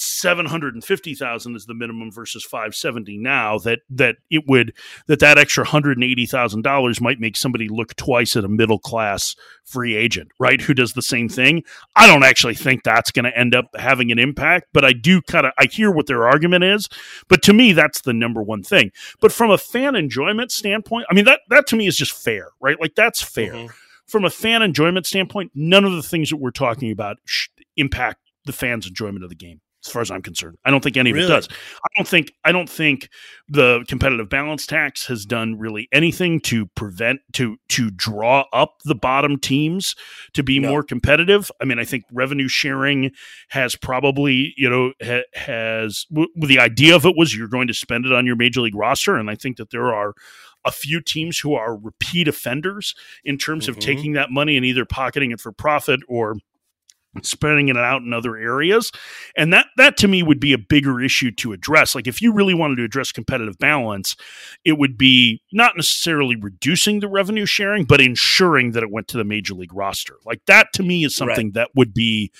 750,000 0.00 1.56
is 1.56 1.66
the 1.66 1.74
minimum 1.74 2.10
versus 2.10 2.42
570 2.42 3.18
now 3.18 3.58
that 3.58 3.80
that 3.90 4.16
it 4.30 4.44
would 4.46 4.72
that 5.08 5.20
that 5.20 5.36
extra 5.36 5.64
$180,000 5.64 7.00
might 7.00 7.20
make 7.20 7.36
somebody 7.36 7.68
look 7.68 7.94
twice 7.96 8.34
at 8.34 8.44
a 8.44 8.48
middle 8.48 8.78
class 8.78 9.36
free 9.64 9.94
agent, 9.94 10.30
right? 10.38 10.60
Who 10.60 10.72
does 10.72 10.94
the 10.94 11.02
same 11.02 11.28
thing. 11.28 11.64
I 11.96 12.06
don't 12.06 12.24
actually 12.24 12.54
think 12.54 12.82
that's 12.82 13.10
going 13.10 13.26
to 13.26 13.38
end 13.38 13.54
up 13.54 13.66
having 13.76 14.10
an 14.10 14.18
impact, 14.18 14.68
but 14.72 14.84
I 14.84 14.92
do 14.92 15.20
kind 15.20 15.44
of 15.44 15.52
I 15.58 15.66
hear 15.66 15.90
what 15.90 16.06
their 16.06 16.26
argument 16.26 16.64
is, 16.64 16.88
but 17.28 17.42
to 17.42 17.52
me 17.52 17.72
that's 17.72 18.00
the 18.00 18.14
number 18.14 18.42
one 18.42 18.62
thing. 18.62 18.92
But 19.20 19.32
from 19.32 19.50
a 19.50 19.58
fan 19.58 19.96
enjoyment 19.96 20.50
standpoint, 20.50 21.06
I 21.10 21.14
mean 21.14 21.26
that 21.26 21.40
that 21.50 21.66
to 21.68 21.76
me 21.76 21.86
is 21.86 21.96
just 21.96 22.12
fair, 22.12 22.48
right? 22.60 22.80
Like 22.80 22.94
that's 22.94 23.22
fair. 23.22 23.52
Mm-hmm. 23.52 23.74
From 24.06 24.24
a 24.24 24.30
fan 24.30 24.62
enjoyment 24.62 25.06
standpoint, 25.06 25.52
none 25.54 25.84
of 25.84 25.92
the 25.92 26.02
things 26.02 26.30
that 26.30 26.38
we're 26.38 26.50
talking 26.50 26.90
about 26.90 27.18
impact 27.76 28.18
the 28.44 28.52
fans' 28.52 28.86
enjoyment 28.86 29.22
of 29.22 29.30
the 29.30 29.36
game 29.36 29.60
as 29.84 29.92
far 29.92 30.02
as 30.02 30.10
I'm 30.10 30.22
concerned. 30.22 30.58
I 30.64 30.70
don't 30.70 30.82
think 30.82 30.96
any 30.96 31.12
really? 31.12 31.24
of 31.24 31.30
it 31.30 31.34
does. 31.34 31.48
I 31.84 31.88
don't 31.96 32.06
think 32.06 32.32
I 32.44 32.52
don't 32.52 32.68
think 32.68 33.08
the 33.48 33.84
competitive 33.88 34.28
balance 34.28 34.66
tax 34.66 35.06
has 35.06 35.24
done 35.24 35.58
really 35.58 35.88
anything 35.92 36.40
to 36.42 36.66
prevent 36.66 37.20
to 37.34 37.56
to 37.70 37.90
draw 37.90 38.44
up 38.52 38.78
the 38.84 38.94
bottom 38.94 39.38
teams 39.38 39.94
to 40.34 40.42
be 40.42 40.58
no. 40.58 40.68
more 40.68 40.82
competitive. 40.82 41.50
I 41.60 41.64
mean, 41.64 41.78
I 41.78 41.84
think 41.84 42.04
revenue 42.12 42.48
sharing 42.48 43.12
has 43.48 43.74
probably 43.74 44.54
you 44.56 44.68
know 44.68 44.92
ha, 45.02 45.22
has 45.34 46.06
w- 46.10 46.30
the 46.36 46.58
idea 46.58 46.94
of 46.94 47.06
it 47.06 47.16
was 47.16 47.34
you're 47.34 47.48
going 47.48 47.68
to 47.68 47.74
spend 47.74 48.06
it 48.06 48.12
on 48.12 48.26
your 48.26 48.36
major 48.36 48.60
league 48.60 48.74
roster, 48.74 49.16
and 49.16 49.30
I 49.30 49.34
think 49.34 49.56
that 49.56 49.70
there 49.70 49.94
are 49.94 50.14
a 50.64 50.70
few 50.70 51.00
teams 51.00 51.38
who 51.38 51.54
are 51.54 51.74
repeat 51.74 52.28
offenders 52.28 52.94
in 53.24 53.38
terms 53.38 53.64
mm-hmm. 53.64 53.78
of 53.78 53.78
taking 53.78 54.12
that 54.12 54.30
money 54.30 54.56
and 54.56 54.66
either 54.66 54.84
pocketing 54.84 55.30
it 55.30 55.40
for 55.40 55.52
profit 55.52 56.00
or 56.06 56.36
spreading 57.22 57.68
it 57.68 57.76
out 57.76 58.02
in 58.02 58.12
other 58.12 58.36
areas. 58.36 58.92
And 59.36 59.52
that 59.52 59.66
that 59.76 59.96
to 59.98 60.08
me 60.08 60.22
would 60.22 60.40
be 60.40 60.52
a 60.52 60.58
bigger 60.58 61.00
issue 61.00 61.30
to 61.32 61.52
address. 61.52 61.94
Like 61.94 62.06
if 62.06 62.22
you 62.22 62.32
really 62.32 62.54
wanted 62.54 62.76
to 62.76 62.84
address 62.84 63.12
competitive 63.12 63.58
balance 63.58 64.16
it 64.64 64.78
would 64.78 64.96
be 64.96 65.42
not 65.52 65.76
necessarily 65.76 66.36
reducing 66.36 67.00
the 67.00 67.08
revenue 67.08 67.46
sharing 67.46 67.84
but 67.84 68.00
ensuring 68.00 68.72
that 68.72 68.82
it 68.82 68.90
went 68.90 69.08
to 69.08 69.16
the 69.16 69.24
major 69.24 69.54
league 69.54 69.74
roster. 69.74 70.16
Like 70.24 70.42
that 70.46 70.72
to 70.74 70.82
me 70.82 71.04
is 71.04 71.16
something 71.16 71.48
right. 71.48 71.54
that 71.54 71.70
would 71.74 71.92
be 71.92 72.30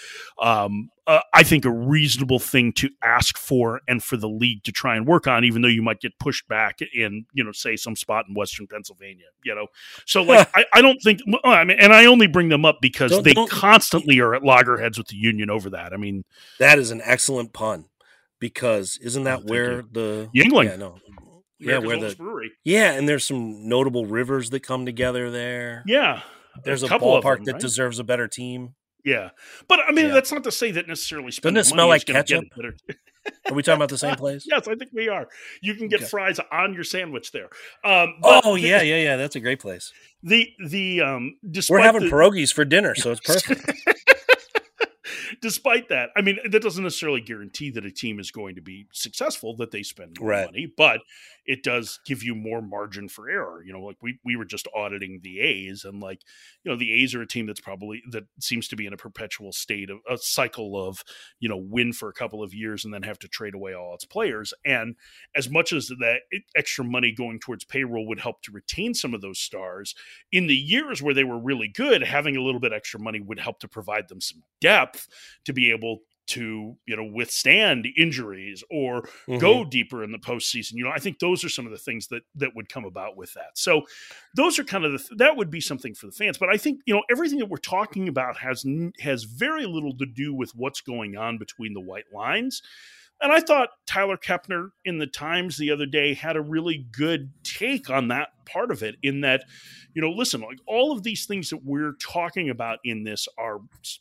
um, 0.40 0.90
uh, 1.10 1.22
I 1.34 1.42
think, 1.42 1.64
a 1.64 1.70
reasonable 1.70 2.38
thing 2.38 2.72
to 2.74 2.88
ask 3.02 3.36
for 3.36 3.80
and 3.88 4.00
for 4.00 4.16
the 4.16 4.28
league 4.28 4.62
to 4.62 4.70
try 4.70 4.94
and 4.94 5.08
work 5.08 5.26
on, 5.26 5.44
even 5.44 5.60
though 5.60 5.66
you 5.66 5.82
might 5.82 5.98
get 5.98 6.16
pushed 6.20 6.46
back 6.46 6.78
in, 6.94 7.26
you 7.32 7.42
know, 7.42 7.50
say 7.50 7.74
some 7.74 7.96
spot 7.96 8.26
in 8.28 8.34
Western 8.36 8.68
Pennsylvania, 8.68 9.26
you 9.42 9.52
know. 9.52 9.66
So, 10.06 10.22
like, 10.22 10.48
I, 10.54 10.64
I, 10.72 10.80
don't 10.80 11.02
think, 11.02 11.18
I 11.42 11.64
mean, 11.64 11.80
and 11.80 11.92
I 11.92 12.04
only 12.04 12.28
bring 12.28 12.48
them 12.48 12.64
up 12.64 12.78
because 12.80 13.10
don't, 13.10 13.24
they 13.24 13.32
don't, 13.32 13.50
constantly 13.50 14.20
are 14.20 14.36
at 14.36 14.44
loggerheads 14.44 14.98
with 14.98 15.08
the 15.08 15.16
union 15.16 15.50
over 15.50 15.70
that. 15.70 15.92
I 15.92 15.96
mean, 15.96 16.24
that 16.60 16.78
is 16.78 16.92
an 16.92 17.00
excellent 17.04 17.52
pun 17.52 17.86
because 18.38 18.96
isn't 19.02 19.24
that 19.24 19.40
oh, 19.40 19.46
where 19.46 19.82
the 19.82 20.30
Yuengling? 20.32 20.66
Yeah, 20.66 20.76
no. 20.76 20.98
yeah, 21.58 21.78
where 21.78 21.98
the 21.98 22.14
brewery. 22.14 22.52
Yeah, 22.62 22.92
and 22.92 23.08
there's 23.08 23.26
some 23.26 23.68
notable 23.68 24.06
rivers 24.06 24.50
that 24.50 24.60
come 24.60 24.86
together 24.86 25.28
there. 25.28 25.82
Yeah, 25.88 26.22
there's 26.62 26.84
a, 26.84 26.86
a 26.86 27.00
ballpark 27.00 27.38
them, 27.38 27.44
that 27.46 27.52
right? 27.54 27.60
deserves 27.60 27.98
a 27.98 28.04
better 28.04 28.28
team. 28.28 28.76
Yeah, 29.04 29.30
but 29.68 29.80
I 29.80 29.92
mean 29.92 30.06
yeah. 30.06 30.14
that's 30.14 30.32
not 30.32 30.44
to 30.44 30.52
say 30.52 30.70
that 30.72 30.88
necessarily. 30.88 31.30
Doesn't 31.30 31.56
it 31.56 31.64
smell 31.64 31.88
like 31.88 32.04
ketchup? 32.04 32.44
are 32.56 33.54
we 33.54 33.62
talking 33.62 33.76
about 33.76 33.88
the 33.88 33.98
same 33.98 34.14
place? 34.16 34.46
yes, 34.48 34.68
I 34.68 34.74
think 34.74 34.90
we 34.92 35.08
are. 35.08 35.28
You 35.62 35.74
can 35.74 35.88
get 35.88 36.00
okay. 36.00 36.08
fries 36.08 36.40
on 36.52 36.74
your 36.74 36.84
sandwich 36.84 37.32
there. 37.32 37.48
Um, 37.84 38.14
oh 38.22 38.54
yeah, 38.54 38.82
yeah, 38.82 38.96
yeah. 38.96 39.16
That's 39.16 39.36
a 39.36 39.40
great 39.40 39.60
place. 39.60 39.92
The 40.22 40.48
the 40.66 41.00
um, 41.02 41.36
we're 41.68 41.80
having 41.80 42.02
the, 42.02 42.10
pierogies 42.10 42.52
for 42.52 42.64
dinner, 42.64 42.94
so 42.94 43.12
it's 43.12 43.20
perfect. 43.20 43.72
despite 45.40 45.88
that, 45.88 46.10
I 46.16 46.22
mean, 46.22 46.38
that 46.50 46.62
doesn't 46.62 46.82
necessarily 46.82 47.20
guarantee 47.20 47.70
that 47.70 47.84
a 47.84 47.90
team 47.90 48.18
is 48.18 48.30
going 48.30 48.54
to 48.56 48.62
be 48.62 48.86
successful, 48.92 49.56
that 49.56 49.70
they 49.70 49.82
spend 49.82 50.18
right. 50.20 50.46
money, 50.46 50.72
but 50.76 51.00
it 51.46 51.62
does 51.62 52.00
give 52.04 52.22
you 52.22 52.34
more 52.34 52.62
margin 52.62 53.08
for 53.08 53.28
error. 53.28 53.62
You 53.64 53.72
know, 53.72 53.80
like 53.80 53.96
we, 54.02 54.18
we 54.24 54.36
were 54.36 54.44
just 54.44 54.68
auditing 54.74 55.20
the 55.22 55.40
A's 55.40 55.84
and 55.84 56.00
like, 56.00 56.20
you 56.62 56.70
know, 56.70 56.76
the 56.76 56.92
A's 56.92 57.14
are 57.14 57.22
a 57.22 57.26
team 57.26 57.46
that's 57.46 57.60
probably, 57.60 58.02
that 58.10 58.24
seems 58.40 58.68
to 58.68 58.76
be 58.76 58.86
in 58.86 58.92
a 58.92 58.98
perpetual 58.98 59.52
state 59.52 59.90
of 59.90 59.98
a 60.08 60.16
cycle 60.18 60.88
of, 60.88 61.02
you 61.40 61.48
know, 61.48 61.56
win 61.56 61.92
for 61.92 62.08
a 62.08 62.14
couple 62.14 62.42
of 62.42 62.54
years 62.54 62.84
and 62.84 62.94
then 62.94 63.02
have 63.02 63.18
to 63.20 63.28
trade 63.28 63.54
away 63.54 63.74
all 63.74 63.94
its 63.94 64.04
players. 64.04 64.54
And 64.64 64.96
as 65.34 65.50
much 65.50 65.72
as 65.72 65.88
that 65.88 66.20
extra 66.54 66.84
money 66.84 67.12
going 67.12 67.40
towards 67.40 67.64
payroll 67.64 68.06
would 68.06 68.20
help 68.20 68.42
to 68.42 68.52
retain 68.52 68.94
some 68.94 69.14
of 69.14 69.20
those 69.20 69.38
stars, 69.38 69.94
in 70.30 70.46
the 70.46 70.56
years 70.56 71.02
where 71.02 71.14
they 71.14 71.24
were 71.24 71.38
really 71.38 71.68
good, 71.68 72.02
having 72.02 72.36
a 72.36 72.42
little 72.42 72.60
bit 72.60 72.72
extra 72.72 73.00
money 73.00 73.20
would 73.20 73.40
help 73.40 73.58
to 73.60 73.68
provide 73.68 74.08
them 74.08 74.20
some 74.20 74.42
depth 74.60 75.08
to 75.44 75.52
be 75.52 75.70
able 75.70 76.00
to 76.30 76.76
you 76.86 76.96
know 76.96 77.04
withstand 77.04 77.88
injuries 77.96 78.62
or 78.70 79.02
mm-hmm. 79.02 79.38
go 79.38 79.64
deeper 79.64 80.04
in 80.04 80.12
the 80.12 80.18
postseason. 80.18 80.74
You 80.74 80.84
know, 80.84 80.92
I 80.94 81.00
think 81.00 81.18
those 81.18 81.44
are 81.44 81.48
some 81.48 81.66
of 81.66 81.72
the 81.72 81.78
things 81.78 82.06
that 82.08 82.22
that 82.36 82.54
would 82.54 82.68
come 82.68 82.84
about 82.84 83.16
with 83.16 83.34
that. 83.34 83.50
So 83.54 83.82
those 84.36 84.58
are 84.58 84.64
kind 84.64 84.84
of 84.84 84.92
the 84.92 85.16
that 85.16 85.36
would 85.36 85.50
be 85.50 85.60
something 85.60 85.94
for 85.94 86.06
the 86.06 86.12
fans. 86.12 86.38
But 86.38 86.48
I 86.48 86.56
think 86.56 86.80
you 86.86 86.94
know 86.94 87.02
everything 87.10 87.38
that 87.40 87.48
we're 87.48 87.58
talking 87.58 88.08
about 88.08 88.36
has 88.38 88.64
has 89.00 89.24
very 89.24 89.66
little 89.66 89.96
to 89.98 90.06
do 90.06 90.32
with 90.32 90.52
what's 90.54 90.80
going 90.80 91.16
on 91.16 91.36
between 91.38 91.74
the 91.74 91.80
white 91.80 92.12
lines. 92.14 92.62
And 93.22 93.32
I 93.32 93.40
thought 93.40 93.70
Tyler 93.86 94.16
Kepner 94.16 94.70
in 94.84 94.98
the 94.98 95.06
Times 95.06 95.56
the 95.56 95.70
other 95.70 95.86
day 95.86 96.14
had 96.14 96.36
a 96.36 96.40
really 96.40 96.86
good 96.90 97.30
take 97.42 97.90
on 97.90 98.08
that 98.08 98.30
part 98.46 98.70
of 98.70 98.82
it, 98.82 98.96
in 99.02 99.20
that, 99.20 99.44
you 99.94 100.00
know, 100.00 100.10
listen, 100.10 100.40
like 100.40 100.58
all 100.66 100.90
of 100.90 101.02
these 101.02 101.26
things 101.26 101.50
that 101.50 101.64
we're 101.64 101.94
talking 102.00 102.48
about 102.48 102.78
in 102.82 103.04
this 103.04 103.28
are 103.36 103.58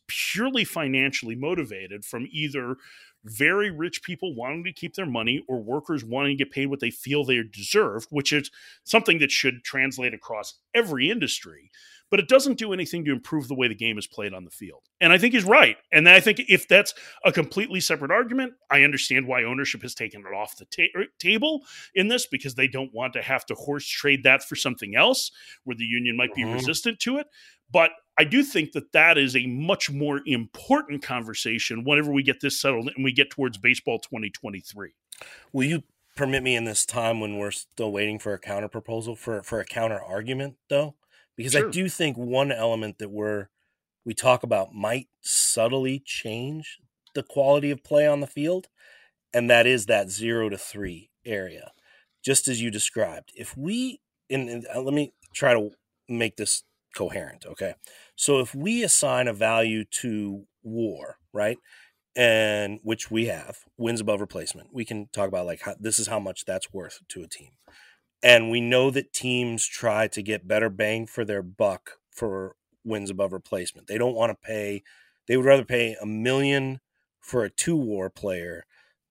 purely 0.07 0.63
financially 0.63 1.35
motivated 1.35 2.05
from 2.05 2.27
either 2.31 2.77
very 3.25 3.69
rich 3.69 4.01
people 4.03 4.33
wanting 4.33 4.63
to 4.63 4.71
keep 4.71 4.95
their 4.95 5.05
money 5.05 5.43
or 5.49 5.61
workers 5.61 6.05
wanting 6.05 6.37
to 6.37 6.43
get 6.45 6.53
paid 6.53 6.67
what 6.67 6.79
they 6.79 6.89
feel 6.89 7.25
they 7.25 7.43
deserve, 7.43 8.07
which 8.11 8.31
is 8.31 8.49
something 8.85 9.19
that 9.19 9.31
should 9.31 9.63
translate 9.65 10.13
across 10.13 10.55
every 10.73 11.09
industry 11.09 11.69
but 12.09 12.19
it 12.19 12.27
doesn't 12.27 12.57
do 12.57 12.73
anything 12.73 13.05
to 13.05 13.11
improve 13.11 13.47
the 13.47 13.55
way 13.55 13.67
the 13.67 13.75
game 13.75 13.97
is 13.97 14.07
played 14.07 14.33
on 14.33 14.45
the 14.45 14.51
field. 14.51 14.83
And 14.99 15.13
I 15.13 15.17
think 15.17 15.33
he's 15.33 15.43
right. 15.43 15.77
And 15.91 16.07
I 16.07 16.19
think 16.19 16.41
if 16.47 16.67
that's 16.67 16.93
a 17.23 17.31
completely 17.31 17.79
separate 17.79 18.11
argument, 18.11 18.53
I 18.69 18.83
understand 18.83 19.27
why 19.27 19.43
ownership 19.43 19.81
has 19.83 19.95
taken 19.95 20.21
it 20.21 20.35
off 20.35 20.57
the 20.57 20.65
ta- 20.65 20.99
er, 20.99 21.05
table 21.19 21.61
in 21.95 22.07
this 22.07 22.25
because 22.25 22.55
they 22.55 22.67
don't 22.67 22.93
want 22.93 23.13
to 23.13 23.21
have 23.21 23.45
to 23.47 23.55
horse 23.55 23.87
trade 23.87 24.23
that 24.23 24.43
for 24.43 24.55
something 24.55 24.95
else 24.95 25.31
where 25.63 25.75
the 25.75 25.85
union 25.85 26.17
might 26.17 26.33
be 26.33 26.43
mm-hmm. 26.43 26.53
resistant 26.53 26.99
to 27.01 27.17
it. 27.17 27.27
But 27.71 27.91
I 28.17 28.23
do 28.23 28.43
think 28.43 28.73
that 28.73 28.91
that 28.91 29.17
is 29.17 29.35
a 29.35 29.45
much 29.45 29.89
more 29.89 30.21
important 30.25 31.03
conversation 31.03 31.83
whenever 31.83 32.11
we 32.11 32.23
get 32.23 32.41
this 32.41 32.59
settled 32.59 32.91
and 32.95 33.05
we 33.05 33.13
get 33.13 33.29
towards 33.29 33.57
baseball 33.57 33.99
2023. 33.99 34.91
Will 35.53 35.63
you 35.65 35.83
permit 36.15 36.43
me 36.43 36.55
in 36.55 36.65
this 36.65 36.85
time 36.85 37.21
when 37.21 37.37
we're 37.37 37.51
still 37.51 37.91
waiting 37.91 38.19
for 38.19 38.33
a 38.33 38.39
counter 38.39 38.67
proposal 38.67 39.15
for 39.15 39.41
for 39.43 39.59
a 39.59 39.65
counter 39.65 40.01
argument 40.01 40.55
though? 40.69 40.95
Because 41.39 41.53
sure. 41.53 41.69
I 41.69 41.71
do 41.71 41.87
think 41.87 42.17
one 42.17 42.51
element 42.51 42.97
that 42.97 43.11
we're 43.11 43.47
we 44.03 44.13
talk 44.13 44.43
about 44.43 44.75
might 44.75 45.07
subtly 45.21 46.01
change 46.03 46.79
the 47.15 47.23
quality 47.23 47.71
of 47.71 47.81
play 47.81 48.05
on 48.05 48.19
the 48.19 48.27
field, 48.27 48.67
and 49.33 49.49
that 49.49 49.65
is 49.65 49.85
that 49.85 50.09
zero 50.09 50.49
to 50.49 50.57
three 50.57 51.11
area, 51.25 51.71
just 52.25 52.49
as 52.49 52.61
you 52.61 52.69
described. 52.69 53.31
If 53.37 53.55
we, 53.55 54.01
and, 54.29 54.49
and 54.49 54.67
uh, 54.75 54.81
let 54.81 54.93
me 54.93 55.13
try 55.33 55.53
to 55.53 55.69
make 56.09 56.35
this 56.35 56.63
coherent, 56.93 57.45
okay? 57.45 57.75
So 58.17 58.41
if 58.41 58.53
we 58.53 58.83
assign 58.83 59.29
a 59.29 59.33
value 59.33 59.85
to 60.01 60.43
war, 60.61 61.19
right, 61.31 61.57
and 62.17 62.81
which 62.83 63.09
we 63.09 63.27
have 63.27 63.59
wins 63.77 64.01
above 64.01 64.19
replacement, 64.19 64.73
we 64.73 64.83
can 64.83 65.07
talk 65.13 65.29
about 65.29 65.45
like 65.45 65.61
how, 65.61 65.75
this 65.79 65.99
is 65.99 66.07
how 66.07 66.19
much 66.19 66.43
that's 66.43 66.73
worth 66.73 66.99
to 67.07 67.23
a 67.23 67.27
team. 67.27 67.51
And 68.21 68.51
we 68.51 68.59
know 68.59 68.91
that 68.91 69.13
teams 69.13 69.65
try 69.65 70.07
to 70.09 70.21
get 70.21 70.47
better 70.47 70.69
bang 70.69 71.05
for 71.05 71.23
their 71.23 71.41
buck 71.41 71.99
for 72.11 72.55
wins 72.83 73.09
above 73.09 73.31
replacement. 73.31 73.87
They 73.87 73.97
don't 73.97 74.15
want 74.15 74.31
to 74.31 74.47
pay, 74.47 74.83
they 75.27 75.37
would 75.37 75.45
rather 75.45 75.65
pay 75.65 75.95
a 76.01 76.05
million 76.05 76.81
for 77.19 77.43
a 77.43 77.49
two 77.49 77.77
war 77.77 78.09
player 78.09 78.65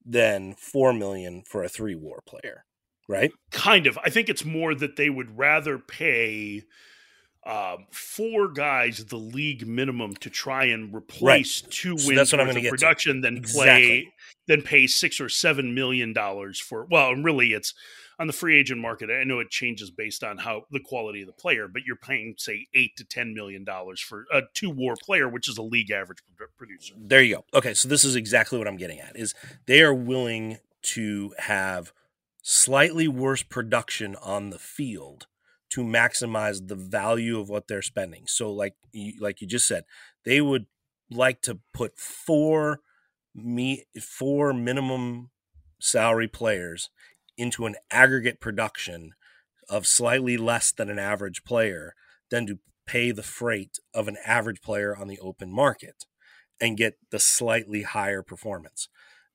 than 0.04 0.54
four 0.54 0.92
million 0.92 1.42
for 1.46 1.62
a 1.62 1.68
three 1.68 1.94
war 1.94 2.22
player, 2.26 2.64
right? 3.08 3.32
Kind 3.50 3.86
of. 3.86 3.98
I 4.04 4.10
think 4.10 4.28
it's 4.28 4.44
more 4.44 4.74
that 4.74 4.96
they 4.96 5.10
would 5.10 5.38
rather 5.38 5.78
pay 5.78 6.64
um, 7.46 7.86
four 7.90 8.48
guys 8.48 9.04
the 9.06 9.16
league 9.16 9.66
minimum 9.66 10.14
to 10.16 10.28
try 10.28 10.64
and 10.64 10.94
replace 10.94 11.62
right. 11.62 11.72
two 11.72 11.96
so 11.96 12.08
wins 12.08 12.16
that's 12.18 12.32
what 12.32 12.40
I'm 12.40 12.48
going 12.48 12.62
to 12.62 12.70
production, 12.70 13.20
then 13.20 13.38
exactly. 13.38 13.64
play, 13.64 14.12
then 14.48 14.62
pay 14.62 14.86
six 14.86 15.20
or 15.20 15.28
seven 15.28 15.74
million 15.74 16.12
dollars 16.12 16.60
for. 16.60 16.84
Well, 16.84 17.14
really, 17.14 17.52
it's 17.52 17.72
on 18.18 18.26
the 18.26 18.32
free 18.32 18.58
agent 18.58 18.80
market. 18.80 19.10
I 19.10 19.24
know 19.24 19.38
it 19.38 19.50
changes 19.50 19.90
based 19.90 20.24
on 20.24 20.38
how 20.38 20.64
the 20.70 20.80
quality 20.80 21.20
of 21.20 21.26
the 21.26 21.32
player, 21.32 21.68
but 21.68 21.82
you're 21.84 21.96
paying 21.96 22.34
say 22.36 22.66
eight 22.74 22.96
to 22.96 23.04
ten 23.04 23.34
million 23.34 23.64
dollars 23.64 24.00
for 24.00 24.26
a 24.32 24.42
two 24.54 24.70
WAR 24.70 24.96
player, 24.96 25.28
which 25.28 25.48
is 25.48 25.58
a 25.58 25.62
league 25.62 25.90
average 25.90 26.18
producer. 26.56 26.94
There 26.98 27.22
you 27.22 27.36
go. 27.36 27.44
Okay, 27.54 27.74
so 27.74 27.88
this 27.88 28.04
is 28.04 28.16
exactly 28.16 28.58
what 28.58 28.66
I'm 28.66 28.76
getting 28.76 29.00
at: 29.00 29.16
is 29.16 29.34
they 29.66 29.82
are 29.82 29.94
willing 29.94 30.58
to 30.80 31.34
have 31.38 31.92
slightly 32.42 33.08
worse 33.08 33.42
production 33.42 34.16
on 34.16 34.50
the 34.50 34.58
field 34.58 35.26
to 35.70 35.82
maximize 35.82 36.66
the 36.66 36.74
value 36.74 37.38
of 37.38 37.48
what 37.48 37.68
they're 37.68 37.82
spending. 37.82 38.26
So 38.26 38.50
like 38.50 38.74
you, 38.92 39.14
like 39.20 39.40
you 39.40 39.46
just 39.46 39.66
said, 39.68 39.84
they 40.24 40.40
would 40.40 40.66
like 41.10 41.42
to 41.42 41.60
put 41.72 41.98
four 41.98 42.80
me 43.34 43.84
four 44.00 44.52
minimum 44.52 45.30
salary 45.80 46.26
players 46.26 46.90
into 47.38 47.64
an 47.64 47.76
aggregate 47.90 48.40
production 48.40 49.12
of 49.68 49.86
slightly 49.86 50.36
less 50.36 50.72
than 50.72 50.90
an 50.90 50.98
average 50.98 51.44
player 51.44 51.94
than 52.30 52.46
to 52.46 52.58
pay 52.86 53.10
the 53.10 53.22
freight 53.22 53.78
of 53.94 54.08
an 54.08 54.16
average 54.26 54.60
player 54.60 54.96
on 54.96 55.08
the 55.08 55.18
open 55.20 55.52
market 55.52 56.04
and 56.60 56.76
get 56.76 56.98
the 57.10 57.18
slightly 57.18 57.82
higher 57.82 58.22
performance. 58.22 58.88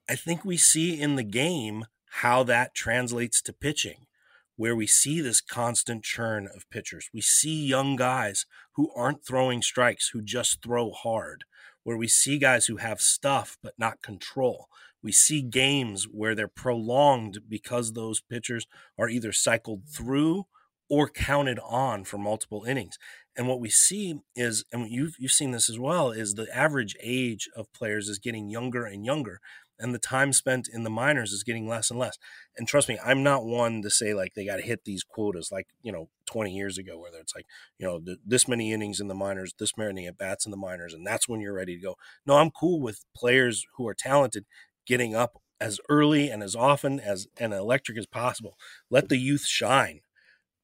I 0.10 0.16
think 0.16 0.44
we 0.44 0.58
see 0.58 1.00
in 1.00 1.16
the 1.16 1.24
game 1.24 1.86
how 2.18 2.44
that 2.44 2.76
translates 2.76 3.42
to 3.44 3.54
pitching, 3.54 4.08
where 4.56 4.76
we 4.76 4.86
see 4.86 5.22
this 5.22 5.42
constant 5.42 6.04
churn 6.04 6.48
of 6.54 6.70
pitchers. 6.70 7.10
We 7.14 7.22
see 7.22 7.66
young 7.66 7.96
guys 7.96 8.46
who 8.74 8.92
aren't 8.96 9.26
throwing 9.26 9.62
strikes, 9.62 10.10
who 10.10 10.22
just 10.22 10.62
throw 10.62 10.92
hard, 10.92 11.46
where 11.84 11.98
we 11.98 12.08
see 12.08 12.38
guys 12.38 12.66
who 12.66 12.78
have 12.78 13.02
stuff 13.02 13.58
but 13.64 13.74
not 13.78 14.02
control. 14.02 14.68
We 15.04 15.12
see 15.12 15.42
games 15.42 16.06
where 16.06 16.34
they're 16.34 16.48
prolonged 16.48 17.42
because 17.48 17.94
those 17.94 18.22
pitchers 18.22 18.66
are 18.98 19.10
either 19.10 19.32
cycled 19.32 19.84
through 19.88 20.46
or 20.90 21.10
counted 21.10 21.60
on 21.60 22.04
for 22.04 22.18
multiple 22.18 22.64
innings. 22.64 22.98
And 23.36 23.48
what 23.48 23.60
we 23.60 23.70
see 23.70 24.20
is, 24.36 24.64
and 24.72 24.90
you've, 24.90 25.16
you've 25.18 25.32
seen 25.32 25.52
this 25.52 25.70
as 25.70 25.80
well, 25.80 26.12
is 26.12 26.36
the 26.36 26.48
average 26.56 26.96
age 27.02 27.50
of 27.56 27.72
players 27.74 28.08
is 28.08 28.20
getting 28.20 28.50
younger 28.50 28.86
and 28.86 29.06
younger 29.06 29.40
and 29.80 29.94
the 29.94 30.00
time 30.00 30.32
spent 30.32 30.68
in 30.72 30.84
the 30.84 30.90
minors 30.90 31.32
is 31.32 31.44
getting 31.44 31.68
less 31.68 31.90
and 31.90 32.00
less. 32.00 32.18
And 32.58 32.68
trust 32.68 32.88
me, 32.88 32.98
I'm 33.04 33.24
not 33.24 33.46
one 33.46 33.82
to 33.82 33.90
say 33.90 34.14
like 34.14 34.34
they 34.34 34.46
got 34.46 34.58
to 34.58 34.62
hit 34.62 34.86
these 34.86 35.04
quotas 35.04 35.52
like, 35.52 35.68
you 35.82 35.92
know, 35.92 36.10
20 36.28 36.56
years 36.56 36.78
ago, 36.78 36.98
where 36.98 37.12
it's 37.20 37.36
like, 37.36 37.46
you 37.78 37.86
know, 37.86 38.00
th- 38.00 38.20
this 38.26 38.48
many 38.48 38.72
innings 38.72 39.00
in 39.00 39.08
the 39.08 39.16
minors, 39.16 39.54
this 39.58 39.76
many 39.78 40.08
at 40.08 40.18
bats 40.18 40.46
in 40.46 40.52
the 40.52 40.58
minors, 40.58 40.94
and 40.94 41.06
that's 41.06 41.28
when 41.28 41.42
you're 41.42 41.54
ready 41.54 41.76
to 41.76 41.82
go. 41.82 41.96
No, 42.26 42.38
I'm 42.38 42.52
cool 42.52 42.80
with 42.80 43.06
players 43.16 43.66
who 43.76 43.88
are 43.88 43.94
talented 43.94 44.46
getting 44.86 45.16
up 45.16 45.42
as 45.60 45.80
early 45.90 46.30
and 46.30 46.44
as 46.44 46.56
often 46.56 47.00
as 47.00 47.28
and 47.40 47.54
electric 47.54 47.98
as 47.98 48.06
possible. 48.06 48.58
Let 48.90 49.10
the 49.10 49.18
youth 49.18 49.46
shine. 49.46 50.02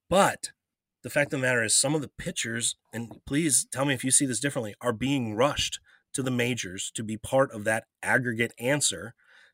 But 0.10 0.52
the 1.04 1.10
fact 1.10 1.34
of 1.34 1.40
the 1.40 1.48
matter 1.48 1.64
is, 1.64 1.76
some 1.76 1.96
of 1.96 2.02
the 2.02 2.12
pitchers, 2.18 2.76
and 2.94 3.22
please 3.26 3.66
tell 3.72 3.86
me 3.86 3.94
if 3.94 4.04
you 4.04 4.12
see 4.12 4.26
this 4.26 4.40
differently, 4.40 4.76
are 4.82 4.92
being 4.92 5.36
rushed 5.36 5.80
to 6.14 6.24
the 6.24 6.32
majors 6.32 6.92
to 6.96 7.04
be 7.04 7.18
part 7.18 7.52
of 7.52 7.64
that 7.64 7.86
aggregate 8.04 8.54
answer 8.60 9.14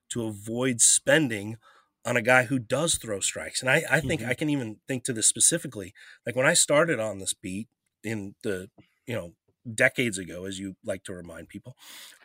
to 0.10 0.26
avoid 0.26 0.82
spending 0.82 1.58
on 2.06 2.16
a 2.16 2.22
guy 2.22 2.44
who 2.44 2.60
does 2.60 2.96
throw 2.96 3.20
strikes. 3.20 3.62
And 3.62 3.70
I, 3.70 3.84
I 3.90 4.00
think 4.00 4.22
mm-hmm. 4.22 4.30
I 4.30 4.36
can 4.36 4.50
even 4.50 4.78
think 4.88 5.04
to 5.06 5.14
this 5.14 5.28
specifically. 5.28 5.94
Like 6.26 6.36
when 6.36 6.46
I 6.46 6.54
started 6.54 7.00
on 7.00 7.20
this 7.20 7.34
beat 7.34 7.68
in 8.04 8.36
the, 8.44 8.70
you 9.06 9.16
know, 9.16 9.34
decades 9.74 10.18
ago, 10.18 10.46
as 10.46 10.60
you 10.60 10.76
like 10.86 11.04
to 11.04 11.14
remind 11.14 11.50
people, 11.50 11.76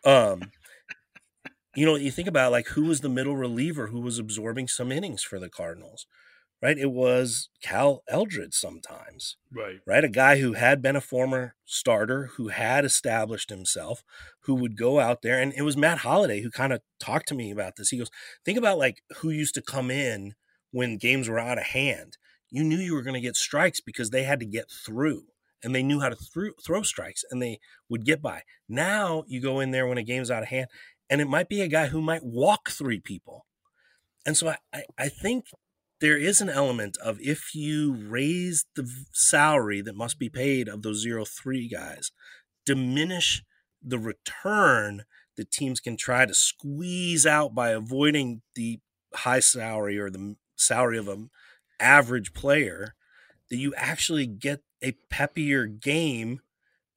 um, 0.05 0.53
you 1.75 1.87
know, 1.87 1.97
you 1.97 2.11
think 2.11 2.29
about 2.29 2.53
like 2.53 2.69
who 2.69 2.85
was 2.85 3.01
the 3.01 3.09
middle 3.09 3.37
reliever 3.37 3.89
who 3.89 4.01
was 4.01 4.19
absorbing 4.19 4.69
some 4.69 4.91
innings 4.91 5.23
for 5.23 5.39
the 5.39 5.49
Cardinals 5.49 6.07
right? 6.63 6.79
It 6.79 6.91
was 6.91 7.49
Cal 7.63 8.03
Eldred 8.09 8.55
sometimes. 8.55 9.37
Right. 9.53 9.81
Right. 9.87 10.05
A 10.05 10.09
guy 10.09 10.39
who 10.39 10.55
had 10.55 10.83
been 10.83 10.97
a 10.97 11.01
former 11.01 11.55
starter, 11.65 12.31
who 12.37 12.49
had 12.49 12.85
established 12.85 13.51
himself, 13.51 14.03
who 14.43 14.55
would 14.55 14.77
go 14.77 15.01
out 15.01 15.23
there. 15.23 15.41
And 15.41 15.53
it 15.55 15.63
was 15.63 15.77
Matt 15.77 15.99
Holliday 15.99 16.43
who 16.43 16.51
kind 16.51 16.73
of 16.73 16.83
talked 16.99 17.29
to 17.29 17.35
me 17.35 17.51
about 17.51 17.77
this. 17.77 17.91
He 17.91 17.99
goes, 17.99 18.11
Think 18.45 18.59
about 18.59 18.79
like 18.79 19.03
who 19.19 19.31
used 19.31 19.55
to 19.55 19.63
come 19.63 19.91
in 19.91 20.35
when 20.71 20.99
games 20.99 21.29
were 21.29 21.39
out 21.39 21.59
of 21.59 21.65
hand. 21.65 22.17
You 22.51 22.65
knew 22.65 22.79
you 22.79 22.95
were 22.95 23.03
going 23.03 23.15
to 23.15 23.21
get 23.21 23.37
strikes 23.37 23.81
because 23.81 24.11
they 24.11 24.25
had 24.25 24.41
to 24.41 24.47
get 24.47 24.71
through 24.71 25.25
and 25.63 25.75
they 25.75 25.83
knew 25.83 26.01
how 26.01 26.09
to 26.09 26.17
throw, 26.17 26.51
throw 26.65 26.83
strikes 26.83 27.25
and 27.31 27.41
they 27.41 27.61
would 27.89 28.05
get 28.05 28.21
by. 28.21 28.43
Now 28.69 29.25
you 29.29 29.41
go 29.41 29.61
in 29.61 29.71
there 29.71 29.87
when 29.87 29.99
a 29.99 30.03
game's 30.03 30.31
out 30.31 30.43
of 30.43 30.49
hand 30.49 30.67
and 31.11 31.21
it 31.21 31.29
might 31.29 31.49
be 31.49 31.61
a 31.61 31.69
guy 31.69 31.89
who 31.89 32.01
might 32.01 32.25
walk 32.25 32.71
three 32.71 33.01
people. 33.01 33.45
And 34.25 34.37
so 34.37 34.55
I, 34.73 34.85
I 34.97 35.09
think 35.09 35.47
there 36.01 36.17
is 36.17 36.41
an 36.41 36.49
element 36.49 36.97
of 37.05 37.19
if 37.21 37.55
you 37.55 37.93
raise 37.95 38.65
the 38.77 38.89
salary 39.13 39.83
that 39.83 39.97
must 39.97 40.19
be 40.19 40.31
paid 40.31 40.69
of 40.69 40.83
those 40.83 41.03
zero 41.03 41.25
three 41.25 41.69
guys, 41.69 42.13
diminish 42.65 43.43
the 43.83 43.99
return 43.99 45.05
that 45.37 45.51
teams 45.51 45.81
can 45.81 45.97
try 45.97 46.27
to 46.27 46.35
squeeze 46.35 47.27
out 47.27 47.55
by 47.55 47.71
avoiding 47.71 48.43
the 48.55 48.79
high 49.15 49.41
salary 49.41 49.99
or 49.99 50.11
the 50.11 50.37
salary 50.57 50.99
of 50.99 51.09
an 51.09 51.31
average 51.81 52.33
player, 52.33 52.95
that 53.51 53.57
you 53.57 53.75
actually 53.75 54.27
get 54.27 54.61
a 54.83 54.97
peppier 55.13 55.67
game 55.67 56.41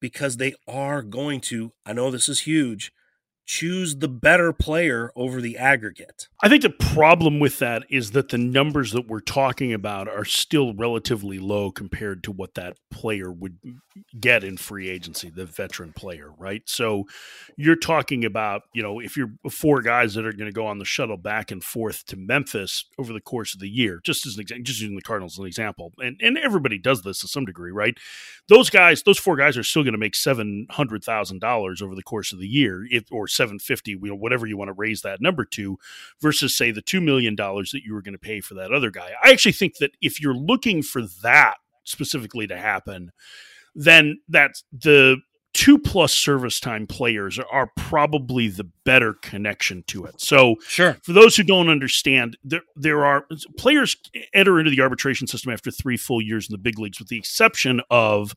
because 0.00 0.36
they 0.36 0.54
are 0.68 1.02
going 1.02 1.40
to, 1.40 1.72
I 1.84 1.94
know 1.94 2.10
this 2.10 2.28
is 2.28 2.40
huge, 2.40 2.92
choose 3.46 3.96
the 3.96 4.08
better 4.08 4.52
player 4.52 5.12
over 5.14 5.40
the 5.40 5.58
aggregate. 5.58 6.28
I 6.42 6.48
think 6.48 6.62
the 6.62 6.70
problem 6.70 7.40
with 7.40 7.58
that 7.58 7.84
is 7.90 8.12
that 8.12 8.30
the 8.30 8.38
numbers 8.38 8.92
that 8.92 9.06
we're 9.06 9.20
talking 9.20 9.72
about 9.72 10.08
are 10.08 10.24
still 10.24 10.74
relatively 10.74 11.38
low 11.38 11.70
compared 11.70 12.22
to 12.24 12.32
what 12.32 12.54
that 12.54 12.76
player 12.90 13.30
would 13.30 13.58
get 14.18 14.44
in 14.44 14.56
free 14.56 14.88
agency, 14.88 15.30
the 15.30 15.44
veteran 15.44 15.92
player, 15.92 16.30
right? 16.38 16.62
So 16.66 17.04
you're 17.56 17.76
talking 17.76 18.24
about, 18.24 18.62
you 18.72 18.82
know, 18.82 18.98
if 18.98 19.16
you're 19.16 19.32
four 19.50 19.82
guys 19.82 20.14
that 20.14 20.26
are 20.26 20.32
going 20.32 20.50
to 20.50 20.52
go 20.52 20.66
on 20.66 20.78
the 20.78 20.84
shuttle 20.84 21.16
back 21.16 21.50
and 21.50 21.62
forth 21.62 22.06
to 22.06 22.16
Memphis 22.16 22.86
over 22.98 23.12
the 23.12 23.20
course 23.20 23.54
of 23.54 23.60
the 23.60 23.68
year, 23.68 24.00
just 24.02 24.26
as 24.26 24.34
an 24.34 24.40
example, 24.40 24.64
just 24.64 24.80
using 24.80 24.96
the 24.96 25.02
Cardinals 25.02 25.34
as 25.34 25.40
an 25.40 25.46
example, 25.46 25.92
and, 25.98 26.18
and 26.22 26.38
everybody 26.38 26.78
does 26.78 27.02
this 27.02 27.18
to 27.20 27.28
some 27.28 27.44
degree, 27.44 27.72
right? 27.72 27.96
Those 28.48 28.70
guys, 28.70 29.02
those 29.02 29.18
four 29.18 29.36
guys 29.36 29.56
are 29.56 29.62
still 29.62 29.82
going 29.82 29.92
to 29.92 29.98
make 29.98 30.14
$700,000 30.14 31.82
over 31.82 31.94
the 31.94 32.02
course 32.02 32.32
of 32.32 32.38
the 32.38 32.48
year, 32.48 32.86
if, 32.90 33.04
or 33.12 33.26
750, 33.34 33.90
you 33.92 33.98
know, 34.02 34.14
whatever 34.14 34.46
you 34.46 34.56
want 34.56 34.68
to 34.68 34.74
raise 34.74 35.02
that 35.02 35.20
number 35.20 35.44
to, 35.44 35.78
versus 36.20 36.56
say 36.56 36.70
the 36.70 36.82
$2 36.82 37.02
million 37.02 37.34
that 37.36 37.82
you 37.84 37.94
were 37.94 38.02
going 38.02 38.14
to 38.14 38.18
pay 38.18 38.40
for 38.40 38.54
that 38.54 38.72
other 38.72 38.90
guy. 38.90 39.12
I 39.22 39.30
actually 39.30 39.52
think 39.52 39.78
that 39.78 39.92
if 40.00 40.20
you're 40.20 40.34
looking 40.34 40.82
for 40.82 41.02
that 41.22 41.54
specifically 41.84 42.46
to 42.46 42.56
happen, 42.56 43.12
then 43.74 44.20
that's 44.28 44.64
the 44.72 45.18
two 45.54 45.78
plus 45.78 46.12
service 46.12 46.58
time 46.60 46.86
players 46.86 47.38
are 47.38 47.70
probably 47.76 48.48
the 48.48 48.68
better 48.84 49.14
connection 49.14 49.84
to 49.86 50.04
it. 50.04 50.20
So, 50.20 50.56
sure. 50.66 50.98
For 51.02 51.12
those 51.12 51.36
who 51.36 51.44
don't 51.44 51.68
understand, 51.68 52.36
there 52.44 52.62
there 52.76 53.04
are 53.04 53.26
players 53.56 53.96
enter 54.34 54.58
into 54.58 54.70
the 54.70 54.80
arbitration 54.80 55.26
system 55.26 55.52
after 55.52 55.70
three 55.70 55.96
full 55.96 56.20
years 56.20 56.48
in 56.48 56.52
the 56.52 56.58
big 56.58 56.78
leagues, 56.78 56.98
with 56.98 57.08
the 57.08 57.18
exception 57.18 57.80
of 57.88 58.34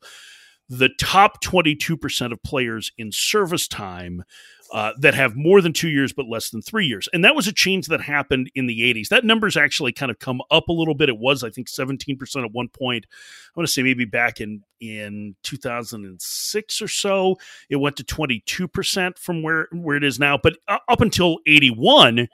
the 0.68 0.90
top 1.00 1.42
22% 1.42 2.32
of 2.32 2.42
players 2.42 2.92
in 2.98 3.10
service 3.10 3.66
time 3.66 4.24
uh, 4.72 4.92
that 4.98 5.14
have 5.14 5.34
more 5.34 5.62
than 5.62 5.72
two 5.72 5.88
years 5.88 6.12
but 6.12 6.26
less 6.28 6.50
than 6.50 6.60
three 6.60 6.86
years. 6.86 7.08
And 7.12 7.24
that 7.24 7.34
was 7.34 7.46
a 7.46 7.52
change 7.52 7.86
that 7.86 8.02
happened 8.02 8.50
in 8.54 8.66
the 8.66 8.80
80s. 8.80 9.08
That 9.08 9.24
number's 9.24 9.56
actually 9.56 9.92
kind 9.92 10.10
of 10.10 10.18
come 10.18 10.42
up 10.50 10.68
a 10.68 10.72
little 10.72 10.94
bit. 10.94 11.08
It 11.08 11.18
was, 11.18 11.42
I 11.42 11.48
think, 11.48 11.68
17% 11.68 12.44
at 12.44 12.52
one 12.52 12.68
point. 12.68 13.06
I 13.10 13.50
want 13.58 13.66
to 13.66 13.72
say 13.72 13.82
maybe 13.82 14.04
back 14.04 14.42
in, 14.42 14.62
in 14.80 15.36
2006 15.42 16.82
or 16.82 16.88
so, 16.88 17.36
it 17.70 17.76
went 17.76 17.96
to 17.96 18.04
22% 18.04 19.18
from 19.18 19.42
where, 19.42 19.68
where 19.72 19.96
it 19.96 20.04
is 20.04 20.18
now. 20.18 20.36
But 20.36 20.58
up 20.68 21.00
until 21.00 21.38
81, 21.46 22.28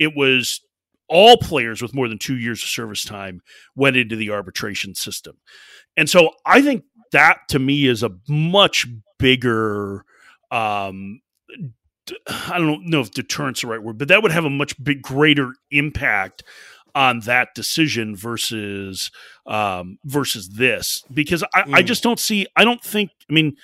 it 0.00 0.16
was 0.16 0.60
all 1.08 1.36
players 1.36 1.82
with 1.82 1.94
more 1.94 2.08
than 2.08 2.18
two 2.18 2.36
years 2.36 2.62
of 2.64 2.68
service 2.68 3.04
time 3.04 3.40
went 3.76 3.96
into 3.96 4.16
the 4.16 4.30
arbitration 4.30 4.94
system. 4.96 5.36
And 5.96 6.10
so 6.10 6.30
I 6.44 6.60
think 6.62 6.82
that 7.12 7.40
to 7.48 7.58
me 7.58 7.86
is 7.86 8.02
a 8.02 8.10
much 8.28 8.86
bigger 9.18 10.04
um, 10.50 11.20
I 12.28 12.58
don't 12.58 12.86
know 12.86 13.00
if 13.00 13.10
deterrence 13.10 13.62
the 13.62 13.66
right 13.66 13.82
word, 13.82 13.98
but 13.98 14.08
that 14.08 14.22
would 14.22 14.32
have 14.32 14.44
a 14.44 14.50
much 14.50 14.82
big 14.82 15.02
greater 15.02 15.52
impact 15.70 16.44
on 16.94 17.20
that 17.20 17.48
decision 17.54 18.16
versus 18.16 19.10
um, 19.46 19.98
versus 20.04 20.50
this 20.50 21.02
because 21.12 21.42
I, 21.54 21.62
mm. 21.62 21.74
I, 21.74 21.82
just 21.82 22.02
don't 22.02 22.18
see. 22.18 22.46
I 22.56 22.64
don't 22.64 22.82
think. 22.82 23.10
I 23.28 23.32
mean, 23.32 23.56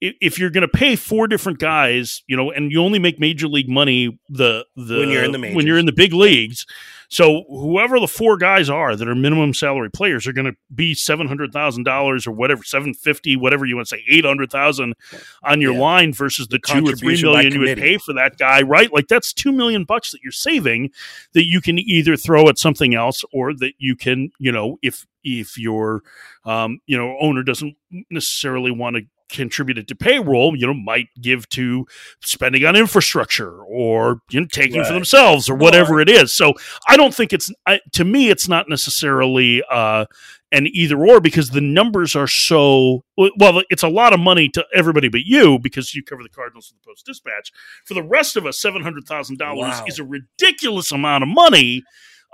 if 0.00 0.38
you're 0.38 0.50
going 0.50 0.62
to 0.62 0.68
pay 0.68 0.96
four 0.96 1.28
different 1.28 1.58
guys, 1.58 2.22
you 2.26 2.36
know, 2.36 2.50
and 2.50 2.72
you 2.72 2.80
only 2.82 2.98
make 2.98 3.20
major 3.20 3.46
league 3.46 3.68
money 3.68 4.18
the 4.28 4.64
the 4.74 4.98
When 4.98 5.10
you're 5.10 5.24
in 5.24 5.32
the 5.32 5.52
when 5.54 5.66
you're 5.66 5.78
in 5.78 5.86
the 5.86 5.92
big 5.92 6.14
leagues, 6.14 6.64
so 7.08 7.44
whoever 7.50 8.00
the 8.00 8.08
four 8.08 8.36
guys 8.38 8.70
are 8.70 8.96
that 8.96 9.06
are 9.08 9.14
minimum 9.14 9.52
salary 9.52 9.90
players 9.90 10.26
are 10.26 10.32
going 10.32 10.46
to 10.46 10.56
be 10.74 10.94
seven 10.94 11.26
hundred 11.28 11.52
thousand 11.52 11.84
dollars 11.84 12.26
or 12.26 12.32
whatever, 12.32 12.62
seven 12.64 12.94
fifty, 12.94 13.36
whatever 13.36 13.66
you 13.66 13.76
want 13.76 13.88
to 13.88 13.96
say, 13.96 14.04
eight 14.08 14.24
hundred 14.24 14.50
thousand 14.50 14.94
on 15.42 15.60
your 15.60 15.74
Yeah. 15.74 15.80
line 15.80 16.12
versus 16.14 16.48
the 16.48 16.58
two 16.58 16.86
or 16.86 16.92
three 16.96 17.20
million 17.22 17.52
you 17.52 17.60
would 17.60 17.68
pay 17.78 17.98
for 17.98 18.14
that 18.14 18.38
guy, 18.38 18.62
right? 18.62 18.90
Like 18.92 19.08
that's 19.08 19.32
two 19.34 19.52
million 19.52 19.84
bucks 19.84 20.12
that 20.12 20.20
you're 20.22 20.32
saving 20.32 20.92
that 21.34 21.44
you 21.44 21.60
can 21.60 21.78
either 21.78 22.16
throw 22.16 22.48
at 22.48 22.58
something 22.58 22.94
else 22.94 23.22
or 23.32 23.52
that 23.54 23.74
you 23.78 23.96
can, 23.96 24.30
you 24.38 24.50
know, 24.52 24.78
if 24.82 25.06
if 25.24 25.58
your 25.58 26.02
um, 26.46 26.80
you 26.86 26.96
know 26.96 27.18
owner 27.20 27.42
doesn't 27.42 27.76
necessarily 28.08 28.70
want 28.70 28.96
to 28.96 29.02
contribute 29.30 29.78
it 29.78 29.88
to 29.88 29.94
payroll, 29.94 30.56
you 30.56 30.66
know, 30.66 30.74
might 30.74 31.08
give 31.20 31.48
to 31.50 31.86
spending 32.22 32.64
on 32.64 32.76
infrastructure 32.76 33.62
or 33.64 34.20
you 34.30 34.40
know 34.40 34.46
taking 34.50 34.84
for 34.84 34.92
themselves 34.92 35.48
or 35.48 35.54
whatever 35.54 36.00
it 36.00 36.08
is. 36.08 36.34
So 36.36 36.54
I 36.88 36.96
don't 36.96 37.14
think 37.14 37.32
it's 37.32 37.52
I, 37.66 37.80
to 37.92 38.04
me 38.04 38.30
it's 38.30 38.48
not 38.48 38.68
necessarily 38.68 39.62
uh, 39.70 40.06
an 40.52 40.66
either 40.66 40.98
or 40.98 41.20
because 41.20 41.50
the 41.50 41.60
numbers 41.60 42.16
are 42.16 42.26
so 42.26 43.04
well. 43.16 43.62
It's 43.70 43.82
a 43.84 43.88
lot 43.88 44.12
of 44.12 44.20
money 44.20 44.48
to 44.50 44.64
everybody 44.74 45.08
but 45.08 45.22
you 45.22 45.58
because 45.58 45.94
you 45.94 46.02
cover 46.02 46.22
the 46.22 46.28
Cardinals 46.28 46.70
and 46.72 46.80
the 46.80 46.86
Post 46.90 47.06
Dispatch. 47.06 47.52
For 47.84 47.94
the 47.94 48.02
rest 48.02 48.36
of 48.36 48.46
us, 48.46 48.60
seven 48.60 48.82
hundred 48.82 49.04
thousand 49.06 49.38
dollars 49.38 49.78
Wow. 49.78 49.84
is 49.86 49.98
a 49.98 50.04
ridiculous 50.04 50.90
amount 50.92 51.22
of 51.22 51.28
money. 51.28 51.84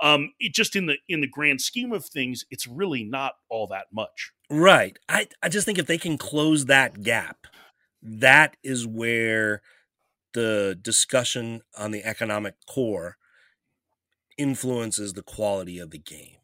Um, 0.01 0.33
it 0.39 0.53
just 0.53 0.75
in 0.75 0.85
the 0.85 0.97
in 1.09 1.21
the 1.21 1.27
grand 1.27 1.61
scheme 1.61 1.91
of 1.91 2.05
things, 2.05 2.45
it's 2.51 2.67
really 2.67 3.03
not 3.03 3.33
all 3.49 3.67
that 3.67 3.87
much. 3.91 4.31
Right. 4.49 4.97
I, 5.09 5.27
I 5.41 5.49
just 5.49 5.65
think 5.65 5.77
if 5.77 5.87
they 5.87 5.97
can 5.97 6.17
close 6.17 6.65
that 6.65 7.03
gap, 7.03 7.47
that 8.01 8.55
is 8.63 8.87
where 8.87 9.61
the 10.33 10.77
discussion 10.81 11.61
on 11.77 11.91
the 11.91 12.05
economic 12.05 12.55
core 12.67 13.17
influences 14.37 15.13
the 15.13 15.23
quality 15.23 15.79
of 15.79 15.91
the 15.91 15.97
game. 15.97 16.36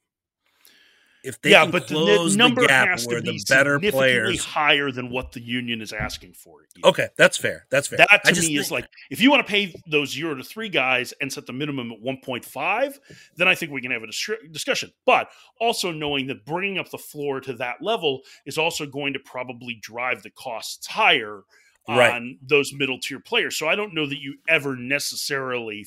If 1.24 1.42
they 1.42 1.52
yeah, 1.52 1.66
but 1.66 1.88
the, 1.88 1.96
the 1.96 2.30
the, 2.30 2.36
number 2.36 2.68
gap 2.68 2.90
has 2.90 3.08
where 3.08 3.22
to 3.22 3.24
be 3.24 3.42
better 3.48 3.76
significantly 3.76 3.92
players 3.92 4.44
higher 4.44 4.92
than 4.92 5.10
what 5.10 5.32
the 5.32 5.42
union 5.42 5.82
is 5.82 5.94
asking 5.94 6.34
for. 6.34 6.66
Okay, 6.84 7.08
that's 7.18 7.38
fair. 7.38 7.66
That's 7.70 7.88
fair. 7.88 7.98
That 8.00 8.24
to 8.26 8.42
me 8.42 8.58
is 8.58 8.68
think- 8.68 8.72
like 8.72 8.90
if 9.10 9.22
you 9.22 9.32
want 9.32 9.46
to 9.46 9.50
pay 9.50 9.74
those 9.88 10.12
zero 10.12 10.36
to 10.36 10.44
three 10.44 10.68
guys 10.68 11.14
and 11.22 11.32
set 11.32 11.46
the 11.46 11.54
minimum 11.54 11.92
at 11.94 12.02
1.5, 12.02 13.00
then 13.38 13.48
I 13.48 13.56
think 13.56 13.72
we 13.72 13.82
can 13.82 13.92
have 13.92 14.04
a 14.04 14.08
dis- 14.08 14.30
discussion. 14.52 14.92
But 15.06 15.30
also 15.62 15.92
knowing 15.92 16.28
that 16.28 16.46
bringing 16.46 16.78
up 16.78 16.90
the 16.90 16.98
floor 16.98 17.40
to 17.42 17.54
that 17.54 17.82
level 17.82 18.22
is 18.46 18.58
also 18.58 18.86
going 18.86 19.14
to 19.14 19.20
probably 19.20 19.76
drive 19.82 20.24
the 20.24 20.30
costs 20.30 20.88
higher 20.88 21.44
Right. 21.88 22.14
on 22.14 22.38
those 22.42 22.72
middle 22.74 22.98
tier 22.98 23.20
players. 23.20 23.58
So 23.58 23.68
I 23.68 23.76
don't 23.76 23.94
know 23.94 24.06
that 24.08 24.18
you 24.22 24.36
ever 24.48 24.78
necessarily 24.78 25.86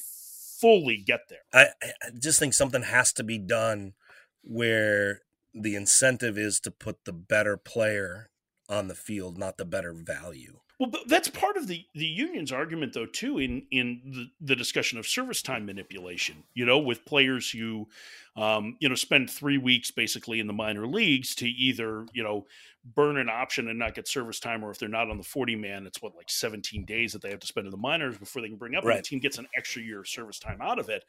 fully 0.61 0.99
get 0.99 1.29
there. 1.29 1.39
I 1.55 1.69
I 1.83 2.11
just 2.19 2.39
think 2.39 2.55
something 2.55 2.83
has 2.83 3.13
to 3.15 3.23
be 3.25 3.39
done 3.39 3.95
where 4.47 5.21
the 5.53 5.75
incentive 5.75 6.39
is 6.39 6.61
to 6.61 6.71
put 6.71 7.05
the 7.05 7.13
better 7.13 7.57
player 7.57 8.31
on 8.69 8.89
the 8.89 8.95
field, 8.95 9.37
not 9.39 9.57
the 9.57 9.65
better 9.65 9.93
value. 9.93 10.61
Well, 10.79 10.91
but 10.91 11.09
that's 11.09 11.29
part 11.29 11.57
of 11.57 11.69
the 11.69 11.87
the 11.95 12.05
union's 12.05 12.53
argument, 12.53 12.93
though, 12.93 13.07
too, 13.07 13.39
in 13.39 13.63
in 13.71 14.01
the, 14.05 14.27
the 14.43 14.57
discussion 14.57 14.99
of 14.99 15.07
service 15.07 15.41
time 15.41 15.65
manipulation. 15.65 16.45
You 16.53 16.67
know, 16.67 16.79
with 16.79 17.07
players 17.07 17.51
who, 17.51 17.89
um, 18.37 18.77
you 18.81 18.89
know, 18.89 18.95
spend 18.95 19.31
three 19.31 19.57
weeks 19.57 19.91
basically 19.91 20.39
in 20.39 20.47
the 20.47 20.53
minor 20.53 20.87
leagues 20.87 21.35
to 21.37 21.49
either 21.49 22.07
you 22.13 22.23
know 22.23 22.47
burn 22.95 23.17
an 23.17 23.29
option 23.29 23.69
and 23.69 23.79
not 23.79 23.95
get 23.95 24.07
service 24.07 24.39
time, 24.39 24.63
or 24.63 24.71
if 24.71 24.79
they're 24.79 24.89
not 24.89 25.09
on 25.09 25.17
the 25.17 25.23
forty 25.25 25.57
man, 25.57 25.87
it's 25.87 26.03
what 26.03 26.15
like 26.15 26.29
seventeen 26.29 26.85
days 26.85 27.15
that 27.15 27.23
they 27.23 27.31
have 27.31 27.41
to 27.41 27.47
spend 27.47 27.67
in 27.67 27.71
the 27.71 27.79
minors 27.79 28.19
before 28.19 28.43
they 28.43 28.49
can 28.49 28.59
bring 28.59 28.75
up, 28.75 28.87
and 28.87 28.99
the 28.99 29.01
team 29.01 29.19
gets 29.19 29.39
an 29.39 29.47
extra 29.57 29.81
year 29.81 30.01
of 30.01 30.09
service 30.09 30.39
time 30.39 30.61
out 30.61 30.79
of 30.79 30.91
it. 30.91 31.05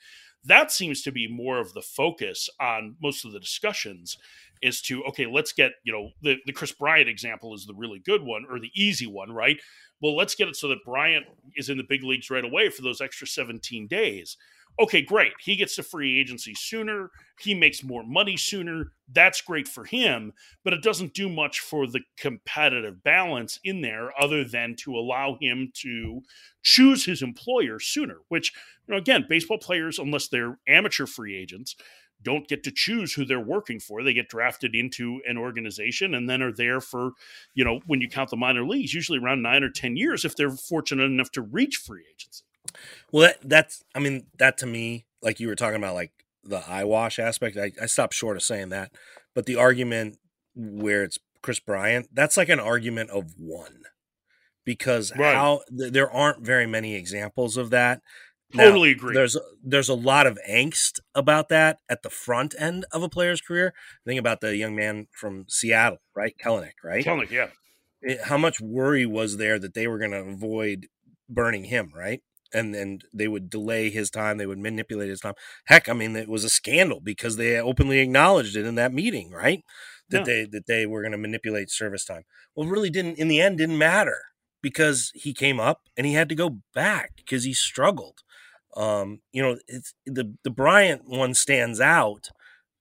That 0.45 0.71
seems 0.71 1.01
to 1.01 1.11
be 1.11 1.27
more 1.27 1.59
of 1.59 1.73
the 1.73 1.81
focus 1.81 2.49
on 2.61 2.95
most 3.01 3.25
of 3.25 3.33
the 3.33 3.39
discussions 3.39 4.17
is 4.61 4.81
to 4.81 5.03
okay 5.05 5.25
let's 5.25 5.53
get 5.53 5.73
you 5.83 5.93
know 5.93 6.09
the, 6.21 6.37
the 6.45 6.53
kris 6.53 6.71
bryant 6.71 7.09
example 7.09 7.53
is 7.53 7.65
the 7.65 7.73
really 7.73 7.99
good 7.99 8.23
one 8.23 8.45
or 8.49 8.59
the 8.59 8.71
easy 8.75 9.07
one 9.07 9.31
right? 9.31 9.59
Well 10.01 10.15
let's 10.15 10.35
get 10.35 10.47
it 10.47 10.55
so 10.55 10.67
that 10.69 10.83
bryant 10.85 11.25
is 11.55 11.69
in 11.69 11.77
the 11.77 11.85
big 11.87 12.03
leagues 12.03 12.29
right 12.29 12.45
away 12.45 12.69
for 12.69 12.81
those 12.81 13.01
extra 13.01 13.27
17 13.27 13.87
days. 13.87 14.37
Okay 14.79 15.01
great. 15.01 15.33
He 15.39 15.55
gets 15.55 15.75
to 15.77 15.83
free 15.83 16.19
agency 16.19 16.53
sooner. 16.53 17.09
He 17.39 17.55
makes 17.55 17.83
more 17.83 18.03
money 18.03 18.37
sooner. 18.37 18.91
That's 19.11 19.41
great 19.41 19.67
for 19.67 19.85
him 19.85 20.33
but 20.63 20.73
it 20.73 20.83
doesn't 20.83 21.13
do 21.13 21.29
much 21.29 21.61
for 21.61 21.87
the 21.87 22.01
competitive 22.17 23.01
balance 23.03 23.57
in 23.63 23.81
there 23.81 24.11
other 24.19 24.43
than 24.43 24.75
to 24.75 24.97
allow 24.97 25.37
him 25.39 25.71
to 25.73 26.21
choose 26.61 27.05
his 27.05 27.21
employer 27.21 27.79
sooner 27.79 28.17
which 28.27 28.51
you 28.85 28.93
know 28.93 28.97
again 28.97 29.25
baseball 29.29 29.57
players 29.57 29.97
unless 29.97 30.27
they're 30.27 30.59
amateur 30.67 31.05
free 31.05 31.37
agents 31.37 31.75
don't 32.21 32.47
get 32.47 32.63
to 32.63 32.71
choose 32.71 33.13
who 33.13 33.25
they're 33.25 33.39
working 33.39 33.79
for. 33.79 34.03
They 34.03 34.13
get 34.13 34.29
drafted 34.29 34.75
into 34.75 35.21
an 35.27 35.37
organization 35.37 36.13
and 36.13 36.29
then 36.29 36.41
are 36.41 36.51
there 36.51 36.81
for, 36.81 37.11
you 37.53 37.63
know, 37.63 37.79
when 37.85 38.01
you 38.01 38.09
count 38.09 38.29
the 38.31 38.37
minor 38.37 38.65
leagues, 38.65 38.93
usually 38.93 39.19
around 39.19 39.41
nine 39.41 39.63
or 39.63 39.69
10 39.69 39.95
years 39.97 40.25
if 40.25 40.35
they're 40.35 40.49
fortunate 40.51 41.03
enough 41.05 41.31
to 41.31 41.41
reach 41.41 41.77
free 41.77 42.03
agency. 42.11 42.43
Well, 43.11 43.27
that, 43.27 43.37
that's, 43.43 43.83
I 43.95 43.99
mean, 43.99 44.27
that 44.39 44.57
to 44.59 44.65
me, 44.65 45.05
like 45.21 45.39
you 45.39 45.47
were 45.47 45.55
talking 45.55 45.77
about, 45.77 45.95
like 45.95 46.11
the 46.43 46.67
eyewash 46.69 47.19
aspect, 47.19 47.57
I, 47.57 47.71
I 47.81 47.85
stopped 47.85 48.13
short 48.13 48.35
of 48.37 48.43
saying 48.43 48.69
that. 48.69 48.91
But 49.35 49.45
the 49.45 49.55
argument 49.55 50.17
where 50.55 51.03
it's 51.03 51.19
Kris 51.41 51.59
Bryant, 51.59 52.09
that's 52.11 52.35
like 52.37 52.49
an 52.49 52.59
argument 52.59 53.11
of 53.11 53.35
one 53.37 53.83
because 54.65 55.13
Right. 55.17 55.33
how 55.33 55.61
th- 55.75 55.93
there 55.93 56.11
aren't 56.11 56.45
very 56.45 56.67
many 56.67 56.95
examples 56.95 57.55
of 57.57 57.69
that. 57.69 58.01
Now, 58.53 58.65
Totally 58.65 58.91
agree. 58.91 59.13
There's 59.13 59.37
there's 59.63 59.89
a 59.89 59.93
lot 59.93 60.25
of 60.25 60.39
angst 60.49 60.99
about 61.13 61.49
that 61.49 61.79
at 61.89 62.01
the 62.03 62.09
front 62.09 62.55
end 62.57 62.85
of 62.93 63.03
a 63.03 63.09
player's 63.09 63.41
career. 63.41 63.73
Think 64.05 64.19
about 64.19 64.39
the 64.41 64.55
young 64.55 64.75
man 64.75 65.07
from 65.11 65.45
Seattle, 65.49 65.97
right? 66.15 66.33
Kelenic, 66.43 66.71
right? 66.83 67.03
Kelenic, 67.05 67.29
yeah. 67.29 67.47
it- 68.01 68.21
how 68.23 68.37
much 68.37 68.61
worry 68.61 69.05
was 69.05 69.37
there 69.37 69.59
that 69.59 69.73
they 69.73 69.87
were 69.87 69.99
going 69.99 70.11
to 70.11 70.19
avoid 70.19 70.87
burning 71.29 71.65
him, 71.65 71.91
right? 71.95 72.21
And 72.53 72.73
then 72.73 72.99
they 73.13 73.27
would 73.27 73.49
delay 73.49 73.89
his 73.89 74.09
time, 74.09 74.37
they 74.37 74.45
would 74.45 74.59
manipulate 74.59 75.09
his 75.09 75.19
time. 75.19 75.33
Heck, 75.65 75.89
I 75.89 75.93
mean, 75.93 76.15
it 76.15 76.29
was 76.29 76.45
a 76.45 76.49
scandal 76.49 77.01
because 77.01 77.35
they 77.35 77.59
openly 77.59 77.99
acknowledged 77.99 78.55
it 78.55 78.65
in 78.65 78.75
that 78.75 78.93
meeting, 78.93 79.31
right? 79.31 79.61
That 80.09 80.19
Yeah. 80.19 80.23
they 80.23 80.45
that 80.51 80.67
they 80.67 80.85
were 80.85 81.01
going 81.01 81.11
to 81.11 81.17
manipulate 81.17 81.69
service 81.69 82.05
time. 82.05 82.23
Well, 82.55 82.69
really 82.69 82.89
didn't 82.89 83.17
in 83.17 83.27
the 83.27 83.41
end 83.41 83.57
didn't 83.57 83.77
matter 83.77 84.21
because 84.61 85.11
he 85.13 85.33
came 85.33 85.59
up 85.59 85.81
and 85.97 86.07
he 86.07 86.13
had 86.13 86.29
to 86.29 86.35
go 86.35 86.61
back 86.73 87.11
because 87.17 87.43
he 87.43 87.53
struggled. 87.53 88.19
Um, 88.77 89.21
you 89.33 89.41
know, 89.41 89.57
it's 89.67 89.93
the 90.05 90.35
the 90.43 90.49
Bryant 90.51 91.03
one 91.09 91.33
stands 91.33 91.81
out, 91.81 92.29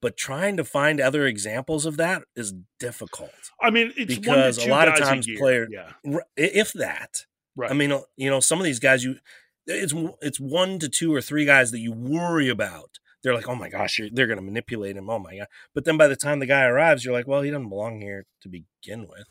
but 0.03 0.17
trying 0.17 0.57
to 0.59 0.65
find 0.65 1.01
other 1.01 1.27
examples 1.27 1.87
of 1.87 1.97
that 1.97 2.23
is 2.37 2.53
difficult. 2.79 3.31
I 3.61 3.71
mean, 3.71 3.93
it's 3.97 4.17
Because 4.19 4.59
one 4.59 4.69
a 4.69 4.71
lot 4.71 4.89
of 4.89 4.97
times 4.99 5.27
year. 5.27 5.39
player- 5.39 5.69
Yeah. 5.71 5.93
If 6.37 6.73
that. 6.75 7.25
Right. 7.57 7.71
I 7.71 7.75
mean, 7.75 7.91
uh, 7.93 8.01
you 8.17 8.29
know, 8.29 8.41
some 8.41 8.59
of 8.59 8.65
these 8.67 8.79
guys 8.79 9.03
you 9.05 9.17
it's 9.67 9.95
it's 10.21 10.39
one 10.39 10.79
to 10.81 10.89
two 10.89 11.13
or 11.15 11.21
three 11.23 11.45
guys 11.47 11.71
that 11.71 11.81
you 11.81 11.93
worry 11.93 12.49
about. 12.51 12.99
They're 13.23 13.35
like, 13.35 13.49
oh 13.49 13.57
my 13.57 13.69
gosh, 13.69 13.99
you're, 13.99 14.09
they're 14.13 14.27
going 14.29 14.39
to 14.39 14.45
manipulate 14.45 14.97
him. 14.97 15.09
Oh 15.11 15.19
my 15.19 15.39
god! 15.39 15.47
But 15.75 15.85
then 15.85 15.97
by 15.97 16.07
the 16.07 16.15
time 16.15 16.39
the 16.39 16.47
guy 16.47 16.63
arrives, 16.65 17.05
you're 17.05 17.15
like, 17.15 17.27
well, 17.27 17.43
he 17.43 17.51
doesn't 17.51 17.71
belong 17.71 18.01
here 18.01 18.27
to 18.43 18.49
begin 18.49 19.09
with. 19.09 19.27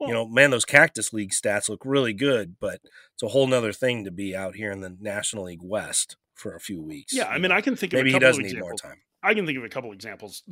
You 0.00 0.12
know, 0.12 0.28
man, 0.28 0.50
those 0.50 0.64
Cactus 0.64 1.12
League 1.12 1.32
stats 1.32 1.68
look 1.68 1.82
really 1.84 2.12
good, 2.12 2.56
but 2.60 2.80
it's 3.14 3.22
a 3.22 3.28
whole 3.28 3.46
nother 3.46 3.72
thing 3.72 4.04
to 4.04 4.10
be 4.10 4.36
out 4.36 4.54
here 4.54 4.70
in 4.70 4.80
the 4.80 4.94
National 5.00 5.44
League 5.44 5.62
West 5.62 6.16
for 6.34 6.54
a 6.54 6.60
few 6.60 6.82
weeks. 6.82 7.14
yeah. 7.14 7.28
I 7.28 7.38
mean, 7.38 7.48
know. 7.48 7.56
I 7.56 7.62
can 7.62 7.76
think 7.76 7.94
of 7.94 7.98
maybe 7.98 8.12
he 8.12 8.18
does 8.18 8.36
of 8.36 8.42
need 8.42 8.52
examples. 8.52 8.82
more 8.82 8.92
time. 8.92 9.00
I 9.22 9.34
can 9.34 9.44
think 9.46 9.58
of 9.58 9.64
a 9.64 9.68
couple 9.68 9.92
examples 9.92 10.42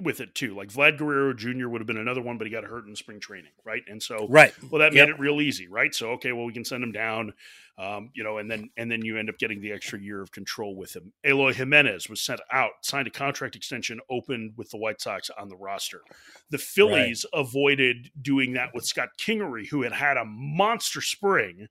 with 0.00 0.20
it 0.20 0.34
too. 0.34 0.54
Like 0.54 0.68
Vlad 0.68 0.98
Guerrero 0.98 1.32
Jr. 1.34 1.68
would 1.68 1.80
have 1.80 1.86
been 1.86 1.96
another 1.96 2.20
one, 2.20 2.38
but 2.38 2.46
he 2.46 2.52
got 2.52 2.64
hurt 2.64 2.86
in 2.86 2.94
spring 2.94 3.18
training, 3.18 3.50
right? 3.64 3.82
And 3.88 4.00
so 4.00 4.26
Right. 4.28 4.54
Well, 4.70 4.78
that 4.80 4.92
made 4.92 5.00
Yep. 5.00 5.08
it 5.08 5.18
real 5.18 5.40
easy, 5.40 5.66
right? 5.66 5.92
So 5.94 6.10
okay, 6.12 6.32
well 6.32 6.44
we 6.44 6.52
can 6.52 6.64
send 6.64 6.84
him 6.84 6.92
down, 6.92 7.32
um, 7.76 8.10
you 8.14 8.22
know, 8.22 8.38
and 8.38 8.50
then 8.50 8.70
and 8.76 8.90
then 8.90 9.04
you 9.04 9.16
end 9.18 9.30
up 9.30 9.38
getting 9.38 9.60
the 9.60 9.72
extra 9.72 9.98
year 9.98 10.20
of 10.20 10.30
control 10.30 10.76
with 10.76 10.94
him. 10.94 11.12
Eloy 11.24 11.54
Jimenez 11.54 12.08
was 12.08 12.20
sent 12.20 12.40
out, 12.52 12.72
signed 12.82 13.08
a 13.08 13.10
contract 13.10 13.56
extension, 13.56 14.00
opened 14.08 14.52
with 14.56 14.70
the 14.70 14.76
White 14.76 15.00
Sox 15.00 15.30
on 15.30 15.48
the 15.48 15.56
roster. 15.56 16.02
The 16.50 16.58
Phillies 16.58 17.24
avoided 17.32 18.10
doing 18.20 18.52
that 18.52 18.74
with 18.74 18.84
Scott 18.84 19.08
Kingery, 19.18 19.66
who 19.68 19.82
had 19.82 19.92
had 19.92 20.16
a 20.16 20.24
monster 20.24 21.00
spring. 21.00 21.68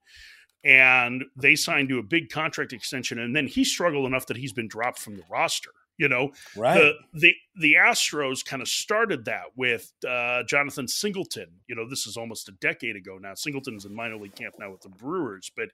And 0.61 1.23
they 1.37 1.55
signed 1.55 1.87
to 1.87 1.99
a 1.99 2.03
big 2.03 2.29
contract 2.29 2.73
extension, 2.73 3.17
and 3.17 3.33
then 3.33 3.47
he 3.47 3.63
struggled 3.63 4.05
enough 4.05 4.25
that 4.25 4.35
he's 4.35 4.51
been 4.51 4.67
dropped 4.67 4.99
from 4.99 5.15
the 5.15 5.23
roster. 5.29 5.71
You 5.99 6.07
know, 6.07 6.31
right? 6.55 6.75
The 6.75 6.93
the 7.13 7.35
the 7.59 7.73
Astros 7.73 8.43
kind 8.43 8.61
of 8.61 8.69
started 8.69 9.25
that 9.25 9.47
with 9.57 9.91
uh, 10.07 10.43
Jonathan 10.43 10.87
Singleton. 10.87 11.47
You 11.67 11.75
know, 11.75 11.87
this 11.87 12.07
is 12.07 12.15
almost 12.15 12.47
a 12.47 12.53
decade 12.53 12.95
ago 12.95 13.17
now. 13.21 13.33
Singleton's 13.33 13.83
in 13.83 13.93
minor 13.93 14.15
league 14.15 14.33
camp 14.33 14.55
now 14.57 14.71
with 14.71 14.79
the 14.79 14.89
Brewers, 14.89 15.51
but 15.55 15.67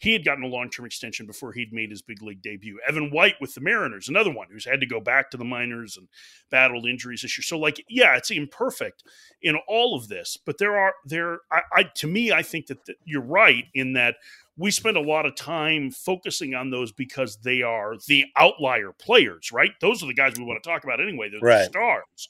he 0.00 0.12
had 0.12 0.24
gotten 0.24 0.44
a 0.44 0.46
long 0.46 0.70
term 0.70 0.86
extension 0.86 1.26
before 1.26 1.52
he'd 1.52 1.72
made 1.72 1.90
his 1.90 2.00
big 2.00 2.22
league 2.22 2.42
debut. 2.42 2.78
Evan 2.88 3.10
White 3.10 3.34
with 3.40 3.54
the 3.54 3.60
Mariners, 3.60 4.08
another 4.08 4.30
one 4.30 4.46
who's 4.52 4.64
had 4.64 4.80
to 4.80 4.86
go 4.86 5.00
back 5.00 5.30
to 5.30 5.36
the 5.36 5.44
minors 5.44 5.96
and 5.96 6.06
battled 6.48 6.86
injuries 6.86 7.22
this 7.22 7.36
year. 7.36 7.42
So, 7.42 7.58
like, 7.58 7.84
yeah, 7.88 8.16
it's 8.16 8.30
imperfect 8.30 9.02
in 9.42 9.56
all 9.66 9.96
of 9.96 10.06
this, 10.06 10.36
but 10.36 10.58
there 10.58 10.78
are 10.78 10.94
there. 11.04 11.40
I, 11.50 11.62
I 11.72 11.82
to 11.96 12.06
me, 12.06 12.30
I 12.30 12.42
think 12.42 12.68
that 12.68 12.84
the, 12.84 12.94
you're 13.04 13.20
right 13.20 13.64
in 13.74 13.94
that 13.94 14.14
we 14.62 14.70
spend 14.70 14.96
a 14.96 15.00
lot 15.00 15.26
of 15.26 15.34
time 15.34 15.90
focusing 15.90 16.54
on 16.54 16.70
those 16.70 16.92
because 16.92 17.38
they 17.38 17.62
are 17.62 17.96
the 18.06 18.26
outlier 18.36 18.92
players, 18.92 19.50
right? 19.50 19.72
Those 19.80 20.04
are 20.04 20.06
the 20.06 20.14
guys 20.14 20.34
we 20.38 20.44
want 20.44 20.62
to 20.62 20.68
talk 20.70 20.84
about 20.84 21.00
anyway. 21.00 21.30
They're 21.30 21.40
right. 21.40 21.58
the 21.58 21.64
stars 21.64 22.28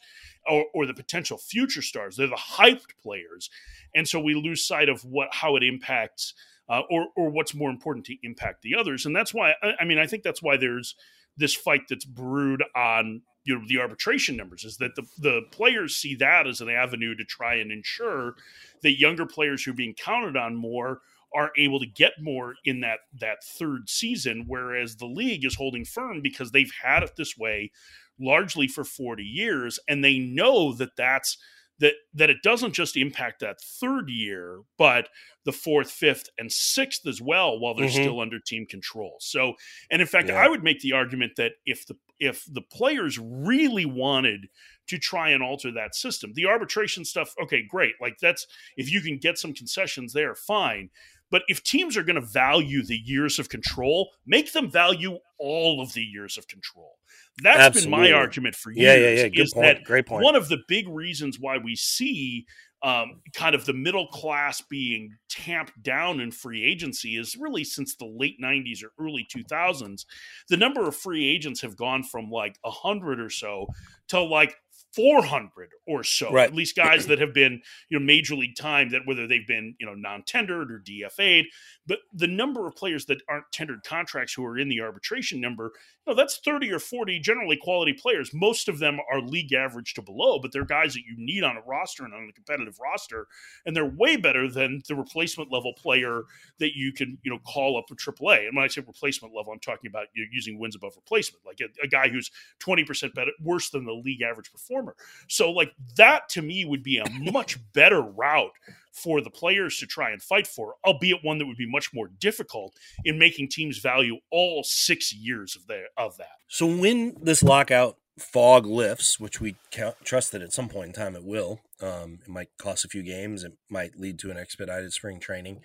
or, 0.49 0.65
or, 0.73 0.87
the 0.87 0.95
potential 0.95 1.37
future 1.37 1.83
stars. 1.83 2.17
They're 2.17 2.27
the 2.29 2.37
hyped 2.37 2.95
players. 3.03 3.51
And 3.95 4.09
so 4.09 4.19
we 4.19 4.35
lose 4.35 4.67
sight 4.67 4.89
of 4.89 5.05
what 5.05 5.29
how 5.31 5.57
it 5.57 5.63
impacts 5.63 6.33
uh, 6.71 6.81
or, 6.91 7.09
or 7.17 7.29
what's 7.29 7.55
more 7.55 7.69
important 7.69 8.07
to 8.07 8.17
impact 8.23 8.63
the 8.63 8.77
others. 8.77 9.05
And 9.05 9.15
that's 9.15 9.35
why, 9.35 9.53
I, 9.63 9.73
I 9.81 9.85
mean, 9.85 9.99
I 9.99 10.07
think 10.07 10.23
that's 10.23 10.43
why 10.43 10.57
there's 10.57 10.97
this 11.37 11.55
fight 11.55 11.83
that's 11.91 12.07
brewed 12.07 12.65
on 12.75 13.21
you 13.45 13.59
know 13.59 13.65
the 13.69 13.79
arbitration 13.79 14.37
numbers 14.37 14.65
is 14.65 14.79
that 14.79 14.95
the, 14.95 15.03
the 15.19 15.43
players 15.51 15.97
see 15.97 16.15
that 16.15 16.47
as 16.47 16.61
an 16.63 16.71
avenue 16.71 17.15
to 17.15 17.25
try 17.25 17.57
and 17.57 17.73
ensure 17.73 18.37
that 18.83 18.99
younger 18.99 19.27
players 19.27 19.65
who 19.65 19.73
are 19.73 19.75
being 19.75 19.95
counted 19.95 20.37
on 20.37 20.55
more 20.55 21.01
are 21.35 21.51
able 21.57 21.81
to 21.81 21.87
get 21.87 22.13
more 22.21 22.55
in 22.65 22.81
that 22.81 23.01
that 23.19 23.43
third 23.45 23.89
season 23.89 24.45
whereas 24.47 24.97
the 24.97 25.07
league 25.07 25.45
is 25.45 25.57
holding 25.57 25.85
firm 25.85 26.21
because 26.21 26.51
they've 26.51 26.73
had 26.83 27.03
it 27.03 27.13
this 27.17 27.37
way 27.37 27.71
largely 28.19 28.69
for 28.69 28.85
40 28.85 29.23
years 29.23 29.79
and 29.89 30.05
they 30.05 30.19
know 30.19 30.73
that 30.75 30.97
that's 30.97 31.39
that 31.83 31.95
that 32.15 32.31
it 32.31 32.43
doesn't 32.43 32.75
just 32.75 32.97
impact 32.97 33.41
that 33.41 33.61
third 33.61 34.09
year 34.09 34.61
but 34.79 35.09
the 35.45 35.53
fourth 35.53 35.91
fifth 35.91 36.29
and 36.39 36.53
sixth 36.53 37.07
as 37.07 37.21
well 37.21 37.59
while 37.59 37.75
they're 37.75 37.87
mm-hmm. 37.87 38.03
still 38.03 38.21
under 38.21 38.39
team 38.39 38.65
control 38.65 39.17
so 39.21 39.55
and 39.91 40.01
in 40.01 40.07
fact 40.07 40.29
yeah. 40.29 40.37
i 40.37 40.49
would 40.49 40.63
make 40.63 40.81
the 40.81 40.93
argument 40.93 41.33
that 41.37 41.53
if 41.67 41.87
the 41.87 41.97
if 42.21 42.45
the 42.53 42.63
players 42.63 43.19
really 43.19 43.85
wanted 43.85 44.47
to 44.87 44.97
try 44.97 45.31
and 45.31 45.43
alter 45.43 45.73
that 45.73 45.95
system 45.95 46.33
the 46.35 46.47
arbitration 46.47 47.05
stuff 47.05 47.35
okay 47.43 47.65
great 47.69 47.95
like 48.01 48.17
that's 48.21 48.47
if 48.77 48.93
you 48.93 49.01
can 49.01 49.19
get 49.19 49.37
some 49.37 49.53
concessions 49.53 50.13
there 50.13 50.35
fine 50.35 50.89
but 51.33 51.43
if 51.49 51.65
teams 51.65 51.97
are 51.97 52.05
going 52.05 52.21
to 52.21 52.27
value 52.27 52.85
the 52.85 52.97
years 52.97 53.39
of 53.39 53.49
control, 53.49 54.11
make 54.27 54.53
them 54.53 54.71
value 54.71 55.19
all 55.39 55.81
of 55.81 55.95
the 55.95 56.03
years 56.03 56.37
of 56.37 56.47
control. 56.47 56.99
That's 57.43 57.59
Absolutely. 57.59 57.91
been 57.91 58.13
my 58.13 58.13
argument 58.13 58.55
for 58.55 58.71
years. 58.71 59.01
Yeah, 59.01 59.09
yeah, 59.09 59.23
yeah. 59.23 59.29
Good 59.29 59.49
point. 59.53 59.85
Great 59.85 60.07
point. 60.07 60.23
One 60.23 60.37
of 60.37 60.49
the 60.49 60.59
big 60.69 60.87
reasons 60.89 61.39
why 61.41 61.57
we 61.57 61.75
see 61.75 62.47
um, 62.83 63.23
kind 63.33 63.55
of 63.55 63.65
the 63.65 63.73
middle 63.73 64.09
class 64.09 64.61
being 64.61 65.17
tamped 65.31 65.81
down 65.83 66.21
in 66.21 66.33
free 66.33 66.65
agency 66.65 67.17
is 67.17 67.37
really 67.37 67.65
since 67.65 67.95
the 67.95 68.07
late 68.07 68.37
90s 68.43 68.83
or 68.83 68.91
early 69.03 69.27
2000s. 69.35 70.05
The 70.49 70.57
number 70.57 70.87
of 70.87 70.97
free 70.97 71.27
agents 71.27 71.63
have 71.63 71.77
gone 71.77 72.03
from 72.03 72.29
like 72.29 72.59
100 72.63 73.21
or 73.21 73.31
so 73.31 73.69
to 74.09 74.21
like 74.21 74.57
400 74.95 75.71
or 75.87 76.05
so 76.05 76.31
right. 76.33 76.49
at 76.49 76.55
least 76.55 76.77
guys 76.77 77.07
that 77.07 77.19
have 77.19 77.33
been 77.33 77.61
you 77.89 77.99
know 77.99 78.05
major 78.05 78.35
league 78.35 78.57
time 78.57 78.91
that 78.91 79.03
whether 79.05 79.27
they've 79.27 79.47
been 79.47 79.75
you 79.81 79.87
know 79.87 79.95
non-tendered 79.95 80.71
or 80.71 80.81
dfa'd 80.81 81.45
but 81.87 81.99
the 82.13 82.27
number 82.27 82.67
of 82.67 82.77
players 82.77 83.07
that 83.07 83.23
aren't 83.29 83.51
tendered 83.53 83.83
contracts 83.85 84.35
who 84.35 84.45
are 84.45 84.59
in 84.59 84.69
the 84.69 84.81
arbitration 84.81 85.41
number 85.41 85.73
you 86.07 86.13
know 86.13 86.15
that's 86.15 86.39
30 86.39 86.71
or 86.73 86.79
40 86.79 87.21
generally 87.21 87.57
quality 87.57 87.93
players. 87.93 88.33
Most 88.35 88.69
of 88.69 88.79
them 88.79 88.99
are 89.11 89.21
league 89.21 89.53
average 89.53 89.95
to 89.95 90.03
below 90.03 90.39
but 90.39 90.53
they're 90.53 90.65
guys 90.65 90.95
that 90.95 91.03
you 91.07 91.15
need 91.17 91.45
on 91.45 91.57
a 91.57 91.63
roster 91.63 92.05
and 92.05 92.15
on 92.15 92.29
a 92.29 92.33
competitive 92.33 92.79
roster 92.83 93.27
and 93.67 93.77
they're 93.77 93.85
way 93.85 94.17
better 94.17 94.51
than 94.51 94.83
the 94.89 94.95
replacement 94.95 95.53
level 95.53 95.73
player 95.77 96.23
that 96.59 96.77
you 96.77 96.93
can 96.93 97.19
you 97.23 97.31
know 97.31 97.39
call 97.47 97.79
up 97.79 97.85
a 97.91 97.95
aaa 97.95 98.47
and 98.47 98.57
when 98.57 98.65
i 98.65 98.69
say 98.69 98.83
replacement 98.87 99.35
level 99.35 99.53
i'm 99.53 99.59
talking 99.59 99.89
about 99.89 100.07
you 100.15 100.23
know, 100.23 100.29
using 100.33 100.59
wins 100.59 100.77
above 100.77 100.93
replacement. 100.97 101.45
Like 101.47 101.61
a, 101.61 101.85
a 101.85 101.89
guy 101.89 102.09
who's 102.09 102.31
20% 102.61 103.15
better 103.15 103.31
worse 103.41 103.71
than 103.71 103.85
the 103.85 103.93
league 103.93 104.23
average 104.23 104.53
performer 104.85 104.97
so 105.29 105.51
like 105.51 105.73
that 105.97 106.29
to 106.29 106.43
me 106.43 106.65
would 106.65 106.83
be 106.83 106.99
a 106.99 107.11
much 107.33 107.59
better 107.73 108.01
route 108.01 108.53
for 108.93 109.21
the 109.21 109.31
players 109.31 109.79
to 109.79 109.87
try 109.87 110.11
and 110.11 110.23
fight 110.23 110.47
for, 110.47 110.75
albeit 110.85 111.25
one 111.25 111.39
that 111.39 111.47
would 111.47 111.57
be 111.57 111.71
much 111.71 111.95
more 111.95 112.09
difficult 112.09 112.75
in 113.05 113.19
making 113.19 113.49
teams 113.49 113.79
value 113.79 114.19
all 114.31 114.63
six 114.63 115.15
years 115.15 115.57
of 115.57 115.67
their 115.67 115.87
of 115.97 116.17
that. 116.19 116.37
So 116.49 116.67
when 116.67 117.15
this 117.21 117.43
lockout 117.43 117.97
fog 118.19 118.67
lifts, 118.67 119.19
which 119.19 119.41
we 119.41 119.57
trust 120.05 120.33
that 120.33 120.43
at 120.43 120.53
some 120.53 120.69
point 120.69 120.89
in 120.89 120.93
time 120.93 121.17
it 121.17 121.25
will, 121.25 121.61
um, 121.81 122.19
it 122.23 122.29
might 122.29 122.49
cost 122.59 122.85
a 122.85 122.89
few 122.89 123.03
games, 123.03 123.45
it 123.45 123.53
might 123.71 123.99
lead 123.99 124.19
to 124.21 124.31
an 124.31 124.37
expedited 124.37 124.93
spring 124.93 125.19
training. 125.19 125.63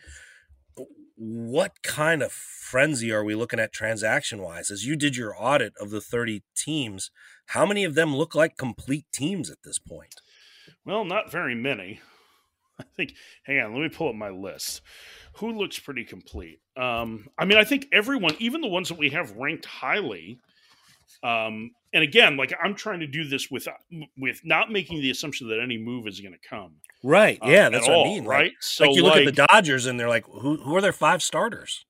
What 1.17 1.81
kind 1.81 2.21
of 2.21 2.31
frenzy 2.31 3.11
are 3.11 3.23
we 3.23 3.33
looking 3.33 3.59
at 3.59 3.73
transaction 3.73 4.39
wise? 4.39 4.69
As 4.69 4.85
you 4.85 4.95
did 4.95 5.17
your 5.17 5.35
audit 5.35 5.73
of 5.79 5.89
the 5.89 5.99
30 5.99 6.43
teams, 6.55 7.09
how 7.47 7.65
many 7.65 7.83
of 7.83 7.95
them 7.95 8.15
look 8.15 8.35
like 8.35 8.55
complete 8.55 9.05
teams 9.11 9.49
at 9.49 9.63
this 9.63 9.79
point? 9.79 10.21
Well, 10.85 11.05
not 11.05 11.31
very 11.31 11.55
many. 11.55 12.01
I 12.79 12.83
think, 12.95 13.15
hang 13.43 13.59
on, 13.59 13.73
let 13.73 13.81
me 13.81 13.89
pull 13.89 14.09
up 14.09 14.15
my 14.15 14.29
list. 14.29 14.81
Who 15.37 15.51
looks 15.51 15.79
pretty 15.79 16.03
complete? 16.03 16.59
Um, 16.75 17.27
I 17.37 17.45
mean, 17.45 17.57
I 17.57 17.63
think 17.63 17.87
everyone, 17.91 18.35
even 18.37 18.61
the 18.61 18.67
ones 18.67 18.89
that 18.89 18.99
we 18.99 19.09
have 19.09 19.31
ranked 19.31 19.65
highly, 19.65 20.39
um, 21.23 21.71
and 21.97 22.03
again, 22.03 22.37
like 22.37 22.53
I'm 22.63 22.75
trying 22.75 22.99
to 22.99 23.07
do 23.07 23.27
this 23.27 23.49
with 23.49 23.67
with 24.17 24.41
not 24.43 24.71
making 24.71 25.01
the 25.01 25.09
assumption 25.09 25.49
that 25.49 25.59
any 25.59 25.79
move 25.79 26.05
is 26.05 26.21
going 26.21 26.33
to 26.33 26.47
come. 26.47 26.75
Right. 27.03 27.39
Uh, 27.41 27.49
yeah, 27.49 27.69
that's 27.69 27.87
what 27.87 27.95
all, 27.95 28.05
I 28.05 28.07
mean. 28.07 28.25
Right. 28.25 28.43
Like, 28.51 28.53
so 28.59 28.85
like 28.85 28.95
you 28.95 29.03
look 29.03 29.15
like, 29.15 29.27
at 29.27 29.35
the 29.35 29.45
Dodgers 29.49 29.87
and 29.87 29.99
they're 29.99 30.07
like, 30.07 30.25
who 30.25 30.57
who 30.57 30.75
are 30.75 30.81
their 30.81 30.93
five 30.93 31.23
starters? 31.23 31.85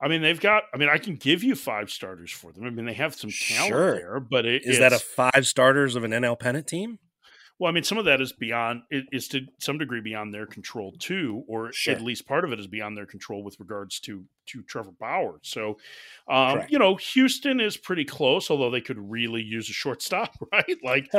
I 0.00 0.06
mean, 0.06 0.22
they've 0.22 0.38
got. 0.38 0.62
I 0.72 0.76
mean, 0.76 0.88
I 0.88 0.98
can 0.98 1.16
give 1.16 1.42
you 1.42 1.56
five 1.56 1.90
starters 1.90 2.30
for 2.30 2.52
them. 2.52 2.64
I 2.64 2.70
mean, 2.70 2.86
they 2.86 2.92
have 2.92 3.16
some 3.16 3.30
talent 3.30 3.68
sure. 3.68 3.94
there, 3.96 4.20
but 4.20 4.46
it, 4.46 4.62
is 4.62 4.74
is 4.74 4.78
that 4.78 4.92
a 4.92 5.00
five 5.00 5.44
starters 5.44 5.96
of 5.96 6.04
an 6.04 6.12
NL 6.12 6.38
pennant 6.38 6.68
team? 6.68 7.00
Well, 7.58 7.70
I 7.70 7.72
mean, 7.72 7.84
some 7.84 7.96
of 7.96 8.04
that 8.04 8.20
is 8.20 8.32
beyond 8.32 8.82
is 8.90 9.28
to 9.28 9.46
some 9.58 9.78
degree 9.78 10.02
beyond 10.02 10.34
their 10.34 10.46
control 10.46 10.92
too, 10.98 11.42
or 11.48 11.72
sure. 11.72 11.94
at 11.94 12.02
least 12.02 12.26
part 12.26 12.44
of 12.44 12.52
it 12.52 12.60
is 12.60 12.66
beyond 12.66 12.98
their 12.98 13.06
control 13.06 13.42
with 13.42 13.58
regards 13.58 13.98
to 14.00 14.24
to 14.46 14.62
Trevor 14.62 14.92
Bauer. 15.00 15.38
So, 15.42 15.78
um, 16.28 16.62
you 16.68 16.78
know, 16.78 16.96
Houston 16.96 17.60
is 17.60 17.78
pretty 17.78 18.04
close, 18.04 18.50
although 18.50 18.70
they 18.70 18.82
could 18.82 18.98
really 18.98 19.42
use 19.42 19.70
a 19.70 19.72
shortstop, 19.72 20.36
right? 20.52 20.76
Like 20.84 21.10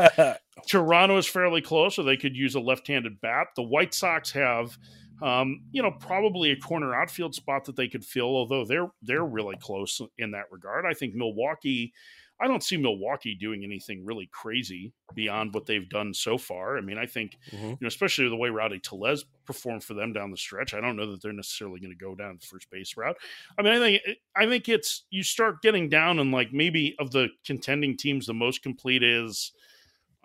Toronto 0.69 1.17
is 1.17 1.27
fairly 1.27 1.61
close, 1.61 1.97
or 1.97 2.03
they 2.03 2.17
could 2.17 2.35
use 2.35 2.53
a 2.53 2.59
left-handed 2.59 3.19
bat. 3.19 3.47
The 3.55 3.63
White 3.63 3.93
Sox 3.93 4.31
have. 4.31 4.77
Um, 5.19 5.61
you 5.71 5.81
know, 5.81 5.89
probably 5.89 6.51
a 6.51 6.55
corner 6.55 6.93
outfield 6.93 7.33
spot 7.33 7.65
that 7.65 7.75
they 7.75 7.87
could 7.87 8.05
fill, 8.05 8.35
although 8.35 8.65
they're 8.65 8.91
they're 9.01 9.25
really 9.25 9.55
close 9.59 9.99
in 10.19 10.29
that 10.31 10.43
regard. 10.51 10.85
I 10.85 10.93
think 10.93 11.15
Milwaukee 11.15 11.91
I 12.39 12.47
don't 12.47 12.63
see 12.63 12.77
Milwaukee 12.77 13.33
doing 13.33 13.63
anything 13.63 14.05
really 14.05 14.29
crazy 14.31 14.93
beyond 15.15 15.53
what 15.53 15.65
they've 15.65 15.89
done 15.89 16.13
so 16.13 16.37
far. 16.37 16.77
I 16.77 16.81
mean, 16.81 16.97
I 16.97 17.05
think, 17.05 17.37
mm-hmm. 17.51 17.69
you 17.69 17.77
know, 17.81 17.87
especially 17.87 18.29
the 18.29 18.35
way 18.35 18.49
Rowdy 18.49 18.79
Tellez 18.79 19.25
performed 19.45 19.83
for 19.83 19.95
them 19.95 20.13
down 20.13 20.29
the 20.29 20.37
stretch, 20.37 20.73
I 20.73 20.81
don't 20.81 20.95
know 20.95 21.09
that 21.11 21.21
they're 21.21 21.33
necessarily 21.33 21.79
going 21.79 21.91
to 21.91 21.97
go 21.97 22.13
down 22.13 22.37
the 22.39 22.45
first 22.45 22.69
base 22.69 22.95
route. 22.95 23.17
I 23.57 23.63
mean, 23.63 23.73
I 23.73 23.79
think 23.79 24.01
I 24.35 24.45
think 24.45 24.69
it's 24.69 25.05
you 25.09 25.23
start 25.23 25.61
getting 25.61 25.89
down 25.89 26.19
and 26.19 26.31
like 26.31 26.53
maybe 26.53 26.95
of 26.99 27.11
the 27.11 27.29
contending 27.45 27.97
teams, 27.97 28.27
the 28.27 28.33
most 28.33 28.61
complete 28.61 29.03
is 29.03 29.51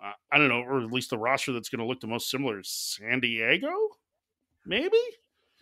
uh, 0.03 0.11
I 0.31 0.37
don't 0.37 0.49
know, 0.49 0.61
or 0.61 0.81
at 0.81 0.91
least 0.91 1.09
the 1.09 1.17
roster 1.17 1.53
that's 1.53 1.69
going 1.69 1.79
to 1.79 1.85
look 1.85 2.01
the 2.01 2.07
most 2.07 2.29
similar 2.29 2.59
is 2.59 2.69
San 2.69 3.21
Diego, 3.21 3.71
maybe. 4.65 4.97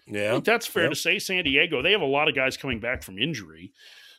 Yeah, 0.08 0.40
that's 0.44 0.66
fair 0.66 0.90
to 0.90 0.96
say. 0.96 1.20
San 1.20 1.44
Diego, 1.44 1.82
they 1.82 1.92
have 1.92 2.02
a 2.02 2.06
lot 2.06 2.28
of 2.28 2.36
guys 2.36 2.58
coming 2.58 2.80
back 2.80 3.04
from 3.04 3.20
injury. 3.20 3.72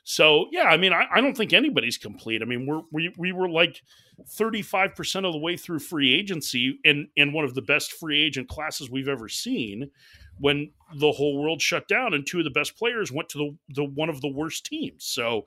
So 0.05 0.47
yeah, 0.51 0.65
I 0.65 0.77
mean, 0.77 0.93
I, 0.93 1.07
I 1.15 1.21
don't 1.21 1.37
think 1.37 1.53
anybody's 1.53 1.99
complete. 1.99 2.43
I 2.43 2.45
mean, 2.45 2.67
we're 2.67 2.83
we 2.91 3.15
we 3.17 3.33
were 3.33 3.49
like 3.49 3.83
thirty 4.29 4.63
five 4.63 4.95
percent 4.95 5.27
of 5.27 5.33
the 5.33 5.39
way 5.39 5.57
through 5.57 5.79
free 5.79 6.15
agency 6.15 6.79
in 6.85 7.09
in 7.17 7.33
one 7.33 7.45
of 7.45 7.55
the 7.55 7.63
best 7.63 7.93
free 7.93 8.23
agent 8.23 8.49
classes 8.49 8.91
we've 8.91 9.09
ever 9.09 9.29
seen 9.29 9.91
when 10.39 10.73
the 10.97 11.13
whole 11.13 11.41
world 11.41 11.63
shut 11.63 11.87
down 11.87 12.15
and 12.15 12.27
two 12.27 12.39
of 12.39 12.45
the 12.45 12.51
best 12.51 12.77
players 12.77 13.13
went 13.13 13.29
to 13.29 13.39
the 13.39 13.75
the 13.75 13.85
one 13.85 14.09
of 14.09 14.21
the 14.21 14.29
worst 14.29 14.67
teams. 14.67 15.05
So 15.05 15.47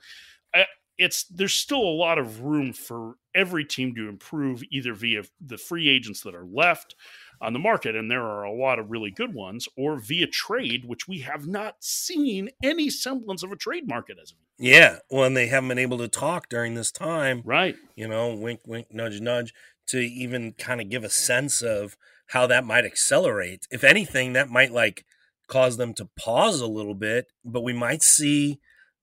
I, 0.53 0.65
it's 0.97 1.25
there's 1.25 1.53
still 1.53 1.81
a 1.81 1.99
lot 1.99 2.17
of 2.17 2.41
room 2.41 2.71
for 2.71 3.15
every 3.33 3.65
team 3.65 3.93
to 3.95 4.07
improve 4.07 4.63
either 4.71 4.93
via 4.93 5.23
the 5.45 5.57
free 5.57 5.89
agents 5.89 6.21
that 6.21 6.33
are 6.33 6.45
left 6.45 6.95
on 7.41 7.51
the 7.51 7.59
market, 7.59 7.95
and 7.95 8.09
there 8.09 8.23
are 8.23 8.43
a 8.43 8.53
lot 8.53 8.79
of 8.79 8.89
really 8.89 9.11
good 9.11 9.33
ones, 9.33 9.67
or 9.77 9.99
via 9.99 10.27
trade, 10.27 10.85
which 10.85 11.07
we 11.07 11.19
have 11.19 11.45
not 11.45 11.75
seen 11.83 12.49
any 12.63 12.89
semblance 12.89 13.43
of 13.43 13.51
a 13.51 13.57
trade 13.57 13.87
market 13.87 14.17
as 14.21 14.31
of. 14.31 14.37
Yeah, 14.57 14.99
well, 15.09 15.25
and 15.25 15.35
they 15.35 15.47
haven't 15.47 15.69
been 15.69 15.79
able 15.79 15.97
to 15.97 16.07
talk 16.07 16.49
during 16.49 16.75
this 16.75 16.91
time, 16.91 17.41
right? 17.43 17.75
You 17.95 18.07
know, 18.07 18.33
wink, 18.33 18.61
wink, 18.65 18.87
nudge, 18.91 19.19
nudge, 19.19 19.53
to 19.87 19.99
even 19.99 20.53
kind 20.53 20.81
of 20.81 20.89
give 20.89 21.03
a 21.03 21.09
sense 21.09 21.61
of 21.61 21.97
how 22.27 22.47
that 22.47 22.65
might 22.65 22.85
accelerate. 22.85 23.67
If 23.69 23.83
anything, 23.83 24.33
that 24.33 24.49
might 24.49 24.71
like 24.71 25.05
cause 25.47 25.77
them 25.77 25.93
to 25.95 26.09
pause 26.17 26.61
a 26.61 26.67
little 26.67 26.95
bit, 26.95 27.27
but 27.43 27.63
we 27.63 27.73
might 27.73 28.01
see 28.01 28.59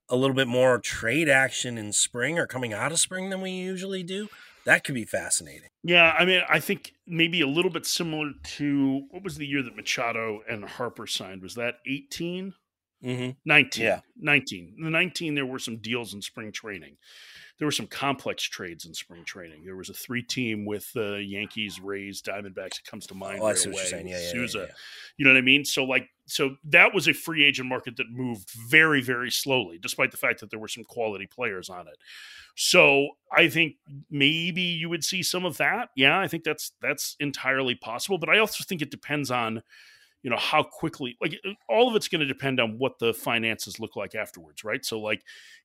a 0.09 0.17
little 0.17 0.35
bit 0.35 0.49
more 0.49 0.79
trade 0.79 1.29
action 1.29 1.79
in 1.79 1.93
spring 1.93 2.39
or 2.39 2.47
coming 2.47 2.73
out 2.73 2.93
of 2.93 2.99
spring 2.99 3.31
than 3.31 3.41
we 3.41 3.51
usually 3.51 4.03
do, 4.03 4.29
that 4.65 4.85
could 4.85 4.95
be 4.95 5.05
fascinating. 5.05 5.69
Yeah, 5.83 6.15
I 6.19 6.25
mean, 6.25 6.43
I 6.49 6.61
think 6.61 6.95
maybe 7.07 7.41
a 7.41 7.47
little 7.47 7.71
bit 7.71 7.87
similar 7.87 8.33
to 8.43 9.07
what 9.11 9.25
was 9.25 9.37
the 9.37 9.47
year 9.47 9.63
that 9.63 9.77
Machado 9.77 10.43
and 10.49 10.65
Harper 10.65 11.07
signed? 11.07 11.43
Was 11.43 11.55
that 11.55 11.77
18? 11.87 12.55
Mm-hmm. 13.05 13.31
19. 13.45 13.85
Yeah. 13.85 14.01
19. 14.21 14.75
In 14.79 14.85
the 14.85 14.91
19, 14.91 15.35
there 15.35 15.47
were 15.47 15.59
some 15.59 15.79
deals 15.79 16.15
in 16.15 16.23
spring 16.23 16.53
training. 16.53 16.97
There 17.59 17.67
were 17.67 17.73
some 17.73 17.87
complex 17.87 18.43
trades 18.45 18.87
in 18.87 18.95
spring 18.95 19.25
training. 19.25 19.65
There 19.65 19.77
was 19.77 19.89
a 19.91 19.95
three 19.95 20.23
team 20.23 20.65
with 20.65 20.93
the 20.95 21.15
uh, 21.15 21.19
Yankees, 21.19 21.81
Rays, 21.81 22.21
Diamondbacks. 22.23 22.79
It 22.79 22.85
comes 22.89 23.07
to 23.09 23.15
mind 23.15 23.41
Oh, 23.41 23.47
right 23.49 23.57
see 23.57 23.71
what 23.71 23.89
you're 23.91 24.01
away. 24.01 24.11
yeah, 24.11 24.31
Souza. 24.33 24.59
yeah, 24.59 24.65
yeah. 24.65 24.73
You 25.17 25.25
know 25.27 25.33
what 25.33 25.39
I 25.39 25.43
mean? 25.43 25.65
So 25.65 25.85
like 25.85 26.09
so 26.27 26.57
that 26.65 26.95
was 26.95 27.07
a 27.09 27.13
free 27.13 27.45
agent 27.45 27.69
market 27.69 27.97
that 27.97 28.07
moved 28.11 28.51
very 28.69 29.01
very 29.03 29.31
slowly 29.31 29.79
despite 29.81 30.11
the 30.13 30.17
fact 30.17 30.41
that 30.41 30.51
there 30.51 30.59
were 30.59 30.69
some 30.69 30.83
quality 30.85 31.27
players 31.27 31.69
on 31.69 31.87
it. 31.87 31.99
So 32.57 33.09
I 33.31 33.49
think 33.49 33.75
maybe 34.11 34.63
you 34.63 34.89
would 34.89 35.05
see 35.05 35.23
some 35.23 35.45
of 35.45 35.57
that. 35.59 35.91
Yeah, 35.95 36.19
I 36.19 36.27
think 36.29 36.45
that's 36.45 36.73
that's 36.81 37.17
entirely 37.21 37.75
possible, 37.75 38.19
but 38.19 38.29
I 38.29 38.39
also 38.39 38.65
think 38.65 38.83
it 38.83 38.91
depends 38.91 39.31
on 39.31 39.63
you 40.23 40.31
know 40.31 40.37
how 40.37 40.63
quickly 40.63 41.17
like 41.21 41.35
uh, 41.47 41.51
all 41.69 41.89
of 41.89 41.97
it's 41.97 42.09
going 42.09 42.21
to 42.21 42.27
depend 42.27 42.61
on 42.61 42.79
what 42.79 42.99
the 42.99 43.13
finances 43.13 43.81
look 43.81 43.97
like 43.97 44.15
afterwards, 44.15 44.63
right? 44.65 44.85
So 44.85 45.01
like 45.01 45.23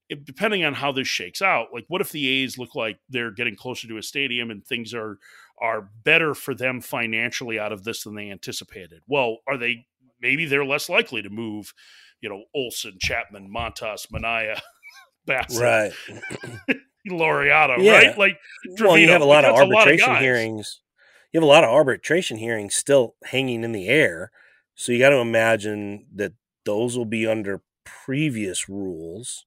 if, 0.10 0.24
depending 0.26 0.64
on 0.66 0.74
how 0.74 0.91
this 0.91 1.08
shakes 1.08 1.41
out, 1.41 1.68
like 1.74 1.86
what 1.88 2.01
if 2.01 2.12
the 2.12 2.28
A's 2.28 2.58
look 2.58 2.76
like 2.76 2.99
they're 3.10 3.32
getting 3.32 3.55
closer 3.55 3.88
to 3.88 3.97
a 3.97 4.03
stadium 4.03 4.49
and 4.51 4.66
things 4.66 4.93
are 4.93 5.18
are 5.62 5.89
better 6.03 6.34
for 6.34 6.53
them 6.55 6.82
financially 6.82 7.60
out 7.60 7.72
of 7.72 7.84
this 7.84 8.03
than 8.03 8.16
they 8.16 8.30
anticipated? 8.32 9.01
Well, 9.08 9.38
are 9.47 9.58
they 9.58 9.86
maybe 10.22 10.45
they're 10.45 10.66
less 10.66 10.89
likely 10.89 11.22
to 11.22 11.30
move, 11.30 11.74
you 12.22 12.30
know, 12.30 12.43
Olson, 12.55 12.97
Chapman, 12.99 13.51
Montas, 13.53 14.08
Manaea 14.12 14.60
Bassitt, 15.28 15.62
Right. 15.62 15.93
Laureano, 17.10 17.78
Yeah. 17.80 17.91
right? 17.91 18.18
Like 18.18 18.38
well, 18.80 18.97
you 18.97 19.10
have 19.10 19.22
a 19.22 19.26
lot 19.26 19.45
of 19.45 19.55
that's 19.55 19.62
a 19.62 19.66
lot 19.66 19.88
of 19.88 19.88
arbitration 19.88 20.16
hearings. 20.18 20.82
You 21.32 21.39
have 21.41 21.43
a 21.47 21.51
lot 21.51 21.64
of 21.64 21.70
arbitration 21.70 22.38
hearings 22.38 22.76
still 22.76 23.16
hanging 23.26 23.64
in 23.64 23.72
the 23.72 23.88
air. 23.88 24.32
So 24.78 24.91
you 24.91 24.99
got 24.99 25.09
to 25.09 25.17
imagine 25.17 26.05
that 26.15 26.34
those 26.63 26.95
will 26.97 27.05
be 27.05 27.25
under 27.25 27.61
previous 27.84 28.69
rules. 28.69 29.45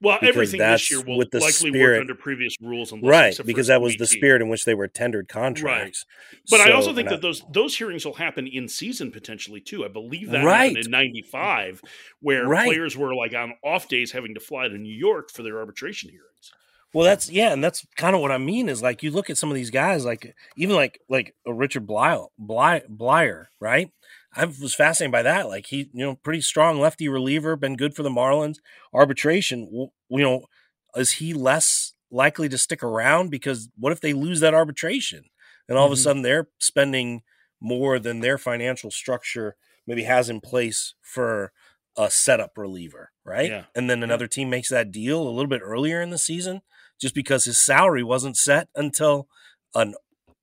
well, 0.00 0.18
everything 0.22 0.58
this 0.58 0.90
year 0.90 1.02
will 1.02 1.18
with 1.18 1.30
the 1.30 1.38
likely 1.40 1.52
spirit- 1.70 1.96
work 1.96 2.00
under 2.00 2.14
previous 2.14 2.56
rules, 2.62 2.90
right. 3.02 3.38
Because 3.44 3.66
that 3.66 3.82
was 3.82 3.96
the 3.96 4.06
spirit 4.06 4.40
in 4.40 4.48
which 4.48 4.64
they 4.64 4.72
were 4.72 4.88
tendered 4.88 5.28
contracts. 5.28 6.06
But 6.50 6.62
I 6.62 6.72
also 6.72 6.94
think 6.94 7.10
that 7.10 7.20
those 7.20 7.42
those 7.52 7.76
hearings 7.76 8.06
will 8.06 8.14
happen 8.14 8.46
in 8.46 8.68
season 8.68 9.10
potentially 9.12 9.60
too. 9.60 9.84
I 9.84 9.88
believe 9.88 10.30
that 10.30 10.42
Right. 10.44 10.68
happened 10.70 10.86
in 10.86 10.90
'95, 10.90 11.82
where 12.20 12.46
Right. 12.46 12.64
players 12.64 12.96
were 12.96 13.14
like 13.14 13.34
on 13.34 13.52
off 13.62 13.86
days 13.88 14.12
having 14.12 14.32
to 14.34 14.40
fly 14.40 14.66
to 14.66 14.78
New 14.78 14.94
York 14.94 15.30
for 15.30 15.42
their 15.42 15.58
arbitration 15.58 16.08
hearings. 16.08 16.52
Well, 16.94 17.04
that's 17.04 17.30
yeah, 17.30 17.52
and 17.52 17.62
that's 17.62 17.86
kind 17.96 18.16
of 18.16 18.22
what 18.22 18.32
I 18.32 18.38
mean 18.38 18.68
is 18.70 18.82
like 18.82 19.02
you 19.02 19.10
look 19.10 19.28
at 19.28 19.36
some 19.36 19.50
of 19.50 19.54
these 19.54 19.70
guys, 19.70 20.06
like 20.06 20.34
even 20.56 20.74
like 20.74 21.00
like 21.10 21.34
a 21.46 21.52
Richard 21.52 21.86
Bleier, 21.86 22.28
Bly, 22.38 22.80
Bleier, 22.88 23.46
right? 23.60 23.90
I 24.32 24.44
was 24.44 24.74
fascinated 24.74 25.12
by 25.12 25.22
that. 25.22 25.48
Like 25.48 25.66
he, 25.66 25.90
you 25.92 26.04
know, 26.04 26.14
pretty 26.16 26.40
strong 26.40 26.78
lefty 26.80 27.08
reliever, 27.08 27.56
been 27.56 27.76
good 27.76 27.94
for 27.94 28.02
the 28.02 28.10
Marlins. 28.10 28.58
Arbitration, 28.94 29.68
you 29.72 29.90
know, 30.22 30.46
is 30.94 31.12
he 31.12 31.34
less 31.34 31.94
likely 32.10 32.48
to 32.48 32.58
stick 32.58 32.82
around 32.82 33.30
because 33.30 33.68
what 33.76 33.92
if 33.92 34.00
they 34.00 34.12
lose 34.12 34.40
that 34.40 34.54
arbitration 34.54 35.24
and 35.68 35.78
all 35.78 35.86
of 35.86 35.92
a 35.92 35.96
Mhm. 35.96 35.98
sudden 36.02 36.22
they're 36.22 36.48
spending 36.58 37.22
more 37.60 37.98
than 37.98 38.20
their 38.20 38.38
financial 38.38 38.90
structure 38.90 39.56
maybe 39.86 40.04
has 40.04 40.28
in 40.28 40.40
place 40.40 40.94
for 41.02 41.52
a 41.96 42.10
setup 42.10 42.56
reliever, 42.56 43.12
right? 43.24 43.50
Yeah. 43.50 43.64
And 43.74 43.90
then 43.90 44.02
another 44.02 44.26
team 44.26 44.48
makes 44.50 44.68
that 44.70 44.90
deal 44.92 45.22
a 45.22 45.30
little 45.30 45.48
bit 45.48 45.60
earlier 45.62 46.00
in 46.00 46.10
the 46.10 46.18
season 46.18 46.62
just 47.00 47.14
because 47.14 47.44
his 47.44 47.58
salary 47.58 48.02
wasn't 48.02 48.36
set 48.36 48.68
until 48.74 49.28
an 49.74 49.94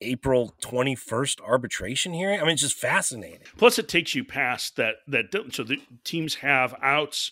April 0.01 0.55
21st 0.61 1.41
arbitration 1.41 2.13
hearing. 2.13 2.39
I 2.39 2.43
mean, 2.43 2.53
it's 2.53 2.61
just 2.61 2.77
fascinating. 2.77 3.39
Plus, 3.57 3.79
it 3.79 3.87
takes 3.87 4.13
you 4.15 4.23
past 4.23 4.75
that 4.75 4.95
that 5.07 5.25
so 5.51 5.63
the 5.63 5.77
teams 6.03 6.35
have 6.35 6.75
outs 6.81 7.31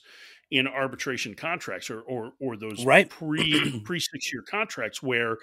in 0.51 0.67
arbitration 0.67 1.35
contracts 1.35 1.89
or 1.89 2.01
or, 2.01 2.33
or 2.39 2.57
those 2.57 2.85
Right. 2.85 3.09
pre 3.09 3.81
pre 3.85 3.99
six 3.99 4.31
year 4.33 4.43
contracts 4.49 5.01
where 5.01 5.37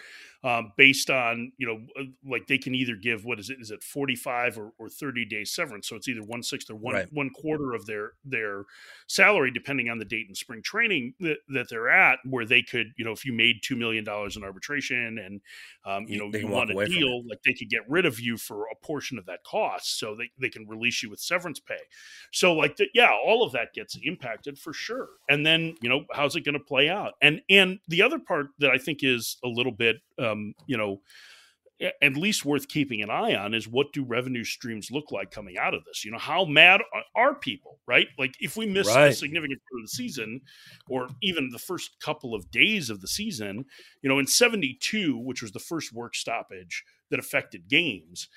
um, 0.44 0.72
based 0.76 1.08
on 1.10 1.52
you 1.58 1.66
know 1.66 1.80
uh, 2.00 2.04
like 2.24 2.46
they 2.48 2.58
can 2.58 2.74
either 2.74 2.96
give 2.96 3.24
what 3.24 3.38
is 3.38 3.48
it 3.50 3.58
is 3.60 3.70
it 3.70 3.82
forty 3.82 4.16
five 4.16 4.58
or, 4.58 4.72
or 4.78 4.88
thirty 4.88 5.24
days 5.24 5.52
severance 5.54 5.88
so 5.88 5.94
it's 5.96 6.08
either 6.08 6.22
one 6.22 6.42
sixth 6.42 6.68
or 6.70 6.74
one 6.76 6.94
Right. 6.94 7.12
one 7.12 7.30
quarter 7.30 7.74
of 7.74 7.86
their 7.86 8.12
their 8.24 8.64
salary 9.06 9.50
depending 9.50 9.88
on 9.88 9.98
the 9.98 10.04
date 10.04 10.26
in 10.28 10.34
spring 10.34 10.60
training 10.62 11.14
that, 11.20 11.38
that 11.48 11.68
they're 11.68 11.88
at 11.88 12.18
where 12.24 12.44
they 12.44 12.62
could 12.62 12.88
you 12.96 13.04
know 13.04 13.12
if 13.12 13.24
you 13.24 13.32
made 13.32 13.56
two 13.62 13.76
million 13.76 14.04
dollars 14.04 14.36
in 14.36 14.42
arbitration 14.44 15.18
and 15.18 15.40
um, 15.84 16.04
you 16.08 16.14
You- 16.14 16.18
know 16.18 16.30
they 16.30 16.40
you 16.40 16.48
want 16.48 16.70
a 16.70 16.74
away 16.74 16.86
from 16.86 16.94
it. 16.94 16.98
deal 16.98 17.26
like 17.28 17.42
they 17.44 17.54
could 17.54 17.68
get 17.70 17.88
rid 17.88 18.04
of 18.06 18.18
you 18.18 18.36
for 18.36 18.64
a 18.66 18.74
portion 18.84 19.18
of 19.18 19.26
that 19.26 19.44
cost 19.44 19.98
so 19.98 20.14
they, 20.16 20.30
they 20.38 20.48
can 20.48 20.66
release 20.66 21.02
you 21.02 21.10
with 21.10 21.20
severance 21.20 21.60
pay 21.60 21.78
so 22.32 22.52
like 22.54 22.76
the, 22.76 22.86
yeah 22.94 23.10
all 23.12 23.44
of 23.44 23.52
that 23.52 23.72
gets 23.74 23.96
impacted 24.02 24.58
for 24.58 24.72
sure 24.72 25.08
and 25.28 25.44
then 25.46 25.74
you 25.82 25.88
know 25.88 26.04
how's 26.12 26.34
it 26.36 26.40
going 26.44 26.52
to 26.58 26.60
play 26.64 26.88
out 26.88 27.14
and 27.22 27.40
and 27.48 27.78
the 27.88 28.02
other 28.02 28.18
part 28.18 28.46
that 28.58 28.70
i 28.70 28.78
think 28.78 29.00
is 29.02 29.36
a 29.44 29.48
little 29.48 29.72
bit 29.72 29.96
um 30.22 30.54
you 30.66 30.76
know 30.76 31.00
at 32.00 32.16
least 32.16 32.44
worth 32.44 32.68
keeping 32.68 33.02
an 33.02 33.10
eye 33.10 33.34
on 33.34 33.54
is 33.54 33.66
what 33.66 33.92
do 33.92 34.04
revenue 34.04 34.44
streams 34.44 34.92
look 34.92 35.10
like 35.10 35.32
coming 35.32 35.58
out 35.58 35.74
of 35.74 35.84
this? 35.84 36.04
You 36.04 36.12
know 36.12 36.18
how 36.18 36.44
mad 36.44 36.80
are, 36.94 37.02
are 37.30 37.34
people 37.34 37.80
right? 37.86 38.06
Like 38.18 38.34
if 38.40 38.56
we 38.56 38.66
miss 38.66 38.88
a 38.88 39.12
significant 39.12 39.60
part 39.70 39.80
of 39.80 39.84
the 39.84 39.88
season 39.88 40.40
or 40.88 41.08
even 41.22 41.50
the 41.50 41.58
first 41.58 41.98
couple 42.00 42.34
of 42.34 42.50
days 42.50 42.90
of 42.90 43.00
the 43.00 43.08
season 43.08 43.64
you 44.02 44.08
know 44.08 44.18
in 44.18 44.26
72 44.26 45.18
which 45.18 45.42
was 45.42 45.52
the 45.52 45.58
first 45.58 45.92
work 45.92 46.14
stoppage 46.14 46.84
that 47.10 47.18
affected 47.18 47.68
games 47.68 48.28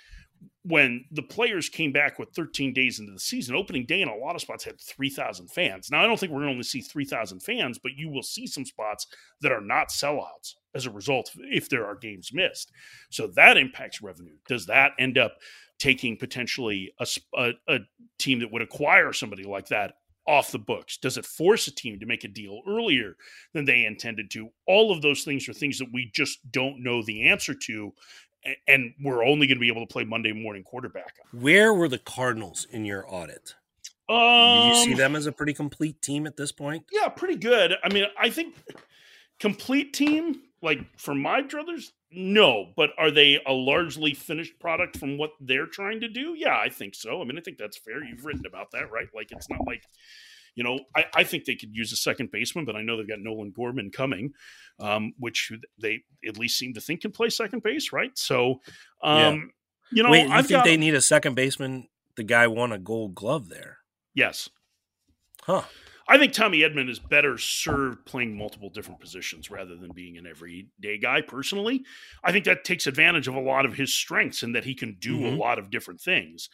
when 0.64 1.06
the 1.12 1.22
players 1.22 1.70
came 1.70 1.92
back 1.92 2.18
with 2.18 2.30
13 2.36 2.74
days 2.74 3.00
into 3.00 3.12
the 3.12 3.20
season, 3.20 3.56
opening 3.56 3.86
day 3.86 4.02
in 4.02 4.08
a 4.08 4.16
lot 4.16 4.36
of 4.36 4.42
spots 4.42 4.64
had 4.64 4.80
3,000 4.82 5.48
fans. 5.48 5.90
Now, 5.92 6.04
I 6.04 6.08
don't 6.08 6.20
think 6.20 6.32
we're 6.32 6.40
going 6.40 6.48
to 6.48 6.54
only 6.54 6.64
see 6.64 6.82
3,000 6.82 7.40
fans, 7.40 7.80
but 7.82 7.94
you 7.96 8.10
will 8.10 8.24
see 8.24 8.48
some 8.48 8.66
spots 8.66 9.08
that 9.42 9.52
are 9.52 9.62
not 9.62 9.90
sellouts 9.90 10.56
as 10.76 10.86
a 10.86 10.92
result 10.92 11.32
if 11.38 11.70
there 11.70 11.86
are 11.86 11.96
games 11.96 12.32
missed. 12.34 12.72
So 13.10 13.28
that 13.36 13.58
impacts 13.58 14.02
revenue. 14.02 14.36
Does 14.48 14.66
that 14.68 14.92
end 15.00 15.18
up 15.18 15.38
taking 15.80 16.18
potentially 16.18 16.94
a, 17.00 17.08
a, 17.36 17.52
a 17.68 17.80
team 18.20 18.40
that 18.40 18.52
would 18.52 18.62
acquire 18.62 19.14
somebody 19.14 19.44
like 19.44 19.68
that 19.70 19.96
off 20.28 20.52
the 20.52 20.60
books? 20.60 20.98
Does 20.98 21.18
it 21.18 21.26
force 21.26 21.68
a 21.68 21.74
team 21.74 22.00
to 22.00 22.06
make 22.06 22.24
a 22.24 22.28
deal 22.28 22.62
earlier 22.68 23.16
than 23.54 23.66
they 23.66 23.86
intended 23.86 24.30
to? 24.32 24.50
All 24.68 24.92
of 24.92 25.02
those 25.02 25.24
things 25.24 25.48
are 25.48 25.54
things 25.54 25.80
that 25.80 25.92
we 25.94 26.12
just 26.14 26.40
don't 26.52 26.84
know 26.84 27.02
the 27.04 27.30
answer 27.30 27.54
to. 27.54 27.94
And 28.68 28.94
we're 29.02 29.26
only 29.26 29.48
going 29.48 29.58
to 29.58 29.62
be 29.62 29.70
able 29.70 29.86
to 29.86 29.92
play 29.92 30.04
Monday 30.04 30.32
morning 30.32 30.64
quarterback. 30.64 31.16
Where 31.32 31.74
were 31.74 31.88
the 31.88 31.98
Cardinals 31.98 32.68
in 32.70 32.86
your 32.86 33.04
audit? 33.08 33.56
Um, 34.08 34.18
Do 34.18 34.68
you 34.68 34.84
see 34.84 34.94
them 34.94 35.16
as 35.16 35.26
a 35.26 35.32
pretty 35.32 35.54
complete 35.54 36.00
team 36.02 36.28
at 36.28 36.38
this 36.38 36.52
point? 36.52 36.86
Yeah, 36.92 37.08
pretty 37.10 37.38
good. 37.38 37.74
I 37.84 37.92
mean, 37.92 38.06
I 38.20 38.30
think 38.30 38.56
complete 39.40 39.94
team, 39.94 40.42
like 40.66 40.80
for 40.98 41.16
my 41.16 41.42
druthers, 41.42 41.92
no. 42.12 42.74
But 42.76 42.90
are 42.98 43.12
they 43.12 43.40
a 43.46 43.54
largely 43.54 44.14
finished 44.14 44.60
product 44.60 44.98
from 44.98 45.18
what 45.18 45.30
they're 45.40 45.68
trying 45.68 46.02
to 46.02 46.10
do? 46.10 46.34
Yeah, 46.36 46.58
I 46.58 46.70
think 46.70 46.96
so. 46.96 47.22
I 47.22 47.26
mean, 47.26 47.38
I 47.38 47.42
think 47.42 47.58
that's 47.58 47.78
fair. 47.78 48.04
You've 48.04 48.26
written 48.26 48.46
about 48.46 48.72
that, 48.72 48.92
right? 48.92 49.08
Like, 49.16 49.32
it's 49.32 49.50
not 49.50 49.62
like, 49.66 49.84
you 50.56 50.64
know, 50.64 50.80
I, 50.96 51.06
I 51.16 51.24
think 51.24 51.46
they 51.46 51.56
could 51.56 51.76
use 51.76 51.94
a 51.94 51.96
second 51.96 52.32
baseman, 52.32 52.66
but 52.66 52.76
I 52.76 52.82
know 52.82 52.98
they've 52.98 53.08
got 53.08 53.20
Nolan 53.20 53.52
Gorman 53.56 53.92
coming, 53.92 54.34
um, 54.80 55.14
which 55.20 55.52
they 55.82 56.04
at 56.28 56.38
least 56.38 56.58
seem 56.58 56.74
to 56.74 56.82
think 56.82 57.02
can 57.02 57.12
play 57.12 57.30
second 57.30 57.62
base, 57.64 57.94
right? 57.94 58.18
So, 58.18 58.62
um, 59.04 59.52
you 59.92 60.02
know, 60.04 60.10
Wait, 60.10 60.30
I've 60.30 60.48
think 60.48 60.58
got, 60.58 60.66
they 60.66 60.78
need 60.78 60.96
a 60.96 61.02
second 61.02 61.36
baseman? 61.36 61.88
The 62.18 62.24
guy 62.24 62.48
won 62.48 62.72
a 62.72 62.80
gold 62.80 63.14
glove 63.16 63.50
there. 63.50 63.78
yes. 64.14 64.50
Huh. 65.44 65.62
I 66.08 66.18
think 66.20 66.34
Tommy 66.34 66.60
Edman 66.60 66.90
is 66.90 67.00
better 67.00 67.38
served 67.38 68.06
playing 68.06 68.38
multiple 68.38 68.70
different 68.70 69.00
positions 69.00 69.50
rather 69.50 69.76
than 69.76 69.92
being 69.94 70.18
an 70.18 70.28
everyday 70.28 70.98
guy. 71.00 71.22
Personally, 71.22 71.84
I 72.24 72.32
think 72.32 72.46
that 72.46 72.64
takes 72.64 72.86
advantage 72.86 73.28
of 73.28 73.36
a 73.36 73.40
lot 73.42 73.66
of 73.66 73.74
his 73.74 73.94
strengths 73.94 74.44
and 74.44 74.54
that 74.56 74.66
he 74.66 74.76
can 74.76 74.98
do 75.00 75.26
a 75.26 75.32
Mhm. 75.32 75.38
lot 75.38 75.58
of 75.58 75.72
different 75.72 76.00
things. 76.02 76.50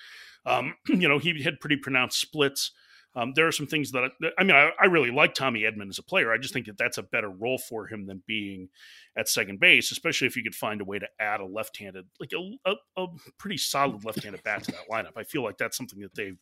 Um, 0.45 0.75
you 0.87 1.07
know, 1.09 1.19
he 1.19 1.43
had 1.43 1.59
pretty 1.59 1.77
pronounced 1.77 2.19
splits. 2.19 2.71
Um, 3.13 3.33
there 3.35 3.45
are 3.45 3.51
some 3.51 3.67
things 3.67 3.91
that 3.91 4.05
I, 4.05 4.09
I 4.37 4.43
mean, 4.45 4.55
I, 4.55 4.71
I 4.79 4.85
really 4.85 5.11
like 5.11 5.33
Tommy 5.33 5.63
Edman 5.63 5.89
as 5.89 5.99
a 5.99 6.03
player. 6.03 6.31
I 6.31 6.37
just 6.37 6.53
think 6.53 6.67
that 6.67 6.77
that's 6.77 6.97
a 6.97 7.03
better 7.03 7.29
role 7.29 7.57
for 7.57 7.85
him 7.87 8.05
than 8.05 8.23
being 8.25 8.69
at 9.17 9.27
second 9.27 9.59
base, 9.59 9.91
especially 9.91 10.27
if 10.27 10.37
you 10.37 10.43
could 10.43 10.55
find 10.55 10.79
a 10.79 10.85
way 10.85 10.97
to 10.97 11.09
add 11.19 11.41
a 11.41 11.45
left-handed, 11.45 12.05
like 12.21 12.31
a, 12.31 12.51
a, 12.65 12.75
a 12.95 13.07
pretty 13.37 13.57
solid 13.57 14.05
left-handed 14.05 14.41
bat 14.43 14.63
to 14.63 14.71
that 14.71 14.87
lineup. 14.89 15.17
I 15.17 15.23
feel 15.23 15.43
like 15.43 15.57
that's 15.57 15.75
something 15.75 15.99
that 15.99 16.15
they've 16.15 16.37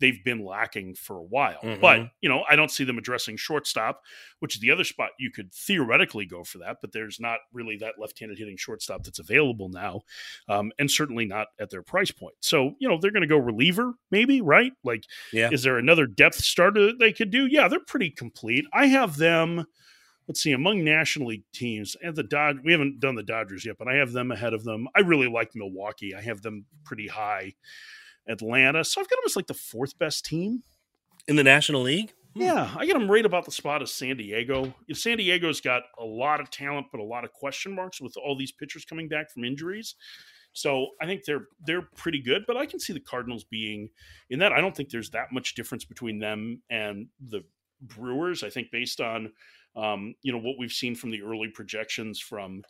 they've 0.00 0.22
been 0.24 0.44
lacking 0.44 0.94
for 0.94 1.18
a 1.18 1.22
while. 1.24 1.60
Mhm. 1.62 1.80
But, 1.80 2.10
you 2.20 2.28
know, 2.28 2.44
I 2.48 2.56
don't 2.56 2.70
see 2.70 2.84
them 2.84 2.98
addressing 2.98 3.36
shortstop, 3.36 4.02
which 4.38 4.54
is 4.54 4.60
the 4.60 4.70
other 4.70 4.84
spot 4.84 5.10
you 5.18 5.30
could 5.30 5.52
theoretically 5.52 6.24
go 6.26 6.44
for 6.44 6.58
that, 6.58 6.76
but 6.80 6.92
there's 6.92 7.18
not 7.18 7.40
really 7.52 7.76
that 7.78 7.94
left 7.98 8.18
handed 8.18 8.38
hitting 8.38 8.56
shortstop 8.56 9.02
that's 9.02 9.18
available 9.18 9.68
now, 9.68 10.02
um, 10.48 10.70
and 10.78 10.90
certainly 10.90 11.24
not 11.26 11.48
at 11.58 11.70
their 11.70 11.82
price 11.82 12.10
point. 12.10 12.36
So, 12.40 12.74
you 12.78 12.88
know, 12.88 12.98
they're 13.00 13.10
going 13.10 13.22
to 13.22 13.26
go 13.26 13.38
reliever, 13.38 13.94
maybe, 14.10 14.40
right? 14.40 14.72
Like, 14.84 15.04
Yeah. 15.32 15.50
is 15.52 15.62
there 15.62 15.78
another 15.78 16.06
depth 16.06 16.36
starter 16.36 16.86
that 16.86 16.98
they 16.98 17.12
could 17.12 17.30
do? 17.30 17.46
Yeah, 17.46 17.68
they're 17.68 17.80
pretty 17.80 18.10
complete. 18.10 18.64
I 18.72 18.86
have 18.86 19.16
them. 19.16 19.66
Let's 20.28 20.42
see, 20.42 20.52
among 20.52 20.84
National 20.84 21.28
League 21.28 21.44
teams, 21.54 21.96
and 22.02 22.14
the 22.14 22.22
Dodge, 22.22 22.58
we 22.62 22.70
haven't 22.72 23.00
done 23.00 23.14
the 23.14 23.22
Dodgers 23.22 23.64
yet, 23.64 23.76
but 23.78 23.88
I 23.88 23.94
have 23.94 24.12
them 24.12 24.30
ahead 24.30 24.52
of 24.52 24.62
them. 24.62 24.86
I 24.94 25.00
really 25.00 25.26
like 25.26 25.52
Milwaukee. 25.54 26.14
I 26.14 26.20
have 26.20 26.42
them 26.42 26.66
pretty 26.84 27.06
high. 27.06 27.54
Atlanta, 28.28 28.84
so 28.84 29.00
I've 29.00 29.08
got 29.08 29.16
them 29.16 29.24
as 29.26 29.36
like 29.36 29.46
the 29.46 29.54
fourth 29.54 29.98
best 29.98 30.24
team. 30.24 30.62
In 31.26 31.36
the 31.36 31.44
National 31.44 31.82
League? 31.82 32.12
Hmm. 32.34 32.42
Yeah, 32.42 32.70
I 32.76 32.86
got 32.86 32.94
them 32.94 33.10
right 33.10 33.24
about 33.24 33.44
the 33.44 33.50
spot 33.50 33.82
of 33.82 33.88
San 33.88 34.16
Diego. 34.16 34.74
If 34.86 34.98
San 34.98 35.18
Diego's 35.18 35.60
got 35.60 35.82
a 35.98 36.04
lot 36.04 36.40
of 36.40 36.50
talent, 36.50 36.86
but 36.90 37.00
a 37.00 37.04
lot 37.04 37.24
of 37.24 37.32
question 37.32 37.74
marks 37.74 38.00
with 38.00 38.16
all 38.16 38.36
these 38.36 38.52
pitchers 38.52 38.84
coming 38.84 39.08
back 39.08 39.30
from 39.30 39.44
injuries. 39.44 39.94
So 40.52 40.88
I 41.00 41.06
think 41.06 41.24
they're 41.24 41.46
they're 41.64 41.88
pretty 41.96 42.20
good, 42.20 42.44
but 42.46 42.56
I 42.56 42.66
can 42.66 42.80
see 42.80 42.92
the 42.92 43.00
Cardinals 43.00 43.44
being 43.44 43.90
in 44.30 44.38
that. 44.40 44.52
I 44.52 44.60
don't 44.60 44.74
think 44.74 44.90
there's 44.90 45.10
that 45.10 45.32
much 45.32 45.54
difference 45.54 45.84
between 45.84 46.18
them 46.18 46.62
and 46.70 47.08
the 47.20 47.44
Brewers. 47.80 48.42
I 48.42 48.50
think 48.50 48.70
based 48.72 49.00
on 49.00 49.32
um, 49.76 50.14
you 50.22 50.32
know 50.32 50.38
what 50.38 50.56
we've 50.58 50.72
seen 50.72 50.94
from 50.94 51.10
the 51.10 51.22
early 51.22 51.48
projections 51.48 52.18
from 52.18 52.62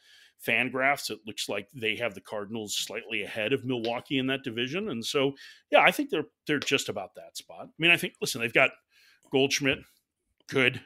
Fangraphs, 0.46 1.10
it 1.10 1.18
looks 1.26 1.48
like 1.48 1.68
they 1.74 1.96
have 1.96 2.14
the 2.14 2.20
Cardinals 2.20 2.76
slightly 2.76 3.22
ahead 3.22 3.52
of 3.52 3.64
Milwaukee 3.64 4.18
in 4.18 4.26
that 4.28 4.44
division, 4.44 4.88
and 4.88 5.04
so 5.04 5.32
yeah, 5.70 5.80
I 5.80 5.90
think 5.90 6.10
they're 6.10 6.26
they're 6.46 6.58
just 6.58 6.88
about 6.88 7.14
that 7.16 7.36
spot. 7.36 7.66
I 7.66 7.72
mean, 7.78 7.90
I 7.90 7.96
think 7.96 8.14
listen, 8.20 8.40
they've 8.40 8.52
got 8.52 8.70
Goldschmidt, 9.30 9.78
good. 10.48 10.80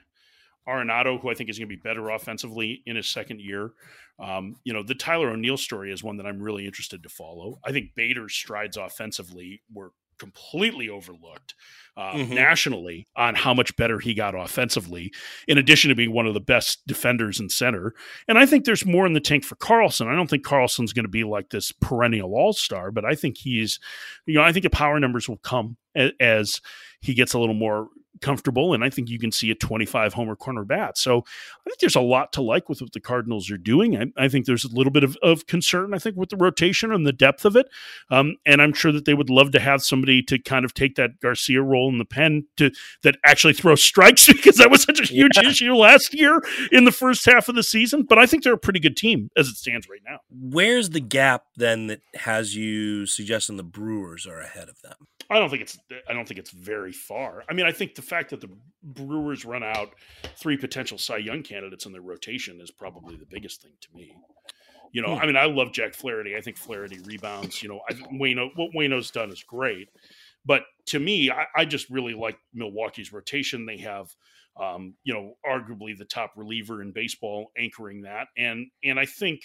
Arenado, 0.69 1.21
who 1.21 1.29
I 1.29 1.35
think 1.35 1.51
is 1.51 1.59
going 1.59 1.69
to 1.69 1.77
be 1.77 1.81
better 1.83 2.11
offensively 2.11 2.83
in 2.87 2.95
his 2.95 3.09
second 3.09 3.41
year. 3.41 3.73
Um, 4.19 4.55
you 4.63 4.73
know, 4.73 4.85
the 4.85 4.95
Tyler 4.95 5.31
O'Neill 5.31 5.57
story 5.57 5.93
is 5.93 6.05
one 6.05 6.19
that 6.19 6.27
I'm 6.27 6.41
really 6.41 6.67
interested 6.67 7.03
to 7.03 7.09
follow. 7.09 7.59
I 7.65 7.73
think 7.73 7.97
Bader's 7.97 8.35
strides 8.35 8.77
offensively 8.77 9.63
were 9.73 9.93
completely 10.23 10.89
overlooked 10.89 11.55
uh, 11.97 12.15
Mhm. 12.15 12.31
nationally 12.31 13.07
on 13.17 13.35
how 13.35 13.53
much 13.53 13.77
better 13.77 13.99
he 13.99 14.15
got 14.15 14.35
offensively, 14.35 15.13
in 15.47 15.59
addition 15.59 15.91
to 15.91 15.95
being 15.95 16.11
one 16.13 16.27
of 16.27 16.33
the 16.33 16.41
best 16.41 16.87
defenders 16.87 17.39
in 17.39 17.51
center. 17.51 17.93
And 18.27 18.39
I 18.39 18.47
think 18.47 18.65
there's 18.65 18.87
more 18.87 19.05
in 19.07 19.13
the 19.13 19.21
tank 19.21 19.45
for 19.45 19.57
Carlson. 19.57 20.09
I 20.09 20.15
don't 20.15 20.31
think 20.31 20.43
Carlson's 20.43 20.95
going 20.95 21.05
to 21.05 21.11
be 21.11 21.25
like 21.25 21.51
this 21.51 21.71
perennial 21.71 22.35
all 22.35 22.55
star, 22.55 22.91
but 22.93 23.05
I 23.05 23.15
think 23.15 23.37
he's, 23.37 23.79
you 24.25 24.35
know, 24.37 24.43
I 24.43 24.53
think 24.53 24.63
the 24.63 24.71
power 24.71 24.99
numbers 24.99 25.29
will 25.29 25.37
come 25.39 25.77
as, 25.95 26.13
as 26.19 26.61
he 27.03 27.13
gets 27.13 27.35
a 27.35 27.39
little 27.39 27.55
more 27.55 27.89
comfortable. 28.23 28.73
And 28.73 28.83
I 28.85 28.91
think 28.91 29.09
you 29.11 29.19
can 29.19 29.33
see 29.33 29.51
a 29.51 29.55
25 29.55 30.15
homer 30.15 30.37
corner 30.37 30.65
bat. 30.65 30.97
So 30.97 31.19
I 31.19 31.65
think 31.71 31.81
there's 31.81 31.97
a 31.97 32.01
lot 32.01 32.33
to 32.35 32.43
like 32.43 32.69
with 32.69 32.81
what 32.81 32.93
the 32.93 33.01
Cardinals 33.01 33.51
are 33.51 33.59
doing. 33.59 33.97
I, 33.97 34.25
I 34.25 34.29
think 34.29 34.47
there's 34.47 34.65
a 34.65 34.75
little 34.75 34.93
bit 34.93 35.05
of, 35.05 35.17
of 35.23 35.47
concern, 35.47 35.93
I 35.95 35.99
think, 35.99 36.17
with 36.17 36.31
the 36.31 36.37
rotation 36.37 36.93
and 36.93 37.07
the 37.07 37.13
depth 37.13 37.45
of 37.45 37.57
it. 37.57 37.69
Um, 38.11 38.37
and 38.47 38.63
I'm 38.63 38.73
sure 38.73 38.93
that 38.93 39.05
they 39.05 39.15
would 39.15 39.29
love 39.31 39.51
to 39.53 39.61
have 39.61 39.83
somebody 39.83 40.23
to 40.23 40.39
kind 40.39 40.65
of 40.65 40.73
take 40.75 40.95
that 40.97 41.21
Garcia 41.21 41.61
role 41.63 41.89
in 41.91 41.99
the 41.99 42.05
pen 42.05 42.47
to 42.57 42.71
that 43.03 43.17
actually 43.25 43.53
throw 43.53 43.75
strikes 43.75 44.27
because 44.33 44.57
that 44.57 44.71
was 44.71 44.83
such 44.83 45.01
a 45.01 45.05
huge 45.05 45.37
Yeah. 45.37 45.49
issue 45.49 45.75
last 45.75 46.15
year 46.15 46.41
in 46.71 46.85
the 46.85 46.93
first 46.93 47.27
half 47.27 47.49
of 47.49 47.55
the 47.55 47.63
season. 47.63 48.05
But 48.09 48.19
I 48.19 48.27
think 48.27 48.45
they're 48.45 48.53
a 48.55 48.59
pretty 48.59 48.81
good 48.81 48.97
team 48.97 49.29
as 49.37 49.49
it 49.49 49.57
stands 49.57 49.89
right 49.89 50.01
now. 50.09 50.21
Where's 50.31 50.91
the 50.91 51.01
gap 51.01 51.45
then 51.57 51.89
that 51.89 52.01
has 52.15 52.55
you 52.57 53.07
suggesting 53.07 53.57
the 53.57 53.63
Brewers 53.63 54.27
are 54.27 54.41
ahead 54.41 54.69
of 54.69 54.81
them? 54.83 54.95
I 55.33 55.39
don't 55.39 55.49
think 55.49 55.63
it's 55.63 55.79
I 56.09 56.13
don't 56.13 56.27
think 56.27 56.39
it's 56.39 56.51
very 56.51 56.93
far. 56.93 57.45
I 57.49 57.55
mean, 57.55 57.67
I 57.67 57.73
think 57.73 57.95
the 57.95 58.03
fact 58.03 58.31
that 58.31 58.41
the 58.41 58.51
Brewers 58.83 59.45
run 59.45 59.63
out 59.63 59.95
three 60.37 60.57
potential 60.57 60.99
Cy 60.99 61.19
Young 61.19 61.43
candidates 61.43 61.87
in 61.87 61.93
their 61.93 62.03
rotation 62.03 62.61
is 62.61 62.71
probably 62.71 63.17
the 63.17 63.27
biggest 63.27 63.63
thing 63.63 63.73
to 63.81 63.89
me. 63.95 64.15
You 64.93 65.01
know, 65.01 65.15
Hmm. 65.17 65.23
I 65.23 65.27
mean, 65.27 65.37
I 65.37 65.47
love 65.47 65.73
Jack 65.73 65.95
Flaherty. 65.95 66.37
I 66.37 66.43
think 66.43 66.59
Flaherty 66.59 66.99
rebounds. 67.05 67.63
You 67.63 67.71
know, 67.71 67.81
I, 67.89 67.95
Waino 67.95 68.51
what 68.57 68.73
Waino's 68.77 69.11
done 69.11 69.31
is 69.31 69.43
great, 69.43 69.89
but 70.45 70.65
to 70.87 70.99
me, 71.01 71.31
I, 71.31 71.47
I 71.57 71.65
just 71.65 71.89
really 71.89 72.15
like 72.15 72.39
Milwaukee's 72.53 73.13
rotation. 73.13 73.65
They 73.65 73.79
have, 73.79 74.15
um, 74.61 74.95
you 75.05 75.15
know, 75.15 75.35
arguably 75.47 75.97
the 75.97 76.05
top 76.05 76.33
reliever 76.37 76.83
in 76.83 76.93
baseball 76.93 77.53
anchoring 77.57 78.03
that, 78.03 78.29
and 78.37 78.67
and 78.85 79.01
I 79.01 79.07
think 79.07 79.41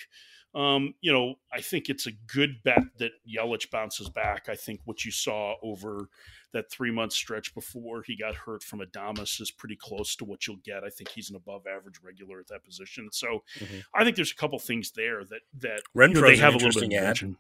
um, 0.58 0.96
you 1.02 1.14
know, 1.14 1.36
I 1.54 1.62
think 1.62 1.88
it's 1.88 2.08
a 2.08 2.12
good 2.12 2.64
bet 2.64 2.82
that 2.98 3.12
Yelich 3.30 3.70
bounces 3.70 4.10
back. 4.10 4.50
I 4.50 4.56
think 4.56 4.82
what 4.86 5.06
you 5.06 5.12
saw 5.12 5.56
over 5.62 6.10
that 6.54 6.72
three 6.72 6.90
month 6.90 7.14
stretch 7.14 7.54
before 7.54 8.02
he 8.02 8.18
got 8.18 8.34
hurt 8.34 8.64
from 8.64 8.80
Adames 8.80 9.40
is 9.40 9.52
pretty 9.52 9.76
close 9.76 10.16
to 10.16 10.26
what 10.26 10.48
you'll 10.48 10.58
get. 10.64 10.84
I 10.84 10.90
think 10.90 11.10
he's 11.10 11.30
an 11.30 11.36
above 11.36 11.68
average 11.68 12.00
regular 12.04 12.40
at 12.40 12.48
that 12.48 12.64
position. 12.64 13.10
So 13.12 13.44
Mhm. 13.60 13.84
I 13.94 14.04
think 14.04 14.16
there's 14.16 14.32
a 14.32 14.36
couple 14.36 14.58
things 14.58 14.92
there 14.92 15.24
that 15.26 15.42
that 15.60 15.82
Renfroe's 15.96 16.16
you 16.16 16.22
know, 16.22 16.28
they 16.28 16.38
have 16.38 16.56
a 16.56 16.58
little 16.58 16.82
bit 16.82 16.84
of 16.84 17.04
attention. 17.04 17.38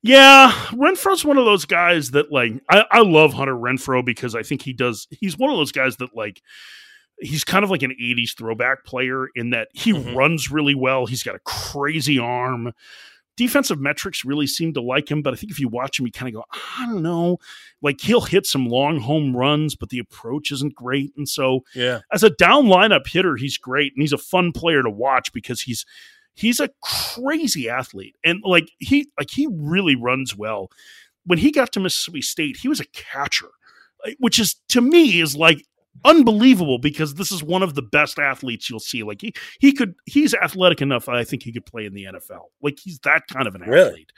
Yeah, 0.00 0.52
Renfroe's 0.70 1.24
one 1.24 1.38
of 1.38 1.44
those 1.44 1.64
guys 1.64 2.12
that 2.12 2.30
like 2.30 2.52
I, 2.70 2.84
I 2.90 3.00
love 3.02 3.34
Hunter 3.34 3.54
Renfroe 3.56 4.04
because 4.04 4.34
I 4.34 4.42
think 4.42 4.62
he 4.62 4.72
does. 4.72 5.08
He's 5.10 5.36
one 5.36 5.50
of 5.50 5.56
those 5.56 5.72
guys 5.72 5.96
that 5.96 6.14
like 6.14 6.40
he's 7.20 7.44
kind 7.44 7.64
of 7.64 7.70
like 7.70 7.82
an 7.82 7.92
80s 8.00 8.34
throwback 8.36 8.84
player 8.84 9.28
in 9.34 9.50
that 9.50 9.68
he 9.72 9.92
Mhm. 9.92 10.14
runs 10.14 10.50
really 10.50 10.74
well. 10.74 11.06
He's 11.06 11.22
got 11.22 11.34
a 11.34 11.40
crazy 11.40 12.18
arm. 12.18 12.72
Defensive 13.36 13.78
metrics 13.78 14.24
really 14.24 14.48
seem 14.48 14.72
to 14.74 14.80
like 14.80 15.08
him, 15.10 15.22
but 15.22 15.32
I 15.32 15.36
think 15.36 15.52
if 15.52 15.60
you 15.60 15.68
watch 15.68 15.98
him, 16.00 16.06
you 16.06 16.12
kind 16.12 16.28
of 16.28 16.34
go, 16.42 16.44
I 16.76 16.86
don't 16.86 17.02
know. 17.02 17.38
Like 17.80 18.00
he'll 18.00 18.22
hit 18.22 18.46
some 18.46 18.66
long 18.66 18.98
home 19.00 19.36
runs, 19.36 19.76
but 19.76 19.90
the 19.90 20.00
approach 20.00 20.50
isn't 20.50 20.74
great. 20.74 21.12
And 21.16 21.28
so 21.28 21.64
Yeah. 21.74 22.00
as 22.12 22.24
a 22.24 22.30
down 22.30 22.66
lineup 22.66 23.06
hitter, 23.06 23.36
he's 23.36 23.56
great 23.56 23.92
and 23.94 24.02
he's 24.02 24.12
a 24.12 24.18
fun 24.18 24.50
player 24.50 24.82
to 24.82 24.90
watch 24.90 25.32
because 25.32 25.62
he's 25.62 25.84
he's 26.34 26.60
a 26.60 26.70
crazy 26.82 27.68
athlete 27.68 28.14
and 28.24 28.40
like 28.44 28.70
he 28.78 29.08
like 29.18 29.30
he 29.30 29.48
really 29.50 29.94
runs 29.96 30.36
well. 30.36 30.70
When 31.24 31.38
he 31.38 31.50
got 31.52 31.72
to 31.72 31.80
Mississippi 31.80 32.22
State, 32.22 32.56
he 32.58 32.68
was 32.68 32.80
a 32.80 32.86
catcher, 32.86 33.50
which 34.18 34.38
is 34.40 34.56
to 34.70 34.80
me 34.80 35.20
is 35.20 35.36
like 35.36 35.64
unbelievable 36.04 36.78
because 36.78 37.14
this 37.14 37.30
is 37.32 37.42
one 37.42 37.62
of 37.62 37.74
the 37.74 37.82
best 37.82 38.18
athletes 38.18 38.68
you'll 38.68 38.80
see. 38.80 39.02
Like 39.02 39.20
he 39.20 39.32
he 39.60 39.72
could 39.72 39.94
he's 40.06 40.34
athletic 40.34 40.80
enough. 40.82 41.08
I 41.08 41.24
think 41.24 41.42
he 41.42 41.52
could 41.52 41.66
play 41.66 41.84
in 41.86 41.94
the 41.94 42.04
NFL. 42.04 42.46
Like 42.62 42.78
he's 42.78 42.98
that 43.00 43.26
kind 43.28 43.46
of 43.46 43.54
an 43.54 43.62
Really? 43.62 43.88
athlete. 43.90 44.12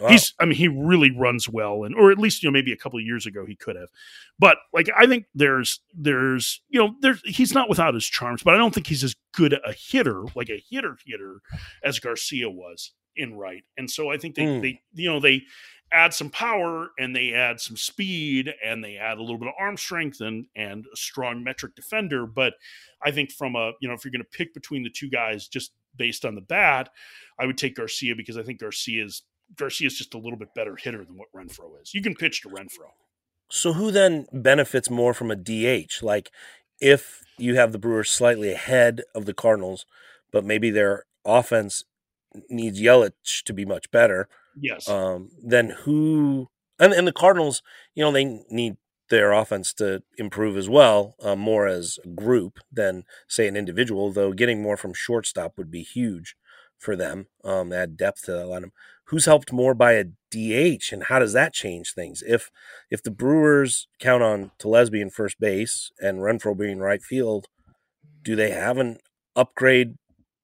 Wow. 0.00 0.08
He's 0.08 0.34
I 0.40 0.44
mean 0.44 0.54
he 0.56 0.68
really 0.68 1.10
runs 1.10 1.48
well 1.48 1.84
and 1.84 1.94
or 1.94 2.10
at 2.10 2.18
least 2.18 2.42
you 2.42 2.48
know 2.48 2.52
maybe 2.52 2.72
a 2.72 2.76
couple 2.76 2.98
of 2.98 3.04
years 3.04 3.26
ago 3.26 3.44
he 3.46 3.56
could 3.56 3.76
have. 3.76 3.88
But 4.38 4.58
like 4.72 4.88
I 4.96 5.06
think 5.06 5.26
there's 5.34 5.80
there's 5.94 6.60
you 6.68 6.80
know 6.80 6.94
there's 7.00 7.20
he's 7.24 7.54
not 7.54 7.68
without 7.68 7.94
his 7.94 8.06
charms, 8.06 8.42
but 8.42 8.54
I 8.54 8.58
don't 8.58 8.74
think 8.74 8.86
he's 8.86 9.04
as 9.04 9.14
good 9.34 9.52
a 9.52 9.72
hitter 9.72 10.24
like 10.34 10.48
a 10.50 10.62
hitter 10.70 10.96
hitter 11.06 11.40
as 11.82 11.98
Garcia 11.98 12.50
was 12.50 12.92
in 13.16 13.34
right. 13.34 13.64
And 13.78 13.90
so 13.90 14.10
I 14.10 14.18
think 14.18 14.34
they 14.34 14.44
Mm. 14.44 14.60
they 14.62 14.80
you 14.94 15.08
know 15.10 15.20
they 15.20 15.42
add 15.92 16.12
some 16.12 16.30
power 16.30 16.90
and 16.98 17.14
they 17.14 17.32
add 17.32 17.60
some 17.60 17.76
speed 17.76 18.52
and 18.64 18.82
they 18.82 18.96
add 18.96 19.18
a 19.18 19.20
little 19.20 19.38
bit 19.38 19.48
of 19.48 19.54
arm 19.58 19.76
strength 19.76 20.20
and 20.20 20.46
and 20.56 20.84
a 20.92 20.96
strong 20.96 21.44
metric 21.44 21.74
defender, 21.74 22.26
but 22.26 22.54
I 23.02 23.10
think 23.10 23.30
from 23.30 23.56
a 23.56 23.72
you 23.80 23.88
know 23.88 23.94
if 23.94 24.04
you're 24.04 24.12
going 24.12 24.22
to 24.22 24.38
pick 24.38 24.54
between 24.54 24.82
the 24.82 24.90
two 24.90 25.08
guys 25.08 25.48
just 25.48 25.72
based 25.96 26.24
on 26.24 26.34
the 26.34 26.40
bat, 26.40 26.90
I 27.38 27.46
would 27.46 27.58
take 27.58 27.76
Garcia 27.76 28.14
because 28.16 28.36
I 28.36 28.42
think 28.42 28.60
Garcia's 28.60 29.22
Garcia's 29.56 29.96
just 29.96 30.14
a 30.14 30.18
little 30.18 30.38
bit 30.38 30.54
better 30.54 30.76
hitter 30.76 31.04
than 31.04 31.16
what 31.16 31.28
Renfroe 31.34 31.80
is. 31.80 31.94
You 31.94 32.02
can 32.02 32.14
pitch 32.14 32.42
to 32.42 32.48
Renfroe. 32.48 32.92
So 33.48 33.74
who 33.74 33.92
then 33.92 34.26
benefits 34.32 34.90
more 34.90 35.14
from 35.14 35.30
a 35.30 35.36
DH? 35.36 36.02
Like 36.02 36.30
if 36.80 37.22
you 37.38 37.54
have 37.56 37.72
the 37.72 37.78
Brewers 37.78 38.10
slightly 38.10 38.52
ahead 38.52 39.02
of 39.14 39.24
the 39.24 39.34
Cardinals, 39.34 39.86
but 40.32 40.44
maybe 40.44 40.70
their 40.70 41.04
offense 41.24 41.84
needs 42.50 42.80
Yelich 42.80 43.42
to 43.44 43.52
be 43.52 43.64
much 43.64 43.90
better, 43.90 44.28
Yes. 44.58 44.88
um, 44.88 45.30
then 45.42 45.70
who 45.84 46.48
and, 46.78 46.92
and 46.92 47.06
the 47.06 47.12
Cardinals, 47.12 47.62
you 47.94 48.04
know, 48.04 48.12
they 48.12 48.24
need 48.50 48.76
their 49.08 49.32
offense 49.32 49.72
to 49.74 50.02
improve 50.18 50.56
as 50.56 50.68
well, 50.68 51.14
uh, 51.22 51.36
more 51.36 51.66
as 51.66 51.98
a 52.04 52.08
group 52.08 52.58
than 52.72 53.04
say 53.28 53.46
an 53.46 53.56
individual, 53.56 54.12
though 54.12 54.32
getting 54.32 54.62
more 54.62 54.76
from 54.76 54.92
shortstop 54.92 55.56
would 55.56 55.70
be 55.70 55.82
huge 55.82 56.36
for 56.78 56.96
them. 56.96 57.28
Um, 57.44 57.72
add 57.72 57.96
depth 57.96 58.22
to 58.24 58.32
that 58.32 58.46
lineup. 58.46 58.72
Who's 59.04 59.26
helped 59.26 59.52
more 59.52 59.74
by 59.74 59.92
a 59.92 60.04
DH 60.30 60.92
and 60.92 61.04
how 61.04 61.20
does 61.20 61.32
that 61.32 61.54
change 61.54 61.94
things? 61.94 62.22
If 62.26 62.50
if 62.90 63.02
the 63.02 63.12
Brewers 63.12 63.86
count 64.00 64.22
on 64.22 64.50
Telesby 64.58 65.00
in 65.00 65.10
first 65.10 65.38
base 65.38 65.92
and 66.00 66.18
Renfroe 66.18 66.58
being 66.58 66.80
right 66.80 67.02
field, 67.02 67.46
do 68.22 68.34
they 68.34 68.50
have 68.50 68.78
an 68.78 68.98
upgrade 69.36 69.94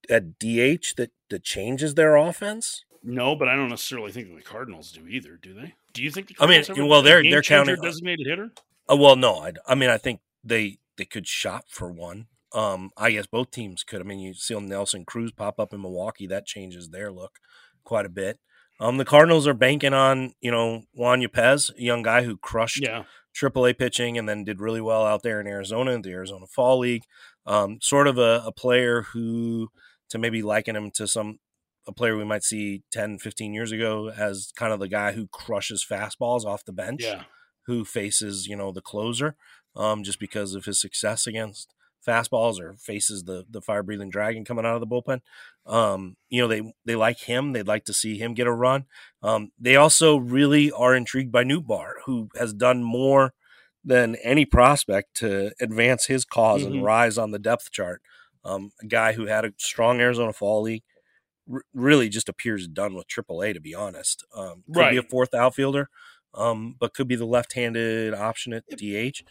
at 0.08 0.38
DH 0.38 0.94
that, 0.96 1.10
that 1.30 1.42
changes 1.42 1.94
their 1.94 2.14
offense? 2.14 2.84
No, 3.02 3.34
but 3.36 3.48
I 3.48 3.54
don't 3.56 3.68
necessarily 3.68 4.12
think 4.12 4.34
the 4.34 4.42
Cardinals 4.42 4.92
do 4.92 5.06
either, 5.06 5.38
do 5.42 5.54
they? 5.54 5.74
Do 5.92 6.02
you 6.02 6.10
think 6.10 6.28
the 6.28 6.34
I 6.40 6.46
mean, 6.46 6.64
Cardinals 6.64 6.68
have 6.68 6.78
a- 6.78 6.86
well, 6.88 7.02
they're- 7.02 7.22
they're 7.22 7.42
counting- 7.42 7.80
designated 7.82 8.26
hitter? 8.26 8.50
Oh 8.88 8.96
well, 8.96 9.16
no. 9.16 9.36
I, 9.44 9.52
I 9.66 9.74
mean, 9.74 9.90
I 9.90 9.98
think 9.98 10.20
they 10.44 10.78
they 10.96 11.04
could 11.04 11.26
shop 11.26 11.64
for 11.68 11.90
one. 11.90 12.26
Um, 12.52 12.90
I 12.98 13.12
guess 13.12 13.26
both 13.26 13.50
teams 13.50 13.82
could. 13.82 14.00
I 14.00 14.04
mean, 14.04 14.18
you 14.18 14.34
see 14.34 14.58
Nelson 14.58 15.04
Cruz 15.06 15.32
pop 15.32 15.58
up 15.58 15.72
in 15.72 15.80
Milwaukee. 15.80 16.26
That 16.26 16.44
changes 16.46 16.90
their 16.90 17.10
look 17.10 17.38
quite 17.84 18.04
a 18.04 18.10
bit. 18.10 18.38
Um, 18.80 18.96
the 18.98 19.04
Cardinals 19.04 19.46
are 19.46 19.54
banking 19.54 19.94
on 19.94 20.34
you 20.40 20.50
know 20.50 20.82
Juan 20.92 21.22
Yepez, 21.22 21.70
a 21.76 21.82
young 21.82 22.02
guy 22.02 22.22
who 22.24 22.36
crushed 22.36 22.82
Yeah. 22.82 23.04
AAA 23.34 23.72
pitching 23.78 24.18
and 24.18 24.28
then 24.28 24.44
did 24.44 24.60
really 24.60 24.80
well 24.80 25.06
out 25.06 25.22
there 25.22 25.40
in 25.40 25.46
Arizona 25.46 25.92
in 25.92 26.02
the 26.02 26.10
Arizona 26.10 26.46
Fall 26.46 26.78
League. 26.80 27.04
Um, 27.46 27.78
sort 27.80 28.06
of 28.08 28.18
a, 28.18 28.42
a 28.44 28.52
player 28.52 29.02
who 29.02 29.70
to 30.10 30.18
maybe 30.18 30.42
liken 30.42 30.76
him 30.76 30.90
to 30.92 31.06
some 31.08 31.38
a 31.86 31.92
player 31.92 32.16
we 32.16 32.24
might 32.24 32.44
see 32.44 32.82
10, 32.92 33.18
15 33.18 33.52
years 33.54 33.72
ago 33.72 34.10
as 34.10 34.52
kind 34.56 34.72
of 34.72 34.80
the 34.80 34.88
guy 34.88 35.12
who 35.12 35.26
crushes 35.28 35.84
fastballs 35.88 36.44
off 36.44 36.64
the 36.64 36.72
bench, 36.72 37.02
Yeah. 37.02 37.24
who 37.66 37.84
faces, 37.84 38.46
you 38.46 38.56
know, 38.56 38.72
the 38.72 38.80
closer, 38.80 39.36
um, 39.76 40.02
just 40.04 40.18
because 40.20 40.54
of 40.54 40.64
his 40.64 40.80
success 40.80 41.26
against 41.26 41.74
fastballs 42.06 42.58
or 42.60 42.74
faces 42.74 43.22
the 43.24 43.44
the 43.48 43.60
fire 43.60 43.82
breathing 43.84 44.10
dragon 44.10 44.44
coming 44.44 44.66
out 44.66 44.74
of 44.74 44.80
the 44.80 44.86
bullpen. 44.88 45.20
Um, 45.66 46.16
you 46.28 46.40
know, 46.42 46.48
they 46.48 46.74
they 46.84 46.96
like 46.96 47.20
him. 47.20 47.52
They'd 47.52 47.68
like 47.68 47.84
to 47.84 47.92
see 47.92 48.18
him 48.18 48.34
get 48.34 48.48
a 48.48 48.52
run. 48.52 48.86
Um, 49.22 49.52
they 49.58 49.76
also 49.76 50.16
really 50.16 50.72
are 50.72 50.94
intrigued 50.96 51.30
by 51.30 51.44
Nootbaar, 51.44 51.92
who 52.06 52.28
has 52.36 52.52
done 52.52 52.82
more 52.82 53.34
than 53.84 54.16
any 54.22 54.44
prospect 54.44 55.14
to 55.16 55.52
advance 55.60 56.06
his 56.06 56.24
because 56.24 56.62
Mhm. 56.64 56.66
and 56.66 56.84
rise 56.84 57.18
on 57.18 57.30
the 57.30 57.38
depth 57.38 57.70
chart. 57.70 58.02
Um, 58.44 58.72
a 58.82 58.86
guy 58.86 59.12
who 59.12 59.26
had 59.26 59.44
a 59.44 59.52
strong 59.56 60.00
Arizona 60.00 60.32
Fall 60.32 60.62
League, 60.62 60.82
r- 61.52 61.62
really 61.74 62.08
just 62.08 62.28
appears 62.28 62.68
done 62.68 62.94
with 62.94 63.06
AAA, 63.08 63.54
to 63.54 63.60
be 63.60 63.74
honest. 63.74 64.24
Um, 64.34 64.64
could 64.72 64.80
be 64.90 64.96
a 64.98 65.02
fourth 65.02 65.34
outfielder, 65.34 65.88
um, 66.34 66.76
but 66.78 66.94
could 66.94 67.08
be 67.08 67.16
the 67.16 67.26
left-handed 67.26 68.14
option 68.14 68.52
at 68.52 68.64
DH, 68.76 69.22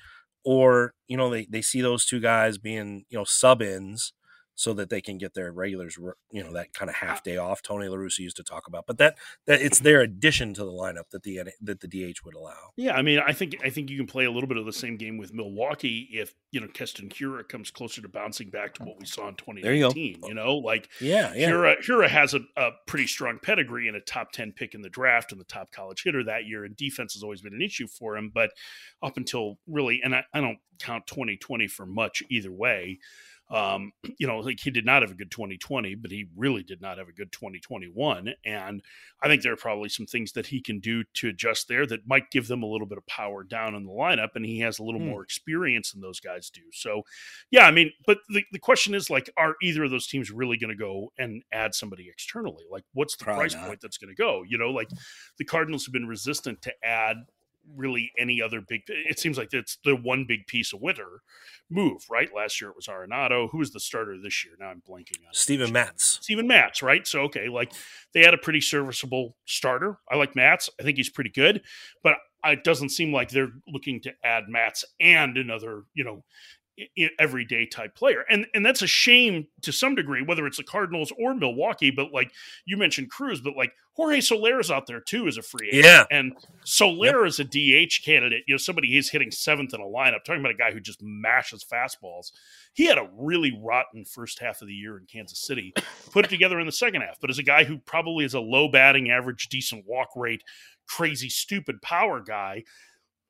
or 0.44 0.94
you 1.08 1.18
know 1.18 1.30
they 1.30 1.46
they 1.50 1.62
see 1.62 1.82
those 1.82 2.06
two 2.06 2.20
guys 2.20 2.58
being 2.58 3.06
you 3.10 3.18
know 3.18 3.26
sub-ins 3.26 4.14
so 4.62 4.74
that 4.74 4.92
they 4.92 5.02
can 5.02 5.18
get 5.18 5.34
their 5.34 5.52
regulars, 5.52 5.98
you 6.30 6.44
know, 6.44 6.54
that 6.54 6.72
kind 6.76 6.88
of 6.88 6.96
half 6.96 7.24
day 7.24 7.36
off. 7.36 7.64
Tony 7.64 7.88
La 7.88 7.98
Russa 7.98 8.20
used 8.20 8.38
to 8.38 8.44
talk 8.44 8.68
about, 8.68 8.86
but 8.86 9.00
that 9.00 9.18
that 9.48 9.60
it's 9.60 9.80
their 9.80 10.02
addition 10.02 10.54
to 10.54 10.64
the 10.64 10.72
lineup 10.72 11.10
that 11.10 11.24
the 11.24 11.42
that 11.62 11.80
the 11.80 11.88
DH 11.88 12.24
would 12.24 12.36
allow. 12.36 12.70
Yeah, 12.76 12.96
I 12.96 13.02
mean, 13.02 13.20
I 13.26 13.34
think 13.34 13.58
I 13.66 13.72
think 13.72 13.90
you 13.90 13.98
can 13.98 14.06
play 14.06 14.26
a 14.26 14.32
little 14.32 14.48
bit 14.48 14.58
of 14.58 14.68
the 14.68 14.74
same 14.74 14.98
game 14.98 15.18
with 15.18 15.34
Milwaukee 15.34 16.10
if 16.12 16.36
you 16.52 16.62
know 16.62 16.68
Keston 16.68 17.10
Hiura 17.10 17.48
comes 17.50 17.72
closer 17.72 18.04
to 18.04 18.08
bouncing 18.08 18.52
back 18.52 18.76
to 18.76 18.84
what 18.84 19.00
we 19.00 19.06
saw 19.08 19.30
in 19.30 19.36
There 19.36 19.74
you 19.74 19.90
2019. 19.90 20.30
You, 20.30 20.36
know, 20.36 20.58
like 20.58 20.90
Yeah, 21.00 21.34
yeah, 21.34 21.50
Hiura, 21.50 21.80
Hiura 21.84 22.08
has 22.08 22.36
a, 22.36 22.42
a 22.56 22.70
pretty 22.86 23.08
strong 23.08 23.40
pedigree 23.42 23.88
and 23.88 23.98
a 23.98 24.02
top 24.02 24.32
10 24.32 24.52
pick 24.52 24.76
in 24.76 24.84
the 24.84 24.90
draft 24.90 25.32
and 25.32 25.42
the 25.42 25.46
top 25.46 25.72
college 25.72 26.04
hitter 26.04 26.24
that 26.26 26.46
year. 26.46 26.66
And 26.66 26.78
defense 26.78 27.14
has 27.14 27.24
always 27.24 27.42
been 27.42 27.56
an 27.56 27.64
issue 27.64 27.88
for 27.88 28.16
him. 28.16 28.32
But 28.32 28.52
up 29.02 29.18
until 29.18 29.58
really, 29.68 30.02
and 30.04 30.14
I, 30.14 30.24
I 30.34 30.42
don't 30.42 30.60
count 30.80 31.08
2020 31.08 31.68
for 31.68 31.86
much 31.86 32.24
either 32.30 32.52
way. 32.52 33.00
Um, 33.52 33.92
you 34.18 34.28
know, 34.28 34.40
like 34.40 34.60
he 34.60 34.72
did 34.72 34.86
not 34.86 35.02
have 35.02 35.12
a 35.12 35.16
good 35.16 35.30
2020, 35.32 35.96
but 35.96 36.12
he 36.12 36.28
really 36.36 36.64
did 36.64 36.82
not 36.82 36.98
have 36.98 37.08
a 37.10 37.12
good 37.12 37.32
2021. 37.32 38.34
And 38.46 38.82
I 39.22 39.28
think 39.28 39.42
there 39.44 39.54
are 39.54 39.58
probably 39.58 39.90
some 39.90 40.06
things 40.06 40.32
that 40.34 40.48
he 40.48 40.62
can 40.62 40.80
do 40.80 41.04
to 41.16 41.30
adjust 41.30 41.68
there 41.68 41.86
that 41.88 42.08
might 42.08 42.32
give 42.32 42.48
them 42.48 42.64
a 42.64 42.68
little 42.68 42.88
bit 42.88 42.98
of 42.98 43.06
power 43.08 43.44
down 43.44 43.76
in 43.76 43.86
the 43.86 43.92
lineup. 43.92 44.30
And 44.36 44.46
he 44.46 44.60
has 44.60 44.80
a 44.80 44.84
little 44.84 45.02
Hmm. 45.02 45.10
more 45.10 45.24
experience 45.24 45.92
than 45.92 46.02
those 46.02 46.20
guys 46.20 46.50
do. 46.50 46.62
So, 46.72 47.04
yeah, 47.52 47.66
I 47.66 47.72
mean, 47.72 47.92
but 48.06 48.20
the, 48.30 48.44
the 48.52 48.60
question 48.60 48.94
is 48.96 49.10
like, 49.10 49.30
are 49.38 49.56
either 49.62 49.84
of 49.84 49.92
those 49.92 50.08
teams 50.08 50.32
really 50.32 50.58
going 50.58 50.70
to 50.70 50.76
go 50.76 51.12
and 51.18 51.44
add 51.52 51.76
somebody 51.76 52.08
externally? 52.10 52.64
Like, 52.72 52.84
what's 52.94 53.16
the 53.18 53.26
Probably 53.26 53.42
price 53.42 53.54
not. 53.56 53.68
point 53.68 53.82
that's 53.82 53.98
going 53.98 54.16
to 54.16 54.22
go? 54.22 54.44
You 54.48 54.58
know, 54.58 54.70
like 54.70 54.90
the 55.38 55.46
Cardinals 55.46 55.86
have 55.86 55.94
been 55.94 56.08
resistant 56.08 56.62
to 56.64 56.74
add 56.84 57.18
really 57.76 58.12
any 58.18 58.42
other 58.42 58.62
big. 58.62 58.82
It 58.88 59.20
seems 59.20 59.38
like 59.38 59.54
it's 59.54 59.78
the 59.84 59.96
one 59.96 60.26
big 60.28 60.48
piece 60.48 60.74
of 60.74 60.82
winter 60.82 61.22
move, 61.70 62.06
right? 62.10 62.30
Last 62.36 62.60
year 62.62 62.70
it 62.70 62.76
was 62.76 62.88
Arenado. 62.88 63.50
Who 63.52 63.60
was 63.60 63.72
the 63.72 63.80
starter 63.80 64.18
this 64.22 64.46
year? 64.46 64.56
Now 64.60 64.68
I'm 64.68 64.82
blanking 64.88 65.24
on 65.24 65.32
it. 65.32 65.36
Steven 65.36 65.72
Matz. 65.72 66.20
Steven 66.22 66.48
Matz, 66.48 66.82
right? 66.82 67.08
So 67.08 67.22
okay, 67.22 67.50
like 67.50 67.72
they 68.14 68.22
had 68.22 68.34
a 68.34 68.38
pretty 68.40 68.62
serviceable 68.62 69.36
starter. 69.46 69.98
I 70.10 70.16
like 70.16 70.36
Matz. 70.36 70.70
I 70.80 70.84
think 70.84 70.98
he's 70.98 71.10
pretty 71.10 71.32
good, 71.32 71.62
but 72.04 72.16
it 72.44 72.64
doesn't 72.64 72.90
seem 72.90 73.14
like 73.14 73.30
they're 73.30 73.52
looking 73.68 74.02
to 74.02 74.12
add 74.24 74.46
Matz 74.48 74.84
and 75.00 75.38
another, 75.38 75.84
you 75.94 76.04
know, 76.04 76.24
everyday 77.20 77.66
type 77.66 77.96
player. 77.96 78.24
And 78.30 78.48
and 78.54 78.66
that's 78.66 78.82
a 78.82 78.88
shame 78.88 79.48
to 79.62 79.72
some 79.72 79.96
degree, 79.96 80.22
whether 80.22 80.46
it's 80.48 80.58
the 80.58 80.64
Cardinals 80.64 81.12
or 81.18 81.34
Milwaukee. 81.34 81.92
But 81.92 82.12
like 82.14 82.32
you 82.66 82.78
mentioned 82.78 83.10
Cruz, 83.10 83.42
but 83.42 83.56
like 83.56 83.74
Jorge 83.94 84.22
Soler's 84.22 84.72
out 84.72 84.88
there 84.88 85.02
too 85.02 85.28
as 85.28 85.38
a 85.38 85.42
free 85.42 85.70
agent. 85.70 85.86
Yeah. 85.86 86.06
And 86.10 86.34
Soler 86.64 87.26
is 87.26 87.40
a 87.40 87.44
DH 87.44 88.04
candidate. 88.04 88.44
You 88.48 88.56
know, 88.56 88.58
somebody 88.58 88.88
he's 88.88 89.10
hitting 89.10 89.32
seventh 89.32 89.74
in 89.74 89.82
a 89.82 89.86
lineup. 89.86 90.24
Talking 90.24 90.42
about 90.42 90.54
a 90.54 90.58
guy 90.58 90.72
who 90.72 90.80
just 90.80 91.02
mashes 91.02 91.64
fastballs. 91.64 92.32
He 92.74 92.86
had 92.86 92.98
a 92.98 93.10
really 93.18 93.58
rotten 93.62 94.06
first 94.06 94.40
half 94.40 94.62
of 94.62 94.68
the 94.68 94.74
year 94.74 94.98
in 94.98 95.06
Kansas 95.06 95.40
City. 95.40 95.74
Put 96.12 96.26
it 96.26 96.30
together 96.30 96.60
in 96.60 96.66
the 96.66 96.72
second 96.72 97.02
half, 97.02 97.20
but 97.20 97.30
as 97.30 97.38
a 97.38 97.44
guy 97.44 97.66
who 97.66 97.80
probably 97.80 98.24
is 98.24 98.34
a 98.34 98.40
low 98.40 98.70
batting 98.70 99.12
average, 99.12 99.50
decent 99.50 99.86
walk 99.86 100.10
rate, 100.16 100.44
crazy 100.88 101.30
stupid 101.30 101.82
power 101.82 102.22
guy, 102.22 102.64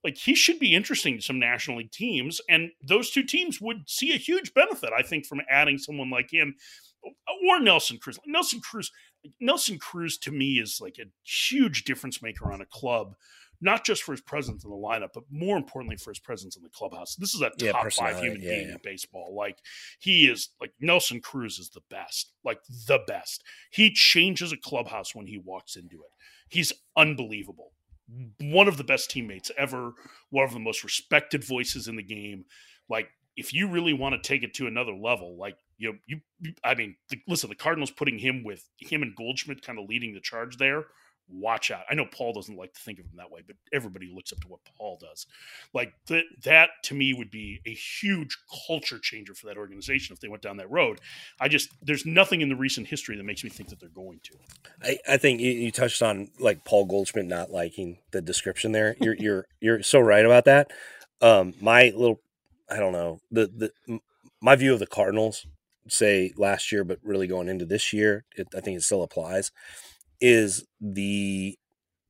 like 0.04 0.18
he 0.18 0.36
should 0.36 0.60
be 0.60 0.76
interesting 0.76 1.18
to 1.18 1.22
some 1.22 1.39
National 1.39 1.78
League 1.78 1.91
teams, 1.91 2.41
and 2.49 2.72
those 2.86 3.12
two 3.12 3.24
teams 3.24 3.62
would 3.62 3.84
see 3.88 4.14
a 4.14 4.18
huge 4.18 4.54
benefit, 4.54 4.91
I 4.97 5.04
think, 5.04 5.26
from 5.26 5.41
adding 5.49 5.78
someone 5.78 6.10
like 6.10 6.32
him 6.32 6.56
or 7.47 7.60
Nelson 7.60 7.97
Cruz. 7.97 8.20
Nelson 8.26 8.60
Cruz, 8.60 8.91
Nelson 9.39 9.78
Cruz 9.78 10.18
to 10.20 10.32
me 10.32 10.60
is 10.60 10.80
like 10.82 10.97
a 10.99 11.06
huge 11.24 11.84
difference 11.84 12.22
maker 12.22 12.52
on 12.52 12.62
a 12.62 12.66
club, 12.66 13.16
not 13.60 13.86
just 13.86 14.04
for 14.04 14.12
his 14.12 14.22
presence 14.22 14.64
in 14.64 14.70
the 14.70 14.76
lineup, 14.76 15.10
but 15.14 15.24
more 15.30 15.58
importantly 15.58 15.97
for 15.97 16.12
his 16.12 16.20
presence 16.20 16.56
in 16.56 16.64
the 16.64 16.70
clubhouse. 16.70 17.16
This 17.16 17.34
is 17.34 17.41
a 17.41 17.52
Yeah, 17.58 17.72
top 17.74 17.91
five 17.93 18.20
human 18.20 18.41
yeah, 18.41 18.49
being 18.49 18.68
yeah. 18.68 18.74
in 18.74 18.80
baseball. 18.84 19.36
Like 19.36 19.60
he 19.99 20.26
is 20.26 20.49
like 20.60 20.74
Nelson 20.80 21.22
Cruz 21.22 21.60
is 21.60 21.70
the 21.70 21.82
best, 21.89 22.32
like 22.43 22.60
the 22.88 22.99
best. 23.08 23.43
He 23.72 23.93
changes 23.93 24.52
a 24.52 24.58
clubhouse 24.58 25.14
when 25.16 25.28
he 25.28 25.38
walks 25.38 25.76
into 25.76 25.97
it. 25.97 26.12
He's 26.49 26.74
unbelievable. 26.97 27.72
One 28.39 28.68
of 28.68 28.78
the 28.78 28.84
best 28.84 29.12
teammates 29.12 29.52
ever, 29.58 29.93
one 30.30 30.45
of 30.45 30.54
the 30.54 30.60
most 30.60 30.84
respected 30.84 31.43
voices 31.43 31.88
in 31.88 31.95
the 31.95 32.04
game. 32.04 32.45
Like 32.89 33.10
if 33.38 33.54
you 33.54 33.68
really 33.68 33.93
want 33.93 34.22
to 34.22 34.28
take 34.28 34.43
it 34.43 34.54
to 34.56 34.68
another 34.68 34.93
level, 34.93 35.38
like 35.38 35.58
you 35.78 35.91
know, 35.91 35.97
you, 36.06 36.54
I 36.64 36.76
mean, 36.76 36.95
the, 37.10 37.20
listen, 37.28 37.49
the 37.49 37.56
Cardinals 37.56 37.91
putting 37.91 38.20
him 38.20 38.43
with 38.43 38.70
him 38.78 39.02
and 39.02 39.16
Goldschmidt 39.16 39.66
kind 39.66 39.80
of 39.80 39.89
leading 39.89 40.14
the 40.14 40.20
charge 40.20 40.58
there. 40.58 40.86
Watch 41.32 41.71
out! 41.71 41.84
I 41.89 41.95
know 41.95 42.05
Paul 42.05 42.34
doesn't 42.34 42.57
like 42.57 42.73
to 42.73 42.82
think 42.82 42.99
of 42.99 43.05
him 43.05 43.17
that 43.17 43.32
way, 43.32 43.41
but 43.45 43.55
everybody 43.73 44.11
looks 44.13 44.34
up 44.34 44.39
to 44.41 44.47
what 44.47 44.59
Paul 44.77 44.97
does. 44.99 45.25
Like 45.73 45.93
that, 46.07 46.23
that 46.43 46.69
to 46.84 46.93
me 46.93 47.13
would 47.13 47.32
be 47.32 47.61
a 47.65 47.73
huge 47.73 48.38
culture 48.67 48.99
changer 48.99 49.34
for 49.34 49.47
that 49.47 49.57
organization 49.57 50.13
if 50.13 50.19
they 50.19 50.27
went 50.27 50.43
down 50.43 50.57
that 50.57 50.69
road. 50.69 50.99
I 51.39 51.47
just 51.47 51.69
there's 51.82 52.05
nothing 52.05 52.41
in 52.41 52.49
the 52.49 52.55
recent 52.55 52.88
history 52.88 53.15
that 53.17 53.23
makes 53.23 53.43
me 53.43 53.49
think 53.49 53.69
that 53.69 53.79
they're 53.79 53.89
going 53.89 54.19
to. 54.23 54.34
I, 54.84 54.97
I 55.07 55.17
think 55.17 55.39
you, 55.41 55.51
you 55.51 55.71
touched 55.71 56.01
on 56.01 56.29
like 56.39 56.65
Paul 56.65 56.86
Goldschmidt 56.86 57.25
not 57.25 57.51
liking 57.51 57.99
the 58.11 58.21
description 58.21 58.71
there. 58.71 58.95
You're 59.01 59.15
you're 59.15 59.45
you're 59.59 59.84
so 59.84 59.99
right 59.99 60.25
about 60.25 60.45
that. 60.45 60.71
Um, 61.21 61.53
my 61.59 61.93
little, 61.95 62.19
I 62.69 62.77
don't 62.77 62.93
know 62.93 63.19
the 63.32 63.47
the 63.88 63.99
my 64.41 64.55
view 64.55 64.73
of 64.73 64.79
the 64.79 64.88
Cardinals, 64.88 65.45
say 65.88 66.34
last 66.36 66.71
year, 66.71 66.84
but 66.84 66.99
really 67.03 67.27
going 67.27 67.47
into 67.47 67.65
this 67.65 67.93
year, 67.93 68.25
it, 68.36 68.47
I 68.55 68.59
think 68.59 68.77
it 68.77 68.84
still 68.84 69.03
applies. 69.03 69.51
Is 70.22 70.65
the 70.80 71.57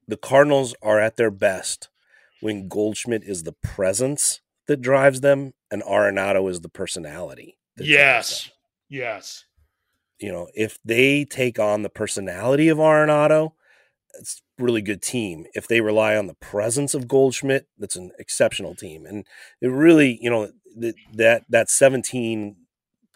the 0.07 0.18
Cardinals 0.18 0.76
are 0.82 0.99
at 0.99 1.18
their 1.18 1.32
best 1.32 1.89
when 2.41 2.68
Goldschmidt 2.68 3.24
is 3.24 3.43
the 3.43 3.53
presence 3.53 4.41
that 4.68 4.82
drives 4.82 5.22
them, 5.22 5.53
and 5.70 5.82
Arenado 5.84 6.49
is 6.49 6.62
the 6.62 6.70
personality. 6.70 7.57
that 7.78 7.86
Yes, 7.86 8.49
yes, 8.89 9.45
you 10.22 10.32
know, 10.32 10.47
if 10.53 10.78
they 10.86 11.26
take 11.26 11.59
on 11.59 11.82
the 11.82 11.89
personality 11.89 12.70
of 12.70 12.78
Arenado, 12.78 13.53
it's 14.20 14.41
really 14.59 14.82
good 14.82 15.01
team. 15.01 15.45
If 15.53 15.68
they 15.68 15.82
rely 15.82 16.16
on 16.16 16.28
the 16.28 16.36
presence 16.36 16.93
of 16.93 17.07
Goldschmidt, 17.07 17.68
that's 17.78 17.95
an 17.95 18.12
exceptional 18.20 18.76
team. 18.76 19.05
And 19.05 19.26
it 19.62 19.68
really, 19.68 20.20
you 20.22 20.30
know, 20.30 20.51
th- 20.80 20.95
that 21.16 21.43
that 21.49 21.70
17 21.70 22.55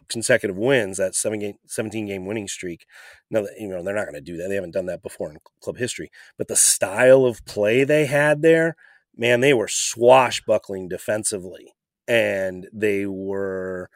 consecutive 0.09 0.57
wins, 0.57 0.97
that 0.97 1.15
seven 1.15 1.39
game, 1.39 1.55
17 1.67 2.05
game 2.05 2.25
winning 2.25 2.47
streak. 2.47 2.85
No, 3.29 3.47
you 3.59 3.67
know, 3.67 3.83
they're 3.83 3.95
not 3.95 4.05
going 4.05 4.15
to 4.15 4.21
do 4.21 4.37
that. 4.37 4.47
They 4.47 4.55
haven't 4.55 4.73
done 4.73 4.85
that 4.87 5.03
before 5.03 5.29
in 5.29 5.37
club 5.61 5.77
history. 5.77 6.11
But 6.37 6.47
the 6.47 6.55
style 6.55 7.25
of 7.25 7.45
play 7.45 7.83
they 7.83 8.05
had 8.05 8.41
there, 8.41 8.75
man, 9.15 9.41
they 9.41 9.53
were 9.53 9.67
swashbuckling 9.67 10.87
defensively, 10.87 11.73
and 12.07 12.67
they 12.73 13.05
were 13.05 13.89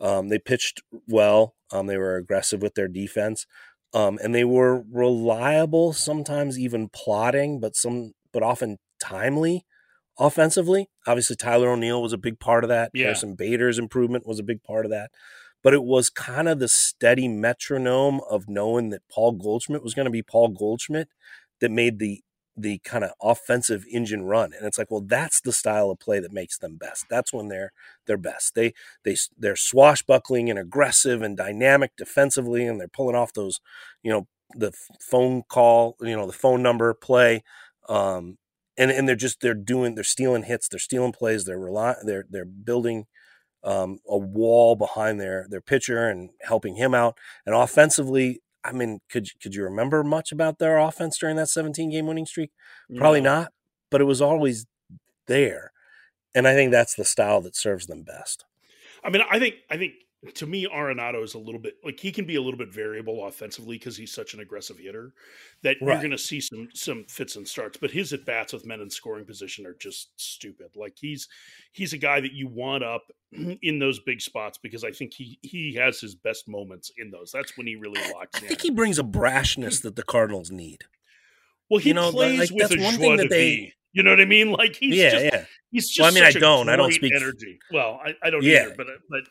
um, 0.00 0.28
they 0.28 0.38
pitched 0.38 0.82
well. 1.08 1.54
Um, 1.72 1.86
they 1.86 1.96
were 1.96 2.16
aggressive 2.16 2.62
with 2.62 2.74
their 2.74 2.88
defense, 2.88 3.46
um, 3.94 4.18
and 4.22 4.34
they 4.34 4.44
were 4.44 4.84
reliable. 4.92 5.92
Sometimes 5.92 6.58
even 6.58 6.88
plotting, 6.88 7.60
but 7.60 7.74
some, 7.76 8.12
but 8.32 8.42
often 8.42 8.78
timely 9.00 9.64
offensively. 10.18 10.88
Obviously, 11.06 11.36
Tyler 11.36 11.70
O'Neill 11.70 12.02
was 12.02 12.12
a 12.12 12.18
big 12.18 12.38
part 12.38 12.64
of 12.64 12.68
that. 12.68 12.90
Yeah. 12.94 13.04
Harrison 13.04 13.34
Bader's 13.34 13.78
improvement 13.78 14.26
was 14.26 14.38
a 14.38 14.44
big 14.44 14.62
part 14.62 14.84
of 14.84 14.90
that. 14.90 15.10
But 15.66 15.74
it 15.74 15.82
was 15.82 16.10
kind 16.10 16.48
of 16.48 16.60
the 16.60 16.68
steady 16.68 17.26
metronome 17.26 18.20
of 18.30 18.48
knowing 18.48 18.90
that 18.90 19.02
Paul 19.10 19.32
Goldschmidt 19.32 19.82
was 19.82 19.94
going 19.94 20.04
to 20.04 20.12
be 20.12 20.22
Paul 20.22 20.50
Goldschmidt 20.50 21.08
that 21.60 21.72
made 21.72 21.98
the 21.98 22.22
the 22.56 22.78
kind 22.84 23.02
of 23.02 23.10
offensive 23.20 23.84
engine 23.90 24.22
run. 24.26 24.52
And 24.54 24.64
it's 24.64 24.78
like, 24.78 24.92
well, 24.92 25.00
that's 25.02 25.40
the 25.40 25.52
style 25.52 25.90
of 25.90 25.98
play 25.98 26.20
that 26.20 26.32
makes 26.32 26.56
them 26.56 26.76
best. 26.76 27.06
That's 27.10 27.32
when 27.32 27.48
they're 27.48 27.72
they're 28.06 28.16
best. 28.16 28.54
They 28.54 28.74
they 29.04 29.16
they're 29.36 29.56
swashbuckling 29.56 30.48
and 30.50 30.60
aggressive 30.60 31.20
and 31.20 31.36
dynamic 31.36 31.96
defensively, 31.96 32.64
and 32.64 32.78
they're 32.80 32.86
pulling 32.86 33.16
off 33.16 33.32
those, 33.32 33.60
you 34.04 34.12
know, 34.12 34.28
the 34.54 34.72
phone 35.00 35.42
call, 35.48 35.96
you 36.00 36.16
know, 36.16 36.28
the 36.28 36.32
phone 36.32 36.62
number 36.62 36.94
play, 36.94 37.42
um, 37.88 38.38
and 38.78 38.92
and 38.92 39.08
they're 39.08 39.16
just 39.16 39.40
they're 39.40 39.52
doing 39.52 39.96
they're 39.96 40.04
stealing 40.04 40.44
hits, 40.44 40.68
they're 40.68 40.78
stealing 40.78 41.12
plays, 41.12 41.44
they're 41.44 41.58
rely 41.58 41.96
they're 42.04 42.24
they're 42.30 42.44
building 42.44 43.06
um, 43.66 43.98
a 44.08 44.16
wall 44.16 44.76
behind 44.76 45.20
their 45.20 45.46
their 45.50 45.60
pitcher 45.60 46.08
and 46.08 46.30
helping 46.42 46.76
him 46.76 46.94
out. 46.94 47.18
And 47.44 47.54
offensively, 47.54 48.40
I 48.64 48.72
mean, 48.72 49.00
could 49.10 49.28
could 49.42 49.54
you 49.54 49.64
remember 49.64 50.02
much 50.04 50.32
about 50.32 50.58
their 50.58 50.78
offense 50.78 51.18
during 51.18 51.36
that 51.36 51.48
17 51.48 51.90
game 51.90 52.06
winning 52.06 52.26
streak? 52.26 52.52
Probably 52.96 53.20
no. 53.20 53.34
not, 53.34 53.52
but 53.90 54.00
it 54.00 54.04
was 54.04 54.22
always 54.22 54.66
there. 55.26 55.72
And 56.34 56.46
I 56.46 56.54
think 56.54 56.70
that's 56.70 56.94
the 56.94 57.04
style 57.04 57.40
that 57.42 57.56
serves 57.56 57.86
them 57.86 58.04
best. 58.04 58.44
I 59.02 59.10
mean, 59.10 59.22
I 59.30 59.38
think 59.38 59.56
I 59.68 59.76
think 59.76 59.94
to 60.34 60.46
me, 60.46 60.66
Arenado 60.66 61.22
is 61.22 61.34
a 61.34 61.38
little 61.38 61.60
bit 61.60 61.74
like 61.84 62.00
he 62.00 62.10
can 62.10 62.24
be 62.24 62.36
a 62.36 62.42
little 62.42 62.58
bit 62.58 62.72
variable 62.72 63.26
offensively 63.26 63.78
because 63.78 63.96
he's 63.96 64.12
such 64.12 64.34
an 64.34 64.40
aggressive 64.40 64.78
hitter 64.78 65.12
that 65.62 65.76
right. 65.80 65.92
you're 65.92 65.98
going 65.98 66.10
to 66.10 66.18
see 66.18 66.40
some 66.40 66.68
some 66.74 67.04
fits 67.08 67.36
and 67.36 67.46
starts. 67.46 67.78
But 67.78 67.90
his 67.90 68.12
at 68.12 68.24
bats 68.24 68.52
with 68.52 68.66
men 68.66 68.80
in 68.80 68.90
scoring 68.90 69.24
position 69.24 69.66
are 69.66 69.76
just 69.78 70.08
stupid. 70.16 70.68
Like 70.74 70.94
he's 70.96 71.28
he's 71.72 71.92
a 71.92 71.98
guy 71.98 72.20
that 72.20 72.32
you 72.32 72.48
want 72.48 72.82
up 72.82 73.04
in 73.32 73.78
those 73.78 74.00
big 74.00 74.20
spots 74.20 74.58
because 74.58 74.84
I 74.84 74.90
think 74.90 75.12
he 75.14 75.38
he 75.42 75.74
has 75.74 76.00
his 76.00 76.14
best 76.14 76.48
moments 76.48 76.90
in 76.96 77.10
those. 77.10 77.30
That's 77.30 77.56
when 77.56 77.66
he 77.66 77.76
really 77.76 78.00
locks 78.12 78.40
I, 78.42 78.46
I 78.46 78.48
think 78.48 78.62
he 78.62 78.70
brings 78.70 78.98
a 78.98 79.04
brashness 79.04 79.82
that 79.82 79.96
the 79.96 80.02
Cardinals 80.02 80.50
need. 80.50 80.84
Well, 81.70 81.80
he 81.80 81.88
you 81.88 81.94
know, 81.94 82.10
plays 82.10 82.50
like, 82.50 82.70
with 82.70 82.78
a 82.78 82.82
one 82.82 82.94
thing 82.94 83.16
that 83.16 83.30
they. 83.30 83.72
You 83.92 84.02
know 84.02 84.10
what 84.10 84.20
I 84.20 84.26
mean? 84.26 84.52
Like 84.52 84.76
he's 84.76 84.94
yeah, 84.94 85.10
just, 85.10 85.24
yeah. 85.24 85.44
He's 85.70 85.88
just. 85.88 86.00
Well, 86.00 86.10
I 86.10 86.14
mean, 86.14 86.24
I 86.24 86.38
don't. 86.38 86.68
I 86.68 86.76
don't 86.76 86.92
speak 86.92 87.14
energy. 87.16 87.58
Well, 87.72 87.98
I, 88.04 88.14
I 88.22 88.28
don't 88.28 88.42
yeah. 88.42 88.64
either. 88.66 88.74
But 88.76 88.88
uh, 88.88 88.98
but 89.08 89.22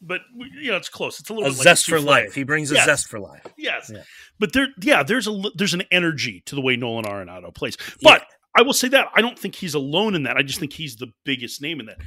but 0.00 0.20
you 0.36 0.70
know 0.70 0.76
it's 0.76 0.88
close. 0.88 1.20
It's 1.20 1.30
a 1.30 1.34
little 1.34 1.50
a 1.50 1.52
zest 1.52 1.88
like 1.88 1.98
for 1.98 2.04
life. 2.04 2.34
He 2.34 2.44
brings 2.44 2.70
a 2.70 2.74
yes. 2.74 2.86
zest 2.86 3.08
for 3.08 3.18
life. 3.18 3.46
Yes, 3.56 3.90
yeah. 3.92 4.02
but 4.38 4.52
there, 4.52 4.68
yeah, 4.80 5.02
there's 5.02 5.26
a 5.26 5.42
there's 5.54 5.74
an 5.74 5.82
energy 5.90 6.42
to 6.46 6.54
the 6.54 6.60
way 6.60 6.76
Nolan 6.76 7.04
Arenado 7.04 7.54
plays. 7.54 7.76
But 8.02 8.22
yeah. 8.22 8.36
I 8.56 8.62
will 8.62 8.72
say 8.72 8.88
that 8.88 9.08
I 9.14 9.20
don't 9.20 9.38
think 9.38 9.54
he's 9.54 9.74
alone 9.74 10.14
in 10.14 10.24
that. 10.24 10.36
I 10.36 10.42
just 10.42 10.60
think 10.60 10.72
he's 10.72 10.96
the 10.96 11.12
biggest 11.24 11.62
name 11.62 11.80
in 11.80 11.86
that. 11.86 11.98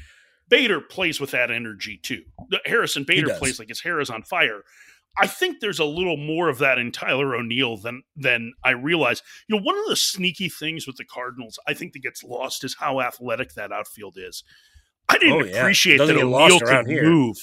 Bader 0.49 0.80
plays 0.80 1.19
with 1.19 1.31
that 1.31 1.51
energy 1.51 1.99
too. 2.01 2.23
Harrison 2.65 3.03
Bader 3.03 3.35
plays 3.38 3.59
like 3.59 3.68
his 3.68 3.81
hair 3.81 3.99
is 3.99 4.09
on 4.09 4.23
fire. 4.23 4.64
I 5.19 5.26
think 5.26 5.59
there's 5.59 5.80
a 5.80 5.85
little 5.85 6.15
more 6.15 6.47
of 6.47 6.59
that 6.59 6.77
in 6.77 6.91
Tyler 6.91 7.35
O'Neill 7.35 7.77
than 7.77 8.03
than 8.15 8.53
I 8.64 8.72
realize. 8.72 9.23
You 9.47 9.55
know, 9.55 9.61
one 9.61 9.77
of 9.77 9.85
the 9.88 9.95
sneaky 9.95 10.47
things 10.47 10.85
with 10.85 10.97
the 10.97 11.05
Cardinals, 11.05 11.59
I 11.68 11.73
think 11.73 11.93
that 11.93 12.03
gets 12.03 12.23
lost 12.23 12.64
is 12.64 12.76
how 12.80 13.01
athletic 13.01 13.53
that 13.55 13.72
outfield 13.72 14.18
is. 14.18 14.43
I 15.09 15.18
didn't 15.18 15.34
oh, 15.34 15.45
yeah. 15.45 15.57
appreciate 15.57 15.97
that 15.97 16.09
O'Neill 16.09 16.59
could 16.59 16.88
here. 16.88 17.03
move. 17.03 17.38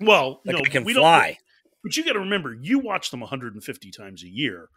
Well, 0.00 0.40
like 0.44 0.56
no, 0.56 0.62
can 0.62 0.84
we 0.84 0.94
fly. 0.94 1.26
Don't, 1.28 1.38
but 1.82 1.96
you 1.96 2.04
got 2.04 2.14
to 2.14 2.20
remember, 2.20 2.52
you 2.52 2.78
watch 2.78 3.10
them 3.10 3.20
150 3.20 3.90
times 3.90 4.22
a 4.22 4.28
year. 4.28 4.68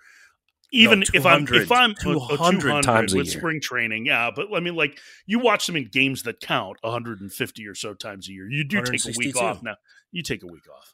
Even 0.72 1.00
no, 1.00 1.06
if 1.14 1.26
I'm 1.26 1.48
if 1.52 1.72
I'm 1.72 1.96
200, 1.96 2.38
200 2.38 2.84
times 2.84 3.16
with 3.16 3.28
spring 3.28 3.60
training, 3.60 4.06
yeah. 4.06 4.30
But 4.36 4.48
I 4.56 4.60
mean, 4.60 4.76
like 4.76 5.00
you 5.26 5.40
watch 5.40 5.66
them 5.66 5.76
in 5.76 5.86
games 5.86 6.24
that 6.24 6.40
count 6.40 6.78
150 6.82 7.68
or 7.68 7.74
so 7.74 7.96
times 7.96 8.30
a 8.30 8.34
year. 8.34 8.48
You 8.48 8.64
do 8.64 8.84
take 8.84 9.04
a 9.04 9.18
week 9.18 9.36
off 9.36 9.64
now. 9.64 9.78
You 10.12 10.22
take 10.22 10.44
a 10.44 10.48
week 10.48 10.70
off. 10.70 10.94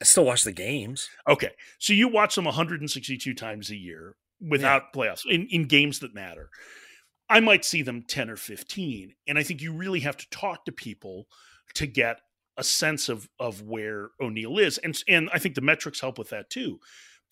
I 0.00 0.04
still 0.04 0.24
watch 0.24 0.44
the 0.44 0.52
games. 0.52 1.08
Okay, 1.28 1.50
so 1.78 1.92
you 1.92 2.06
watch 2.06 2.36
them 2.36 2.44
162 2.44 3.34
times 3.34 3.70
a 3.70 3.76
year 3.76 4.14
without 4.40 4.84
yeah. 4.94 5.00
playoffs 5.00 5.26
in, 5.28 5.48
in 5.50 5.64
games 5.64 6.00
that 6.00 6.14
matter. 6.14 6.50
I 7.28 7.40
might 7.40 7.64
see 7.64 7.82
them 7.82 8.04
10 8.06 8.30
or 8.30 8.36
15, 8.36 9.14
and 9.26 9.38
I 9.38 9.42
think 9.42 9.60
you 9.60 9.72
really 9.72 10.00
have 10.00 10.16
to 10.18 10.30
talk 10.30 10.64
to 10.66 10.72
people 10.72 11.26
to 11.74 11.86
get 11.86 12.20
a 12.56 12.64
sense 12.64 13.08
of 13.08 13.28
of 13.38 13.62
where 13.62 14.10
O'Neill 14.20 14.58
is, 14.58 14.78
and 14.78 14.96
and 15.08 15.30
I 15.32 15.38
think 15.38 15.54
the 15.54 15.60
metrics 15.60 16.00
help 16.00 16.18
with 16.18 16.30
that 16.30 16.50
too. 16.50 16.80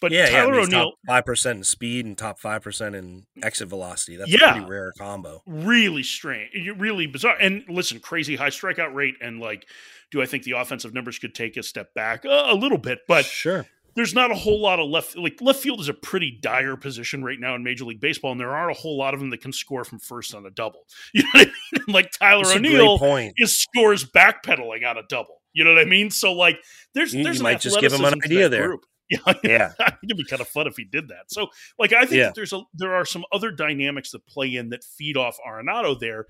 But 0.01 0.13
yeah, 0.13 0.29
Tyler 0.29 0.57
yeah, 0.57 0.63
O'Neill, 0.63 0.93
five 1.07 1.25
percent 1.25 1.59
in 1.59 1.65
speed 1.65 2.05
and 2.05 2.19
top 2.19 2.39
five 2.39 2.63
percent 2.63 2.95
in 2.95 3.27
exit 3.43 3.69
velocity. 3.69 4.17
That's 4.17 4.31
yeah, 4.31 4.51
a 4.51 4.53
pretty 4.53 4.67
rare 4.69 4.93
combo. 4.99 5.43
Really 5.47 6.03
strange, 6.03 6.51
really 6.77 7.07
bizarre. 7.07 7.37
And 7.41 7.65
listen, 7.69 8.01
crazy 8.01 8.37
high 8.37 8.51
strikeout 8.51 8.93
rate, 8.93 9.15
and 9.21 9.41
like, 9.41 9.67
do 10.11 10.21
I 10.21 10.27
think 10.27 10.43
the 10.43 10.53
offensive 10.53 10.93
numbers 10.95 11.19
could 11.19 11.35
take 11.35 11.57
a 11.57 11.63
step 11.63 11.95
back 11.95 12.25
uh, 12.25 12.47
a 12.49 12.55
little 12.55 12.79
bit? 12.79 13.01
But 13.07 13.25
sure, 13.25 13.67
there's 13.95 14.15
not 14.15 14.31
a 14.31 14.35
whole 14.35 14.61
lot 14.61 14.81
of 14.81 14.89
left 14.89 15.17
like 15.17 15.41
left 15.41 15.61
field 15.61 15.81
is 15.81 15.89
a 15.89 15.95
pretty 15.95 16.31
dire 16.31 16.77
position 16.77 17.25
right 17.25 17.39
now 17.39 17.55
in 17.55 17.63
Major 17.63 17.85
League 17.85 18.01
Baseball, 18.01 18.33
and 18.33 18.41
there 18.41 18.55
aren't 18.55 18.77
a 18.77 18.81
whole 18.81 18.97
lot 18.97 19.15
of 19.15 19.21
them 19.21 19.31
that 19.31 19.41
can 19.41 19.53
score 19.53 19.85
from 19.85 19.99
first 19.99 20.35
on 20.35 20.47
a 20.47 20.51
double. 20.51 20.87
You 21.15 21.23
know 21.23 21.29
what 21.33 21.49
I 21.49 21.79
mean? 21.79 21.95
Like 21.95 22.11
Tyler 22.11 22.45
O'Neill 22.47 22.99
is 23.37 23.57
scores 23.57 24.05
backpedaling 24.05 24.89
on 24.89 24.99
a 24.99 25.03
double. 25.09 25.43
You 25.53 25.65
know 25.65 25.73
what 25.73 25.81
I 25.81 25.85
mean? 25.85 26.11
So 26.11 26.33
like 26.33 26.59
there's 26.95 27.15
you, 27.15 27.23
there's 27.25 27.39
you 27.39 27.45
might 27.45 27.61
just 27.61 27.81
give 27.81 27.93
him 27.93 28.05
an 28.05 28.21
idea 28.25 28.49
there. 28.49 28.69
Group. 28.69 28.85
Yeah, 29.11 29.35
yeah. 29.45 29.73
It'd 30.03 30.17
be 30.17 30.25
kind 30.25 30.41
of 30.41 30.49
fun 30.49 30.67
if 30.67 30.79
he 30.79 30.85
did 30.85 31.09
that. 31.09 31.25
So, 31.29 31.49
like, 31.79 31.93
I 31.93 32.07
think 32.07 32.21
yeah. 32.21 32.33
there's 32.35 32.55
a 32.55 32.63
there 32.73 32.95
are 32.95 33.05
some 33.05 33.23
other 33.33 33.51
dynamics 33.51 34.13
that 34.13 34.27
play 34.27 34.55
in 34.55 34.71
that 34.71 34.83
feed 34.83 35.19
off 35.19 35.37
Arenado 35.47 36.01
there. 36.01 36.25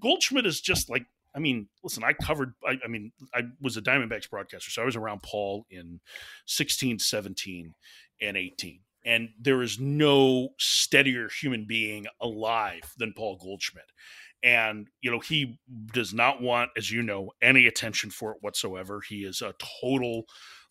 Goldschmidt 0.00 0.46
is 0.46 0.62
just 0.62 0.88
like 0.88 1.04
I 1.34 1.38
mean, 1.40 1.68
listen, 1.82 2.02
I 2.04 2.12
covered, 2.12 2.54
I, 2.64 2.78
I, 2.84 2.88
mean, 2.88 3.12
I 3.34 3.42
was 3.60 3.76
a 3.76 3.82
Diamondbacks 3.82 4.30
broadcaster, 4.30 4.70
so 4.70 4.82
I 4.82 4.84
was 4.84 4.96
around 4.96 5.22
Paul 5.22 5.66
in 5.70 6.00
16, 6.46 6.98
17, 6.98 7.74
and 8.20 8.36
18. 8.36 8.80
And 9.04 9.28
there 9.40 9.62
is 9.62 9.78
no 9.78 10.50
steadier 10.58 11.28
human 11.28 11.64
being 11.66 12.06
alive 12.20 12.82
than 12.98 13.12
Paul 13.12 13.36
Goldschmidt. 13.36 13.90
And, 14.42 14.88
you 15.00 15.10
know, 15.10 15.20
he 15.20 15.58
does 15.92 16.14
not 16.14 16.40
want, 16.40 16.70
as 16.76 16.90
you 16.90 17.02
know, 17.02 17.30
any 17.42 17.66
attention 17.66 18.10
for 18.10 18.32
it 18.32 18.38
whatsoever. 18.40 19.00
He 19.06 19.24
is 19.24 19.42
a 19.42 19.54
total 19.82 20.24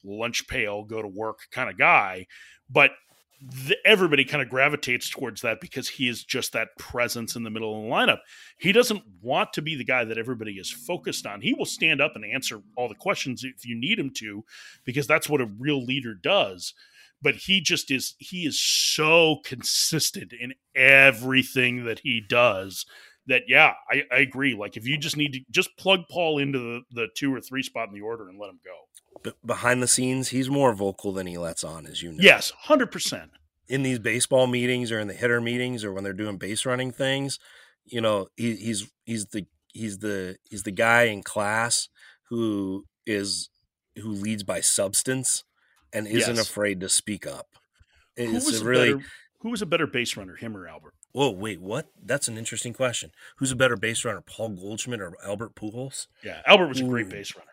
lunch 0.04 0.48
pail, 0.48 0.84
go 0.84 1.02
to 1.02 1.08
work 1.08 1.40
kind 1.52 1.70
of 1.70 1.78
guy. 1.78 2.28
But 2.70 2.92
the, 3.40 3.78
everybody 3.86 4.26
kind 4.26 4.42
of 4.42 4.50
gravitates 4.50 5.10
towards 5.10 5.42
that 5.42 5.62
because 5.62 5.88
he 5.88 6.08
is 6.10 6.24
just 6.24 6.54
that 6.54 6.78
presence 6.80 7.36
in 7.36 7.44
the 7.44 7.50
middle 7.50 7.78
of 7.78 7.84
the 7.84 7.90
lineup. 7.90 8.20
He 8.58 8.72
doesn't 8.72 9.04
want 9.22 9.54
to 9.54 9.62
be 9.62 9.76
the 9.76 9.84
guy 9.84 10.06
that 10.06 10.18
everybody 10.18 10.54
is 10.54 10.72
focused 10.72 11.26
on. 11.26 11.42
He 11.42 11.54
will 11.54 11.66
stand 11.66 12.02
up 12.02 12.14
and 12.16 12.26
answer 12.26 12.62
all 12.76 12.90
the 12.90 12.96
questions 12.96 13.44
if 13.44 13.66
you 13.66 13.76
need 13.76 14.00
him 14.00 14.12
to, 14.16 14.44
because 14.86 15.06
that's 15.06 15.30
what 15.30 15.42
a 15.42 15.52
real 15.60 15.84
leader 15.84 16.16
does. 16.16 16.74
But 17.22 17.36
he 17.36 17.62
just 17.62 17.92
is, 17.92 18.16
he 18.20 18.46
is 18.46 18.60
so 18.60 19.38
consistent 19.44 20.34
in 20.34 20.54
everything 20.76 21.86
that 21.86 22.00
he 22.00 22.22
does 22.22 22.86
that, 23.28 23.44
yeah, 23.48 23.74
I, 23.90 24.04
I 24.12 24.18
agree. 24.20 24.56
Like, 24.56 24.78
if 24.78 24.88
you 24.88 24.98
just 24.98 25.18
need 25.18 25.34
to 25.34 25.40
just 25.52 25.76
plug 25.78 26.02
Paul 26.10 26.40
into 26.40 26.60
the, 26.60 26.82
the 26.92 27.08
two 27.16 27.34
or 27.34 27.42
three 27.42 27.64
spot 27.64 27.90
in 27.90 27.94
the 27.94 28.02
order 28.02 28.30
and 28.30 28.40
let 28.40 28.50
him 28.50 28.60
go 28.64 29.32
behind 29.46 29.82
the 29.82 29.88
scenes, 29.88 30.30
he's 30.30 30.50
more 30.50 30.74
vocal 30.74 31.12
than 31.12 31.28
he 31.28 31.38
lets 31.38 31.64
on, 31.64 31.86
as 31.86 32.02
you 32.02 32.12
know. 32.12 32.20
Yes, 32.22 32.52
hundred 32.52 32.92
percent. 32.92 33.32
In 33.68 33.84
these 33.84 34.00
baseball 34.00 34.48
meetings 34.48 34.92
or 34.92 35.00
in 35.00 35.08
the 35.08 35.14
hitter 35.14 35.42
meetings 35.42 35.84
or 35.84 35.92
when 35.92 36.04
they're 36.04 36.14
doing 36.14 36.38
base 36.38 36.66
running 36.66 36.92
things, 36.92 37.40
you 37.86 38.00
know, 38.00 38.28
he, 38.36 38.56
he's 38.56 38.92
he's 39.06 39.26
the 39.28 39.46
he's 39.74 40.00
the 40.00 40.38
he's 40.50 40.64
the 40.64 40.72
guy 40.72 41.04
in 41.04 41.24
class 41.24 41.90
who 42.30 42.86
is 43.06 43.50
who 43.96 44.10
leads 44.10 44.44
by 44.44 44.62
substance 44.62 45.44
and 45.92 46.08
isn't 46.08 46.36
yes. 46.36 46.50
afraid 46.50 46.80
to 46.82 46.90
speak 46.90 47.26
up. 47.26 47.48
It's 48.16 48.46
who 48.46 48.52
was 48.52 48.64
really 48.64 48.94
better, 48.94 49.06
who 49.42 49.50
was 49.50 49.62
a 49.62 49.66
better 49.66 49.88
base 49.88 50.16
runner, 50.16 50.36
him 50.36 50.56
or 50.56 50.68
Albert? 50.68 50.94
Whoa, 51.14 51.32
wait, 51.32 51.62
what? 51.62 51.88
That's 52.04 52.28
an 52.28 52.38
interesting 52.38 52.74
question. 52.74 53.12
Who's 53.38 53.52
a 53.52 53.56
better 53.56 53.76
base 53.76 54.06
runner, 54.06 54.22
Paul 54.22 54.50
Goldschmidt 54.50 55.02
or 55.02 55.14
Albert 55.26 55.56
Pujols? 55.56 56.08
Yeah, 56.24 56.42
Albert 56.46 56.68
was 56.68 56.80
a 56.80 56.84
great 56.84 57.10
base 57.10 57.36
runner. 57.36 57.52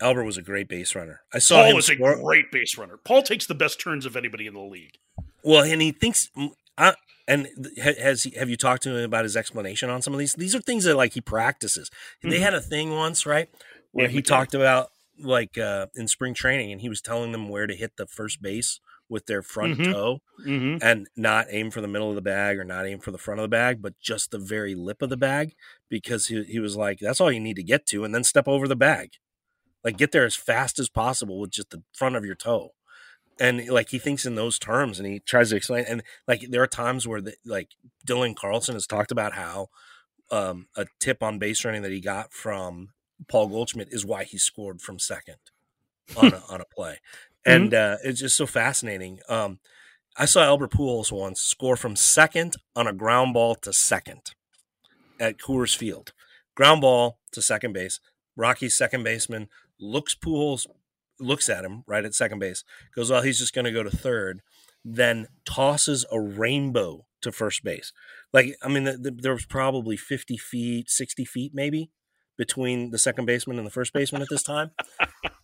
Albert 0.00 0.24
was 0.24 0.36
a 0.36 0.42
great 0.42 0.68
base 0.68 0.94
runner. 0.94 1.20
I 1.32 1.38
saw 1.38 1.62
Paul 1.62 1.74
was 1.74 1.88
a 1.88 1.96
great 1.96 2.50
base 2.50 2.76
runner. 2.76 2.96
Paul 2.96 3.22
takes 3.22 3.46
the 3.46 3.54
best 3.54 3.80
turns 3.80 4.06
of 4.06 4.16
anybody 4.16 4.46
in 4.46 4.54
the 4.54 4.60
league. 4.60 4.98
Well, 5.42 5.62
and 5.62 5.80
he 5.80 5.92
thinks. 5.92 6.30
I, 6.76 6.94
and 7.28 7.48
has 7.80 8.24
he, 8.24 8.30
have 8.36 8.50
you 8.50 8.56
talked 8.56 8.82
to 8.84 8.96
him 8.96 9.04
about 9.04 9.24
his 9.24 9.36
explanation 9.36 9.88
on 9.88 10.02
some 10.02 10.12
of 10.12 10.18
these? 10.18 10.34
These 10.34 10.54
are 10.54 10.60
things 10.60 10.84
that 10.84 10.96
like 10.96 11.12
he 11.12 11.20
practices. 11.20 11.90
Mm-hmm. 11.90 12.30
They 12.30 12.40
had 12.40 12.54
a 12.54 12.60
thing 12.60 12.90
once, 12.90 13.24
right, 13.24 13.48
where 13.92 14.06
yeah, 14.06 14.12
he 14.12 14.22
talked 14.22 14.54
about 14.54 14.88
like 15.18 15.56
uh, 15.58 15.86
in 15.94 16.08
spring 16.08 16.34
training, 16.34 16.72
and 16.72 16.80
he 16.80 16.88
was 16.88 17.00
telling 17.00 17.32
them 17.32 17.48
where 17.48 17.66
to 17.66 17.74
hit 17.74 17.96
the 17.96 18.06
first 18.06 18.42
base 18.42 18.80
with 19.10 19.26
their 19.26 19.42
front 19.42 19.78
mm-hmm. 19.78 19.92
toe, 19.92 20.20
mm-hmm. 20.46 20.78
and 20.82 21.08
not 21.16 21.46
aim 21.50 21.70
for 21.70 21.80
the 21.80 21.88
middle 21.88 22.08
of 22.08 22.14
the 22.14 22.22
bag 22.22 22.58
or 22.58 22.64
not 22.64 22.86
aim 22.86 23.00
for 23.00 23.10
the 23.10 23.18
front 23.18 23.40
of 23.40 23.44
the 23.44 23.48
bag, 23.48 23.82
but 23.82 23.98
just 24.00 24.30
the 24.30 24.38
very 24.38 24.74
lip 24.74 25.02
of 25.02 25.10
the 25.10 25.16
bag, 25.16 25.54
because 25.88 26.28
he 26.28 26.44
he 26.44 26.60
was 26.60 26.76
like, 26.76 26.98
that's 27.00 27.20
all 27.20 27.32
you 27.32 27.40
need 27.40 27.56
to 27.56 27.62
get 27.62 27.86
to, 27.86 28.04
and 28.04 28.14
then 28.14 28.24
step 28.24 28.48
over 28.48 28.66
the 28.66 28.76
bag. 28.76 29.14
Like 29.84 29.96
get 29.96 30.12
there 30.12 30.24
as 30.24 30.36
fast 30.36 30.78
as 30.78 30.88
possible 30.88 31.40
with 31.40 31.50
just 31.50 31.70
the 31.70 31.82
front 31.92 32.16
of 32.16 32.24
your 32.24 32.34
toe. 32.34 32.70
And 33.38 33.66
like 33.68 33.88
he 33.88 33.98
thinks 33.98 34.26
in 34.26 34.34
those 34.34 34.58
terms 34.58 34.98
and 34.98 35.08
he 35.08 35.18
tries 35.20 35.48
to 35.48 35.56
explain 35.56 35.86
and 35.88 36.02
like 36.28 36.42
there 36.50 36.62
are 36.62 36.66
times 36.66 37.08
where 37.08 37.22
the, 37.22 37.34
like 37.46 37.70
Dylan 38.06 38.36
Carlson 38.36 38.74
has 38.74 38.86
talked 38.86 39.10
about 39.10 39.32
how 39.32 39.68
um, 40.30 40.66
a 40.76 40.86
tip 40.98 41.22
on 41.22 41.38
base 41.38 41.64
running 41.64 41.80
that 41.82 41.90
he 41.90 42.00
got 42.00 42.34
from 42.34 42.90
Paul 43.28 43.48
Goldschmidt 43.48 43.88
is 43.90 44.04
why 44.04 44.24
he 44.24 44.38
scored 44.38 44.80
from 44.80 44.98
second 44.98 45.36
on 46.16 46.34
a, 46.34 46.42
on 46.50 46.60
a 46.60 46.64
play. 46.64 46.98
And 47.44 47.72
mm-hmm. 47.72 47.94
uh, 47.94 48.08
it's 48.08 48.20
just 48.20 48.36
so 48.36 48.46
fascinating. 48.46 49.20
Um, 49.28 49.58
I 50.16 50.24
saw 50.24 50.42
Albert 50.42 50.72
Pujols 50.72 51.12
once 51.12 51.40
score 51.40 51.76
from 51.76 51.96
second 51.96 52.56
on 52.76 52.86
a 52.86 52.92
ground 52.92 53.34
ball 53.34 53.54
to 53.56 53.72
second 53.72 54.34
at 55.18 55.38
Coors 55.38 55.76
Field. 55.76 56.12
Ground 56.54 56.80
ball 56.80 57.18
to 57.32 57.40
second 57.40 57.72
base. 57.72 58.00
Rocky's 58.36 58.76
second 58.76 59.04
baseman 59.04 59.48
looks 59.78 60.14
Pujols 60.14 60.66
looks 61.18 61.48
at 61.48 61.64
him 61.64 61.84
right 61.86 62.04
at 62.04 62.14
second 62.14 62.38
base, 62.38 62.64
goes, 62.94 63.10
"Well, 63.10 63.22
he's 63.22 63.38
just 63.38 63.54
going 63.54 63.66
to 63.66 63.72
go 63.72 63.82
to 63.82 63.90
third, 63.90 64.40
then 64.84 65.28
tosses 65.44 66.04
a 66.10 66.20
rainbow 66.20 67.06
to 67.22 67.32
first 67.32 67.62
base. 67.62 67.92
Like, 68.32 68.56
I 68.62 68.68
mean, 68.68 68.84
the, 68.84 68.96
the, 68.96 69.10
there 69.10 69.32
was 69.32 69.46
probably 69.46 69.96
50 69.96 70.36
feet, 70.36 70.90
60 70.90 71.24
feet 71.24 71.52
maybe 71.54 71.90
between 72.36 72.90
the 72.90 72.98
second 72.98 73.26
baseman 73.26 73.58
and 73.58 73.66
the 73.66 73.70
first 73.70 73.92
baseman 73.92 74.22
at 74.22 74.28
this 74.30 74.42
time. 74.42 74.70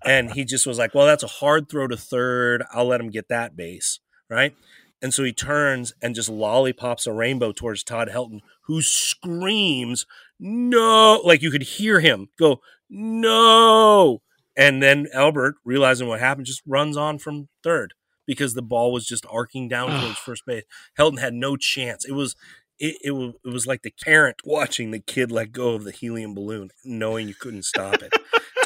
And 0.07 0.33
he 0.33 0.45
just 0.45 0.67
was 0.67 0.79
like, 0.79 0.95
well, 0.95 1.07
that's 1.07 1.23
a 1.23 1.29
hard 1.29 1.69
throw 1.69 1.87
to 1.89 1.97
third. 1.97 2.65
I'll 2.73 2.87
let 2.87 3.01
him 3.01 3.11
get 3.11 3.29
that 3.29 3.57
base. 3.57 4.01
Right. 4.31 4.55
And 5.03 5.13
so 5.13 5.25
he 5.25 5.33
turns 5.33 5.93
and 6.01 6.15
just 6.15 6.29
lollipops 6.29 7.07
a 7.07 7.13
rainbow 7.13 7.53
towards 7.53 7.85
Todd 7.85 8.09
Helton, 8.09 8.41
who 8.63 8.81
screams, 8.81 10.07
no, 10.41 11.21
like 11.23 11.43
you 11.43 11.51
could 11.51 11.63
hear 11.63 12.01
him 12.01 12.29
go, 12.39 12.61
no. 12.89 14.23
And 14.57 14.83
then 14.83 15.07
Albert, 15.13 15.57
realizing 15.65 16.09
what 16.09 16.21
happened, 16.21 16.47
just 16.47 16.63
runs 16.67 16.97
on 16.97 17.19
from 17.19 17.49
third 17.63 17.93
because 18.27 18.55
the 18.55 18.63
ball 18.63 18.91
was 18.91 19.07
just 19.07 19.27
arcing 19.31 19.69
down 19.69 20.01
towards 20.01 20.19
first 20.19 20.47
base. 20.47 20.65
Helton 20.99 21.21
had 21.21 21.35
no 21.35 21.57
chance. 21.57 22.05
It 22.05 22.13
was 22.13 22.35
it, 22.79 22.97
it 23.05 23.11
was 23.13 23.35
it 23.45 23.49
was 23.49 23.67
like 23.67 23.83
the 23.83 23.95
parent 24.03 24.37
watching 24.45 24.91
the 24.91 24.99
kid 24.99 25.31
let 25.31 25.53
go 25.53 25.75
of 25.75 25.85
the 25.85 25.93
helium 25.93 26.35
balloon, 26.35 26.71
knowing 26.85 27.29
you 27.29 27.35
couldn't 27.35 27.65
stop 27.65 28.03
it. 28.03 28.13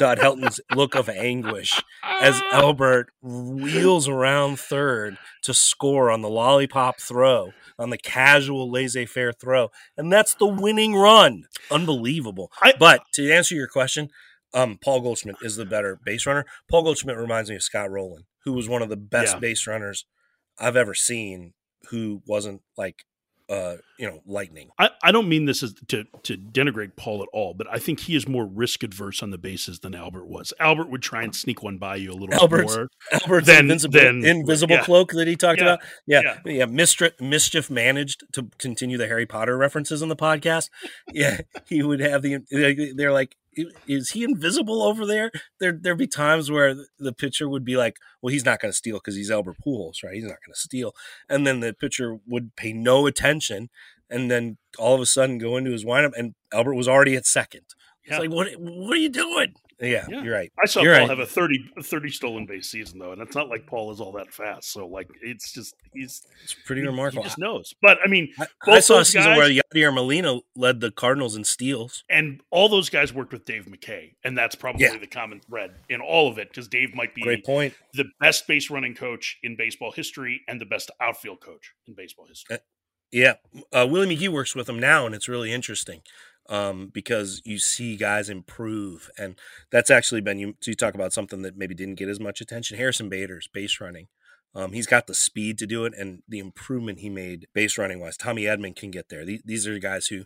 Todd 0.01 0.17
Helton's 0.17 0.59
look 0.73 0.95
of 0.95 1.07
anguish 1.09 1.79
as 2.03 2.41
Albert 2.51 3.11
wheels 3.21 4.07
around 4.07 4.59
third 4.59 5.15
to 5.43 5.53
score 5.53 6.09
on 6.09 6.23
the 6.23 6.29
lollipop 6.29 6.99
throw, 6.99 7.51
on 7.77 7.91
the 7.91 7.99
casual 7.99 8.67
laissez-faire 8.71 9.31
throw, 9.31 9.69
and 9.95 10.11
that's 10.11 10.33
the 10.33 10.47
winning 10.47 10.95
run. 10.95 11.43
Unbelievable. 11.69 12.51
I, 12.63 12.73
but 12.79 13.03
to 13.13 13.31
answer 13.31 13.53
your 13.53 13.67
question, 13.67 14.09
um, 14.55 14.79
Paul 14.83 15.01
Goldschmidt 15.01 15.35
is 15.43 15.55
the 15.55 15.65
better 15.65 15.99
base 16.03 16.25
runner. 16.25 16.47
Paul 16.67 16.81
Goldschmidt 16.81 17.17
reminds 17.17 17.51
me 17.51 17.57
of 17.57 17.61
Scott 17.61 17.91
Rolen, 17.91 18.25
who 18.43 18.53
was 18.53 18.67
one 18.67 18.81
of 18.81 18.89
the 18.89 18.97
best 18.97 19.35
yeah. 19.35 19.39
base 19.39 19.67
runners 19.67 20.05
I've 20.59 20.75
ever 20.75 20.95
seen, 20.95 21.53
who 21.91 22.23
wasn't 22.25 22.63
like 22.75 23.05
uh, 23.51 23.75
you 23.99 24.07
know, 24.07 24.21
lightning. 24.25 24.69
I, 24.79 24.91
I 25.03 25.11
don't 25.11 25.27
mean 25.27 25.43
this 25.43 25.61
as 25.61 25.73
to 25.89 26.05
to 26.23 26.37
denigrate 26.37 26.95
Paul 26.95 27.21
at 27.21 27.27
all, 27.33 27.53
but 27.53 27.67
I 27.69 27.79
think 27.79 27.99
he 27.99 28.15
is 28.15 28.25
more 28.25 28.45
risk 28.45 28.81
adverse 28.81 29.21
on 29.21 29.31
the 29.31 29.37
bases 29.37 29.79
than 29.79 29.93
Albert 29.93 30.27
was. 30.27 30.53
Albert 30.57 30.89
would 30.89 31.01
try 31.01 31.23
and 31.23 31.35
sneak 31.35 31.61
one 31.61 31.77
by 31.77 31.97
you 31.97 32.11
a 32.11 32.13
little 32.13 32.33
Albert's, 32.33 32.73
more. 32.73 32.87
Albert's 33.11 33.47
than, 33.47 33.65
invincible, 33.65 33.99
than, 33.99 34.23
invisible 34.23 34.75
yeah. 34.75 34.83
cloak 34.83 35.11
that 35.11 35.27
he 35.27 35.35
talked 35.35 35.59
yeah. 35.59 35.65
about. 35.65 35.79
Yeah, 36.07 36.21
yeah, 36.23 36.51
yeah. 36.51 36.65
Mischief, 36.65 37.11
mischief 37.19 37.69
managed 37.69 38.23
to 38.31 38.49
continue 38.57 38.97
the 38.97 39.07
Harry 39.07 39.25
Potter 39.25 39.57
references 39.57 40.01
in 40.01 40.07
the 40.07 40.15
podcast. 40.15 40.69
Yeah, 41.11 41.41
he 41.65 41.83
would 41.83 41.99
have 41.99 42.21
the. 42.21 42.39
They're 42.95 43.11
like 43.11 43.35
is 43.87 44.11
he 44.11 44.23
invisible 44.23 44.81
over 44.81 45.05
there? 45.05 45.31
There 45.59 45.71
there'd 45.71 45.97
be 45.97 46.07
times 46.07 46.49
where 46.49 46.75
the 46.99 47.13
pitcher 47.13 47.49
would 47.49 47.65
be 47.65 47.77
like, 47.77 47.97
"Well, 48.21 48.31
he's 48.31 48.45
not 48.45 48.61
going 48.61 48.71
to 48.71 48.77
steal 48.77 48.97
because 48.97 49.15
he's 49.15 49.31
Albert 49.31 49.57
Pujols, 49.65 50.03
right? 50.03 50.13
He's 50.13 50.23
not 50.23 50.39
going 50.45 50.53
to 50.53 50.59
steal." 50.59 50.93
And 51.29 51.45
then 51.45 51.59
the 51.59 51.73
pitcher 51.73 52.17
would 52.27 52.55
pay 52.55 52.73
no 52.73 53.07
attention, 53.07 53.69
and 54.09 54.31
then 54.31 54.57
all 54.77 54.95
of 54.95 55.01
a 55.01 55.05
sudden 55.05 55.37
go 55.37 55.57
into 55.57 55.71
his 55.71 55.85
windup, 55.85 56.13
and 56.17 56.35
Albert 56.53 56.75
was 56.75 56.87
already 56.87 57.15
at 57.15 57.25
second. 57.25 57.65
Yeah. 58.05 58.15
It's 58.15 58.19
like, 58.21 58.31
what 58.31 58.47
what 58.57 58.93
are 58.93 59.01
you 59.01 59.09
doing? 59.09 59.53
Yeah, 59.81 60.05
yeah, 60.07 60.23
you're 60.23 60.33
right. 60.33 60.51
I 60.61 60.67
saw 60.67 60.81
you're 60.81 60.93
Paul 60.93 61.07
right. 61.07 61.09
have 61.09 61.19
a 61.19 61.25
30, 61.25 61.71
30 61.81 62.09
stolen 62.11 62.45
base 62.45 62.69
season 62.69 62.99
though, 62.99 63.13
and 63.13 63.21
it's 63.21 63.35
not 63.35 63.49
like 63.49 63.65
Paul 63.65 63.91
is 63.91 63.99
all 63.99 64.11
that 64.13 64.31
fast. 64.31 64.71
So 64.71 64.87
like, 64.87 65.09
it's 65.21 65.51
just 65.51 65.73
he's 65.93 66.21
it's 66.43 66.55
pretty 66.65 66.81
he, 66.81 66.87
remarkable. 66.87 67.23
He 67.23 67.29
just 67.29 67.39
knows. 67.39 67.73
But 67.81 67.97
I 68.03 68.07
mean, 68.07 68.31
I, 68.39 68.45
I 68.67 68.79
saw 68.79 68.99
a 68.99 69.05
season 69.05 69.31
guys, 69.31 69.37
where 69.37 69.49
Yadier 69.49 69.93
Molina 69.93 70.39
led 70.55 70.81
the 70.81 70.91
Cardinals 70.91 71.35
in 71.35 71.43
steals, 71.43 72.03
and 72.09 72.41
all 72.51 72.69
those 72.69 72.89
guys 72.89 73.11
worked 73.11 73.33
with 73.33 73.45
Dave 73.45 73.65
McKay, 73.65 74.13
and 74.23 74.37
that's 74.37 74.55
probably 74.55 74.85
yeah. 74.85 74.97
the 74.97 75.07
common 75.07 75.39
thread 75.39 75.71
in 75.89 75.99
all 75.99 76.29
of 76.29 76.37
it 76.37 76.49
because 76.49 76.67
Dave 76.67 76.93
might 76.93 77.15
be 77.15 77.21
great 77.21 77.43
point, 77.43 77.73
the 77.93 78.05
best 78.19 78.47
base 78.47 78.69
running 78.69 78.93
coach 78.93 79.39
in 79.41 79.55
baseball 79.55 79.91
history 79.91 80.41
and 80.47 80.61
the 80.61 80.65
best 80.65 80.91
outfield 80.99 81.41
coach 81.41 81.73
in 81.87 81.95
baseball 81.95 82.27
history. 82.27 82.57
Uh, 82.57 82.59
yeah, 83.11 83.33
uh, 83.73 83.85
Willie 83.89 84.15
McGee 84.15 84.29
works 84.29 84.55
with 84.55 84.69
him 84.69 84.79
now, 84.79 85.05
and 85.05 85.13
it's 85.13 85.27
really 85.27 85.51
interesting 85.51 86.01
um, 86.49 86.89
because 86.93 87.41
you 87.45 87.59
see 87.59 87.95
guys 87.95 88.29
improve, 88.29 89.09
and 89.17 89.35
that's 89.71 89.91
actually 89.91 90.21
been 90.21 90.39
you. 90.39 90.55
You 90.65 90.75
talk 90.75 90.95
about 90.95 91.13
something 91.13 91.41
that 91.43 91.57
maybe 91.57 91.75
didn't 91.75 91.95
get 91.95 92.09
as 92.09 92.19
much 92.19 92.41
attention. 92.41 92.77
Harrison 92.77 93.09
Bader's 93.09 93.47
base 93.47 93.79
running. 93.79 94.07
Um, 94.53 94.73
he's 94.73 94.87
got 94.87 95.07
the 95.07 95.13
speed 95.13 95.57
to 95.59 95.67
do 95.67 95.85
it, 95.85 95.93
and 95.97 96.23
the 96.27 96.39
improvement 96.39 96.99
he 96.99 97.09
made 97.09 97.47
base 97.53 97.77
running 97.77 97.99
wise. 97.99 98.17
Tommy 98.17 98.43
Edman 98.43 98.75
can 98.75 98.91
get 98.91 99.09
there. 99.09 99.23
These, 99.23 99.41
these 99.45 99.67
are 99.67 99.79
guys 99.79 100.07
who 100.07 100.25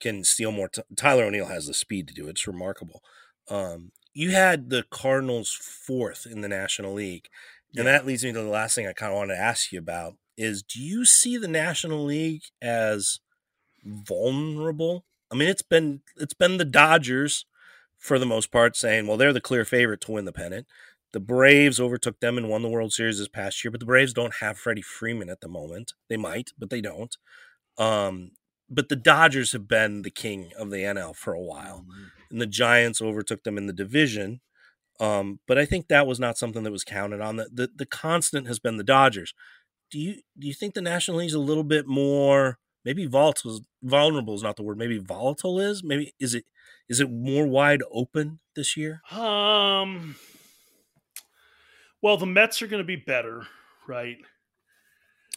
can 0.00 0.24
steal 0.24 0.50
more. 0.50 0.68
T- 0.68 0.82
Tyler 0.96 1.24
O'Neill 1.24 1.46
has 1.46 1.66
the 1.66 1.74
speed 1.74 2.08
to 2.08 2.14
do 2.14 2.26
it. 2.26 2.30
It's 2.30 2.46
remarkable. 2.46 3.02
Um, 3.50 3.92
you 4.14 4.30
had 4.30 4.70
the 4.70 4.84
Cardinals 4.90 5.52
fourth 5.52 6.26
in 6.26 6.40
the 6.40 6.48
National 6.48 6.94
League, 6.94 7.28
and 7.76 7.86
that 7.86 8.06
leads 8.06 8.24
me 8.24 8.32
to 8.32 8.42
the 8.42 8.48
last 8.48 8.74
thing 8.74 8.86
I 8.86 8.94
kind 8.94 9.12
of 9.12 9.18
want 9.18 9.30
to 9.30 9.36
ask 9.36 9.72
you 9.72 9.78
about: 9.78 10.14
is 10.38 10.62
do 10.62 10.80
you 10.80 11.04
see 11.04 11.36
the 11.36 11.48
National 11.48 12.02
League 12.02 12.44
as 12.62 13.20
vulnerable 13.84 15.04
I 15.30 15.34
mean, 15.34 15.48
it's 15.48 15.62
been 15.62 16.02
it's 16.16 16.34
been 16.34 16.56
the 16.56 16.64
Dodgers 16.64 17.46
for 17.98 18.18
the 18.18 18.26
most 18.26 18.52
part 18.52 18.76
saying, 18.76 19.06
well, 19.06 19.16
they're 19.16 19.32
the 19.32 19.40
clear 19.40 19.64
favorite 19.64 20.00
to 20.02 20.12
win 20.12 20.24
the 20.24 20.32
pennant. 20.32 20.66
The 21.12 21.20
Braves 21.20 21.80
overtook 21.80 22.20
them 22.20 22.36
and 22.36 22.48
won 22.48 22.62
the 22.62 22.68
World 22.68 22.92
Series 22.92 23.18
this 23.18 23.28
past 23.28 23.64
year, 23.64 23.70
but 23.70 23.80
the 23.80 23.86
Braves 23.86 24.12
don't 24.12 24.34
have 24.40 24.58
Freddie 24.58 24.82
Freeman 24.82 25.30
at 25.30 25.40
the 25.40 25.48
moment. 25.48 25.94
They 26.08 26.16
might, 26.16 26.50
but 26.58 26.68
they 26.68 26.80
don't. 26.80 27.16
Um, 27.78 28.32
but 28.68 28.88
the 28.88 28.96
Dodgers 28.96 29.52
have 29.52 29.68
been 29.68 30.02
the 30.02 30.10
king 30.10 30.50
of 30.58 30.70
the 30.70 30.78
NL 30.78 31.14
for 31.14 31.32
a 31.32 31.40
while, 31.40 31.84
mm-hmm. 31.88 32.04
and 32.30 32.40
the 32.40 32.46
Giants 32.46 33.00
overtook 33.00 33.44
them 33.44 33.56
in 33.56 33.66
the 33.66 33.72
division. 33.72 34.40
Um, 34.98 35.40
but 35.46 35.58
I 35.58 35.64
think 35.64 35.88
that 35.88 36.06
was 36.06 36.18
not 36.18 36.38
something 36.38 36.62
that 36.64 36.72
was 36.72 36.84
counted 36.84 37.20
on. 37.20 37.36
The, 37.36 37.48
the 37.52 37.70
the 37.74 37.86
constant 37.86 38.46
has 38.46 38.58
been 38.58 38.76
the 38.76 38.84
Dodgers. 38.84 39.34
Do 39.90 39.98
you 39.98 40.16
do 40.38 40.46
you 40.46 40.54
think 40.54 40.74
the 40.74 40.82
National 40.82 41.18
League's 41.18 41.34
a 41.34 41.38
little 41.38 41.64
bit 41.64 41.86
more 41.86 42.58
maybe 42.86 43.04
volatile 43.04 43.60
vulnerable 43.82 44.34
is 44.34 44.42
not 44.42 44.56
the 44.56 44.62
word 44.62 44.78
maybe 44.78 44.96
volatile 44.96 45.60
is? 45.60 45.84
Maybe 45.84 46.14
is 46.18 46.34
it 46.34 46.46
is 46.88 47.00
it 47.00 47.10
more 47.10 47.46
wide 47.46 47.82
open 47.90 48.38
this 48.54 48.76
year? 48.78 49.02
Um 49.10 50.16
well 52.00 52.16
the 52.16 52.24
mets 52.24 52.62
are 52.62 52.68
going 52.68 52.82
to 52.82 52.86
be 52.86 52.96
better 52.96 53.46
right 53.86 54.18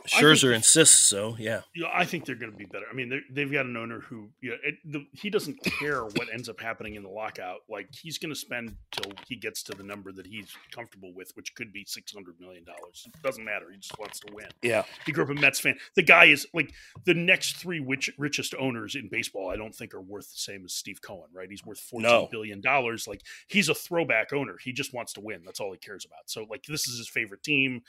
Scherzer 0.08 0.54
insists 0.54 1.00
so. 1.08 1.36
Yeah, 1.38 1.62
you 1.74 1.84
know, 1.84 1.90
I 1.94 2.06
think 2.06 2.26
they're 2.26 2.36
going 2.36 2.52
to 2.52 2.58
be 2.58 2.66
better. 2.66 2.86
I 2.90 2.94
mean, 2.94 3.24
they've 3.30 3.52
got 3.52 3.66
an 3.66 3.78
owner 3.78 4.00
who, 4.00 4.30
you 4.42 4.52
know, 4.52 4.58
it, 4.64 4.76
the, 4.86 5.06
he 5.14 5.30
doesn't 5.30 5.62
care 5.64 6.04
what 6.04 6.28
ends 6.34 6.50
up 6.50 6.60
happening 6.60 6.96
in 6.96 7.04
the 7.04 7.10
lockout. 7.10 7.60
Like 7.70 7.90
he's 7.94 8.18
going 8.18 8.34
to 8.34 8.40
spend 8.40 8.76
till 8.92 9.12
he 9.28 9.36
gets 9.36 9.64
to 9.64 9.74
the 9.74 9.84
number 9.84 10.12
that 10.12 10.26
he's 10.26 10.48
comfortable 10.72 11.14
with, 11.14 11.32
which 11.36 11.54
could 11.56 11.72
be 11.72 11.86
six 11.86 12.14
hundred 12.14 12.40
million 12.40 12.64
dollars. 12.64 13.08
Doesn't 13.24 13.44
matter. 13.44 13.66
He 13.72 13.78
just 13.78 13.98
wants 14.00 14.20
to 14.22 14.34
win. 14.34 14.48
Yeah, 14.62 14.84
he 15.06 15.12
grew 15.12 15.24
up 15.24 15.30
a 15.30 15.34
Mets 15.34 15.60
fan. 15.60 15.78
The 15.96 16.04
guy 16.04 16.26
is 16.26 16.48
like 16.54 16.72
the 17.06 17.14
next 17.14 17.58
three 17.58 17.80
rich, 17.80 18.10
richest 18.18 18.56
owners 18.60 18.96
in 18.96 19.10
baseball. 19.10 19.50
I 19.50 19.56
don't 19.56 19.76
think 19.76 19.94
are 19.94 20.02
worth 20.02 20.32
the 20.32 20.38
same 20.38 20.66
as 20.66 20.74
Steve 20.74 21.02
Cohen. 21.02 21.30
Right? 21.34 21.50
He's 21.50 21.66
worth 21.66 21.80
fourteen 21.80 22.10
no. 22.10 22.28
billion 22.32 22.62
dollars. 22.62 23.08
Like 23.08 23.22
he's 23.48 23.70
a 23.70 23.76
throwback 23.76 24.34
owner. 24.34 24.58
He 24.62 24.74
just 24.74 24.94
wants 24.94 25.14
to 25.14 25.22
win. 25.22 25.42
That's 25.46 25.60
all 25.60 25.72
he 25.72 25.78
cares 25.78 26.06
about. 26.06 26.30
So 26.30 26.46
like 26.50 26.64
this 26.64 26.88
is 26.88 26.98
his 26.98 27.10
favorite 27.10 27.44
team. 27.44 27.82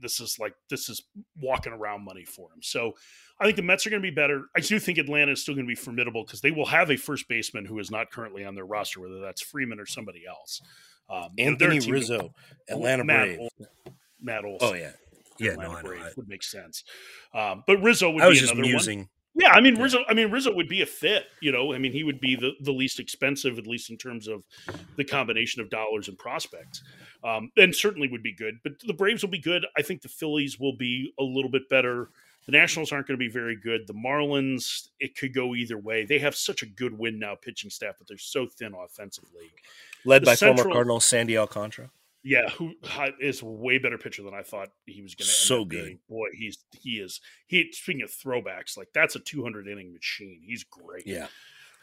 This 0.00 0.20
is 0.20 0.38
like 0.38 0.54
this 0.68 0.88
is 0.88 1.02
walking 1.52 1.72
around 1.72 2.02
money 2.04 2.24
for 2.24 2.48
him. 2.52 2.62
So 2.62 2.94
I 3.38 3.44
think 3.44 3.56
the 3.56 3.62
Mets 3.62 3.86
are 3.86 3.90
going 3.90 4.02
to 4.02 4.08
be 4.08 4.14
better. 4.14 4.46
I 4.56 4.60
do 4.60 4.78
think 4.78 4.98
Atlanta 4.98 5.32
is 5.32 5.42
still 5.42 5.54
going 5.54 5.66
to 5.66 5.70
be 5.70 5.74
formidable 5.74 6.24
because 6.24 6.40
they 6.40 6.50
will 6.50 6.66
have 6.66 6.90
a 6.90 6.96
first 6.96 7.28
baseman 7.28 7.66
who 7.66 7.78
is 7.78 7.90
not 7.90 8.10
currently 8.10 8.44
on 8.44 8.54
their 8.54 8.64
roster, 8.64 9.00
whether 9.00 9.20
that's 9.20 9.42
Freeman 9.42 9.78
or 9.78 9.86
somebody 9.86 10.22
else. 10.26 10.62
Um, 11.10 11.30
Anthony 11.36 11.80
Rizzo, 11.80 12.32
Atlanta 12.68 13.04
Matt 13.04 13.36
Brave. 13.36 13.48
Matt 14.22 14.44
Olson. 14.44 14.68
Oh 14.68 14.74
yeah, 14.74 14.92
yeah, 15.38 15.52
Atlanta 15.52 15.74
no, 15.74 15.82
Brave 15.82 16.16
would 16.16 16.28
make 16.28 16.42
sense. 16.42 16.84
Um, 17.34 17.64
but 17.66 17.82
Rizzo 17.82 18.10
would 18.10 18.22
I 18.22 18.28
was 18.28 18.38
be 18.38 18.40
just 18.40 18.52
another 18.54 18.68
musing. 18.68 18.98
one. 19.00 19.08
Yeah, 19.34 19.50
I 19.50 19.60
mean 19.60 19.80
Rizzo. 19.80 20.04
I 20.08 20.14
mean 20.14 20.30
Rizzo 20.30 20.54
would 20.54 20.68
be 20.68 20.82
a 20.82 20.86
fit. 20.86 21.24
You 21.40 21.52
know, 21.52 21.74
I 21.74 21.78
mean 21.78 21.92
he 21.92 22.04
would 22.04 22.20
be 22.20 22.36
the, 22.36 22.52
the 22.60 22.72
least 22.72 23.00
expensive, 23.00 23.58
at 23.58 23.66
least 23.66 23.90
in 23.90 23.96
terms 23.96 24.28
of 24.28 24.44
the 24.96 25.04
combination 25.04 25.60
of 25.60 25.70
dollars 25.70 26.08
and 26.08 26.16
prospects, 26.18 26.82
um, 27.24 27.50
and 27.56 27.74
certainly 27.74 28.08
would 28.08 28.22
be 28.22 28.34
good. 28.34 28.58
But 28.62 28.74
the 28.86 28.94
Braves 28.94 29.22
will 29.22 29.30
be 29.30 29.38
good. 29.38 29.66
I 29.76 29.82
think 29.82 30.02
the 30.02 30.08
Phillies 30.08 30.58
will 30.58 30.76
be 30.76 31.12
a 31.18 31.22
little 31.22 31.50
bit 31.50 31.68
better. 31.68 32.10
The 32.46 32.52
Nationals 32.52 32.90
aren't 32.90 33.06
going 33.06 33.18
to 33.18 33.24
be 33.24 33.30
very 33.30 33.56
good. 33.56 33.86
The 33.86 33.94
Marlins, 33.94 34.88
it 34.98 35.16
could 35.16 35.32
go 35.32 35.54
either 35.54 35.78
way. 35.78 36.04
They 36.04 36.18
have 36.18 36.34
such 36.34 36.62
a 36.62 36.66
good 36.66 36.98
win 36.98 37.18
now 37.18 37.36
pitching 37.36 37.70
staff, 37.70 37.94
but 37.98 38.08
they're 38.08 38.18
so 38.18 38.46
thin 38.46 38.74
offensively. 38.74 39.52
Led 40.04 40.22
the 40.22 40.26
by 40.26 40.34
Central, 40.34 40.64
former 40.64 40.74
Cardinal 40.74 41.00
Sandy 41.00 41.38
Alcantara. 41.38 41.90
Yeah, 42.24 42.48
who 42.50 42.74
is 43.20 43.42
a 43.42 43.46
way 43.46 43.78
better 43.78 43.98
pitcher 43.98 44.22
than 44.22 44.34
I 44.34 44.42
thought 44.42 44.68
he 44.86 45.02
was 45.02 45.14
going 45.14 45.26
to. 45.26 45.32
So 45.32 45.64
good, 45.64 45.84
being. 45.84 45.98
boy. 46.08 46.28
He's 46.32 46.58
he 46.80 46.90
is 46.98 47.20
he. 47.46 47.70
Speaking 47.72 48.02
of 48.02 48.10
throwbacks, 48.10 48.76
like 48.76 48.88
that's 48.94 49.16
a 49.16 49.20
200 49.20 49.66
inning 49.66 49.92
machine. 49.92 50.40
He's 50.44 50.64
great. 50.64 51.04
Yeah. 51.06 51.26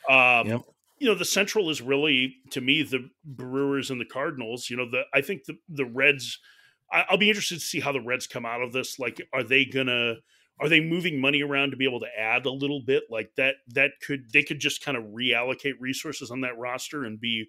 Um, 0.09 0.47
yep. 0.47 0.61
You 0.99 1.07
know, 1.07 1.15
the 1.15 1.25
Central 1.25 1.69
is 1.69 1.81
really 1.81 2.35
to 2.51 2.61
me 2.61 2.83
the 2.83 3.09
Brewers 3.23 3.89
and 3.89 3.99
the 3.99 4.05
Cardinals. 4.05 4.69
You 4.69 4.77
know, 4.77 4.89
the 4.89 5.03
I 5.13 5.21
think 5.21 5.45
the 5.45 5.57
the 5.67 5.85
Reds. 5.85 6.39
I, 6.91 7.05
I'll 7.09 7.17
be 7.17 7.29
interested 7.29 7.55
to 7.55 7.61
see 7.61 7.79
how 7.79 7.91
the 7.91 8.01
Reds 8.01 8.27
come 8.27 8.45
out 8.45 8.61
of 8.61 8.73
this. 8.73 8.99
Like, 8.99 9.21
are 9.33 9.43
they 9.43 9.65
gonna? 9.65 10.15
Are 10.61 10.67
they 10.67 10.81
moving 10.81 11.21
money 11.21 11.41
around 11.41 11.71
to 11.71 11.77
be 11.77 11.85
able 11.85 12.01
to 12.01 12.19
add 12.19 12.45
a 12.45 12.51
little 12.51 12.81
bit 12.85 13.03
like 13.09 13.31
that? 13.37 13.55
That 13.67 13.91
could 14.05 14.31
they 14.33 14.43
could 14.43 14.59
just 14.59 14.83
kind 14.83 14.97
of 14.97 15.05
reallocate 15.05 15.75
resources 15.79 16.31
on 16.31 16.41
that 16.41 16.57
roster 16.57 17.05
and 17.05 17.19
be 17.19 17.45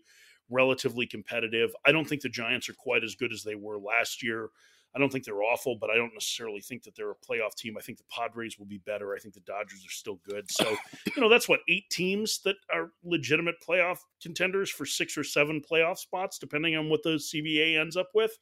relatively 0.51 1.07
competitive. 1.07 1.71
I 1.85 1.93
don't 1.93 2.09
think 2.09 2.23
the 2.23 2.29
Giants 2.29 2.69
are 2.69 2.75
quite 2.75 3.05
as 3.05 3.15
good 3.15 3.33
as 3.33 3.43
they 3.43 3.55
were 3.55 3.79
last 3.79 4.23
year. 4.23 4.51
I 4.95 4.99
don't 4.99 5.11
think 5.11 5.25
they're 5.25 5.43
awful, 5.43 5.77
but 5.77 5.91
I 5.91 5.97
don't 5.97 6.13
necessarily 6.13 6.61
think 6.61 6.83
that 6.83 6.97
they're 6.97 7.13
a 7.13 7.15
playoff 7.15 7.55
team. 7.55 7.77
I 7.79 7.81
think 7.81 7.99
the 7.99 8.05
Padres 8.11 8.59
will 8.59 8.67
be 8.67 8.79
better. 8.79 9.15
I 9.15 9.19
think 9.19 9.35
the 9.35 9.41
Dodgers 9.41 9.85
are 9.87 9.91
still 9.91 10.19
good. 10.29 10.51
So, 10.51 10.77
you 11.15 11.23
know, 11.23 11.29
that's 11.29 11.49
what 11.49 11.61
eight 11.69 11.89
teams 11.91 12.41
that 12.45 12.57
are 12.73 12.91
legitimate 13.05 13.57
playoff 13.67 13.99
contenders 14.21 14.69
for 14.69 14.85
six 14.85 15.17
or 15.17 15.25
seven 15.25 15.61
playoff 15.61 15.99
spots, 15.99 16.39
depending 16.39 16.77
on 16.77 16.89
what 16.89 17.03
the 17.03 17.11
CBA 17.11 17.81
ends 17.81 17.97
up 17.97 18.09
with. 18.15 18.37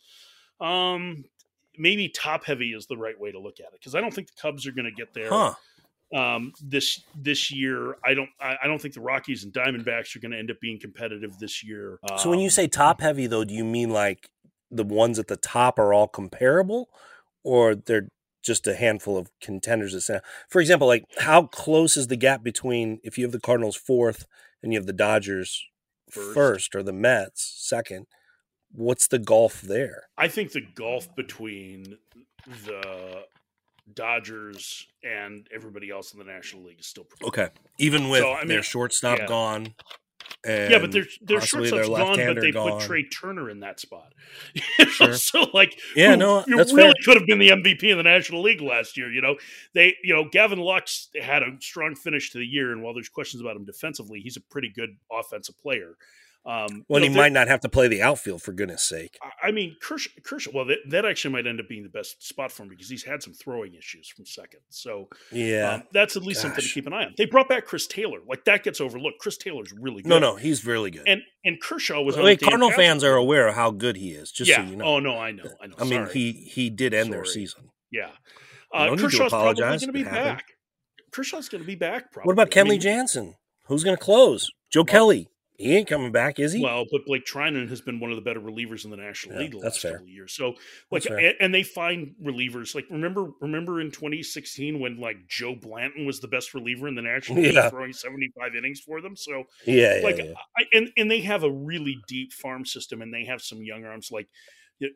Um, 0.60 1.24
maybe 1.76 2.08
top 2.08 2.44
heavy 2.44 2.72
is 2.72 2.86
the 2.86 2.96
right 2.96 3.18
way 3.18 3.30
to 3.30 3.38
look 3.38 3.60
at 3.60 3.66
it 3.66 3.74
because 3.80 3.94
I 3.94 4.00
don't 4.00 4.12
think 4.12 4.28
the 4.28 4.40
Cubs 4.40 4.66
are 4.66 4.72
going 4.72 4.86
to 4.86 4.92
get 4.92 5.14
there. 5.14 5.28
Huh. 5.30 5.54
Um, 6.14 6.54
this 6.62 7.02
this 7.14 7.52
year, 7.52 7.96
I 8.02 8.14
don't 8.14 8.30
I, 8.40 8.56
I 8.62 8.66
don't 8.66 8.80
think 8.80 8.94
the 8.94 9.02
Rockies 9.02 9.44
and 9.44 9.52
Diamondbacks 9.52 10.16
are 10.16 10.20
going 10.20 10.32
to 10.32 10.38
end 10.38 10.50
up 10.50 10.58
being 10.58 10.80
competitive 10.80 11.38
this 11.38 11.62
year. 11.62 11.98
Um, 12.10 12.18
So 12.18 12.30
when 12.30 12.38
you 12.38 12.48
say 12.48 12.66
top 12.66 13.02
heavy, 13.02 13.26
though, 13.26 13.44
do 13.44 13.52
you 13.52 13.64
mean 13.64 13.90
like 13.90 14.30
the 14.70 14.84
ones 14.84 15.18
at 15.18 15.28
the 15.28 15.36
top 15.36 15.78
are 15.78 15.92
all 15.92 16.08
comparable, 16.08 16.88
or 17.42 17.74
they're 17.74 18.08
just 18.42 18.66
a 18.66 18.74
handful 18.74 19.16
of 19.16 19.30
contenders? 19.40 19.92
That 19.92 20.00
sound- 20.02 20.22
For 20.48 20.60
example, 20.60 20.86
like 20.86 21.04
how 21.18 21.44
close 21.46 21.96
is 21.96 22.06
the 22.08 22.16
gap 22.16 22.42
between 22.42 23.00
if 23.02 23.18
you 23.18 23.24
have 23.24 23.32
the 23.32 23.40
Cardinals 23.40 23.76
fourth 23.76 24.26
and 24.62 24.72
you 24.72 24.78
have 24.78 24.86
the 24.86 24.92
Dodgers 24.92 25.64
First. 26.10 26.34
first, 26.34 26.74
or 26.74 26.82
the 26.82 26.92
Mets 26.92 27.42
second? 27.58 28.06
What's 28.72 29.06
the 29.08 29.18
gulf 29.18 29.62
there? 29.62 30.04
I 30.18 30.28
think 30.28 30.52
the 30.52 30.60
gulf 30.60 31.14
between 31.16 31.96
the 32.46 33.24
Dodgers 33.94 34.86
and 35.02 35.48
everybody 35.54 35.90
else 35.90 36.12
in 36.12 36.18
the 36.18 36.24
National 36.24 36.64
League 36.64 36.80
is 36.80 36.86
still 36.86 37.04
pretty 37.04 37.24
Okay, 37.26 37.48
even 37.78 38.10
with 38.10 38.20
So, 38.20 38.32
I 38.32 38.40
mean, 38.40 38.48
their 38.48 38.62
shortstop 38.62 39.18
yeah. 39.20 39.26
gone. 39.26 39.74
And 40.44 40.70
yeah, 40.70 40.78
but 40.78 40.92
their 40.92 41.04
their 41.20 41.40
shortstop's 41.40 41.88
gone, 41.88 42.16
but 42.16 42.40
they 42.40 42.52
gone. 42.52 42.78
put 42.78 42.82
Trea 42.86 43.04
Turner 43.08 43.50
in 43.50 43.60
that 43.60 43.80
spot. 43.80 44.12
Sure. 44.90 45.12
So 45.14 45.46
like, 45.54 45.78
Yeah, 45.96 46.12
who- 46.12 46.16
no, 46.18 46.44
you 46.46 46.56
really 46.56 46.74
fair. 46.74 46.92
could 47.04 47.16
have 47.16 47.26
been 47.26 47.38
the 47.38 47.50
MVP 47.50 47.84
in 47.84 47.96
the 47.96 48.02
National 48.02 48.42
League 48.42 48.60
last 48.60 48.96
year. 48.96 49.10
You 49.12 49.20
know, 49.20 49.36
they, 49.74 49.96
you 50.02 50.14
know, 50.14 50.24
Gavin 50.30 50.58
Lux 50.58 51.08
had 51.20 51.42
a 51.42 51.56
strong 51.60 51.94
finish 51.94 52.30
to 52.32 52.38
the 52.38 52.46
year, 52.46 52.72
and 52.72 52.82
while 52.82 52.94
there's 52.94 53.08
questions 53.08 53.40
about 53.40 53.56
him 53.56 53.64
defensively, 53.64 54.20
he's 54.20 54.36
a 54.36 54.40
pretty 54.40 54.70
good 54.74 54.90
offensive 55.12 55.58
player. 55.58 55.94
Um, 56.46 56.84
Well, 56.88 57.02
you 57.02 57.10
he 57.10 57.16
might 57.16 57.32
not 57.32 57.48
have 57.48 57.60
to 57.60 57.68
play 57.68 57.88
the 57.88 58.00
outfield 58.00 58.40
for 58.42 58.52
goodness 58.52 58.82
sake. 58.82 59.18
I- 59.22 59.48
I 59.48 59.50
mean, 59.52 59.76
Kershaw, 59.82 60.10
Kershaw 60.24 60.50
well, 60.54 60.64
that, 60.66 60.78
that 60.88 61.04
actually 61.04 61.32
might 61.32 61.46
end 61.46 61.60
up 61.60 61.68
being 61.68 61.82
the 61.82 61.88
best 61.90 62.26
spot 62.26 62.50
for 62.52 62.62
him 62.62 62.70
because 62.70 62.88
he's 62.88 63.04
had 63.04 63.22
some 63.22 63.34
throwing 63.34 63.74
issues 63.74 64.08
from 64.08 64.24
second. 64.24 64.60
So 64.70 65.08
Yeah. 65.30 65.74
um, 65.74 65.82
that's 65.92 66.16
at 66.16 66.22
least 66.22 66.40
something 66.40 66.62
to 66.64 66.68
keep 66.70 66.86
an 66.86 66.92
eye 66.94 67.04
on. 67.04 67.14
They 67.18 67.26
brought 67.26 67.48
back 67.48 67.66
Chris 67.66 67.86
Taylor. 67.86 68.20
Like 68.26 68.44
that 68.46 68.64
gets 68.64 68.80
overlooked. 68.80 69.18
Chris 69.20 69.36
Taylor's 69.36 69.72
really 69.78 70.02
good. 70.02 70.08
no, 70.08 70.18
no, 70.18 70.36
he's 70.36 70.64
really 70.64 70.90
good. 70.90 71.02
And 71.06 71.20
and 71.44 71.60
Kershaw 71.60 72.00
was 72.02 72.16
Wait, 72.16 72.40
Cardinal 72.40 72.70
fans 72.70 73.04
are 73.04 73.14
aware 73.14 73.48
of 73.48 73.54
how 73.54 73.70
good 73.70 73.96
he 73.96 74.10
is. 74.12 74.30
Just 74.32 74.48
yeah. 74.50 74.64
so 74.64 74.70
you 74.70 74.76
know. 74.76 74.84
Oh 74.84 75.00
no, 75.00 75.18
I 75.18 75.32
know. 75.32 75.44
I 75.62 75.66
know. 75.66 75.74
I 75.78 75.84
mean, 75.84 76.06
Sorry. 76.06 76.12
he 76.14 76.32
he 76.32 76.70
did 76.70 76.94
end 76.94 77.12
their 77.12 77.24
season. 77.26 77.70
yeah. 77.90 78.10
Uh, 78.72 78.86
don't 78.86 78.92
need 78.92 78.96
to 78.98 79.02
Kershaw's 79.04 79.30
probably 79.30 79.54
going 79.62 79.78
to 79.80 79.92
be 79.92 80.02
happened. 80.02 80.24
back. 80.24 80.44
Kershaw's 81.10 81.48
going 81.48 81.62
to 81.62 81.66
be 81.66 81.74
back. 81.74 82.12
Probably. 82.12 82.26
What 82.26 82.32
about 82.34 82.48
I 82.48 82.50
Kenley 82.60 82.70
mean, 82.70 82.80
Jansen? 82.80 83.34
Who's 83.66 83.82
going 83.84 83.96
to 83.96 84.02
close? 84.02 84.50
Joe 84.70 84.84
Kelly. 84.84 85.28
He 85.58 85.74
ain't 85.76 85.88
coming 85.88 86.12
back, 86.12 86.38
is 86.38 86.52
he? 86.52 86.62
Well, 86.62 86.84
but 86.90 87.04
Blake 87.04 87.26
Treinen 87.26 87.68
has 87.68 87.80
been 87.80 87.98
one 87.98 88.10
of 88.10 88.16
the 88.16 88.22
better 88.22 88.40
relievers 88.40 88.84
in 88.84 88.92
the 88.92 88.96
National 88.96 89.34
Yeah, 89.34 89.40
League 89.40 89.50
the 89.52 89.58
that's 89.58 89.74
last 89.74 89.82
fair. 89.82 89.92
couple 89.94 90.04
of 90.06 90.10
years. 90.10 90.32
So, 90.32 90.54
like, 90.92 91.04
and, 91.06 91.34
and 91.40 91.52
they 91.52 91.64
find 91.64 92.14
relievers. 92.24 92.76
Like, 92.76 92.86
remember, 92.90 93.32
remember 93.40 93.80
in 93.80 93.90
2016 93.90 94.78
when 94.78 95.00
like 95.00 95.16
Joe 95.28 95.56
Blanton 95.56 96.06
was 96.06 96.20
the 96.20 96.28
best 96.28 96.54
reliever 96.54 96.86
in 96.86 96.94
the 96.94 97.02
National 97.02 97.42
League, 97.42 97.58
throwing 97.70 97.92
75 97.92 98.54
innings 98.54 98.80
for 98.80 99.00
them. 99.00 99.16
So, 99.16 99.44
yeah, 99.66 99.96
yeah, 99.96 100.00
like 100.04 100.18
yeah. 100.18 100.32
I, 100.56 100.64
and 100.72 100.90
and 100.96 101.10
they 101.10 101.20
have 101.22 101.42
a 101.42 101.50
really 101.50 101.96
deep 102.06 102.32
farm 102.32 102.64
system 102.64 103.02
and 103.02 103.12
they 103.12 103.24
have 103.24 103.42
some 103.42 103.60
young 103.60 103.84
arms 103.84 104.10
like 104.12 104.28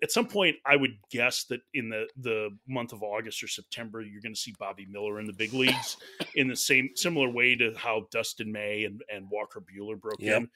at 0.02 0.12
some 0.12 0.26
point 0.26 0.56
i 0.66 0.76
would 0.76 0.96
guess 1.10 1.44
that 1.44 1.60
in 1.74 1.88
the 1.88 2.06
the 2.18 2.50
month 2.68 2.92
of 2.92 3.02
august 3.02 3.42
or 3.42 3.48
september 3.48 4.00
you're 4.00 4.22
going 4.22 4.34
to 4.34 4.40
see 4.40 4.54
bobby 4.58 4.86
miller 4.90 5.20
in 5.20 5.26
the 5.26 5.32
big 5.32 5.52
leagues 5.52 5.96
in 6.36 6.48
the 6.48 6.56
same 6.56 6.90
similar 6.94 7.28
way 7.28 7.54
to 7.54 7.72
how 7.76 8.06
dustin 8.10 8.50
may 8.50 8.84
and, 8.84 9.02
and 9.12 9.28
walker 9.30 9.60
buehler 9.60 10.00
broke 10.00 10.20
Yep. 10.20 10.42
in 10.42 10.48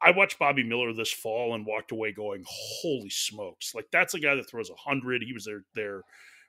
I 0.00 0.12
watched 0.12 0.38
Bobby 0.38 0.62
Miller 0.62 0.92
this 0.92 1.12
fall 1.12 1.54
and 1.54 1.66
walked 1.66 1.90
away 1.90 2.12
going, 2.12 2.44
"Holy 2.46 3.10
smokes!" 3.10 3.74
Like 3.74 3.88
that's 3.90 4.14
a 4.14 4.20
guy 4.20 4.34
that 4.36 4.48
throws 4.48 4.70
a 4.70 4.74
hundred. 4.74 5.22
He 5.22 5.32
was 5.32 5.44
their 5.44 5.64
their 5.74 6.02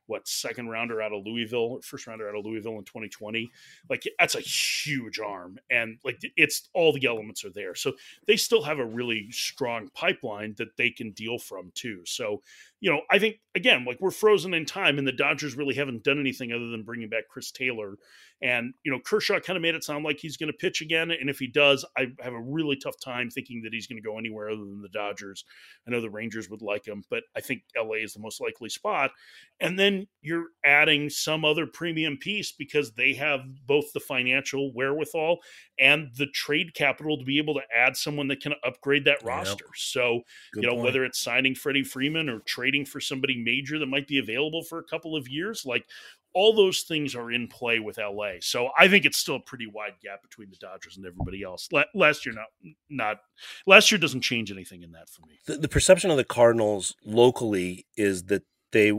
what 0.07 0.27
second 0.27 0.69
rounder 0.69 1.01
out 1.01 1.13
of 1.13 1.25
Louisville, 1.25 1.79
first 1.83 2.07
rounder 2.07 2.29
out 2.29 2.35
of 2.35 2.45
Louisville 2.45 2.77
in 2.77 2.83
2020. 2.83 3.51
Like 3.89 4.03
that's 4.19 4.35
a 4.35 4.39
huge 4.39 5.19
arm, 5.19 5.57
and 5.69 5.97
like 6.03 6.21
it's 6.35 6.69
all 6.73 6.93
the 6.93 7.05
elements 7.05 7.43
are 7.45 7.51
there. 7.51 7.75
So 7.75 7.93
they 8.27 8.37
still 8.37 8.63
have 8.63 8.79
a 8.79 8.85
really 8.85 9.27
strong 9.31 9.89
pipeline 9.93 10.55
that 10.57 10.77
they 10.77 10.89
can 10.89 11.11
deal 11.11 11.37
from 11.37 11.71
too. 11.75 12.01
So 12.05 12.41
you 12.79 12.91
know, 12.91 13.01
I 13.09 13.19
think 13.19 13.37
again, 13.55 13.85
like 13.85 13.99
we're 13.99 14.11
frozen 14.11 14.53
in 14.53 14.65
time, 14.65 14.97
and 14.97 15.07
the 15.07 15.11
Dodgers 15.11 15.55
really 15.55 15.75
haven't 15.75 16.03
done 16.03 16.19
anything 16.19 16.51
other 16.51 16.67
than 16.67 16.83
bringing 16.83 17.09
back 17.09 17.27
Chris 17.29 17.51
Taylor. 17.51 17.95
And 18.41 18.73
you 18.83 18.91
know, 18.91 18.99
Kershaw 18.99 19.39
kind 19.39 19.55
of 19.57 19.61
made 19.63 19.75
it 19.75 19.83
sound 19.83 20.03
like 20.03 20.19
he's 20.19 20.37
going 20.37 20.51
to 20.51 20.57
pitch 20.57 20.81
again, 20.81 21.09
and 21.11 21.29
if 21.29 21.39
he 21.39 21.47
does, 21.47 21.85
I 21.97 22.07
have 22.19 22.33
a 22.33 22.41
really 22.41 22.75
tough 22.75 22.95
time 23.03 23.29
thinking 23.29 23.61
that 23.63 23.73
he's 23.73 23.87
going 23.87 24.01
to 24.01 24.07
go 24.07 24.17
anywhere 24.17 24.49
other 24.49 24.65
than 24.65 24.81
the 24.81 24.89
Dodgers. 24.89 25.45
I 25.87 25.91
know 25.91 26.01
the 26.01 26.09
Rangers 26.09 26.49
would 26.49 26.61
like 26.61 26.85
him, 26.85 27.03
but 27.09 27.23
I 27.35 27.41
think 27.41 27.63
LA 27.75 27.95
is 28.03 28.13
the 28.13 28.19
most 28.19 28.41
likely 28.41 28.69
spot. 28.69 29.11
And 29.59 29.79
then 29.79 30.07
you're 30.21 30.47
adding 30.65 31.09
some 31.09 31.45
other 31.45 31.65
premium 31.65 32.17
piece 32.17 32.51
because 32.51 32.93
they 32.93 33.13
have 33.13 33.41
both 33.65 33.85
the 33.93 33.99
financial 33.99 34.73
wherewithal 34.73 35.39
and 35.79 36.09
the 36.15 36.27
trade 36.27 36.73
capital 36.73 37.17
to 37.17 37.23
be 37.23 37.37
able 37.37 37.53
to 37.53 37.63
add 37.73 37.95
someone 37.95 38.27
that 38.27 38.41
can 38.41 38.53
upgrade 38.63 39.05
that 39.05 39.23
Yep. 39.23 39.59
roster. 39.63 39.69
So 39.75 40.21
Good 40.51 40.61
you 40.61 40.67
know, 40.67 40.75
point. 40.75 40.75
whether 40.75 41.05
it's 41.05 41.19
signing 41.19 41.55
Freddie 41.55 41.83
Freeman 41.83 42.29
or 42.29 42.39
trading 42.41 42.85
for 42.85 42.99
somebody 42.99 43.41
major 43.41 43.79
that 43.79 43.85
might 43.87 44.07
be 44.07 44.17
available 44.17 44.63
for 44.63 44.79
a 44.79 44.83
couple 44.83 45.15
of 45.15 45.27
years, 45.27 45.65
like 45.65 45.87
all 46.35 46.53
those 46.53 46.81
things 46.81 47.15
are 47.15 47.31
in 47.31 47.47
play 47.47 47.79
with 47.79 47.97
LA. 47.97 48.33
So 48.41 48.69
I 48.77 48.87
think 48.89 49.05
it's 49.05 49.17
still 49.17 49.37
a 49.37 49.39
pretty 49.39 49.65
wide 49.67 49.93
gap 50.03 50.21
between 50.21 50.49
the 50.51 50.57
Dodgers 50.57 50.97
and 50.97 51.05
everybody 51.05 51.41
else. 51.41 51.67
La- 51.71 51.85
Last 51.95 52.25
year, 52.25 52.35
not 52.35 52.47
not 52.89 53.17
last 53.65 53.91
year 53.91 53.97
doesn't 53.97 54.21
change 54.21 54.51
anything 54.51 54.83
in 54.83 54.91
that 54.91 55.09
for 55.09 55.21
me. 55.25 55.39
the, 55.47 55.57
the 55.57 55.69
perception 55.69 56.11
of 56.11 56.17
the 56.17 56.23
Cardinals 56.25 56.93
locally 57.03 57.85
is 57.97 58.23
that 58.25 58.43
they 58.71 58.91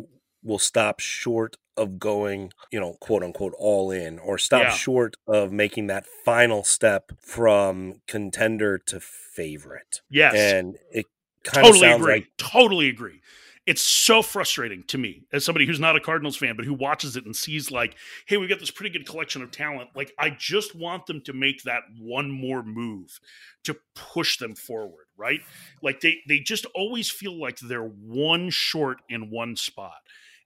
will 0.43 0.59
stop 0.59 0.99
short 1.01 1.57
of 1.77 1.99
going, 1.99 2.53
you 2.71 2.81
know, 2.81 2.97
quote 3.01 3.23
unquote, 3.23 3.53
all 3.59 3.91
in, 3.91 4.19
or 4.19 4.39
stop 4.39 4.63
Yeah. 4.63 4.71
short 4.71 5.15
of 5.27 5.53
making 5.53 5.89
that 5.89 6.07
final 6.25 6.65
step 6.65 7.13
from 7.21 8.01
contender 8.09 8.79
to 8.79 8.99
favorite. 9.01 10.01
Yes, 10.09 10.35
And 10.35 10.77
it 10.91 11.05
kind 11.45 11.67
of 11.67 11.73
totally 11.75 11.81
sounds 11.91 12.01
agree. 12.01 12.13
like 12.15 12.29
totally 12.39 12.89
agree. 12.89 13.21
It's 13.67 13.83
so 13.83 14.23
frustrating 14.23 14.85
to 14.85 14.99
me 14.99 15.25
as 15.33 15.45
somebody 15.45 15.67
who's 15.67 15.81
not 15.81 15.97
a 15.97 16.01
Cardinals 16.01 16.37
fan, 16.37 16.55
but 16.55 16.65
who 16.65 16.73
watches 16.73 17.17
it 17.17 17.27
and 17.27 17.35
sees 17.35 17.71
like, 17.73 17.97
hey, 18.27 18.37
we've 18.37 18.49
got 18.49 18.61
this 18.61 18.71
pretty 18.71 18.97
good 18.97 19.09
collection 19.09 19.43
of 19.43 19.51
talent. 19.51 19.91
Like, 19.97 20.13
I 20.19 20.31
just 20.31 20.77
want 20.77 21.07
them 21.07 21.21
to 21.23 21.33
make 21.33 21.65
that 21.65 21.83
one 21.99 22.31
more 22.31 22.63
move 22.63 23.19
to 23.65 23.77
push 23.97 24.39
them 24.39 24.55
forward, 24.55 25.07
right? 25.17 25.41
Like 25.83 26.01
they 26.01 26.19
they 26.29 26.39
just 26.39 26.67
always 26.75 27.11
feel 27.11 27.39
like 27.39 27.59
they're 27.59 27.83
one 27.83 28.51
short 28.51 28.99
in 29.09 29.31
one 29.31 29.57
spot. 29.57 29.99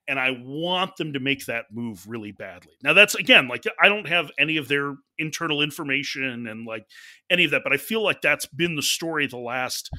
And 0.09 0.19
I 0.19 0.31
want 0.43 0.97
them 0.97 1.13
to 1.13 1.21
make 1.21 1.47
that 1.47 1.67
move 1.71 2.09
really 2.09 2.33
badly. 2.33 2.73
Now 2.83 2.95
that's 2.95 3.15
again 3.15 3.47
like 3.47 3.65
I 3.81 3.89
don't 3.89 4.09
have 4.09 4.31
any 4.39 4.57
of 4.57 4.69
their 4.69 4.97
internal 5.19 5.61
information 5.61 6.47
and 6.47 6.67
like 6.67 6.87
any 7.29 7.45
of 7.45 7.51
that, 7.51 7.63
but 7.63 7.75
I 7.75 7.77
feel 7.77 8.03
like 8.03 8.23
that's 8.23 8.47
been 8.47 8.75
the 8.75 8.83
story 8.83 9.27
the 9.27 9.37
last 9.37 9.91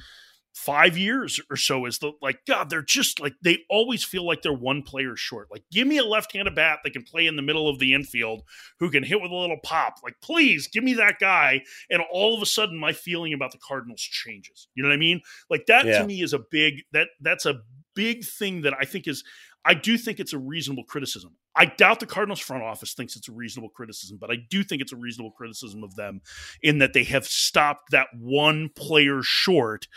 five 0.54 0.98
years 0.98 1.40
or 1.50 1.56
so 1.56 1.86
is 1.86 1.98
the 2.00 2.12
like 2.20 2.44
god 2.46 2.68
they're 2.68 2.82
just 2.82 3.20
like 3.20 3.32
they 3.42 3.58
always 3.70 4.04
feel 4.04 4.26
like 4.26 4.42
they're 4.42 4.52
one 4.52 4.82
player 4.82 5.16
short. 5.16 5.48
Like 5.50 5.64
give 5.72 5.86
me 5.86 5.96
a 5.98 6.04
left-handed 6.04 6.54
bat 6.54 6.80
that 6.84 6.92
can 6.92 7.02
play 7.04 7.26
in 7.26 7.36
the 7.36 7.42
middle 7.42 7.68
of 7.68 7.78
the 7.78 7.94
infield 7.94 8.42
who 8.78 8.90
can 8.90 9.02
hit 9.02 9.20
with 9.20 9.30
a 9.30 9.34
little 9.34 9.58
pop. 9.62 9.94
Like 10.04 10.16
please 10.20 10.68
give 10.68 10.84
me 10.84 10.94
that 10.94 11.18
guy. 11.18 11.62
And 11.90 12.02
all 12.12 12.34
of 12.36 12.42
a 12.42 12.46
sudden 12.46 12.76
my 12.78 12.92
feeling 12.92 13.32
about 13.32 13.52
the 13.52 13.58
cardinals 13.58 14.02
changes. 14.02 14.68
You 14.74 14.82
know 14.82 14.90
what 14.90 14.94
i 14.94 14.98
mean? 14.98 15.22
Like 15.48 15.66
that 15.66 15.86
Yeah. 15.86 16.00
to 16.00 16.06
me 16.06 16.22
is 16.22 16.34
a 16.34 16.38
big 16.50 16.82
that 16.92 17.08
that's 17.20 17.46
a 17.46 17.62
big 17.94 18.24
thing 18.24 18.62
that 18.62 18.74
i 18.78 18.84
think 18.86 19.06
is 19.06 19.22
i 19.64 19.74
do 19.74 19.96
think 19.98 20.18
it's 20.20 20.32
a 20.32 20.38
reasonable 20.38 20.84
criticism. 20.84 21.36
I 21.54 21.66
doubt 21.66 22.00
the 22.00 22.06
cardinals 22.06 22.40
front 22.40 22.62
office 22.62 22.94
thinks 22.94 23.16
it's 23.16 23.28
a 23.28 23.32
reasonable 23.32 23.68
criticism 23.70 24.18
but 24.20 24.30
i 24.30 24.36
do 24.50 24.62
think 24.62 24.80
it's 24.82 24.92
a 24.92 24.96
reasonable 24.96 25.32
criticism 25.32 25.82
of 25.84 25.94
them 25.96 26.20
in 26.62 26.78
that 26.78 26.92
they 26.94 27.04
have 27.04 27.26
stopped 27.26 27.90
that 27.90 28.08
one 28.18 28.70
player 28.74 29.20
short 29.22 29.88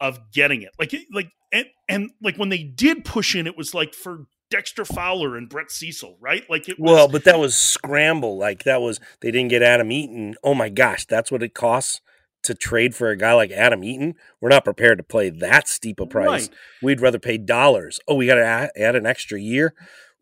of 0.00 0.32
getting 0.32 0.62
it. 0.62 0.70
Like 0.78 0.94
like 1.12 1.30
and, 1.52 1.66
and 1.88 2.10
like 2.22 2.36
when 2.36 2.48
they 2.48 2.62
did 2.62 3.04
push 3.04 3.34
in, 3.34 3.46
it 3.46 3.56
was 3.56 3.74
like 3.74 3.94
for 3.94 4.26
Dexter 4.50 4.84
Fowler 4.84 5.36
and 5.36 5.48
Brett 5.48 5.70
Cecil, 5.70 6.16
right? 6.20 6.44
Like 6.48 6.68
it 6.68 6.78
was 6.78 6.90
well, 6.90 7.08
but 7.08 7.24
that 7.24 7.38
was 7.38 7.56
scramble. 7.56 8.38
Like 8.38 8.64
that 8.64 8.80
was 8.80 9.00
they 9.20 9.30
didn't 9.30 9.50
get 9.50 9.62
Adam 9.62 9.90
Eaton. 9.90 10.36
Oh 10.42 10.54
my 10.54 10.68
gosh, 10.68 11.04
that's 11.04 11.32
what 11.32 11.42
it 11.42 11.54
costs 11.54 12.00
to 12.46 12.54
trade 12.54 12.94
for 12.94 13.10
a 13.10 13.16
guy 13.16 13.32
like 13.32 13.50
Adam 13.50 13.82
Eaton. 13.82 14.14
We're 14.40 14.50
not 14.50 14.64
prepared 14.64 14.98
to 14.98 15.04
play 15.04 15.30
that 15.30 15.68
steep 15.68 15.98
a 15.98 16.06
price. 16.06 16.48
Right. 16.48 16.56
We'd 16.82 17.00
rather 17.00 17.18
pay 17.18 17.38
dollars. 17.38 17.98
Oh, 18.06 18.14
we 18.14 18.26
got 18.26 18.36
to 18.36 18.44
add, 18.44 18.70
add 18.76 18.94
an 18.94 19.04
extra 19.04 19.40
year. 19.40 19.74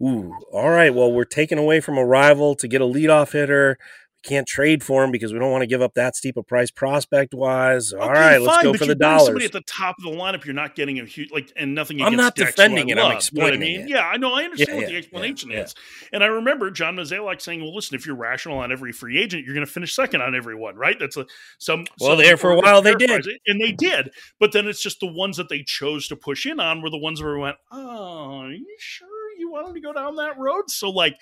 Ooh, 0.02 0.34
all 0.52 0.70
right. 0.70 0.92
Well, 0.94 1.12
we're 1.12 1.24
taking 1.24 1.58
away 1.58 1.80
from 1.80 1.98
a 1.98 2.04
rival 2.04 2.54
to 2.56 2.66
get 2.66 2.80
a 2.80 2.84
leadoff 2.84 3.32
hitter. 3.32 3.78
Can't 4.24 4.46
trade 4.46 4.82
for 4.82 5.04
him 5.04 5.10
because 5.10 5.32
we 5.34 5.38
don't 5.38 5.50
want 5.50 5.60
to 5.62 5.66
give 5.66 5.82
up 5.82 5.94
that 5.94 6.16
steep 6.16 6.36
a 6.38 6.42
price 6.42 6.70
prospect 6.70 7.34
wise. 7.34 7.92
All 7.92 8.04
Okay, 8.04 8.12
right, 8.12 8.40
let's 8.40 8.62
go 8.62 8.72
but 8.72 8.78
for 8.80 8.86
the 8.86 8.94
dollars. 8.94 9.26
Somebody 9.26 9.44
at 9.44 9.52
the 9.52 9.60
top 9.62 9.96
of 9.98 10.04
the 10.04 10.10
lineup, 10.18 10.44
you're 10.46 10.54
not 10.54 10.74
getting 10.74 10.98
a 10.98 11.04
huge 11.04 11.30
like, 11.30 11.52
and 11.56 11.74
nothing. 11.74 12.00
I'm 12.00 12.16
not 12.16 12.34
Dex, 12.34 12.52
defending 12.54 12.88
it, 12.88 12.96
I 12.98 13.02
I'm 13.02 13.14
love, 13.14 13.28
you 13.32 13.40
know 13.40 13.44
I 13.46 13.48
explaining 13.50 13.60
mean? 13.60 13.80
it. 13.82 13.88
Yeah, 13.90 14.06
I 14.08 14.16
know. 14.16 14.32
I 14.32 14.44
understand 14.44 14.68
Yeah, 14.70 14.74
what 14.76 14.82
yeah, 14.84 14.88
the 14.92 14.96
explanation 14.96 15.50
yeah. 15.50 15.62
is, 15.64 15.74
and 16.12 16.24
I 16.24 16.28
remember 16.28 16.70
John 16.70 16.96
Mozeliak 16.96 17.42
saying, 17.42 17.60
"Well, 17.60 17.74
listen, 17.74 17.94
if 17.96 18.06
you're 18.06 18.16
rational 18.16 18.56
on 18.58 18.72
every 18.72 18.92
free 18.92 19.20
agent, 19.20 19.44
you're 19.44 19.54
going 19.54 19.66
to 19.66 19.70
finish 19.70 19.94
second 19.94 20.22
on 20.22 20.34
every 20.34 20.54
one, 20.54 20.74
right?" 20.76 20.98
That's 20.98 21.18
a 21.18 21.26
some. 21.58 21.84
Well, 22.00 22.12
some 22.12 22.18
there 22.18 22.36
for 22.38 22.50
a 22.50 22.56
while 22.56 22.80
they 22.80 22.94
did. 22.94 23.26
and 23.46 23.60
they 23.60 23.72
did. 23.72 24.10
But 24.40 24.52
then 24.52 24.66
it's 24.66 24.82
just 24.82 25.00
the 25.00 25.06
ones 25.12 25.36
that 25.36 25.48
they 25.50 25.62
chose 25.64 26.08
to 26.08 26.16
push 26.16 26.46
in 26.46 26.60
on 26.60 26.80
were 26.80 26.90
the 26.90 26.96
ones 26.98 27.22
where 27.22 27.34
we 27.34 27.40
went, 27.40 27.56
"Oh, 27.70 28.38
are 28.40 28.50
you 28.50 28.66
sure 28.78 29.08
you 29.38 29.50
wanted 29.50 29.74
to 29.74 29.80
go 29.80 29.92
down 29.92 30.16
that 30.16 30.38
road?" 30.38 30.70
So, 30.70 30.88
like, 30.90 31.16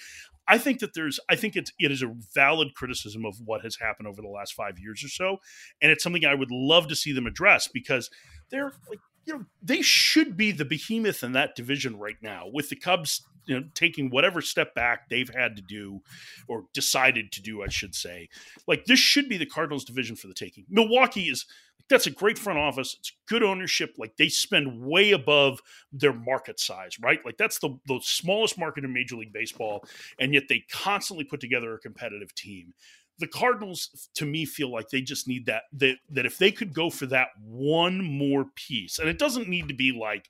I 0.48 0.58
think 0.58 0.80
that 0.80 0.94
there's, 0.94 1.20
I 1.28 1.36
think 1.36 1.56
it's, 1.56 1.72
it 1.78 1.92
is 1.92 2.02
a 2.02 2.14
valid 2.34 2.74
criticism 2.74 3.24
of 3.24 3.36
what 3.44 3.62
has 3.62 3.76
happened 3.76 4.08
over 4.08 4.20
the 4.20 4.28
last 4.28 4.54
five 4.54 4.78
years 4.78 5.04
or 5.04 5.08
so, 5.08 5.38
and 5.80 5.90
it's 5.92 6.02
something 6.02 6.24
I 6.24 6.34
would 6.34 6.50
love 6.50 6.88
to 6.88 6.96
see 6.96 7.12
them 7.12 7.26
address 7.26 7.68
because 7.68 8.10
they're 8.50 8.72
like, 8.88 8.98
you 9.24 9.34
know, 9.34 9.44
they 9.62 9.82
should 9.82 10.36
be 10.36 10.50
the 10.50 10.64
behemoth 10.64 11.22
in 11.22 11.32
that 11.32 11.54
division 11.54 11.96
right 11.96 12.16
now, 12.20 12.46
with 12.52 12.70
the 12.70 12.76
Cubs, 12.76 13.22
you 13.46 13.58
know, 13.58 13.66
taking 13.72 14.10
whatever 14.10 14.40
step 14.40 14.74
back 14.74 15.08
they've 15.08 15.30
had 15.32 15.54
to 15.56 15.62
do, 15.62 16.00
or 16.48 16.64
decided 16.74 17.30
to 17.32 17.42
do, 17.42 17.62
I 17.62 17.68
should 17.68 17.94
say. 17.94 18.28
Like 18.66 18.86
this 18.86 18.98
should 18.98 19.28
be 19.28 19.36
the 19.36 19.46
Cardinals 19.46 19.84
division 19.84 20.16
for 20.16 20.26
the 20.26 20.34
taking. 20.34 20.64
Milwaukee 20.68 21.28
is 21.28 21.46
that's 21.92 22.06
a 22.06 22.10
great 22.10 22.38
front 22.38 22.58
office. 22.58 22.96
It's 22.98 23.12
good 23.28 23.42
ownership. 23.42 23.94
Like 23.98 24.16
they 24.16 24.28
spend 24.28 24.82
way 24.82 25.12
above 25.12 25.60
their 25.92 26.12
market 26.12 26.58
size, 26.58 26.98
right? 27.00 27.24
Like 27.24 27.36
that's 27.36 27.58
the 27.58 27.78
the 27.86 28.00
smallest 28.02 28.58
market 28.58 28.84
in 28.84 28.92
Major 28.92 29.16
League 29.16 29.32
Baseball, 29.32 29.84
and 30.18 30.34
yet 30.34 30.44
they 30.48 30.64
constantly 30.70 31.24
put 31.24 31.40
together 31.40 31.74
a 31.74 31.78
competitive 31.78 32.34
team. 32.34 32.74
The 33.18 33.26
Cardinals, 33.28 34.08
to 34.14 34.26
me, 34.26 34.44
feel 34.44 34.72
like 34.72 34.88
they 34.88 35.02
just 35.02 35.28
need 35.28 35.46
that 35.46 35.64
that 35.74 35.98
that 36.10 36.26
if 36.26 36.38
they 36.38 36.50
could 36.50 36.74
go 36.74 36.90
for 36.90 37.06
that 37.06 37.28
one 37.38 38.02
more 38.02 38.46
piece, 38.56 38.98
and 38.98 39.08
it 39.08 39.18
doesn't 39.18 39.48
need 39.48 39.68
to 39.68 39.74
be 39.74 39.92
like 39.92 40.28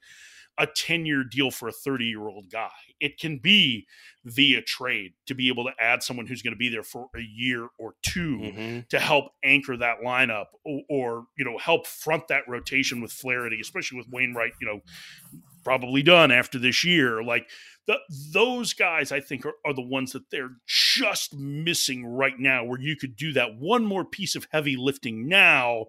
a 0.59 0.67
10 0.67 1.07
year 1.07 1.25
deal 1.25 1.51
for 1.51 1.69
a 1.69 1.73
30 1.73 2.05
year 2.05 2.29
old 2.29 2.51
guy. 2.51 2.69
It 3.01 3.19
can 3.19 3.39
be 3.39 3.87
via 4.25 4.63
trade 4.63 5.13
to 5.27 5.35
be 5.35 5.49
able 5.49 5.65
to 5.65 5.73
add 5.81 6.03
someone 6.03 6.27
who's 6.27 6.43
going 6.43 6.53
to 6.53 6.59
be 6.59 6.69
there 6.69 6.83
for 6.83 7.09
a 7.17 7.21
year 7.21 7.69
or 7.79 7.95
2 8.03 8.39
Mhm. 8.39 8.89
to 8.89 9.01
help 9.01 9.33
anchor 9.43 9.77
that 9.79 9.99
lineup 10.05 10.47
or, 10.65 10.83
or 10.89 11.25
you 11.37 11.45
know 11.45 11.59
help 11.59 11.87
front 11.87 12.29
that 12.29 12.43
rotation 12.47 13.01
with 13.01 13.13
Flaherty, 13.13 13.61
especially 13.61 13.99
with 13.99 14.09
Wainwright, 14.11 14.53
you 14.61 14.67
know, 14.67 14.81
probably 15.65 16.03
done 16.03 16.31
after 16.31 16.59
this 16.59 16.85
year. 16.85 17.23
Like 17.23 17.49
the, 17.87 17.99
those 18.33 18.75
guys, 18.75 19.11
I 19.11 19.21
think, 19.21 19.45
are, 19.45 19.55
are 19.65 19.75
the 19.75 19.83
ones 19.83 20.13
that 20.13 20.31
they're 20.31 20.53
just 20.67 21.35
missing 21.35 22.07
right 22.07 22.39
now, 22.39 22.65
where 22.65 22.81
you 22.81 22.97
could 22.97 23.17
do 23.17 23.33
that 23.33 23.57
one 23.57 23.85
more 23.85 24.05
piece 24.05 24.37
of 24.37 24.47
heavy 24.53 24.77
lifting 24.77 25.27
now, 25.29 25.87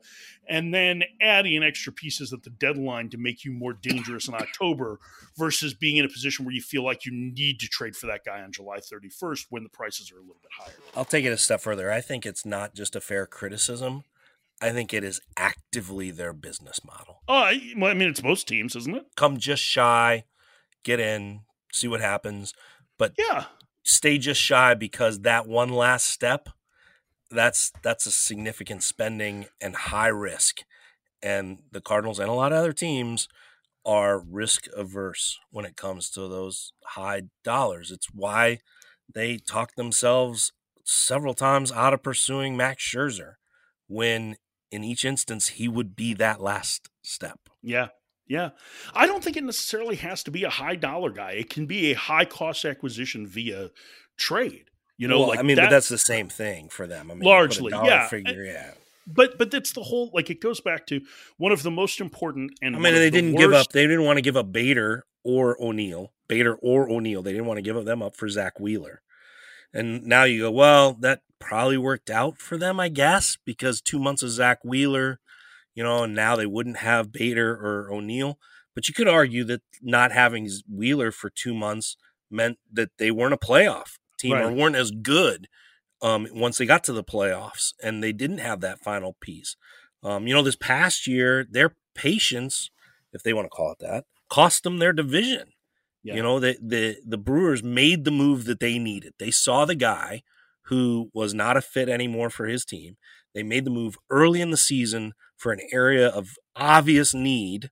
and 0.49 0.73
then 0.73 1.03
adding 1.21 1.63
extra 1.63 1.93
pieces 1.93 2.33
at 2.33 2.43
the 2.43 2.49
deadline 2.49 3.09
to 3.09 3.17
make 3.17 3.45
you 3.45 3.51
more 3.51 3.73
dangerous 3.73 4.27
in 4.27 4.33
October, 4.33 4.99
versus 5.37 5.73
being 5.73 5.97
in 5.97 6.05
a 6.05 6.09
position 6.09 6.45
where 6.45 6.53
you 6.53 6.61
feel 6.61 6.83
like 6.83 7.05
you 7.05 7.11
need 7.13 7.59
to 7.59 7.67
trade 7.67 7.95
for 7.95 8.07
that 8.07 8.25
guy 8.25 8.41
on 8.41 8.51
July 8.51 8.79
31st 8.79 9.45
when 9.49 9.63
the 9.63 9.69
prices 9.69 10.11
are 10.11 10.17
a 10.17 10.21
little 10.21 10.41
bit 10.41 10.51
higher. 10.57 10.73
I'll 10.95 11.05
take 11.05 11.25
it 11.25 11.31
a 11.31 11.37
step 11.37 11.61
further. 11.61 11.91
I 11.91 12.01
think 12.01 12.25
it's 12.25 12.45
not 12.45 12.73
just 12.73 12.95
a 12.95 13.01
fair 13.01 13.27
criticism. 13.27 14.03
I 14.61 14.71
think 14.71 14.93
it 14.93 15.03
is 15.03 15.21
actively 15.37 16.09
their 16.09 16.33
business 16.33 16.83
model. 16.85 17.21
Oh, 17.27 17.33
I, 17.33 17.73
well, 17.77 17.91
I 17.91 17.93
mean, 17.93 18.09
it's 18.09 18.23
most 18.23 18.47
teams, 18.47 18.75
isn't 18.75 18.95
it? 18.95 19.05
Come 19.15 19.37
just 19.37 19.61
shy, 19.61 20.23
get 20.83 20.99
in, 20.99 21.41
see 21.73 21.87
what 21.89 22.01
happens, 22.01 22.53
but 22.99 23.15
Yeah. 23.17 23.45
stay 23.83 24.17
just 24.17 24.41
shy 24.41 24.73
because 24.75 25.21
that 25.21 25.47
one 25.47 25.69
last 25.69 26.07
step, 26.07 26.49
that's 27.31 27.71
that's 27.83 28.05
a 28.05 28.11
significant 28.11 28.83
spending 28.83 29.45
and 29.61 29.75
high 29.75 30.07
risk. 30.07 30.61
And 31.23 31.59
the 31.71 31.81
Cardinals 31.81 32.19
and 32.19 32.29
a 32.29 32.33
lot 32.33 32.53
of 32.53 32.59
other 32.59 32.73
teams 32.73 33.27
are 33.85 34.19
risk 34.19 34.67
averse 34.75 35.39
when 35.51 35.65
it 35.65 35.77
comes 35.77 36.09
to 36.11 36.21
those 36.27 36.73
high 36.85 37.23
dollars. 37.43 37.91
It's 37.91 38.07
why 38.13 38.59
they 39.13 39.37
talk 39.37 39.75
themselves 39.75 40.53
several 40.85 41.33
times 41.33 41.71
out 41.71 41.93
of 41.93 42.03
pursuing 42.03 42.57
Max 42.57 42.83
Scherzer 42.83 43.35
when 43.87 44.37
in 44.71 44.83
each 44.83 45.05
instance 45.05 45.49
he 45.49 45.67
would 45.67 45.95
be 45.95 46.13
that 46.15 46.41
last 46.41 46.89
step. 47.03 47.39
Yeah. 47.61 47.89
Yeah. 48.33 48.49
I 48.95 49.05
don't 49.05 49.23
think 49.23 49.37
it 49.37 49.43
necessarily 49.43 49.95
has 49.97 50.23
to 50.23 50.31
be 50.31 50.43
a 50.43 50.49
high 50.49 50.75
dollar 50.75 51.11
guy. 51.11 51.33
It 51.33 51.51
can 51.51 51.67
be 51.67 51.91
a 51.91 51.93
high 51.93 52.25
cost 52.25 52.65
acquisition 52.65 53.27
via 53.27 53.69
trade. 54.17 54.71
You 54.97 55.07
know, 55.07 55.19
Well, 55.19 55.27
like 55.29 55.39
I 55.39 55.43
mean, 55.43 55.57
that- 55.57 55.65
but 55.65 55.69
that's 55.69 55.87
the 55.87 55.99
same 55.99 56.29
thing 56.29 56.69
for 56.69 56.87
them. 56.87 57.11
I 57.11 57.13
mean, 57.13 57.17
you 57.17 57.23
put 57.23 57.27
a 57.27 57.29
Largely, 57.29 57.71
yeah. 57.71 58.07
Figure, 58.07 58.43
yeah. 58.43 58.71
but 59.05 59.37
but 59.37 59.51
that's 59.51 59.73
the 59.73 59.83
whole 59.83 60.09
like 60.15 60.31
it 60.31 60.41
goes 60.41 60.59
back 60.61 60.87
to 60.87 61.01
one 61.37 61.51
of 61.51 61.61
the 61.61 61.69
most 61.69 62.01
important 62.01 62.53
and 62.59 62.75
I 62.75 62.79
mean, 62.79 62.95
they 62.95 63.11
didn't 63.11 63.35
give 63.35 63.53
up. 63.53 63.69
They 63.69 63.85
didn't 63.85 64.05
want 64.05 64.17
to 64.17 64.23
give 64.23 64.35
up 64.35 64.51
Bader 64.51 65.05
or 65.23 65.55
O'Neill. 65.63 66.11
Bader 66.27 66.55
or 66.55 66.89
O'Neill. 66.89 67.21
They 67.21 67.33
didn't 67.33 67.45
want 67.45 67.59
to 67.59 67.61
give 67.61 67.85
them 67.85 68.01
up 68.01 68.15
for 68.15 68.27
Zack 68.29 68.59
Wheeler. 68.59 69.03
And 69.71 70.05
now 70.05 70.23
you 70.23 70.41
go, 70.41 70.51
well, 70.51 70.93
that 71.01 71.21
probably 71.39 71.77
worked 71.77 72.09
out 72.09 72.39
for 72.39 72.57
them, 72.57 72.79
I 72.79 72.89
guess, 72.89 73.37
because 73.45 73.79
two 73.81 73.99
months 73.99 74.23
of 74.23 74.29
Zack 74.31 74.63
Wheeler, 74.63 75.19
you 75.75 75.83
know, 75.83 76.03
and 76.03 76.15
now 76.15 76.35
they 76.35 76.45
wouldn't 76.45 76.77
have 76.77 77.11
Bader 77.11 77.51
or 77.53 77.91
O'Neill. 77.91 78.37
But 78.75 78.87
you 78.87 78.93
could 78.93 79.07
argue 79.07 79.43
that 79.45 79.61
not 79.81 80.11
having 80.11 80.49
Wheeler 80.67 81.11
for 81.11 81.29
two 81.29 81.53
months 81.53 81.95
meant 82.31 82.57
that 82.71 82.89
they 82.97 83.11
weren't 83.11 83.33
a 83.33 83.37
playoff 83.37 83.97
team 84.17 84.33
or 84.33 84.51
weren't 84.51 84.75
as 84.75 84.91
good 84.91 85.47
um, 86.01 86.27
once 86.33 86.57
they 86.57 86.65
got 86.65 86.83
to 86.85 86.93
the 86.93 87.03
playoffs, 87.03 87.73
and 87.81 88.03
they 88.03 88.11
didn't 88.11 88.39
have 88.39 88.61
that 88.61 88.79
final 88.79 89.15
piece. 89.21 89.55
Um, 90.03 90.27
you 90.27 90.33
know, 90.33 90.41
this 90.41 90.55
past 90.55 91.07
year, 91.07 91.45
their 91.49 91.75
patience, 91.95 92.69
if 93.13 93.23
they 93.23 93.33
want 93.33 93.45
to 93.45 93.49
call 93.49 93.71
it 93.71 93.79
that, 93.79 94.05
cost 94.29 94.63
them 94.63 94.79
their 94.79 94.93
division. 94.93 95.49
Yeah. 96.03 96.15
You 96.15 96.23
know, 96.23 96.39
the, 96.39 96.57
the 96.61 96.97
the 97.05 97.17
Brewers 97.17 97.63
made 97.63 98.03
the 98.03 98.11
move 98.11 98.43
that 98.45 98.59
they 98.59 98.77
needed. 98.77 99.13
They 99.17 99.31
saw 99.31 99.63
the 99.63 99.75
guy 99.75 100.23
who 100.63 101.09
was 101.13 101.33
not 101.33 101.55
a 101.55 101.61
fit 101.61 101.87
anymore 101.87 102.29
for 102.29 102.45
his 102.45 102.65
team. 102.65 102.97
They 103.33 103.43
made 103.43 103.65
the 103.65 103.71
move 103.71 103.97
early 104.09 104.41
in 104.41 104.51
the 104.51 104.57
season 104.57 105.13
for 105.43 105.51
an 105.51 105.59
area 105.73 106.07
of 106.07 106.29
obvious 106.55 107.13
need. 107.13 107.69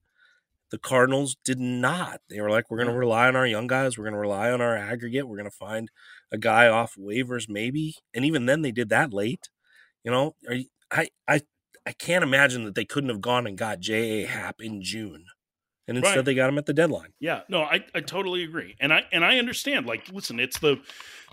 The 0.71 0.77
Cardinals 0.77 1.35
did 1.43 1.59
not. 1.59 2.21
They 2.29 2.39
were 2.39 2.49
like, 2.49 2.69
we're 2.69 2.77
going 2.77 2.89
to 2.89 2.93
rely 2.95 3.27
on 3.27 3.35
our 3.35 3.47
young 3.47 3.67
guys. 3.67 3.97
We're 3.97 4.05
going 4.05 4.13
to 4.13 4.19
rely 4.19 4.51
on 4.51 4.61
our 4.61 4.77
aggregate. 4.77 5.27
We're 5.27 5.37
going 5.37 5.49
to 5.49 5.55
find 5.55 5.89
a 6.31 6.37
guy 6.37 6.67
off 6.67 6.95
waivers, 6.97 7.49
maybe. 7.49 7.95
And 8.13 8.23
even 8.23 8.45
then, 8.45 8.61
they 8.61 8.71
did 8.71 8.89
that 8.89 9.13
late. 9.13 9.49
You 10.03 10.11
know, 10.11 10.35
are 10.47 10.53
you, 10.53 10.65
I 10.91 11.09
I 11.27 11.41
I 11.85 11.91
can't 11.93 12.23
imagine 12.23 12.63
that 12.65 12.75
they 12.75 12.85
couldn't 12.85 13.09
have 13.09 13.21
gone 13.21 13.47
and 13.47 13.57
got 13.57 13.79
J. 13.79 14.23
A. 14.23 14.27
Happ 14.27 14.61
in 14.61 14.81
June, 14.81 15.25
and 15.87 15.97
instead 15.97 16.17
Right. 16.17 16.25
they 16.25 16.35
got 16.35 16.49
him 16.49 16.57
at 16.57 16.65
the 16.67 16.73
deadline. 16.73 17.13
Yeah, 17.19 17.41
no, 17.49 17.63
I, 17.63 17.83
I 17.93 17.99
totally 18.01 18.43
agree, 18.43 18.75
and 18.79 18.93
I 18.93 19.03
and 19.11 19.25
I 19.25 19.39
understand. 19.39 19.85
Like, 19.87 20.09
listen, 20.11 20.39
it's 20.39 20.59
the 20.59 20.79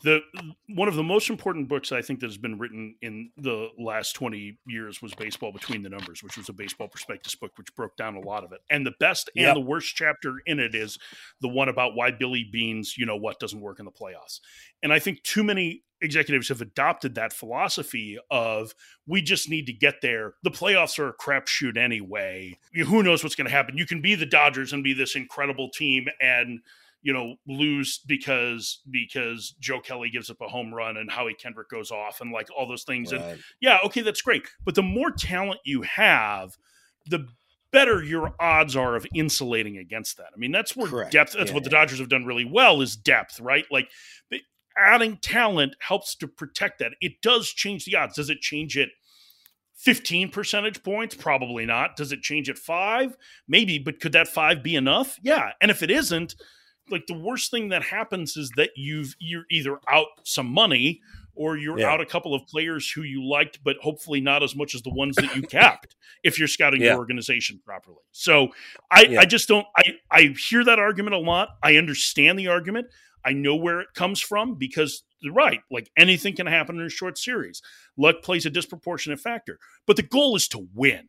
the 0.02 0.20
one 0.68 0.88
of 0.88 0.94
the 0.94 1.02
most 1.02 1.28
important 1.28 1.68
books 1.68 1.92
I 1.92 2.02
think 2.02 2.20
that 2.20 2.26
has 2.26 2.38
been 2.38 2.58
written 2.58 2.94
in 3.02 3.30
the 3.36 3.68
last 3.78 4.14
twenty 4.14 4.58
years 4.66 5.02
was 5.02 5.14
Baseball 5.14 5.52
Between 5.52 5.82
the 5.82 5.88
Numbers, 5.88 6.22
which 6.22 6.36
was 6.36 6.48
a 6.48 6.52
baseball 6.52 6.88
prospectus 6.88 7.34
book, 7.34 7.52
which 7.56 7.74
broke 7.74 7.96
down 7.96 8.14
a 8.16 8.20
lot 8.20 8.44
of 8.44 8.52
it. 8.52 8.60
And 8.70 8.86
the 8.86 8.94
best 9.00 9.30
and 9.34 9.44
Yep. 9.44 9.54
the 9.54 9.60
worst 9.60 9.96
chapter 9.96 10.36
in 10.46 10.60
it 10.60 10.74
is 10.74 10.98
the 11.40 11.48
one 11.48 11.68
about 11.68 11.94
why 11.94 12.10
Billy 12.10 12.44
Beane's, 12.50 12.96
you 12.96 13.06
know, 13.06 13.16
what 13.16 13.40
doesn't 13.40 13.60
work 13.60 13.78
in 13.78 13.84
the 13.84 13.92
playoffs. 13.92 14.40
And 14.82 14.92
I 14.92 14.98
think 14.98 15.22
too 15.22 15.42
many 15.42 15.82
executives 16.00 16.48
have 16.48 16.60
adopted 16.60 17.16
that 17.16 17.32
philosophy 17.32 18.18
of 18.30 18.72
we 19.06 19.20
just 19.20 19.48
need 19.48 19.66
to 19.66 19.72
get 19.72 19.96
there. 20.00 20.34
The 20.44 20.50
playoffs 20.50 20.98
are 21.00 21.08
a 21.08 21.16
crapshoot 21.16 21.76
anyway. 21.76 22.56
Who 22.72 23.02
knows 23.02 23.24
what's 23.24 23.34
going 23.34 23.46
to 23.46 23.52
happen? 23.52 23.76
You 23.76 23.86
can 23.86 24.00
be 24.00 24.14
the 24.14 24.26
Dodgers 24.26 24.72
and 24.72 24.84
be 24.84 24.92
this 24.92 25.16
incredible 25.16 25.70
team 25.70 26.06
and 26.20 26.60
you 27.02 27.12
know 27.12 27.36
lose 27.46 27.98
because 28.06 28.80
because 28.90 29.54
Joe 29.60 29.80
Kelly 29.80 30.10
gives 30.10 30.30
up 30.30 30.40
a 30.40 30.48
home 30.48 30.74
run 30.74 30.96
and 30.96 31.10
Howie 31.10 31.34
Kendrick 31.34 31.68
goes 31.68 31.90
off 31.90 32.20
and 32.20 32.32
like 32.32 32.48
all 32.56 32.66
those 32.66 32.84
things. 32.84 33.12
And 33.12 33.38
yeah, 33.60 33.78
okay, 33.84 34.02
that's 34.02 34.22
great. 34.22 34.42
But 34.64 34.74
the 34.74 34.82
more 34.82 35.10
talent 35.10 35.60
you 35.64 35.82
have, 35.82 36.56
the 37.06 37.28
better 37.70 38.02
your 38.02 38.34
odds 38.40 38.74
are 38.76 38.96
of 38.96 39.06
insulating 39.14 39.76
against 39.78 40.16
that. 40.16 40.28
I 40.34 40.38
mean, 40.38 40.52
that's 40.52 40.74
where 40.76 40.88
Correct. 40.88 41.12
depth. 41.12 41.34
That's 41.34 41.50
Yeah, 41.50 41.54
what 41.54 41.64
the. 41.64 41.70
Dodgers 41.70 41.98
have 41.98 42.08
done 42.08 42.24
really 42.24 42.44
well 42.44 42.80
is 42.80 42.96
depth, 42.96 43.40
right? 43.40 43.64
Like 43.70 43.90
adding 44.76 45.16
talent 45.18 45.74
helps 45.80 46.14
to 46.16 46.28
protect 46.28 46.78
that. 46.78 46.92
It 47.00 47.20
does 47.20 47.48
change 47.50 47.84
the 47.84 47.96
odds. 47.96 48.16
Does 48.16 48.30
it 48.30 48.40
change 48.40 48.76
it? 48.76 48.90
15 49.74 50.30
percentage 50.30 50.82
points? 50.82 51.14
Probably 51.14 51.64
not. 51.64 51.94
Does 51.96 52.10
it 52.10 52.20
change 52.22 52.50
at 52.50 52.58
five? 52.58 53.16
Maybe, 53.46 53.78
but 53.78 54.00
could 54.00 54.12
that 54.12 54.26
five 54.28 54.62
be 54.62 54.74
enough? 54.74 55.18
Yeah. 55.22 55.52
And 55.60 55.70
if 55.70 55.82
it 55.82 55.90
isn't, 55.90 56.34
like 56.90 57.06
the 57.06 57.18
worst 57.18 57.50
thing 57.50 57.68
that 57.70 57.82
happens 57.82 58.36
is 58.36 58.50
that 58.56 58.70
you've 58.76 59.14
you're 59.18 59.44
either 59.50 59.78
out 59.88 60.06
some 60.24 60.46
money 60.46 61.00
or 61.34 61.56
you're 61.56 61.78
Yeah. 61.78 61.90
out 61.92 62.00
a 62.00 62.06
couple 62.06 62.34
of 62.34 62.44
players 62.48 62.90
who 62.90 63.02
you 63.02 63.24
liked, 63.24 63.60
but 63.62 63.76
hopefully 63.80 64.20
not 64.20 64.42
as 64.42 64.56
much 64.56 64.74
as 64.74 64.82
the 64.82 64.90
ones 64.90 65.14
that 65.16 65.36
you 65.36 65.42
capped 65.42 65.94
if 66.24 66.38
you're 66.38 66.48
scouting 66.48 66.80
Yeah. 66.80 66.88
your 66.88 66.98
organization 66.98 67.60
properly. 67.64 68.02
So 68.12 68.48
I, 68.90 69.02
Yeah. 69.04 69.20
I 69.20 69.24
just 69.24 69.46
don't 69.48 69.66
I, 69.76 69.82
I 70.10 70.34
hear 70.48 70.64
that 70.64 70.78
argument 70.80 71.14
a 71.14 71.18
lot. 71.18 71.50
I 71.62 71.76
understand 71.76 72.38
the 72.38 72.48
argument. 72.48 72.88
I 73.24 73.32
know 73.34 73.54
where 73.56 73.80
it 73.80 73.88
comes 73.94 74.20
from 74.20 74.54
because 74.56 75.02
right. 75.30 75.60
Like 75.70 75.90
anything 75.96 76.34
can 76.34 76.46
happen 76.46 76.78
in 76.80 76.86
a 76.86 76.90
short 76.90 77.18
series. 77.18 77.60
Luck 77.96 78.22
plays 78.22 78.46
a 78.46 78.50
disproportionate 78.50 79.20
factor, 79.20 79.58
but 79.86 79.96
the 79.96 80.02
goal 80.02 80.34
is 80.36 80.48
to 80.48 80.66
win. 80.74 81.08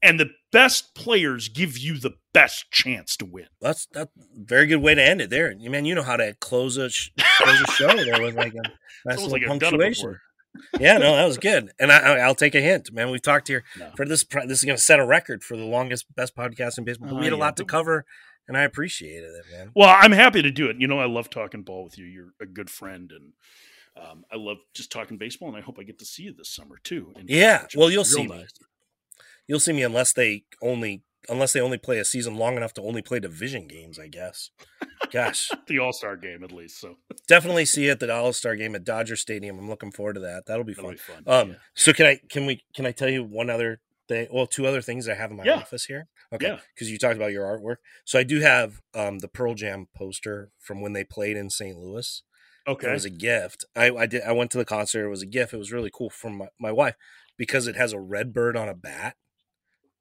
And 0.00 0.20
the 0.20 0.30
best 0.52 0.94
players 0.94 1.48
give 1.48 1.76
you 1.76 1.98
the 1.98 2.12
best 2.32 2.70
chance 2.70 3.16
to 3.16 3.24
win. 3.24 3.46
That's 3.60 3.88
a 3.96 4.08
very 4.34 4.66
good 4.66 4.76
way 4.76 4.94
to 4.94 5.02
end 5.02 5.20
it 5.20 5.28
there. 5.30 5.52
Man, 5.58 5.84
you 5.84 5.94
know 5.96 6.02
how 6.02 6.16
to 6.16 6.34
close 6.40 6.76
a 6.76 6.88
sh- 6.88 7.10
close 7.38 7.60
a 7.60 7.66
show 7.72 7.96
there 7.96 8.22
with 8.22 8.36
like 8.36 8.54
a 8.54 8.62
nice 9.04 9.16
little 9.18 9.30
like 9.30 9.42
I've 9.42 9.58
done 9.58 9.74
it 9.74 9.78
punctuation. 9.78 10.18
yeah, 10.78 10.98
no, 10.98 11.16
that 11.16 11.26
was 11.26 11.36
good. 11.38 11.72
And 11.80 11.90
I, 11.90 11.98
I- 11.98 12.18
I'll 12.18 12.34
take 12.36 12.54
a 12.54 12.60
hint, 12.60 12.92
man. 12.92 13.10
We've 13.10 13.20
talked 13.22 13.48
here 13.48 13.64
No. 13.76 13.90
for 13.96 14.06
this. 14.06 14.24
This 14.46 14.58
is 14.60 14.64
going 14.64 14.76
to 14.76 14.82
set 14.82 15.00
a 15.00 15.04
record 15.06 15.42
for 15.42 15.56
the 15.56 15.64
longest, 15.64 16.06
best 16.14 16.36
podcast 16.36 16.78
in 16.78 16.84
baseball. 16.84 17.18
We 17.18 17.24
had 17.24 17.32
a 17.32 17.36
lot 17.36 17.56
to 17.56 17.64
cover, 17.64 18.04
and 18.46 18.56
I 18.56 18.62
appreciated 18.62 19.30
it, 19.34 19.46
man. 19.52 19.72
Well, 19.74 19.88
I'm 20.00 20.12
happy 20.12 20.42
to 20.42 20.50
do 20.52 20.68
it. 20.70 20.76
You 20.78 20.86
know, 20.86 21.00
I 21.00 21.06
love 21.06 21.28
talking 21.28 21.62
ball 21.62 21.82
with 21.82 21.98
you. 21.98 22.04
You're 22.06 22.32
a 22.40 22.46
good 22.46 22.70
friend, 22.70 23.10
and 23.10 23.32
um, 24.00 24.24
I 24.32 24.36
love 24.36 24.58
just 24.74 24.92
talking 24.92 25.18
baseball. 25.18 25.48
And 25.48 25.56
I 25.58 25.60
hope 25.60 25.76
I 25.80 25.82
get 25.82 25.98
to 25.98 26.04
see 26.04 26.22
you 26.22 26.32
this 26.32 26.54
summer 26.54 26.76
too. 26.84 27.12
Yeah, 27.26 27.66
well, 27.76 27.90
you'll 27.90 28.04
see 28.04 28.26
me. 28.28 28.46
You'll 29.48 29.60
see 29.60 29.72
me 29.72 29.82
unless 29.82 30.12
they 30.12 30.44
only 30.62 31.02
unless 31.28 31.52
they 31.52 31.60
only 31.60 31.76
play 31.78 31.98
a 31.98 32.04
season 32.04 32.36
long 32.36 32.56
enough 32.56 32.72
to 32.74 32.82
only 32.82 33.02
play 33.02 33.18
division 33.18 33.66
games. 33.66 33.98
I 33.98 34.06
guess. 34.08 34.50
Gosh, 35.10 35.50
The 35.66 35.78
All 35.78 35.92
Star 35.92 36.16
game, 36.16 36.44
at 36.44 36.52
least. 36.52 36.78
So 36.80 36.96
definitely 37.26 37.64
see 37.64 37.88
at 37.90 37.98
the 38.00 38.14
All 38.14 38.32
Star 38.32 38.54
game 38.56 38.74
at 38.74 38.84
Dodger 38.84 39.16
Stadium. 39.16 39.58
I'm 39.58 39.68
looking 39.68 39.90
forward 39.90 40.14
to 40.14 40.20
that. 40.20 40.44
That'll 40.46 40.64
be 40.64 40.74
that'll 40.74 40.90
fun. 40.90 40.96
be 41.16 41.22
fun. 41.24 41.40
Um, 41.42 41.48
yeah. 41.50 41.54
so 41.74 41.92
can 41.92 42.06
I 42.06 42.20
can 42.28 42.46
we 42.46 42.62
can 42.74 42.86
I 42.86 42.92
tell 42.92 43.08
you 43.08 43.24
one 43.24 43.50
other 43.50 43.80
thing? 44.08 44.28
Well, 44.30 44.46
two 44.46 44.66
other 44.66 44.82
things 44.82 45.08
I 45.08 45.14
have 45.14 45.30
in 45.30 45.36
my 45.38 45.44
Yeah. 45.44 45.56
office 45.56 45.86
here. 45.86 46.08
Okay, 46.32 46.46
Yeah. 46.48 46.58
because 46.74 46.90
you 46.90 46.98
talked 46.98 47.16
about 47.16 47.32
your 47.32 47.44
artwork. 47.46 47.76
So 48.04 48.18
I 48.18 48.22
do 48.22 48.40
have 48.40 48.80
um 48.94 49.20
the 49.20 49.28
Pearl 49.28 49.54
Jam 49.54 49.88
poster 49.96 50.50
from 50.58 50.80
when 50.82 50.92
they 50.92 51.04
played 51.04 51.36
in 51.38 51.48
St. 51.50 51.76
Louis. 51.78 52.22
Okay, 52.66 52.90
it 52.90 52.92
was 52.92 53.06
a 53.06 53.10
gift. 53.10 53.64
I, 53.74 53.90
I 53.90 54.04
did. 54.04 54.22
I 54.24 54.32
went 54.32 54.50
to 54.50 54.58
the 54.58 54.64
concert. 54.66 55.06
It 55.06 55.08
was 55.08 55.22
a 55.22 55.26
gift. 55.26 55.54
It 55.54 55.58
was 55.58 55.72
really 55.72 55.90
cool 55.90 56.10
from 56.10 56.36
my, 56.36 56.48
my 56.60 56.70
wife 56.70 56.96
because 57.38 57.66
it 57.66 57.76
has 57.76 57.94
a 57.94 57.98
red 58.00 58.34
bird 58.34 58.58
on 58.58 58.68
a 58.68 58.74
bat, 58.74 59.16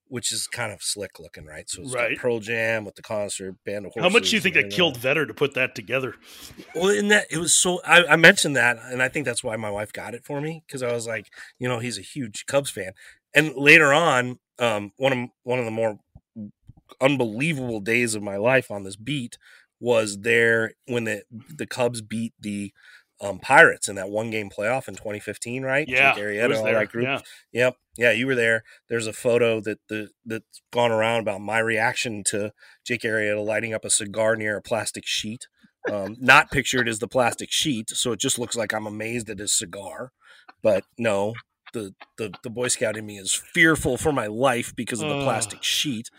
which 0.09 0.31
is 0.31 0.47
kind 0.47 0.71
of 0.71 0.81
slick 0.81 1.19
looking, 1.19 1.45
right? 1.45 1.69
So 1.69 1.81
it's 1.81 1.93
got 1.93 2.01
Right. 2.01 2.17
Pearl 2.17 2.39
Jam 2.39 2.85
with 2.85 2.95
the 2.95 3.01
concert 3.01 3.55
band 3.65 3.85
of 3.85 3.93
horses. 3.93 4.11
How 4.11 4.13
much 4.17 4.29
do 4.29 4.35
you 4.35 4.41
think 4.41 4.55
that 4.55 4.69
killed 4.69 4.97
Vedder 4.97 5.25
to 5.25 5.33
put 5.33 5.53
that 5.55 5.75
together? 5.75 6.15
Well, 6.75 6.89
in 6.89 7.09
that 7.09 7.27
it 7.29 7.37
was 7.37 7.53
so 7.53 7.81
I, 7.85 8.05
I 8.05 8.15
mentioned 8.15 8.55
that, 8.55 8.77
and 8.83 9.01
I 9.01 9.09
think 9.09 9.25
that's 9.25 9.43
why 9.43 9.55
my 9.55 9.69
wife 9.69 9.91
got 9.93 10.13
it 10.13 10.23
for 10.23 10.41
me 10.41 10.63
because 10.65 10.83
I 10.83 10.93
was 10.93 11.07
like, 11.07 11.31
you 11.59 11.67
know, 11.67 11.79
he's 11.79 11.97
a 11.97 12.01
huge 12.01 12.45
Cubs 12.45 12.69
fan. 12.69 12.93
And 13.33 13.55
later 13.55 13.93
on, 13.93 14.39
um, 14.59 14.91
one 14.97 15.13
of 15.13 15.29
one 15.43 15.59
of 15.59 15.65
the 15.65 15.71
more 15.71 15.99
unbelievable 17.01 17.79
days 17.79 18.15
of 18.15 18.23
my 18.23 18.37
life 18.37 18.71
on 18.71 18.83
this 18.83 18.95
beat 18.95 19.37
was 19.79 20.21
there 20.21 20.73
when 20.87 21.03
the 21.03 21.23
the 21.31 21.67
Cubs 21.67 22.01
beat 22.01 22.33
the 22.39 22.73
um, 23.19 23.39
Pirates 23.39 23.89
in 23.89 23.95
that 23.95 24.09
one 24.09 24.29
game 24.29 24.49
playoff 24.49 24.87
in 24.87 24.95
2015, 24.95 25.63
right? 25.63 25.87
Yeah, 25.87 26.13
Jake 26.13 26.23
Arrieta, 26.23 26.49
was 26.49 26.57
all 26.59 26.63
there. 26.65 26.79
that 26.79 26.89
group. 26.89 27.05
Yeah. 27.05 27.21
Yep. 27.51 27.75
Yeah, 27.97 28.11
you 28.11 28.27
were 28.27 28.35
there. 28.35 28.63
There's 28.89 29.07
a 29.07 29.13
photo 29.13 29.59
that 29.61 29.79
the 29.89 30.09
that's 30.25 30.61
gone 30.71 30.91
around 30.91 31.21
about 31.21 31.41
my 31.41 31.59
reaction 31.59 32.23
to 32.27 32.51
Jake 32.85 33.01
Arrieta 33.01 33.43
lighting 33.43 33.73
up 33.73 33.83
a 33.85 33.89
cigar 33.89 34.35
near 34.35 34.57
a 34.57 34.61
plastic 34.61 35.05
sheet. 35.05 35.47
Um, 35.91 36.17
not 36.19 36.51
pictured 36.51 36.87
as 36.87 36.99
the 36.99 37.07
plastic 37.07 37.51
sheet, 37.51 37.89
so 37.91 38.11
it 38.11 38.19
just 38.19 38.37
looks 38.37 38.55
like 38.55 38.73
I'm 38.73 38.85
amazed 38.85 39.29
at 39.29 39.39
his 39.39 39.57
cigar. 39.57 40.11
But 40.61 40.83
no, 40.97 41.33
the 41.73 41.95
the, 42.17 42.33
the 42.43 42.49
Boy 42.49 42.67
Scout 42.67 42.97
in 42.97 43.05
me 43.05 43.17
is 43.17 43.33
fearful 43.33 43.97
for 43.97 44.11
my 44.11 44.27
life 44.27 44.75
because 44.75 45.01
of 45.01 45.09
the 45.09 45.15
Ugh. 45.17 45.23
plastic 45.23 45.63
sheet 45.63 46.09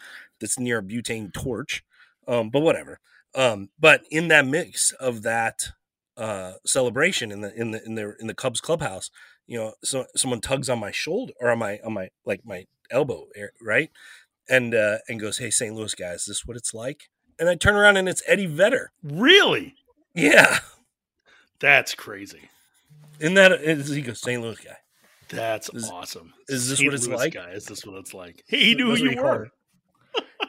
that's 0.40 0.58
near 0.58 0.78
a 0.78 0.82
butane 0.82 1.32
torch. 1.32 1.84
Um, 2.26 2.50
but 2.50 2.60
whatever. 2.60 3.00
Um, 3.34 3.68
but 3.78 4.02
in 4.10 4.28
that 4.28 4.46
mix 4.46 4.92
of 4.92 5.22
that 5.22 5.68
uh, 6.18 6.54
celebration 6.66 7.30
in 7.32 7.40
the 7.40 7.54
in 7.54 7.70
the 7.70 7.82
in 7.84 7.94
the 7.94 8.14
in 8.20 8.26
the 8.26 8.34
Cubs 8.34 8.60
clubhouse, 8.60 9.10
you 9.46 9.56
know, 9.58 9.74
so 9.82 10.04
someone 10.16 10.40
tugs 10.40 10.68
on 10.68 10.78
my 10.78 10.90
shoulder 10.90 11.32
or 11.40 11.50
on 11.50 11.58
my 11.58 11.78
on 11.84 11.94
my 11.94 12.08
like 12.26 12.40
my 12.44 12.64
elbow, 12.90 13.26
right, 13.62 13.90
and 14.48 14.74
uh, 14.74 14.98
and 15.08 15.20
goes, 15.20 15.38
"Hey, 15.38 15.50
St. 15.50 15.74
Louis 15.74 15.94
guys, 15.94 16.20
is 16.22 16.26
this 16.26 16.46
what 16.46 16.56
it's 16.56 16.74
like?" 16.74 17.02
And 17.38 17.48
I 17.48 17.54
turn 17.54 17.76
around 17.76 17.96
and 17.96 18.08
it's 18.08 18.22
Eddie 18.26 18.46
Vedder. 18.46 18.90
Really? 19.02 19.74
Yeah, 20.12 20.58
That's 21.60 21.94
crazy. 21.94 22.50
in 23.20 23.34
that 23.34 23.52
is 23.52 23.88
he 23.90 24.02
goes 24.02 24.20
St. 24.20 24.42
Louis 24.42 24.58
guy. 24.58 24.76
That's 25.28 25.68
Is- 25.72 25.88
awesome. 25.90 26.32
is 26.48 26.68
this 26.68 26.78
St. 26.78 26.88
what 26.88 26.94
it's 26.94 27.06
Louis 27.06 27.16
like? 27.16 27.34
Guy, 27.34 27.50
is 27.50 27.66
this 27.66 27.84
what 27.86 27.96
it's 27.96 28.12
like? 28.14 28.42
Hey, 28.48 28.64
he 28.64 28.74
knew 28.74 28.88
That's 28.88 29.00
who 29.00 29.10
you 29.10 29.22
were. 29.22 29.50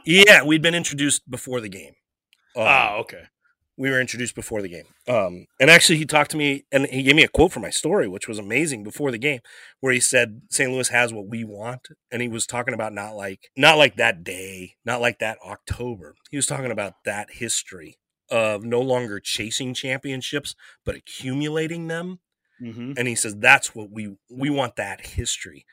yeah, 0.06 0.44
we'd 0.44 0.62
been 0.62 0.74
introduced 0.76 1.30
before 1.30 1.62
the 1.62 1.70
game. 1.70 1.94
Um, 2.56 2.64
Ah, 2.66 2.96
okay. 2.98 3.24
We 3.80 3.90
were 3.90 4.02
introduced 4.02 4.36
before 4.36 4.62
the 4.62 4.68
game. 4.68 4.86
Um, 5.08 5.48
and 5.60 5.70
actually, 5.70 5.98
he 5.98 6.06
talked 6.06 6.32
to 6.32 6.38
me 6.38 6.66
and 6.72 6.86
he 6.88 7.02
gave 7.02 7.16
me 7.16 7.24
a 7.24 7.30
quote 7.30 7.54
for 7.54 7.62
my 7.62 7.70
story, 7.70 8.08
which 8.10 8.28
was 8.28 8.38
amazing 8.38 8.84
before 8.84 9.10
the 9.10 9.18
game, 9.18 9.40
where 9.80 9.94
he 9.94 10.02
said 10.02 10.42
St. 10.52 10.72
Louis 10.72 10.90
has 10.90 11.14
what 11.14 11.28
we 11.28 11.46
want, 11.46 11.88
and 12.12 12.22
he 12.22 12.28
was 12.28 12.46
talking 12.46 12.74
about 12.74 12.94
not 12.94 13.16
like 13.16 13.50
not 13.56 13.78
like 13.78 13.96
that 13.96 14.24
day, 14.24 14.76
not 14.86 15.02
like 15.02 15.20
that 15.20 15.38
October. 15.46 16.16
He 16.30 16.38
was 16.38 16.46
talking 16.46 16.72
about 16.72 16.94
that 17.06 17.30
history 17.32 17.98
of 18.30 18.64
no 18.64 18.82
longer 18.82 19.20
chasing 19.20 19.74
championships 19.74 20.56
but 20.86 20.96
accumulating 20.96 21.88
them. 21.88 22.20
hmm 22.60 22.94
And 22.98 23.08
he 23.08 23.16
says 23.16 23.36
that's 23.38 23.74
what 23.74 23.90
we 23.92 24.18
we 24.30 24.50
want 24.50 24.76
that 24.76 25.06
history 25.06 25.66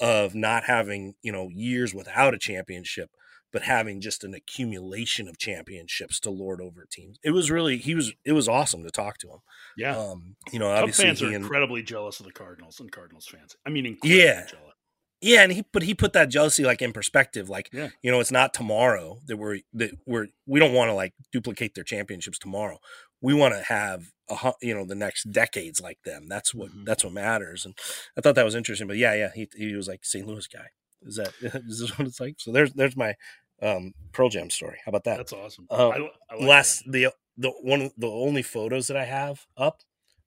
of 0.00 0.34
not 0.34 0.64
having 0.64 1.14
you 1.22 1.30
know 1.32 1.48
years 1.48 1.94
without 1.94 2.34
a 2.34 2.38
championship 2.38 3.10
but 3.52 3.62
having 3.62 4.00
just 4.00 4.24
an 4.24 4.34
accumulation 4.34 5.28
of 5.28 5.38
championships 5.38 6.18
to 6.20 6.30
lord 6.30 6.60
over 6.60 6.86
teams 6.90 7.18
it 7.22 7.30
was 7.30 7.50
really 7.50 7.76
he 7.78 7.94
was 7.94 8.12
it 8.24 8.32
was 8.32 8.48
awesome 8.48 8.82
to 8.82 8.90
talk 8.90 9.18
to 9.18 9.28
him 9.28 9.38
Yeah. 9.76 9.96
um 9.96 10.36
you 10.52 10.58
know 10.58 10.68
Cub 10.68 10.78
obviously 10.84 11.04
fans 11.04 11.22
are 11.22 11.26
and, 11.26 11.36
incredibly 11.36 11.82
jealous 11.82 12.20
of 12.20 12.26
the 12.26 12.32
Cardinals 12.32 12.80
and 12.80 12.90
Cardinals 12.90 13.26
fans. 13.26 13.56
I 13.66 13.70
mean, 13.70 13.86
incredibly 13.86 14.22
Yeah. 14.22 14.46
jealous. 14.46 14.74
yeah 15.20 15.42
and 15.42 15.52
he 15.52 15.64
but 15.72 15.82
he 15.82 15.94
put 15.94 16.12
that 16.14 16.28
jealousy 16.30 16.64
like 16.64 16.82
in 16.82 16.92
perspective 16.92 17.48
like 17.48 17.68
Yeah. 17.72 17.88
you 18.02 18.10
know 18.10 18.20
it's 18.20 18.32
not 18.32 18.52
tomorrow 18.54 19.20
that 19.26 19.36
we're 19.36 19.58
that 19.74 19.92
we're 20.06 20.26
we 20.46 20.58
don't 20.60 20.72
want 20.74 20.88
to 20.88 20.94
like 20.94 21.12
duplicate 21.32 21.74
their 21.74 21.84
championships 21.84 22.38
tomorrow 22.38 22.78
we 23.20 23.34
want 23.34 23.54
to 23.54 23.62
have 23.62 24.10
a 24.28 24.52
you 24.62 24.74
know 24.74 24.84
the 24.84 24.94
next 24.96 25.30
decades 25.30 25.80
like 25.80 25.98
them 26.04 26.26
that's 26.28 26.54
what 26.54 26.70
Mhm. 26.70 26.84
that's 26.84 27.04
what 27.04 27.12
matters 27.12 27.64
and 27.64 27.74
i 28.16 28.20
thought 28.20 28.34
that 28.34 28.44
was 28.44 28.54
interesting 28.54 28.88
but 28.88 28.96
yeah 28.96 29.14
yeah 29.14 29.30
he, 29.34 29.48
he 29.56 29.74
was 29.74 29.86
like 29.88 30.04
st 30.04 30.26
louis 30.26 30.46
guy 30.48 30.66
is 31.02 31.16
that 31.16 31.32
is 31.68 31.80
this 31.80 31.98
what 31.98 32.06
it's 32.08 32.20
like 32.20 32.36
so 32.38 32.50
there's 32.52 32.72
there's 32.72 32.96
my 32.96 33.14
um 33.62 33.92
pearl 34.12 34.28
jam 34.28 34.50
story 34.50 34.78
how 34.84 34.90
about 34.90 35.04
that 35.04 35.18
That's 35.18 35.32
awesome. 35.32 35.66
Uh, 35.70 35.88
I, 35.88 35.96
I 36.30 36.34
like 36.36 36.48
last 36.48 36.84
that. 36.84 36.92
the 36.92 37.12
the 37.36 37.50
one 37.62 37.80
of 37.82 37.92
the 37.96 38.08
only 38.08 38.42
photos 38.42 38.88
that 38.88 38.96
I 38.96 39.04
have 39.04 39.46
up 39.56 39.80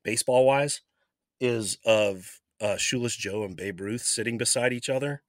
baseball 0.04 0.46
wise 0.46 0.82
is 1.40 1.78
of 1.86 2.40
uh 2.62 2.78
Shoeless 2.78 3.16
Joe 3.16 3.44
and 3.44 3.56
Babe 3.56 3.82
Ruth 3.82 4.02
sitting 4.02 4.38
beside 4.38 4.74
each 4.74 4.90
other 4.90 5.22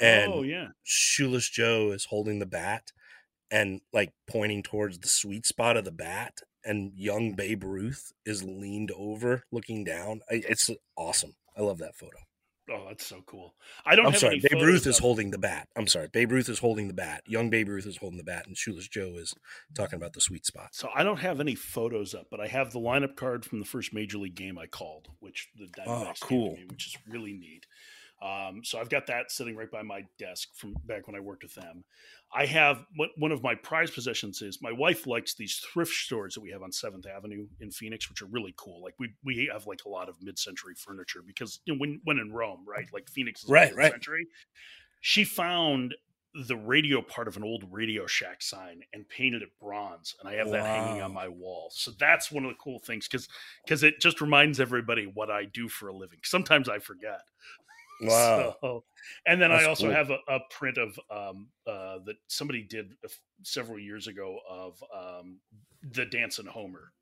and 0.00 0.32
oh 0.32 0.42
yeah. 0.42 0.68
Shoeless 0.82 1.48
Joe 1.48 1.92
is 1.92 2.06
holding 2.06 2.38
the 2.38 2.46
bat 2.46 2.92
and 3.50 3.80
like 3.92 4.12
pointing 4.26 4.62
towards 4.62 4.98
the 4.98 5.08
sweet 5.08 5.46
spot 5.46 5.76
of 5.76 5.84
the 5.84 5.92
bat 5.92 6.38
and 6.64 6.92
young 6.96 7.34
Babe 7.34 7.62
Ruth 7.62 8.12
is 8.24 8.42
leaned 8.42 8.90
over 8.96 9.44
looking 9.52 9.84
down 9.84 10.20
I, 10.30 10.42
it's 10.48 10.70
awesome 10.96 11.34
I 11.56 11.60
love 11.62 11.78
that 11.78 11.96
photo 11.96 12.18
Oh, 12.70 12.84
that's 12.88 13.06
so 13.06 13.22
cool. 13.26 13.54
I 13.84 13.94
don't. 13.94 14.06
I'm 14.06 14.12
have 14.12 14.20
sorry 14.20 14.40
any 14.44 14.48
Babe 14.54 14.62
Ruth 14.66 14.86
is 14.86 14.98
holding 14.98 15.30
the 15.30 15.38
bat 15.38 15.68
I'm 15.76 15.86
sorry 15.86 16.08
Babe 16.08 16.32
Ruth 16.32 16.48
is 16.48 16.58
holding 16.58 16.88
the 16.88 16.94
bat 16.94 17.22
young 17.26 17.48
Babe 17.48 17.68
Ruth 17.68 17.86
is 17.86 17.98
holding 17.98 18.16
the 18.18 18.24
bat 18.24 18.46
and 18.46 18.56
Shoeless 18.56 18.88
Joe 18.88 19.14
is 19.16 19.34
talking 19.74 19.96
about 19.96 20.14
the 20.14 20.20
sweet 20.20 20.44
spot 20.46 20.70
So 20.72 20.88
I 20.94 21.02
don't 21.04 21.18
have 21.18 21.38
any 21.40 21.54
photos 21.54 22.14
up, 22.14 22.26
but 22.30 22.40
I 22.40 22.48
have 22.48 22.72
the 22.72 22.80
lineup 22.80 23.14
card 23.16 23.44
from 23.44 23.60
the 23.60 23.64
first 23.66 23.94
major 23.94 24.18
league 24.18 24.34
game 24.34 24.58
I 24.58 24.66
called, 24.66 25.08
which 25.20 25.48
the 25.56 25.68
oh, 25.86 25.90
Diamondbacks 25.90 26.06
Oh, 26.24 26.28
gave 26.28 26.28
cool. 26.28 26.52
me, 26.54 26.64
which 26.68 26.86
is 26.86 26.96
really 27.08 27.32
neat. 27.34 27.66
Um, 28.22 28.62
so 28.64 28.78
I've 28.78 28.88
got 28.88 29.06
that 29.08 29.30
sitting 29.30 29.56
right 29.56 29.70
by 29.70 29.82
my 29.82 30.04
desk 30.18 30.48
from 30.54 30.74
back 30.86 31.06
when 31.06 31.14
I 31.16 31.20
worked 31.20 31.42
with 31.42 31.54
them. 31.54 31.84
I 32.34 32.46
have 32.46 32.84
one 33.18 33.30
of 33.30 33.42
my 33.42 33.54
prized 33.54 33.94
possessions 33.94 34.42
is 34.42 34.60
my 34.60 34.72
wife 34.72 35.06
likes 35.06 35.34
these 35.34 35.56
thrift 35.72 35.92
stores 35.92 36.34
that 36.34 36.40
we 36.40 36.50
have 36.50 36.62
on 36.62 36.72
Seventh 36.72 37.06
Avenue 37.06 37.46
in 37.60 37.70
Phoenix, 37.70 38.08
which 38.08 38.22
are 38.22 38.26
really 38.26 38.54
cool. 38.56 38.82
Like 38.82 38.94
we 38.98 39.12
we 39.24 39.48
have 39.52 39.66
like 39.66 39.84
a 39.84 39.88
lot 39.88 40.08
of 40.08 40.16
mid-century 40.20 40.74
furniture 40.76 41.20
because 41.24 41.60
you 41.66 41.74
know, 41.74 41.78
when 41.78 42.00
when 42.04 42.18
in 42.18 42.32
Rome, 42.32 42.64
right? 42.66 42.86
Like 42.92 43.08
Phoenix 43.08 43.44
is 43.44 43.50
Right, 43.50 43.74
right. 43.76 43.84
mid-century. 43.84 44.26
She 45.02 45.24
found 45.24 45.94
the 46.48 46.56
radio 46.56 47.00
part 47.00 47.28
of 47.28 47.36
an 47.36 47.44
old 47.44 47.64
Radio 47.70 48.06
Shack 48.06 48.42
sign 48.42 48.82
and 48.92 49.08
painted 49.08 49.42
it 49.42 49.48
bronze, 49.60 50.14
and 50.20 50.28
I 50.28 50.34
have 50.34 50.50
that 50.50 50.66
hanging 50.66 51.02
on 51.02 51.14
my 51.14 51.28
wall. 51.28 51.70
So 51.72 51.92
that's 51.98 52.30
one 52.32 52.44
of 52.44 52.50
the 52.50 52.56
cool 52.62 52.78
things 52.78 53.08
because 53.08 53.28
because 53.64 53.82
it 53.82 54.00
just 54.00 54.20
reminds 54.20 54.58
everybody 54.60 55.04
what 55.04 55.30
I 55.30 55.44
do 55.44 55.68
for 55.68 55.88
a 55.88 55.96
living. 55.96 56.18
Sometimes 56.24 56.68
I 56.68 56.78
forget. 56.78 57.20
wow 58.08 58.56
So, 58.60 58.84
and 59.26 59.40
then 59.40 59.52
I 59.52 59.64
also 59.64 59.84
cool. 59.86 59.94
have 59.94 60.10
a, 60.10 60.18
a 60.28 60.40
print 60.50 60.78
of 60.78 60.98
um, 61.10 61.48
uh, 61.66 61.98
that 62.06 62.16
somebody 62.28 62.62
did 62.62 62.92
several 63.42 63.78
years 63.78 64.06
ago 64.06 64.38
of 64.48 64.82
um, 64.94 65.38
the 65.92 66.04
Dancing 66.06 66.46
Homer. 66.46 66.92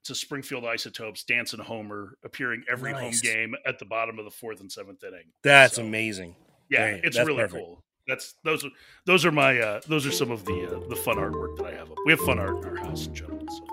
It's 0.00 0.10
a 0.10 0.14
Springfield 0.14 0.64
Isotopes 0.64 1.24
Dance 1.24 1.50
Dancing 1.50 1.66
Homer 1.66 2.16
appearing 2.24 2.62
every 2.70 2.92
home 2.92 3.12
game 3.22 3.54
at 3.66 3.78
the 3.78 3.84
bottom 3.86 4.18
of 4.20 4.24
the 4.24 4.30
fourth 4.30 4.60
and 4.60 4.70
seventh 4.70 5.02
inning. 5.02 5.24
That's 5.42 5.76
So, 5.76 5.82
amazing. 5.82 6.36
Yeah, 6.70 6.90
Great. 6.92 7.04
it's 7.04 7.18
really 7.18 7.34
perfect. 7.42 7.64
cool. 7.64 7.82
That's 8.06 8.34
those 8.44 8.64
are 8.64 8.68
those 9.04 9.24
are 9.24 9.32
my 9.32 9.58
uh, 9.58 9.80
those 9.88 10.06
are 10.06 10.12
some 10.12 10.30
of 10.30 10.44
the 10.44 10.76
uh, 10.76 10.88
the 10.88 10.94
fun 10.96 11.16
artwork 11.16 11.56
that 11.56 11.66
I 11.66 11.72
have. 11.72 11.90
up. 11.90 11.96
We 12.06 12.12
have 12.12 12.20
fun 12.20 12.38
art 12.38 12.58
in 12.58 12.64
our 12.64 12.76
house, 12.76 13.08
gentlemen. 13.08 13.48
So. 13.48 13.64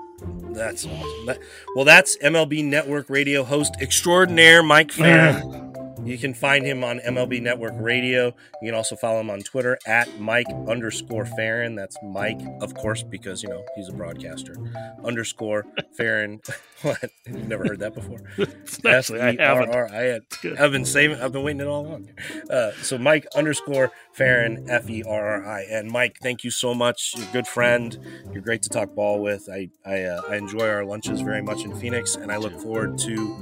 That's 0.53 0.85
awesome. 0.87 1.25
That, 1.27 1.39
well, 1.75 1.85
that's 1.85 2.17
MLB 2.17 2.63
Network 2.65 3.09
Radio 3.11 3.43
host 3.43 3.75
extraordinaire 3.81 4.63
Mike 4.63 4.91
Ferrin. 4.91 5.72
You 6.05 6.17
can 6.17 6.34
find 6.34 6.65
him 6.65 6.84
on 6.84 6.99
MLB 6.99 7.41
Network 7.41 7.73
Radio. 7.77 8.27
You 8.61 8.71
can 8.71 8.75
also 8.75 8.95
follow 8.95 9.21
him 9.21 9.30
on 9.30 9.39
Twitter 9.39 9.77
at 9.88 10.19
Mike 10.19 10.47
underscore 10.67 11.25
Ferrin. 11.25 11.75
That's 11.75 11.97
Mike, 12.03 12.41
of 12.61 12.73
course, 12.73 13.03
because 13.03 13.41
you 13.41 13.49
know 13.49 13.63
he's 13.75 13.88
a 13.88 13.93
broadcaster. 13.93 14.57
Underscore 15.03 15.65
Ferrin. 15.95 16.41
what? 16.81 17.09
You've 17.25 17.47
never 17.47 17.63
heard 17.63 17.80
that 17.80 17.93
before? 17.93 18.19
Actually, 18.85 19.21
I 19.21 19.35
haven't. 19.39 19.73
I 19.73 20.01
had, 20.01 20.23
I've 20.59 20.71
been 20.73 20.84
saving. 20.84 21.21
I've 21.21 21.31
been 21.31 21.43
waiting 21.43 21.61
it 21.61 21.67
all 21.67 21.85
along. 21.85 22.09
Uh, 22.49 22.71
so 22.81 22.97
Mike 22.97 23.25
underscore 23.34 23.91
Ferrin 24.11 24.69
F 24.69 24.89
E 24.89 25.03
R 25.03 25.41
R 25.41 25.45
I 25.45 25.63
N. 25.69 25.89
Mike, 25.89 26.17
thank 26.21 26.43
you 26.43 26.51
so 26.51 26.73
much. 26.73 27.13
You're 27.15 27.30
a 27.30 27.31
good 27.31 27.47
friend. 27.47 27.97
You're 28.34 28.43
great 28.43 28.61
to 28.63 28.69
talk 28.69 28.93
ball 28.93 29.21
with. 29.21 29.47
I 29.49 29.69
I, 29.85 30.03
uh, 30.03 30.21
I 30.27 30.35
enjoy 30.35 30.67
our 30.67 30.84
lunches 30.84 31.21
very 31.21 31.41
much 31.41 31.63
in 31.63 31.73
Phoenix, 31.80 32.15
and 32.15 32.30
I 32.30 32.38
look 32.38 32.59
forward 32.59 32.97
to 32.99 33.38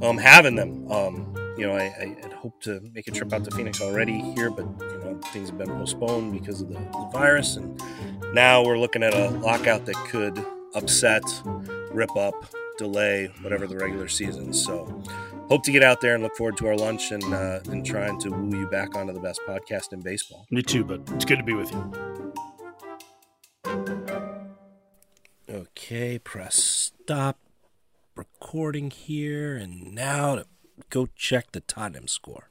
um, 0.00 0.16
having 0.16 0.54
them. 0.54 0.90
Um, 0.90 1.47
you 1.58 1.66
know, 1.66 1.74
I, 1.74 1.92
I 2.00 2.16
had 2.22 2.32
hoped 2.32 2.62
to 2.64 2.80
make 2.94 3.08
a 3.08 3.10
trip 3.10 3.32
out 3.32 3.42
to 3.44 3.50
Phoenix 3.50 3.80
already 3.80 4.20
here, 4.36 4.48
but 4.48 4.64
you 4.80 4.98
know, 4.98 5.20
things 5.32 5.48
have 5.48 5.58
been 5.58 5.68
postponed 5.68 6.32
because 6.32 6.60
of 6.60 6.68
the, 6.68 6.74
the 6.74 7.08
virus, 7.12 7.56
and 7.56 7.82
now 8.32 8.64
we're 8.64 8.78
looking 8.78 9.02
at 9.02 9.12
a 9.12 9.30
lockout 9.30 9.84
that 9.86 9.96
could 10.06 10.44
upset, 10.76 11.22
rip 11.90 12.14
up, 12.16 12.34
delay 12.78 13.28
whatever 13.42 13.66
the 13.66 13.76
regular 13.76 14.06
season. 14.06 14.52
So, 14.52 15.02
hope 15.48 15.64
to 15.64 15.72
get 15.72 15.82
out 15.82 16.00
there 16.00 16.14
and 16.14 16.22
look 16.22 16.36
forward 16.36 16.56
to 16.58 16.68
our 16.68 16.76
lunch 16.76 17.10
and 17.10 17.24
uh, 17.24 17.58
and 17.66 17.84
trying 17.84 18.20
to 18.20 18.30
woo 18.30 18.60
you 18.60 18.68
back 18.68 18.94
onto 18.94 19.12
the 19.12 19.20
best 19.20 19.40
podcast 19.46 19.92
in 19.92 20.00
baseball. 20.00 20.46
Me 20.52 20.62
too, 20.62 20.84
but 20.84 21.00
it's 21.10 21.24
good 21.24 21.38
to 21.38 21.44
be 21.44 21.54
with 21.54 21.72
you. 21.72 21.92
Okay, 25.50 26.20
press 26.20 26.92
stop 27.02 27.40
recording 28.14 28.90
here, 28.92 29.56
and 29.56 29.92
now 29.92 30.36
to 30.36 30.46
go 30.90 31.08
check 31.14 31.52
the 31.52 31.60
Tottenham 31.60 32.08
score. 32.08 32.47